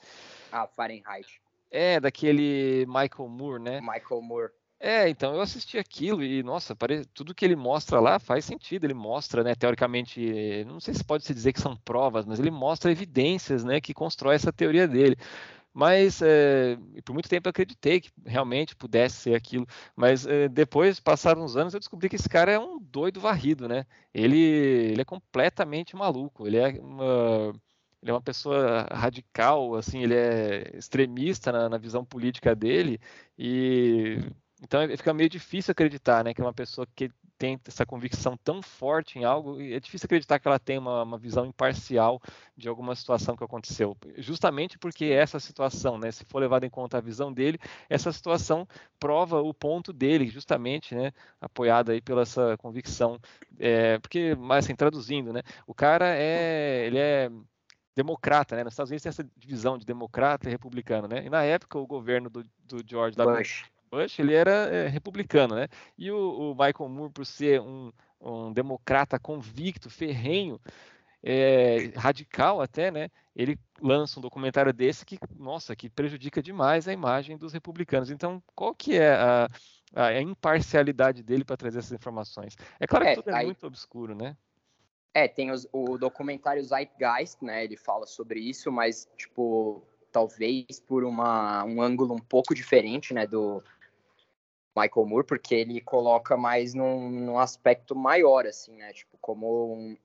Ah, 0.51 0.67
Fahrenheit. 0.67 1.41
É, 1.71 2.01
daquele 2.01 2.87
Michael 2.87 3.29
Moore, 3.29 3.63
né? 3.63 3.81
Michael 3.81 4.23
Moore. 4.23 4.53
É, 4.81 5.09
então 5.09 5.35
eu 5.35 5.41
assisti 5.41 5.77
aquilo 5.77 6.23
e, 6.23 6.41
nossa, 6.43 6.75
parece, 6.75 7.05
tudo 7.09 7.35
que 7.35 7.45
ele 7.45 7.57
mostra 7.57 7.99
lá 7.99 8.21
faz 8.21 8.45
sentido. 8.45 8.85
Ele 8.85 8.95
mostra, 8.95 9.43
né, 9.43 9.55
teoricamente, 9.55 10.65
não 10.67 10.79
sei 10.79 10.95
se 10.95 11.05
pode 11.05 11.25
se 11.25 11.35
dizer 11.35 11.53
que 11.53 11.61
são 11.61 11.77
provas, 11.77 12.25
mas 12.25 12.39
ele 12.39 12.51
mostra 12.51 12.91
evidências, 12.91 13.65
né, 13.65 13.81
que 13.81 13.93
constrói 13.93 14.37
essa 14.37 14.53
teoria 14.53 14.87
dele. 14.87 15.17
Mas 15.79 16.21
é, 16.23 16.77
por 17.05 17.13
muito 17.13 17.29
tempo 17.29 17.47
eu 17.47 17.51
acreditei 17.51 18.01
que 18.01 18.11
realmente 18.27 18.75
pudesse 18.75 19.15
ser 19.15 19.35
aquilo. 19.37 19.65
Mas 19.95 20.27
é, 20.27 20.49
depois, 20.49 20.99
passaram 20.99 21.45
uns 21.45 21.55
anos, 21.57 21.73
eu 21.73 21.79
descobri 21.79 22.09
que 22.09 22.17
esse 22.17 22.29
cara 22.29 22.51
é 22.51 22.59
um 22.59 22.81
doido 22.81 23.21
varrido, 23.21 23.69
né? 23.69 23.87
Ele, 24.13 24.37
ele 24.37 25.01
é 25.01 25.05
completamente 25.05 25.95
maluco. 25.95 26.49
Ele 26.49 26.57
é 26.57 26.81
uma, 26.81 27.55
ele 28.03 28.11
é 28.11 28.13
uma 28.13 28.21
pessoa 28.21 28.89
radical, 28.93 29.77
assim, 29.77 30.03
ele 30.03 30.15
é 30.17 30.77
extremista 30.77 31.53
na, 31.53 31.69
na 31.69 31.79
visão 31.79 32.05
política 32.05 32.57
dele. 32.57 32.99
E 33.39 34.19
então 34.61 34.81
fica 34.97 35.15
meio 35.15 35.29
difícil 35.31 35.71
acreditar, 35.71 36.25
né, 36.25 36.35
que 36.35 36.41
é 36.41 36.45
uma 36.45 36.53
pessoa 36.53 36.89
que 36.97 37.09
tem 37.39 37.59
essa 37.67 37.87
convicção 37.87 38.37
tão 38.37 38.61
forte 38.61 39.19
em 39.19 39.25
algo, 39.25 39.61
é 39.61 39.79
difícil 39.79 40.07
acreditar 40.07 40.39
que 40.39 40.49
ela 40.49 40.59
tem 40.59 40.77
uma, 40.77 41.05
uma, 41.05 41.17
visão 41.17 41.47
imparcial 41.47 42.21
de 42.57 42.69
alguma 42.69 42.95
situação 42.97 43.37
que 43.37 43.45
aconteceu. 43.45 43.97
Justamente 44.17 44.77
porque 44.77 45.05
essa 45.07 45.39
situação, 45.39 45.97
né, 45.97 46.11
se 46.11 46.25
for 46.25 46.41
levada 46.41 46.67
em 46.67 46.71
conta 46.71 46.99
a 46.99 47.01
visão 47.01 47.33
dele, 47.33 47.59
essa 47.89 48.13
situação 48.13 48.67
prova 48.99 49.41
o 49.41 49.55
ponto 49.55 49.93
dele, 49.93 50.27
justamente, 50.27 50.95
né, 50.95 51.13
apoiada 51.41 51.93
aí 51.93 52.01
pela 52.01 52.23
essa 52.23 52.57
convicção. 52.59 53.19
É, 53.59 53.99
porque, 54.01 54.35
mas 54.35 54.65
assim, 54.65 54.75
traduzindo, 54.75 55.33
né, 55.33 55.43
o 55.67 55.75
cara 55.75 56.15
é, 56.17 56.87
ele 56.87 56.99
é 56.99 57.31
democrata, 57.95 58.55
né? 58.55 58.63
Nos 58.63 58.75
Estados 58.75 58.91
Unidos 58.91 59.03
tem 59.03 59.11
essa 59.11 59.29
divisão 59.37 59.77
de 59.77 59.85
democrata 59.85 60.49
e 60.49 60.53
republicano, 60.53 61.09
né? 61.09 61.25
E 61.25 61.29
na 61.29 61.43
época 61.43 61.79
o 61.79 61.87
governo 61.87 62.31
do, 62.31 62.45
do 62.65 62.83
George 62.87 63.17
W. 63.17 63.35
Bush 63.91 64.19
ele 64.19 64.35
era 64.35 64.51
é, 64.51 64.89
republicano, 64.89 65.55
né? 65.55 65.69
E 65.97 66.11
o, 66.11 66.17
o, 66.17 66.51
Michael 66.53 66.89
Moore, 66.89 67.13
por 67.13 67.27
ser 67.27 67.61
um, 67.61 67.93
um 68.21 68.53
democrata 68.53 69.19
convicto, 69.19 69.91
ferrenho, 69.91 70.61
é, 71.23 71.91
radical 71.97 72.61
até, 72.61 72.91
né? 72.91 73.09
Ele 73.35 73.59
lança 73.81 74.19
um 74.19 74.23
documentário 74.23 74.73
desse 74.73 75.05
que, 75.05 75.19
nossa, 75.37 75.75
que 75.75 75.89
prejudica 75.89 76.43
demais 76.43 76.87
a 76.87 76.93
imagem 76.93 77.37
dos 77.37 77.53
republicanos. 77.53 78.11
Então, 78.11 78.43
qual 78.55 78.75
que 78.75 78.97
é 78.97 79.15
a, 79.15 79.49
a 79.95 80.21
imparcialidade 80.21 81.23
dele 81.23 81.45
para 81.45 81.57
trazer 81.57 81.81
essas 81.81 81.93
informações? 81.93 82.57
É 82.79 82.87
claro 82.87 83.05
que 83.05 83.11
é, 83.11 83.15
tudo 83.15 83.31
é 83.31 83.35
aí... 83.35 83.47
muito 83.47 83.67
obscuro, 83.67 84.15
né? 84.15 84.37
É, 85.15 85.27
tem 85.27 85.51
os, 85.51 85.67
o 85.73 85.99
documentário 85.99 86.63
Zeitgeist, 86.63 87.43
né? 87.43 87.65
Ele 87.65 87.77
fala 87.77 88.07
sobre 88.07 88.39
isso, 88.41 88.71
mas, 88.71 89.09
tipo, 89.17 89.83
talvez 90.13 90.81
por 90.87 91.05
uma, 91.05 91.65
um 91.65 91.83
ângulo 91.83 92.15
um 92.15 92.19
pouco 92.19 92.55
diferente, 92.55 93.13
né? 93.13 93.27
Do, 93.27 93.63
Michael 94.79 95.07
Moore, 95.07 95.27
porque 95.27 95.55
ele 95.55 95.81
coloca 95.81 96.37
mais 96.37 96.75
num, 96.75 97.11
num 97.11 97.39
aspecto 97.39 97.95
maior, 97.95 98.47
assim, 98.47 98.77
né? 98.77 98.93
Tipo, 98.93 99.17
como 99.21 99.75
um, 99.75 99.97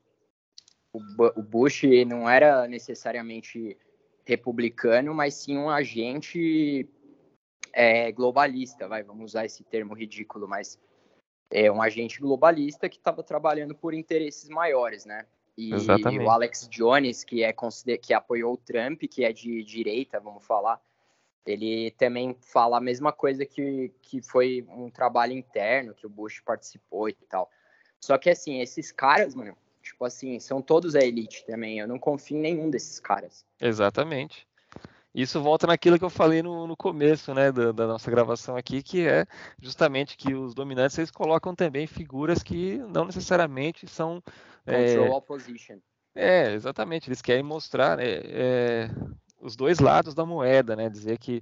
o, 0.94 1.00
o 1.40 1.44
Bush 1.44 1.84
não 2.08 2.30
era 2.30 2.68
necessariamente 2.68 3.78
republicano, 4.26 5.14
mas 5.14 5.36
sim 5.36 5.58
um 5.58 5.70
agente 5.70 6.88
é, 7.74 8.12
globalista, 8.12 8.88
vai, 8.88 9.04
vamos 9.04 9.32
usar 9.32 9.46
esse 9.46 9.64
termo 9.64 9.94
ridículo, 9.94 10.48
mas 10.48 10.80
é 11.52 11.72
um 11.72 11.82
agente 11.82 12.20
globalista 12.20 12.88
que 12.88 12.98
estava 12.98 13.24
trabalhando 13.24 13.76
por 13.76 13.94
interesses 13.94 14.50
maiores, 14.50 15.06
né? 15.06 15.26
E, 15.56 15.70
e, 15.70 16.20
o 16.20 16.30
Alex 16.32 16.68
Jones, 16.68 17.24
que, 17.24 17.44
é, 17.44 17.54
que 18.02 18.14
apoiou 18.14 18.54
o 18.54 18.58
Trump, 18.58 19.04
que 19.04 19.24
é 19.24 19.32
de 19.32 19.64
direita, 19.64 20.20
vamos 20.20 20.44
falar, 20.46 20.82
ele 21.46 21.92
também 21.92 22.36
fala 22.42 22.78
a 22.78 22.82
mesma 22.82 23.12
coisa 23.12 23.46
que, 23.46 23.92
que 24.02 24.22
foi 24.22 24.66
um 24.70 24.90
trabalho 24.90 25.34
interno, 25.34 25.94
que 25.94 26.06
o 26.06 26.10
Bush 26.10 26.40
participou 26.40 27.10
e 27.10 27.14
tal. 27.14 27.50
Só 28.00 28.18
que, 28.18 28.30
assim, 28.30 28.62
esses 28.62 28.92
caras, 28.92 29.36
mano, 29.36 29.56
tipo 29.82 30.04
assim, 30.06 30.40
são 30.40 30.62
todos 30.62 30.96
a 30.96 31.02
elite 31.02 31.46
também. 31.46 31.80
Eu 31.80 31.88
não 31.88 32.00
confio 32.00 32.38
em 32.38 32.42
nenhum 32.42 32.70
desses 32.70 33.00
caras. 33.00 33.46
Exatamente. 33.60 34.48
Isso 35.14 35.40
volta 35.42 35.68
naquilo 35.68 36.00
que 36.00 36.06
eu 36.06 36.10
falei 36.10 36.42
no, 36.42 36.66
no 36.66 36.76
começo, 36.76 37.34
né, 37.36 37.52
da, 37.52 37.72
da, 37.72 37.86
nossa 37.86 38.10
gravação 38.10 38.56
aqui, 38.56 38.82
que 38.82 39.08
é 39.08 39.28
justamente 39.62 40.18
que 40.18 40.34
os 40.34 40.56
dominantes 40.56 40.98
eles 40.98 41.12
colocam 41.12 41.54
também 41.54 41.86
figuras 41.86 42.42
que 42.42 42.78
não 42.90 43.06
necessariamente 43.06 43.86
são 43.86 44.24
control 44.66 45.06
é, 45.06 45.10
opposition. 45.12 45.78
É, 46.16 46.54
exatamente. 46.54 47.10
Eles 47.10 47.22
querem 47.22 47.44
mostrar 47.44 48.00
é, 48.00 48.22
é, 48.26 48.90
os 49.44 49.58
dois 49.58 49.80
lados 49.80 50.16
da 50.16 50.26
moeda, 50.26 50.76
né? 50.76 50.90
Dizer 50.90 51.18
que 51.18 51.42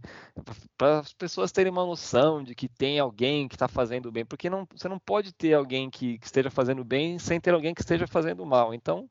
para 0.78 1.00
as 1.00 1.14
pessoas 1.14 1.52
terem 1.52 1.72
uma 1.72 1.86
noção 1.86 2.44
de 2.44 2.56
que 2.56 2.68
tem 2.68 3.00
alguém 3.00 3.48
que 3.48 3.56
está 3.56 3.68
fazendo 3.68 4.12
bem, 4.12 4.26
porque 4.26 4.50
não, 4.50 4.68
você 4.76 4.90
não 4.90 4.98
pode 4.98 5.32
ter 5.32 5.54
alguém 5.54 5.90
que, 5.90 6.18
que, 6.18 6.26
esteja 6.26 6.50
fazendo 6.50 6.84
bem 6.84 7.20
sem 7.20 7.40
ter 7.40 7.54
alguém 7.54 7.74
que 7.74 7.82
esteja 7.82 8.08
fazendo 8.08 8.46
mal. 8.46 8.74
Então, 8.74 9.08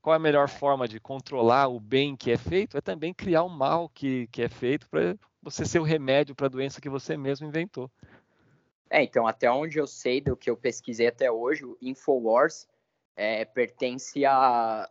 qual 0.00 0.14
é 0.14 0.16
a 0.16 0.20
melhor 0.20 0.48
forma 0.48 0.86
de 0.86 1.00
controlar 1.00 1.66
o 1.66 1.80
bem 1.80 2.16
que 2.16 2.30
é 2.30 2.38
feito? 2.38 2.78
É 2.78 2.80
também 2.80 3.12
criar 3.12 3.42
o 3.42 3.48
mal 3.48 3.88
que, 3.88 4.28
que 4.28 4.40
é 4.40 4.48
feito 4.48 4.88
para 4.88 5.16
você 5.42 5.66
ser 5.66 5.80
o 5.80 5.84
remédio 5.84 6.34
para 6.34 6.46
a 6.46 6.50
doença 6.50 6.80
que 6.80 6.88
você 6.88 7.16
mesmo 7.16 7.46
inventou. 7.46 7.90
É, 8.88 9.02
então, 9.02 9.26
até 9.26 9.50
onde 9.50 9.78
eu 9.78 9.86
sei 9.86 10.20
do 10.20 10.36
que 10.36 10.48
eu 10.48 10.56
pesquisei 10.56 11.08
até 11.08 11.30
hoje, 11.30 11.64
o 11.64 11.76
Infowars 11.82 12.66
é, 13.16 13.44
pertence 13.44 14.24
a 14.24 14.88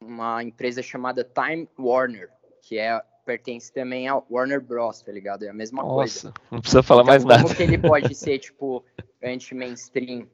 uma 0.00 0.42
empresa 0.42 0.82
chamada 0.82 1.24
Time 1.24 1.68
Warner, 1.78 2.30
que 2.64 2.78
é 2.78 2.98
pertence 3.24 3.72
também 3.72 4.08
ao 4.08 4.26
Warner 4.30 4.60
Bros, 4.60 5.02
tá 5.02 5.12
ligado? 5.12 5.44
É 5.44 5.48
a 5.48 5.54
mesma 5.54 5.82
Nossa, 5.82 5.94
coisa. 5.94 6.34
não 6.50 6.60
precisa 6.60 6.82
falar 6.82 7.02
então, 7.02 7.12
mais 7.12 7.22
como 7.22 7.32
nada. 7.32 7.42
Como 7.44 7.56
que 7.56 7.62
ele 7.62 7.78
pode 7.78 8.14
ser, 8.14 8.38
tipo, 8.38 8.84
anti-mainstream? 9.22 10.28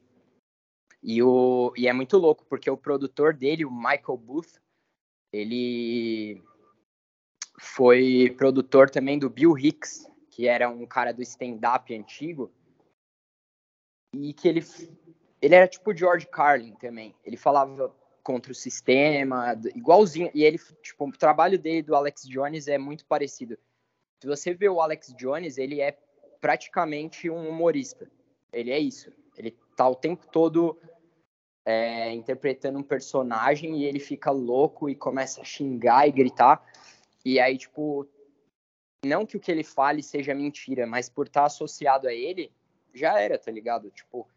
E, 1.03 1.23
o, 1.23 1.73
e 1.77 1.89
é 1.89 1.93
muito 1.93 2.19
louco, 2.19 2.45
porque 2.47 2.71
o 2.71 2.77
produtor 2.77 3.35
dele, 3.35 3.65
o 3.65 3.71
Michael 3.71 4.17
Booth, 4.17 4.61
ele 5.33 6.43
foi 7.59 8.35
produtor 8.37 8.91
também 8.91 9.19
do 9.19 9.31
Bill 9.31 9.59
Hicks, 9.59 10.07
que 10.31 10.47
era 10.47 10.69
um 10.69 10.87
cara 10.87 11.13
do 11.13 11.23
stand-up 11.23 11.95
antigo, 11.95 12.53
e 14.15 14.33
que 14.33 14.47
ele, 14.49 14.61
ele 15.41 15.55
era 15.55 15.67
tipo 15.67 15.97
George 15.97 16.27
Carlin 16.27 16.75
também. 16.75 17.15
Ele 17.25 17.37
falava 17.37 17.95
contra 18.23 18.53
o 18.53 18.55
sistema, 18.55 19.59
igualzinho. 19.75 20.31
E 20.35 20.45
ele, 20.45 20.59
tipo, 20.83 21.09
o 21.09 21.13
trabalho 21.13 21.59
dele 21.59 21.83
do 21.83 21.95
Alex 21.95 22.23
Jones 22.29 22.69
é 22.69 22.79
muito 22.79 23.05
parecido. 23.07 23.59
Se 24.21 24.27
você 24.27 24.53
vê 24.53 24.69
o 24.69 24.81
Alex 24.81 25.15
Jones, 25.17 25.59
ele 25.59 25.81
é 25.81 25.97
praticamente 26.41 27.31
um 27.31 27.49
humorista. 27.49 28.11
Ele 28.53 28.71
é 28.71 28.79
isso. 28.79 29.13
Ele 29.37 29.57
tá 29.77 29.89
o 29.89 29.95
tempo 29.95 30.27
todo 30.27 30.79
é, 31.65 32.13
interpretando 32.13 32.79
um 32.79 32.83
personagem 32.83 33.79
e 33.79 33.85
ele 33.85 33.99
fica 33.99 34.31
louco 34.31 34.89
e 34.89 34.95
começa 34.95 35.41
a 35.41 35.45
xingar 35.45 36.07
e 36.09 36.13
gritar. 36.13 36.65
E 37.25 37.39
aí, 37.39 37.57
tipo, 37.57 38.07
não 39.05 39.25
que 39.25 39.37
o 39.37 39.41
que 39.41 39.51
ele 39.51 39.65
fale 39.65 40.03
seja 40.03 40.35
mentira, 40.35 40.87
mas 40.87 41.09
por 41.09 41.27
estar 41.27 41.41
tá 41.41 41.47
associado 41.47 42.09
a 42.09 42.13
ele, 42.13 42.53
já 42.93 43.19
era, 43.19 43.39
tá 43.39 43.51
ligado? 43.51 43.91
Tipo, 43.91 44.29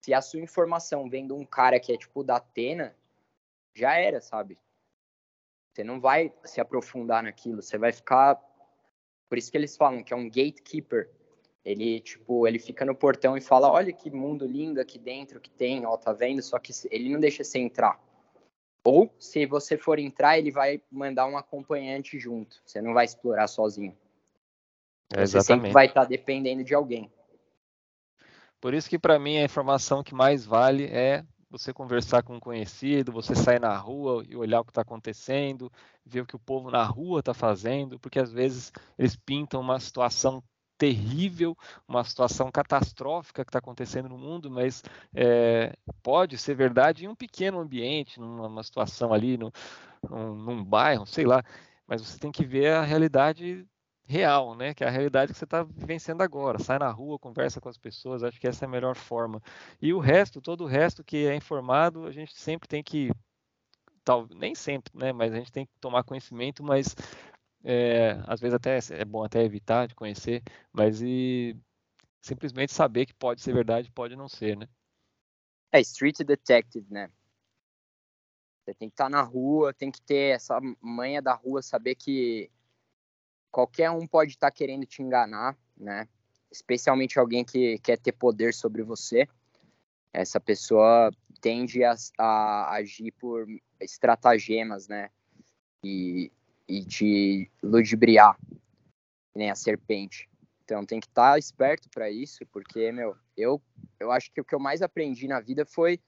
se 0.00 0.14
a 0.14 0.22
sua 0.22 0.40
informação 0.40 1.08
vem 1.08 1.26
de 1.26 1.32
um 1.32 1.44
cara 1.44 1.78
que 1.78 1.92
é 1.92 1.96
tipo 1.96 2.24
da 2.24 2.36
Atena, 2.36 2.96
já 3.74 3.94
era, 3.94 4.20
sabe? 4.20 4.58
Você 5.72 5.84
não 5.84 6.00
vai 6.00 6.32
se 6.44 6.60
aprofundar 6.60 7.22
naquilo, 7.22 7.62
você 7.62 7.78
vai 7.78 7.92
ficar. 7.92 8.40
Por 9.28 9.38
isso 9.38 9.50
que 9.50 9.56
eles 9.56 9.76
falam 9.76 10.02
que 10.02 10.12
é 10.12 10.16
um 10.16 10.28
gatekeeper. 10.28 11.10
Ele, 11.64 12.00
tipo, 12.00 12.46
ele 12.48 12.58
fica 12.58 12.84
no 12.84 12.94
portão 12.94 13.36
e 13.36 13.40
fala: 13.40 13.70
Olha 13.70 13.92
que 13.92 14.10
mundo 14.10 14.46
lindo 14.46 14.80
aqui 14.80 14.98
dentro 14.98 15.40
que 15.40 15.50
tem, 15.50 15.86
ó, 15.86 15.96
tá 15.96 16.12
vendo? 16.12 16.42
Só 16.42 16.58
que 16.58 16.72
ele 16.90 17.10
não 17.10 17.20
deixa 17.20 17.44
você 17.44 17.58
entrar. 17.58 18.00
Ou, 18.82 19.14
se 19.18 19.44
você 19.44 19.76
for 19.76 19.98
entrar, 19.98 20.38
ele 20.38 20.50
vai 20.50 20.82
mandar 20.90 21.26
um 21.26 21.36
acompanhante 21.36 22.18
junto. 22.18 22.62
Você 22.64 22.80
não 22.80 22.94
vai 22.94 23.04
explorar 23.04 23.46
sozinho. 23.46 23.96
É, 25.14 25.26
você 25.26 25.40
sempre 25.42 25.70
vai 25.70 25.86
estar 25.86 26.02
tá 26.02 26.06
dependendo 26.06 26.64
de 26.64 26.74
alguém. 26.74 27.12
Por 28.60 28.74
isso 28.74 28.88
que 28.88 28.98
para 28.98 29.18
mim 29.18 29.38
a 29.38 29.44
informação 29.44 30.02
que 30.02 30.14
mais 30.14 30.44
vale 30.44 30.84
é 30.84 31.24
você 31.50 31.72
conversar 31.72 32.22
com 32.22 32.36
um 32.36 32.40
conhecido, 32.40 33.10
você 33.10 33.34
sair 33.34 33.60
na 33.60 33.76
rua 33.76 34.24
e 34.28 34.36
olhar 34.36 34.60
o 34.60 34.64
que 34.64 34.70
está 34.70 34.82
acontecendo, 34.82 35.72
ver 36.06 36.20
o 36.20 36.26
que 36.26 36.36
o 36.36 36.38
povo 36.38 36.70
na 36.70 36.84
rua 36.84 37.20
está 37.20 37.34
fazendo, 37.34 37.98
porque 37.98 38.20
às 38.20 38.30
vezes 38.32 38.72
eles 38.96 39.16
pintam 39.16 39.60
uma 39.60 39.80
situação 39.80 40.42
terrível, 40.78 41.56
uma 41.86 42.02
situação 42.04 42.50
catastrófica 42.50 43.44
que 43.44 43.50
está 43.50 43.58
acontecendo 43.58 44.08
no 44.08 44.16
mundo, 44.16 44.50
mas 44.50 44.82
é, 45.14 45.74
pode 46.02 46.38
ser 46.38 46.54
verdade 46.54 47.04
em 47.04 47.08
um 47.08 47.14
pequeno 47.14 47.58
ambiente, 47.58 48.18
numa 48.18 48.62
situação 48.62 49.12
ali, 49.12 49.36
no, 49.36 49.52
num, 50.08 50.34
num 50.36 50.64
bairro, 50.64 51.04
sei 51.04 51.26
lá. 51.26 51.42
Mas 51.86 52.00
você 52.00 52.18
tem 52.18 52.32
que 52.32 52.44
ver 52.46 52.72
a 52.72 52.82
realidade 52.82 53.66
real, 54.10 54.56
né? 54.56 54.74
Que 54.74 54.82
é 54.82 54.88
a 54.88 54.90
realidade 54.90 55.32
que 55.32 55.38
você 55.38 55.44
está 55.44 55.62
vivenciando 55.62 56.22
agora. 56.22 56.58
Sai 56.58 56.78
na 56.78 56.90
rua, 56.90 57.18
conversa 57.18 57.60
com 57.60 57.68
as 57.68 57.78
pessoas, 57.78 58.24
acho 58.24 58.40
que 58.40 58.48
essa 58.48 58.64
é 58.64 58.66
a 58.66 58.70
melhor 58.70 58.96
forma. 58.96 59.40
E 59.80 59.94
o 59.94 60.00
resto, 60.00 60.40
todo 60.40 60.64
o 60.64 60.66
resto 60.66 61.04
que 61.04 61.26
é 61.26 61.34
informado, 61.36 62.04
a 62.04 62.10
gente 62.10 62.36
sempre 62.36 62.68
tem 62.68 62.82
que, 62.82 63.10
tal, 64.04 64.26
nem 64.34 64.54
sempre, 64.54 64.92
né? 64.98 65.12
Mas 65.12 65.32
a 65.32 65.36
gente 65.36 65.52
tem 65.52 65.64
que 65.64 65.72
tomar 65.80 66.02
conhecimento, 66.02 66.62
mas 66.64 66.96
é, 67.62 68.20
às 68.26 68.40
vezes 68.40 68.54
até 68.54 68.78
é 69.00 69.04
bom 69.04 69.22
até 69.22 69.44
evitar 69.44 69.86
de 69.86 69.94
conhecer, 69.94 70.42
mas 70.72 71.00
e 71.00 71.56
simplesmente 72.20 72.72
saber 72.72 73.06
que 73.06 73.14
pode 73.14 73.40
ser 73.40 73.54
verdade, 73.54 73.92
pode 73.92 74.16
não 74.16 74.28
ser, 74.28 74.56
né? 74.56 74.68
É 75.70 75.80
street 75.80 76.18
detective, 76.18 76.86
né? 76.90 77.08
Você 78.64 78.74
tem 78.74 78.88
que 78.88 78.94
estar 78.94 79.04
tá 79.04 79.10
na 79.10 79.22
rua, 79.22 79.72
tem 79.72 79.90
que 79.90 80.02
ter 80.02 80.34
essa 80.34 80.58
manha 80.80 81.22
da 81.22 81.32
rua, 81.32 81.62
saber 81.62 81.94
que 81.94 82.50
qualquer 83.50 83.90
um 83.90 84.06
pode 84.06 84.32
estar 84.32 84.50
tá 84.50 84.56
querendo 84.56 84.86
te 84.86 85.02
enganar, 85.02 85.56
né? 85.76 86.08
Especialmente 86.50 87.18
alguém 87.18 87.44
que 87.44 87.78
quer 87.78 87.98
ter 87.98 88.12
poder 88.12 88.54
sobre 88.54 88.82
você. 88.82 89.26
Essa 90.12 90.40
pessoa 90.40 91.10
tende 91.40 91.84
a, 91.84 91.94
a 92.18 92.74
agir 92.74 93.12
por 93.12 93.46
estratagemas, 93.80 94.88
né? 94.88 95.10
E, 95.84 96.30
e 96.68 96.84
te 96.84 97.50
ludibriar, 97.62 98.38
nem 99.34 99.50
a 99.50 99.54
serpente. 99.54 100.28
Então 100.64 100.84
tem 100.84 101.00
que 101.00 101.06
estar 101.06 101.32
tá 101.32 101.38
esperto 101.38 101.88
para 101.90 102.10
isso, 102.10 102.44
porque, 102.52 102.92
meu, 102.92 103.16
eu, 103.36 103.60
eu 103.98 104.12
acho 104.12 104.30
que 104.32 104.40
o 104.40 104.44
que 104.44 104.54
eu 104.54 104.60
mais 104.60 104.82
aprendi 104.82 105.26
na 105.26 105.40
vida 105.40 105.64
foi 105.64 106.00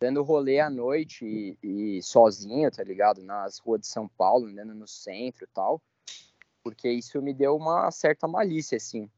dando 0.00 0.22
rolê 0.22 0.58
à 0.58 0.68
noite 0.68 1.24
e, 1.62 1.96
e 1.96 2.02
sozinho, 2.02 2.70
tá 2.70 2.82
ligado? 2.82 3.22
Nas 3.22 3.58
ruas 3.58 3.82
de 3.82 3.86
São 3.86 4.08
Paulo, 4.08 4.46
andando 4.46 4.74
no 4.74 4.88
centro 4.88 5.44
e 5.44 5.48
tal 5.54 5.80
porque 6.62 6.88
isso 6.90 7.20
me 7.20 7.34
deu 7.34 7.56
uma 7.56 7.90
certa 7.90 8.26
malícia, 8.28 8.76
assim. 8.76 9.10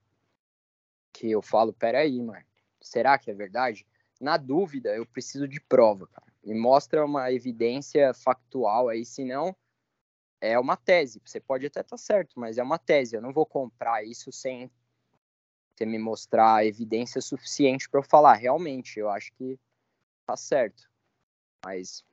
Que 1.12 1.30
eu 1.30 1.42
falo, 1.42 1.72
peraí, 1.72 2.20
mano, 2.20 2.44
será 2.80 3.18
que 3.18 3.30
é 3.30 3.34
verdade? 3.34 3.86
Na 4.20 4.36
dúvida, 4.36 4.94
eu 4.94 5.06
preciso 5.06 5.46
de 5.46 5.60
prova, 5.60 6.06
cara. 6.08 6.32
Me 6.42 6.54
mostra 6.54 7.04
uma 7.04 7.32
evidência 7.32 8.12
factual 8.14 8.88
aí, 8.88 9.04
senão 9.04 9.54
é 10.40 10.58
uma 10.58 10.76
tese. 10.76 11.20
Você 11.24 11.40
pode 11.40 11.66
até 11.66 11.80
estar 11.80 11.96
tá 11.96 11.96
certo, 11.96 12.38
mas 12.38 12.58
é 12.58 12.62
uma 12.62 12.78
tese. 12.78 13.16
Eu 13.16 13.22
não 13.22 13.32
vou 13.32 13.46
comprar 13.46 14.04
isso 14.04 14.30
sem 14.30 14.70
você 15.74 15.84
me 15.84 15.98
mostrar 15.98 16.64
evidência 16.64 17.20
suficiente 17.20 17.88
para 17.90 17.98
eu 17.98 18.04
falar, 18.04 18.34
realmente, 18.34 19.00
eu 19.00 19.10
acho 19.10 19.32
que 19.32 19.58
tá 20.24 20.36
certo. 20.36 20.88
Mas 21.64 22.04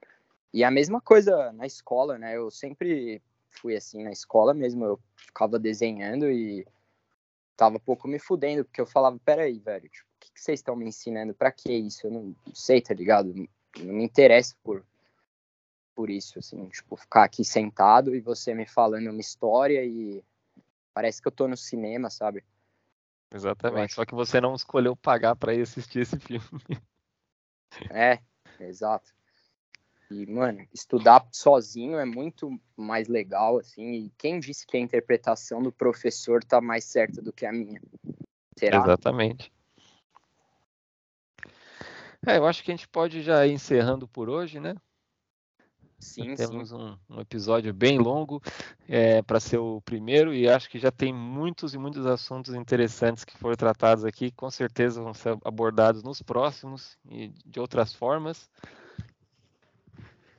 e 0.53 0.63
a 0.63 0.71
mesma 0.71 0.99
coisa 0.99 1.51
na 1.53 1.65
escola, 1.65 2.17
né? 2.17 2.35
Eu 2.35 2.49
sempre 2.49 3.21
fui 3.51 3.75
assim 3.75 4.03
na 4.03 4.11
escola 4.11 4.53
mesmo, 4.53 4.85
eu 4.85 4.99
ficava 5.15 5.59
desenhando 5.59 6.29
e 6.29 6.65
tava 7.55 7.79
pouco 7.79 8.07
me 8.07 8.17
fudendo, 8.17 8.65
porque 8.65 8.81
eu 8.81 8.87
falava, 8.87 9.19
peraí, 9.23 9.59
velho, 9.59 9.87
tipo, 9.89 10.07
o 10.07 10.19
que, 10.19 10.31
que 10.31 10.41
vocês 10.41 10.59
estão 10.59 10.75
me 10.75 10.85
ensinando? 10.85 11.33
Pra 11.33 11.51
que 11.51 11.71
isso? 11.71 12.07
Eu 12.07 12.11
não, 12.11 12.35
sei, 12.53 12.81
tá 12.81 12.93
ligado? 12.93 13.33
Não 13.77 13.93
me 13.93 14.03
interessa 14.03 14.55
por, 14.63 14.83
por 15.93 16.09
isso, 16.09 16.39
assim, 16.39 16.67
tipo, 16.69 16.95
ficar 16.95 17.23
aqui 17.23 17.45
sentado 17.45 18.15
e 18.15 18.19
você 18.19 18.53
me 18.53 18.65
falando 18.65 19.09
uma 19.09 19.21
história 19.21 19.85
e 19.85 20.23
parece 20.93 21.21
que 21.21 21.27
eu 21.27 21.31
tô 21.31 21.47
no 21.47 21.57
cinema, 21.57 22.09
sabe? 22.09 22.43
Exatamente, 23.33 23.93
só 23.93 24.05
que 24.05 24.13
você 24.15 24.41
não 24.41 24.55
escolheu 24.55 24.95
pagar 24.95 25.35
para 25.35 25.53
ir 25.53 25.61
assistir 25.61 25.99
esse 25.99 26.19
filme. 26.19 26.41
É, 27.89 28.19
exato. 28.59 29.13
E, 30.11 30.25
mano, 30.25 30.67
estudar 30.73 31.25
sozinho 31.31 31.97
é 31.97 32.03
muito 32.03 32.59
mais 32.75 33.07
legal, 33.07 33.57
assim. 33.57 33.93
E 33.93 34.09
quem 34.17 34.41
disse 34.41 34.67
que 34.67 34.75
a 34.75 34.79
interpretação 34.79 35.63
do 35.63 35.71
professor 35.71 36.43
tá 36.43 36.59
mais 36.59 36.83
certa 36.83 37.21
do 37.21 37.31
que 37.31 37.45
a 37.45 37.51
minha? 37.53 37.81
Será? 38.59 38.77
Exatamente. 38.77 39.53
É, 42.27 42.37
eu 42.37 42.45
acho 42.45 42.61
que 42.61 42.71
a 42.71 42.75
gente 42.75 42.89
pode 42.89 43.21
já 43.21 43.47
ir 43.47 43.53
encerrando 43.53 44.05
por 44.05 44.29
hoje, 44.29 44.59
né? 44.59 44.75
Sim, 45.97 46.35
Temos 46.35 46.69
sim. 46.69 46.75
Um, 46.75 46.97
um, 47.09 47.21
episódio 47.21 47.73
bem 47.73 47.97
longo 47.97 48.41
é, 48.89 49.21
para 49.21 49.39
ser 49.39 49.59
o 49.59 49.79
primeiro 49.81 50.33
e 50.33 50.49
acho 50.49 50.69
que 50.69 50.77
já 50.77 50.91
tem 50.91 51.13
muitos 51.13 51.73
e 51.73 51.77
muitos 51.77 52.05
assuntos 52.05 52.53
interessantes 52.53 53.23
que 53.23 53.37
foram 53.37 53.55
tratados 53.55 54.03
aqui. 54.03 54.29
Com 54.31 54.51
certeza 54.51 55.01
vão 55.01 55.13
ser 55.13 55.37
abordados 55.45 56.03
nos 56.03 56.21
próximos 56.21 56.97
e 57.09 57.29
de 57.45 57.59
outras 57.59 57.93
formas. 57.93 58.49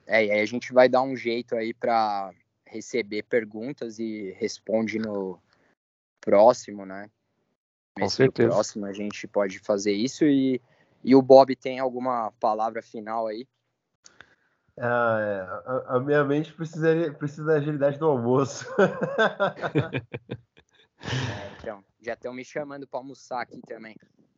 É, 0.06 0.24
e 0.24 0.30
aí 0.30 0.40
a 0.40 0.46
gente 0.46 0.72
vai 0.72 0.88
dar 0.88 1.02
um 1.02 1.16
jeito 1.16 1.54
aí 1.54 1.72
para 1.72 2.32
receber 2.66 3.22
perguntas 3.24 3.98
e 3.98 4.32
responde 4.38 4.98
no 4.98 5.38
próximo, 6.20 6.86
né? 6.86 7.10
Com 7.94 8.08
certeza. 8.08 8.48
No 8.48 8.54
próximo 8.54 8.86
a 8.86 8.92
gente 8.92 9.28
pode 9.28 9.58
fazer 9.58 9.92
isso 9.92 10.24
e, 10.24 10.60
e 11.04 11.14
o 11.14 11.22
Bob 11.22 11.54
tem 11.54 11.78
alguma 11.78 12.32
palavra 12.40 12.82
final 12.82 13.26
aí? 13.26 13.46
Ah, 14.78 15.18
é. 15.20 15.40
a, 15.68 15.96
a, 15.96 16.00
minha 16.00 16.24
mente 16.24 16.52
precisaria, 16.52 17.12
precisa 17.12 17.44
da 17.44 17.54
agilidade 17.54 17.98
do 17.98 18.06
almoço. 18.06 18.66
é, 21.02 21.50
então, 21.60 21.84
já 22.00 22.14
estão 22.14 22.32
me 22.32 22.44
chamando 22.44 22.86
para 22.88 22.98
almoçar 22.98 23.42
aqui 23.42 23.60
também. 23.66 23.94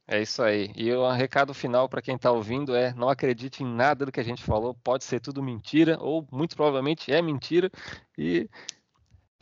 É 0.07 0.21
isso 0.21 0.43
aí. 0.43 0.71
E 0.77 0.93
o 0.93 1.11
recado 1.11 1.55
final 1.55 1.89
para 1.89 2.03
quem 2.03 2.17
está 2.17 2.31
ouvindo 2.31 2.75
é: 2.75 2.93
não 2.93 3.09
acredite 3.09 3.63
em 3.63 3.67
nada 3.67 4.05
do 4.05 4.13
que 4.13 4.21
a 4.21 4.25
gente 4.25 4.43
falou, 4.43 4.75
pode 4.75 5.05
ser 5.05 5.21
tudo 5.21 5.43
mentira, 5.43 5.97
ou 5.99 6.27
muito 6.31 6.55
provavelmente 6.55 7.11
é 7.11 7.23
mentira. 7.23 7.71
E 8.17 8.49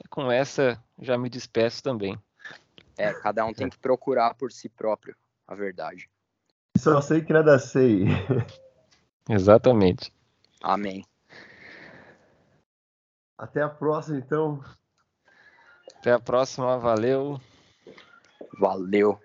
com 0.08 0.30
essa 0.30 0.82
já 1.00 1.18
me 1.18 1.28
despeço 1.28 1.82
também. 1.82 2.16
É, 2.96 3.12
cada 3.12 3.44
um 3.44 3.52
tem 3.52 3.68
que 3.68 3.78
procurar 3.78 4.34
por 4.34 4.52
si 4.52 4.68
próprio 4.68 5.16
a 5.48 5.54
verdade. 5.54 6.08
Só 6.78 7.00
sei 7.00 7.22
que 7.22 7.32
nada 7.32 7.58
sei. 7.58 8.04
Exatamente. 9.28 10.12
Amém. 10.62 11.04
Até 13.36 13.62
a 13.62 13.68
próxima, 13.68 14.18
então. 14.18 14.62
Até 15.98 16.12
a 16.12 16.20
próxima, 16.20 16.78
valeu. 16.78 17.40
Valeu. 18.58 19.20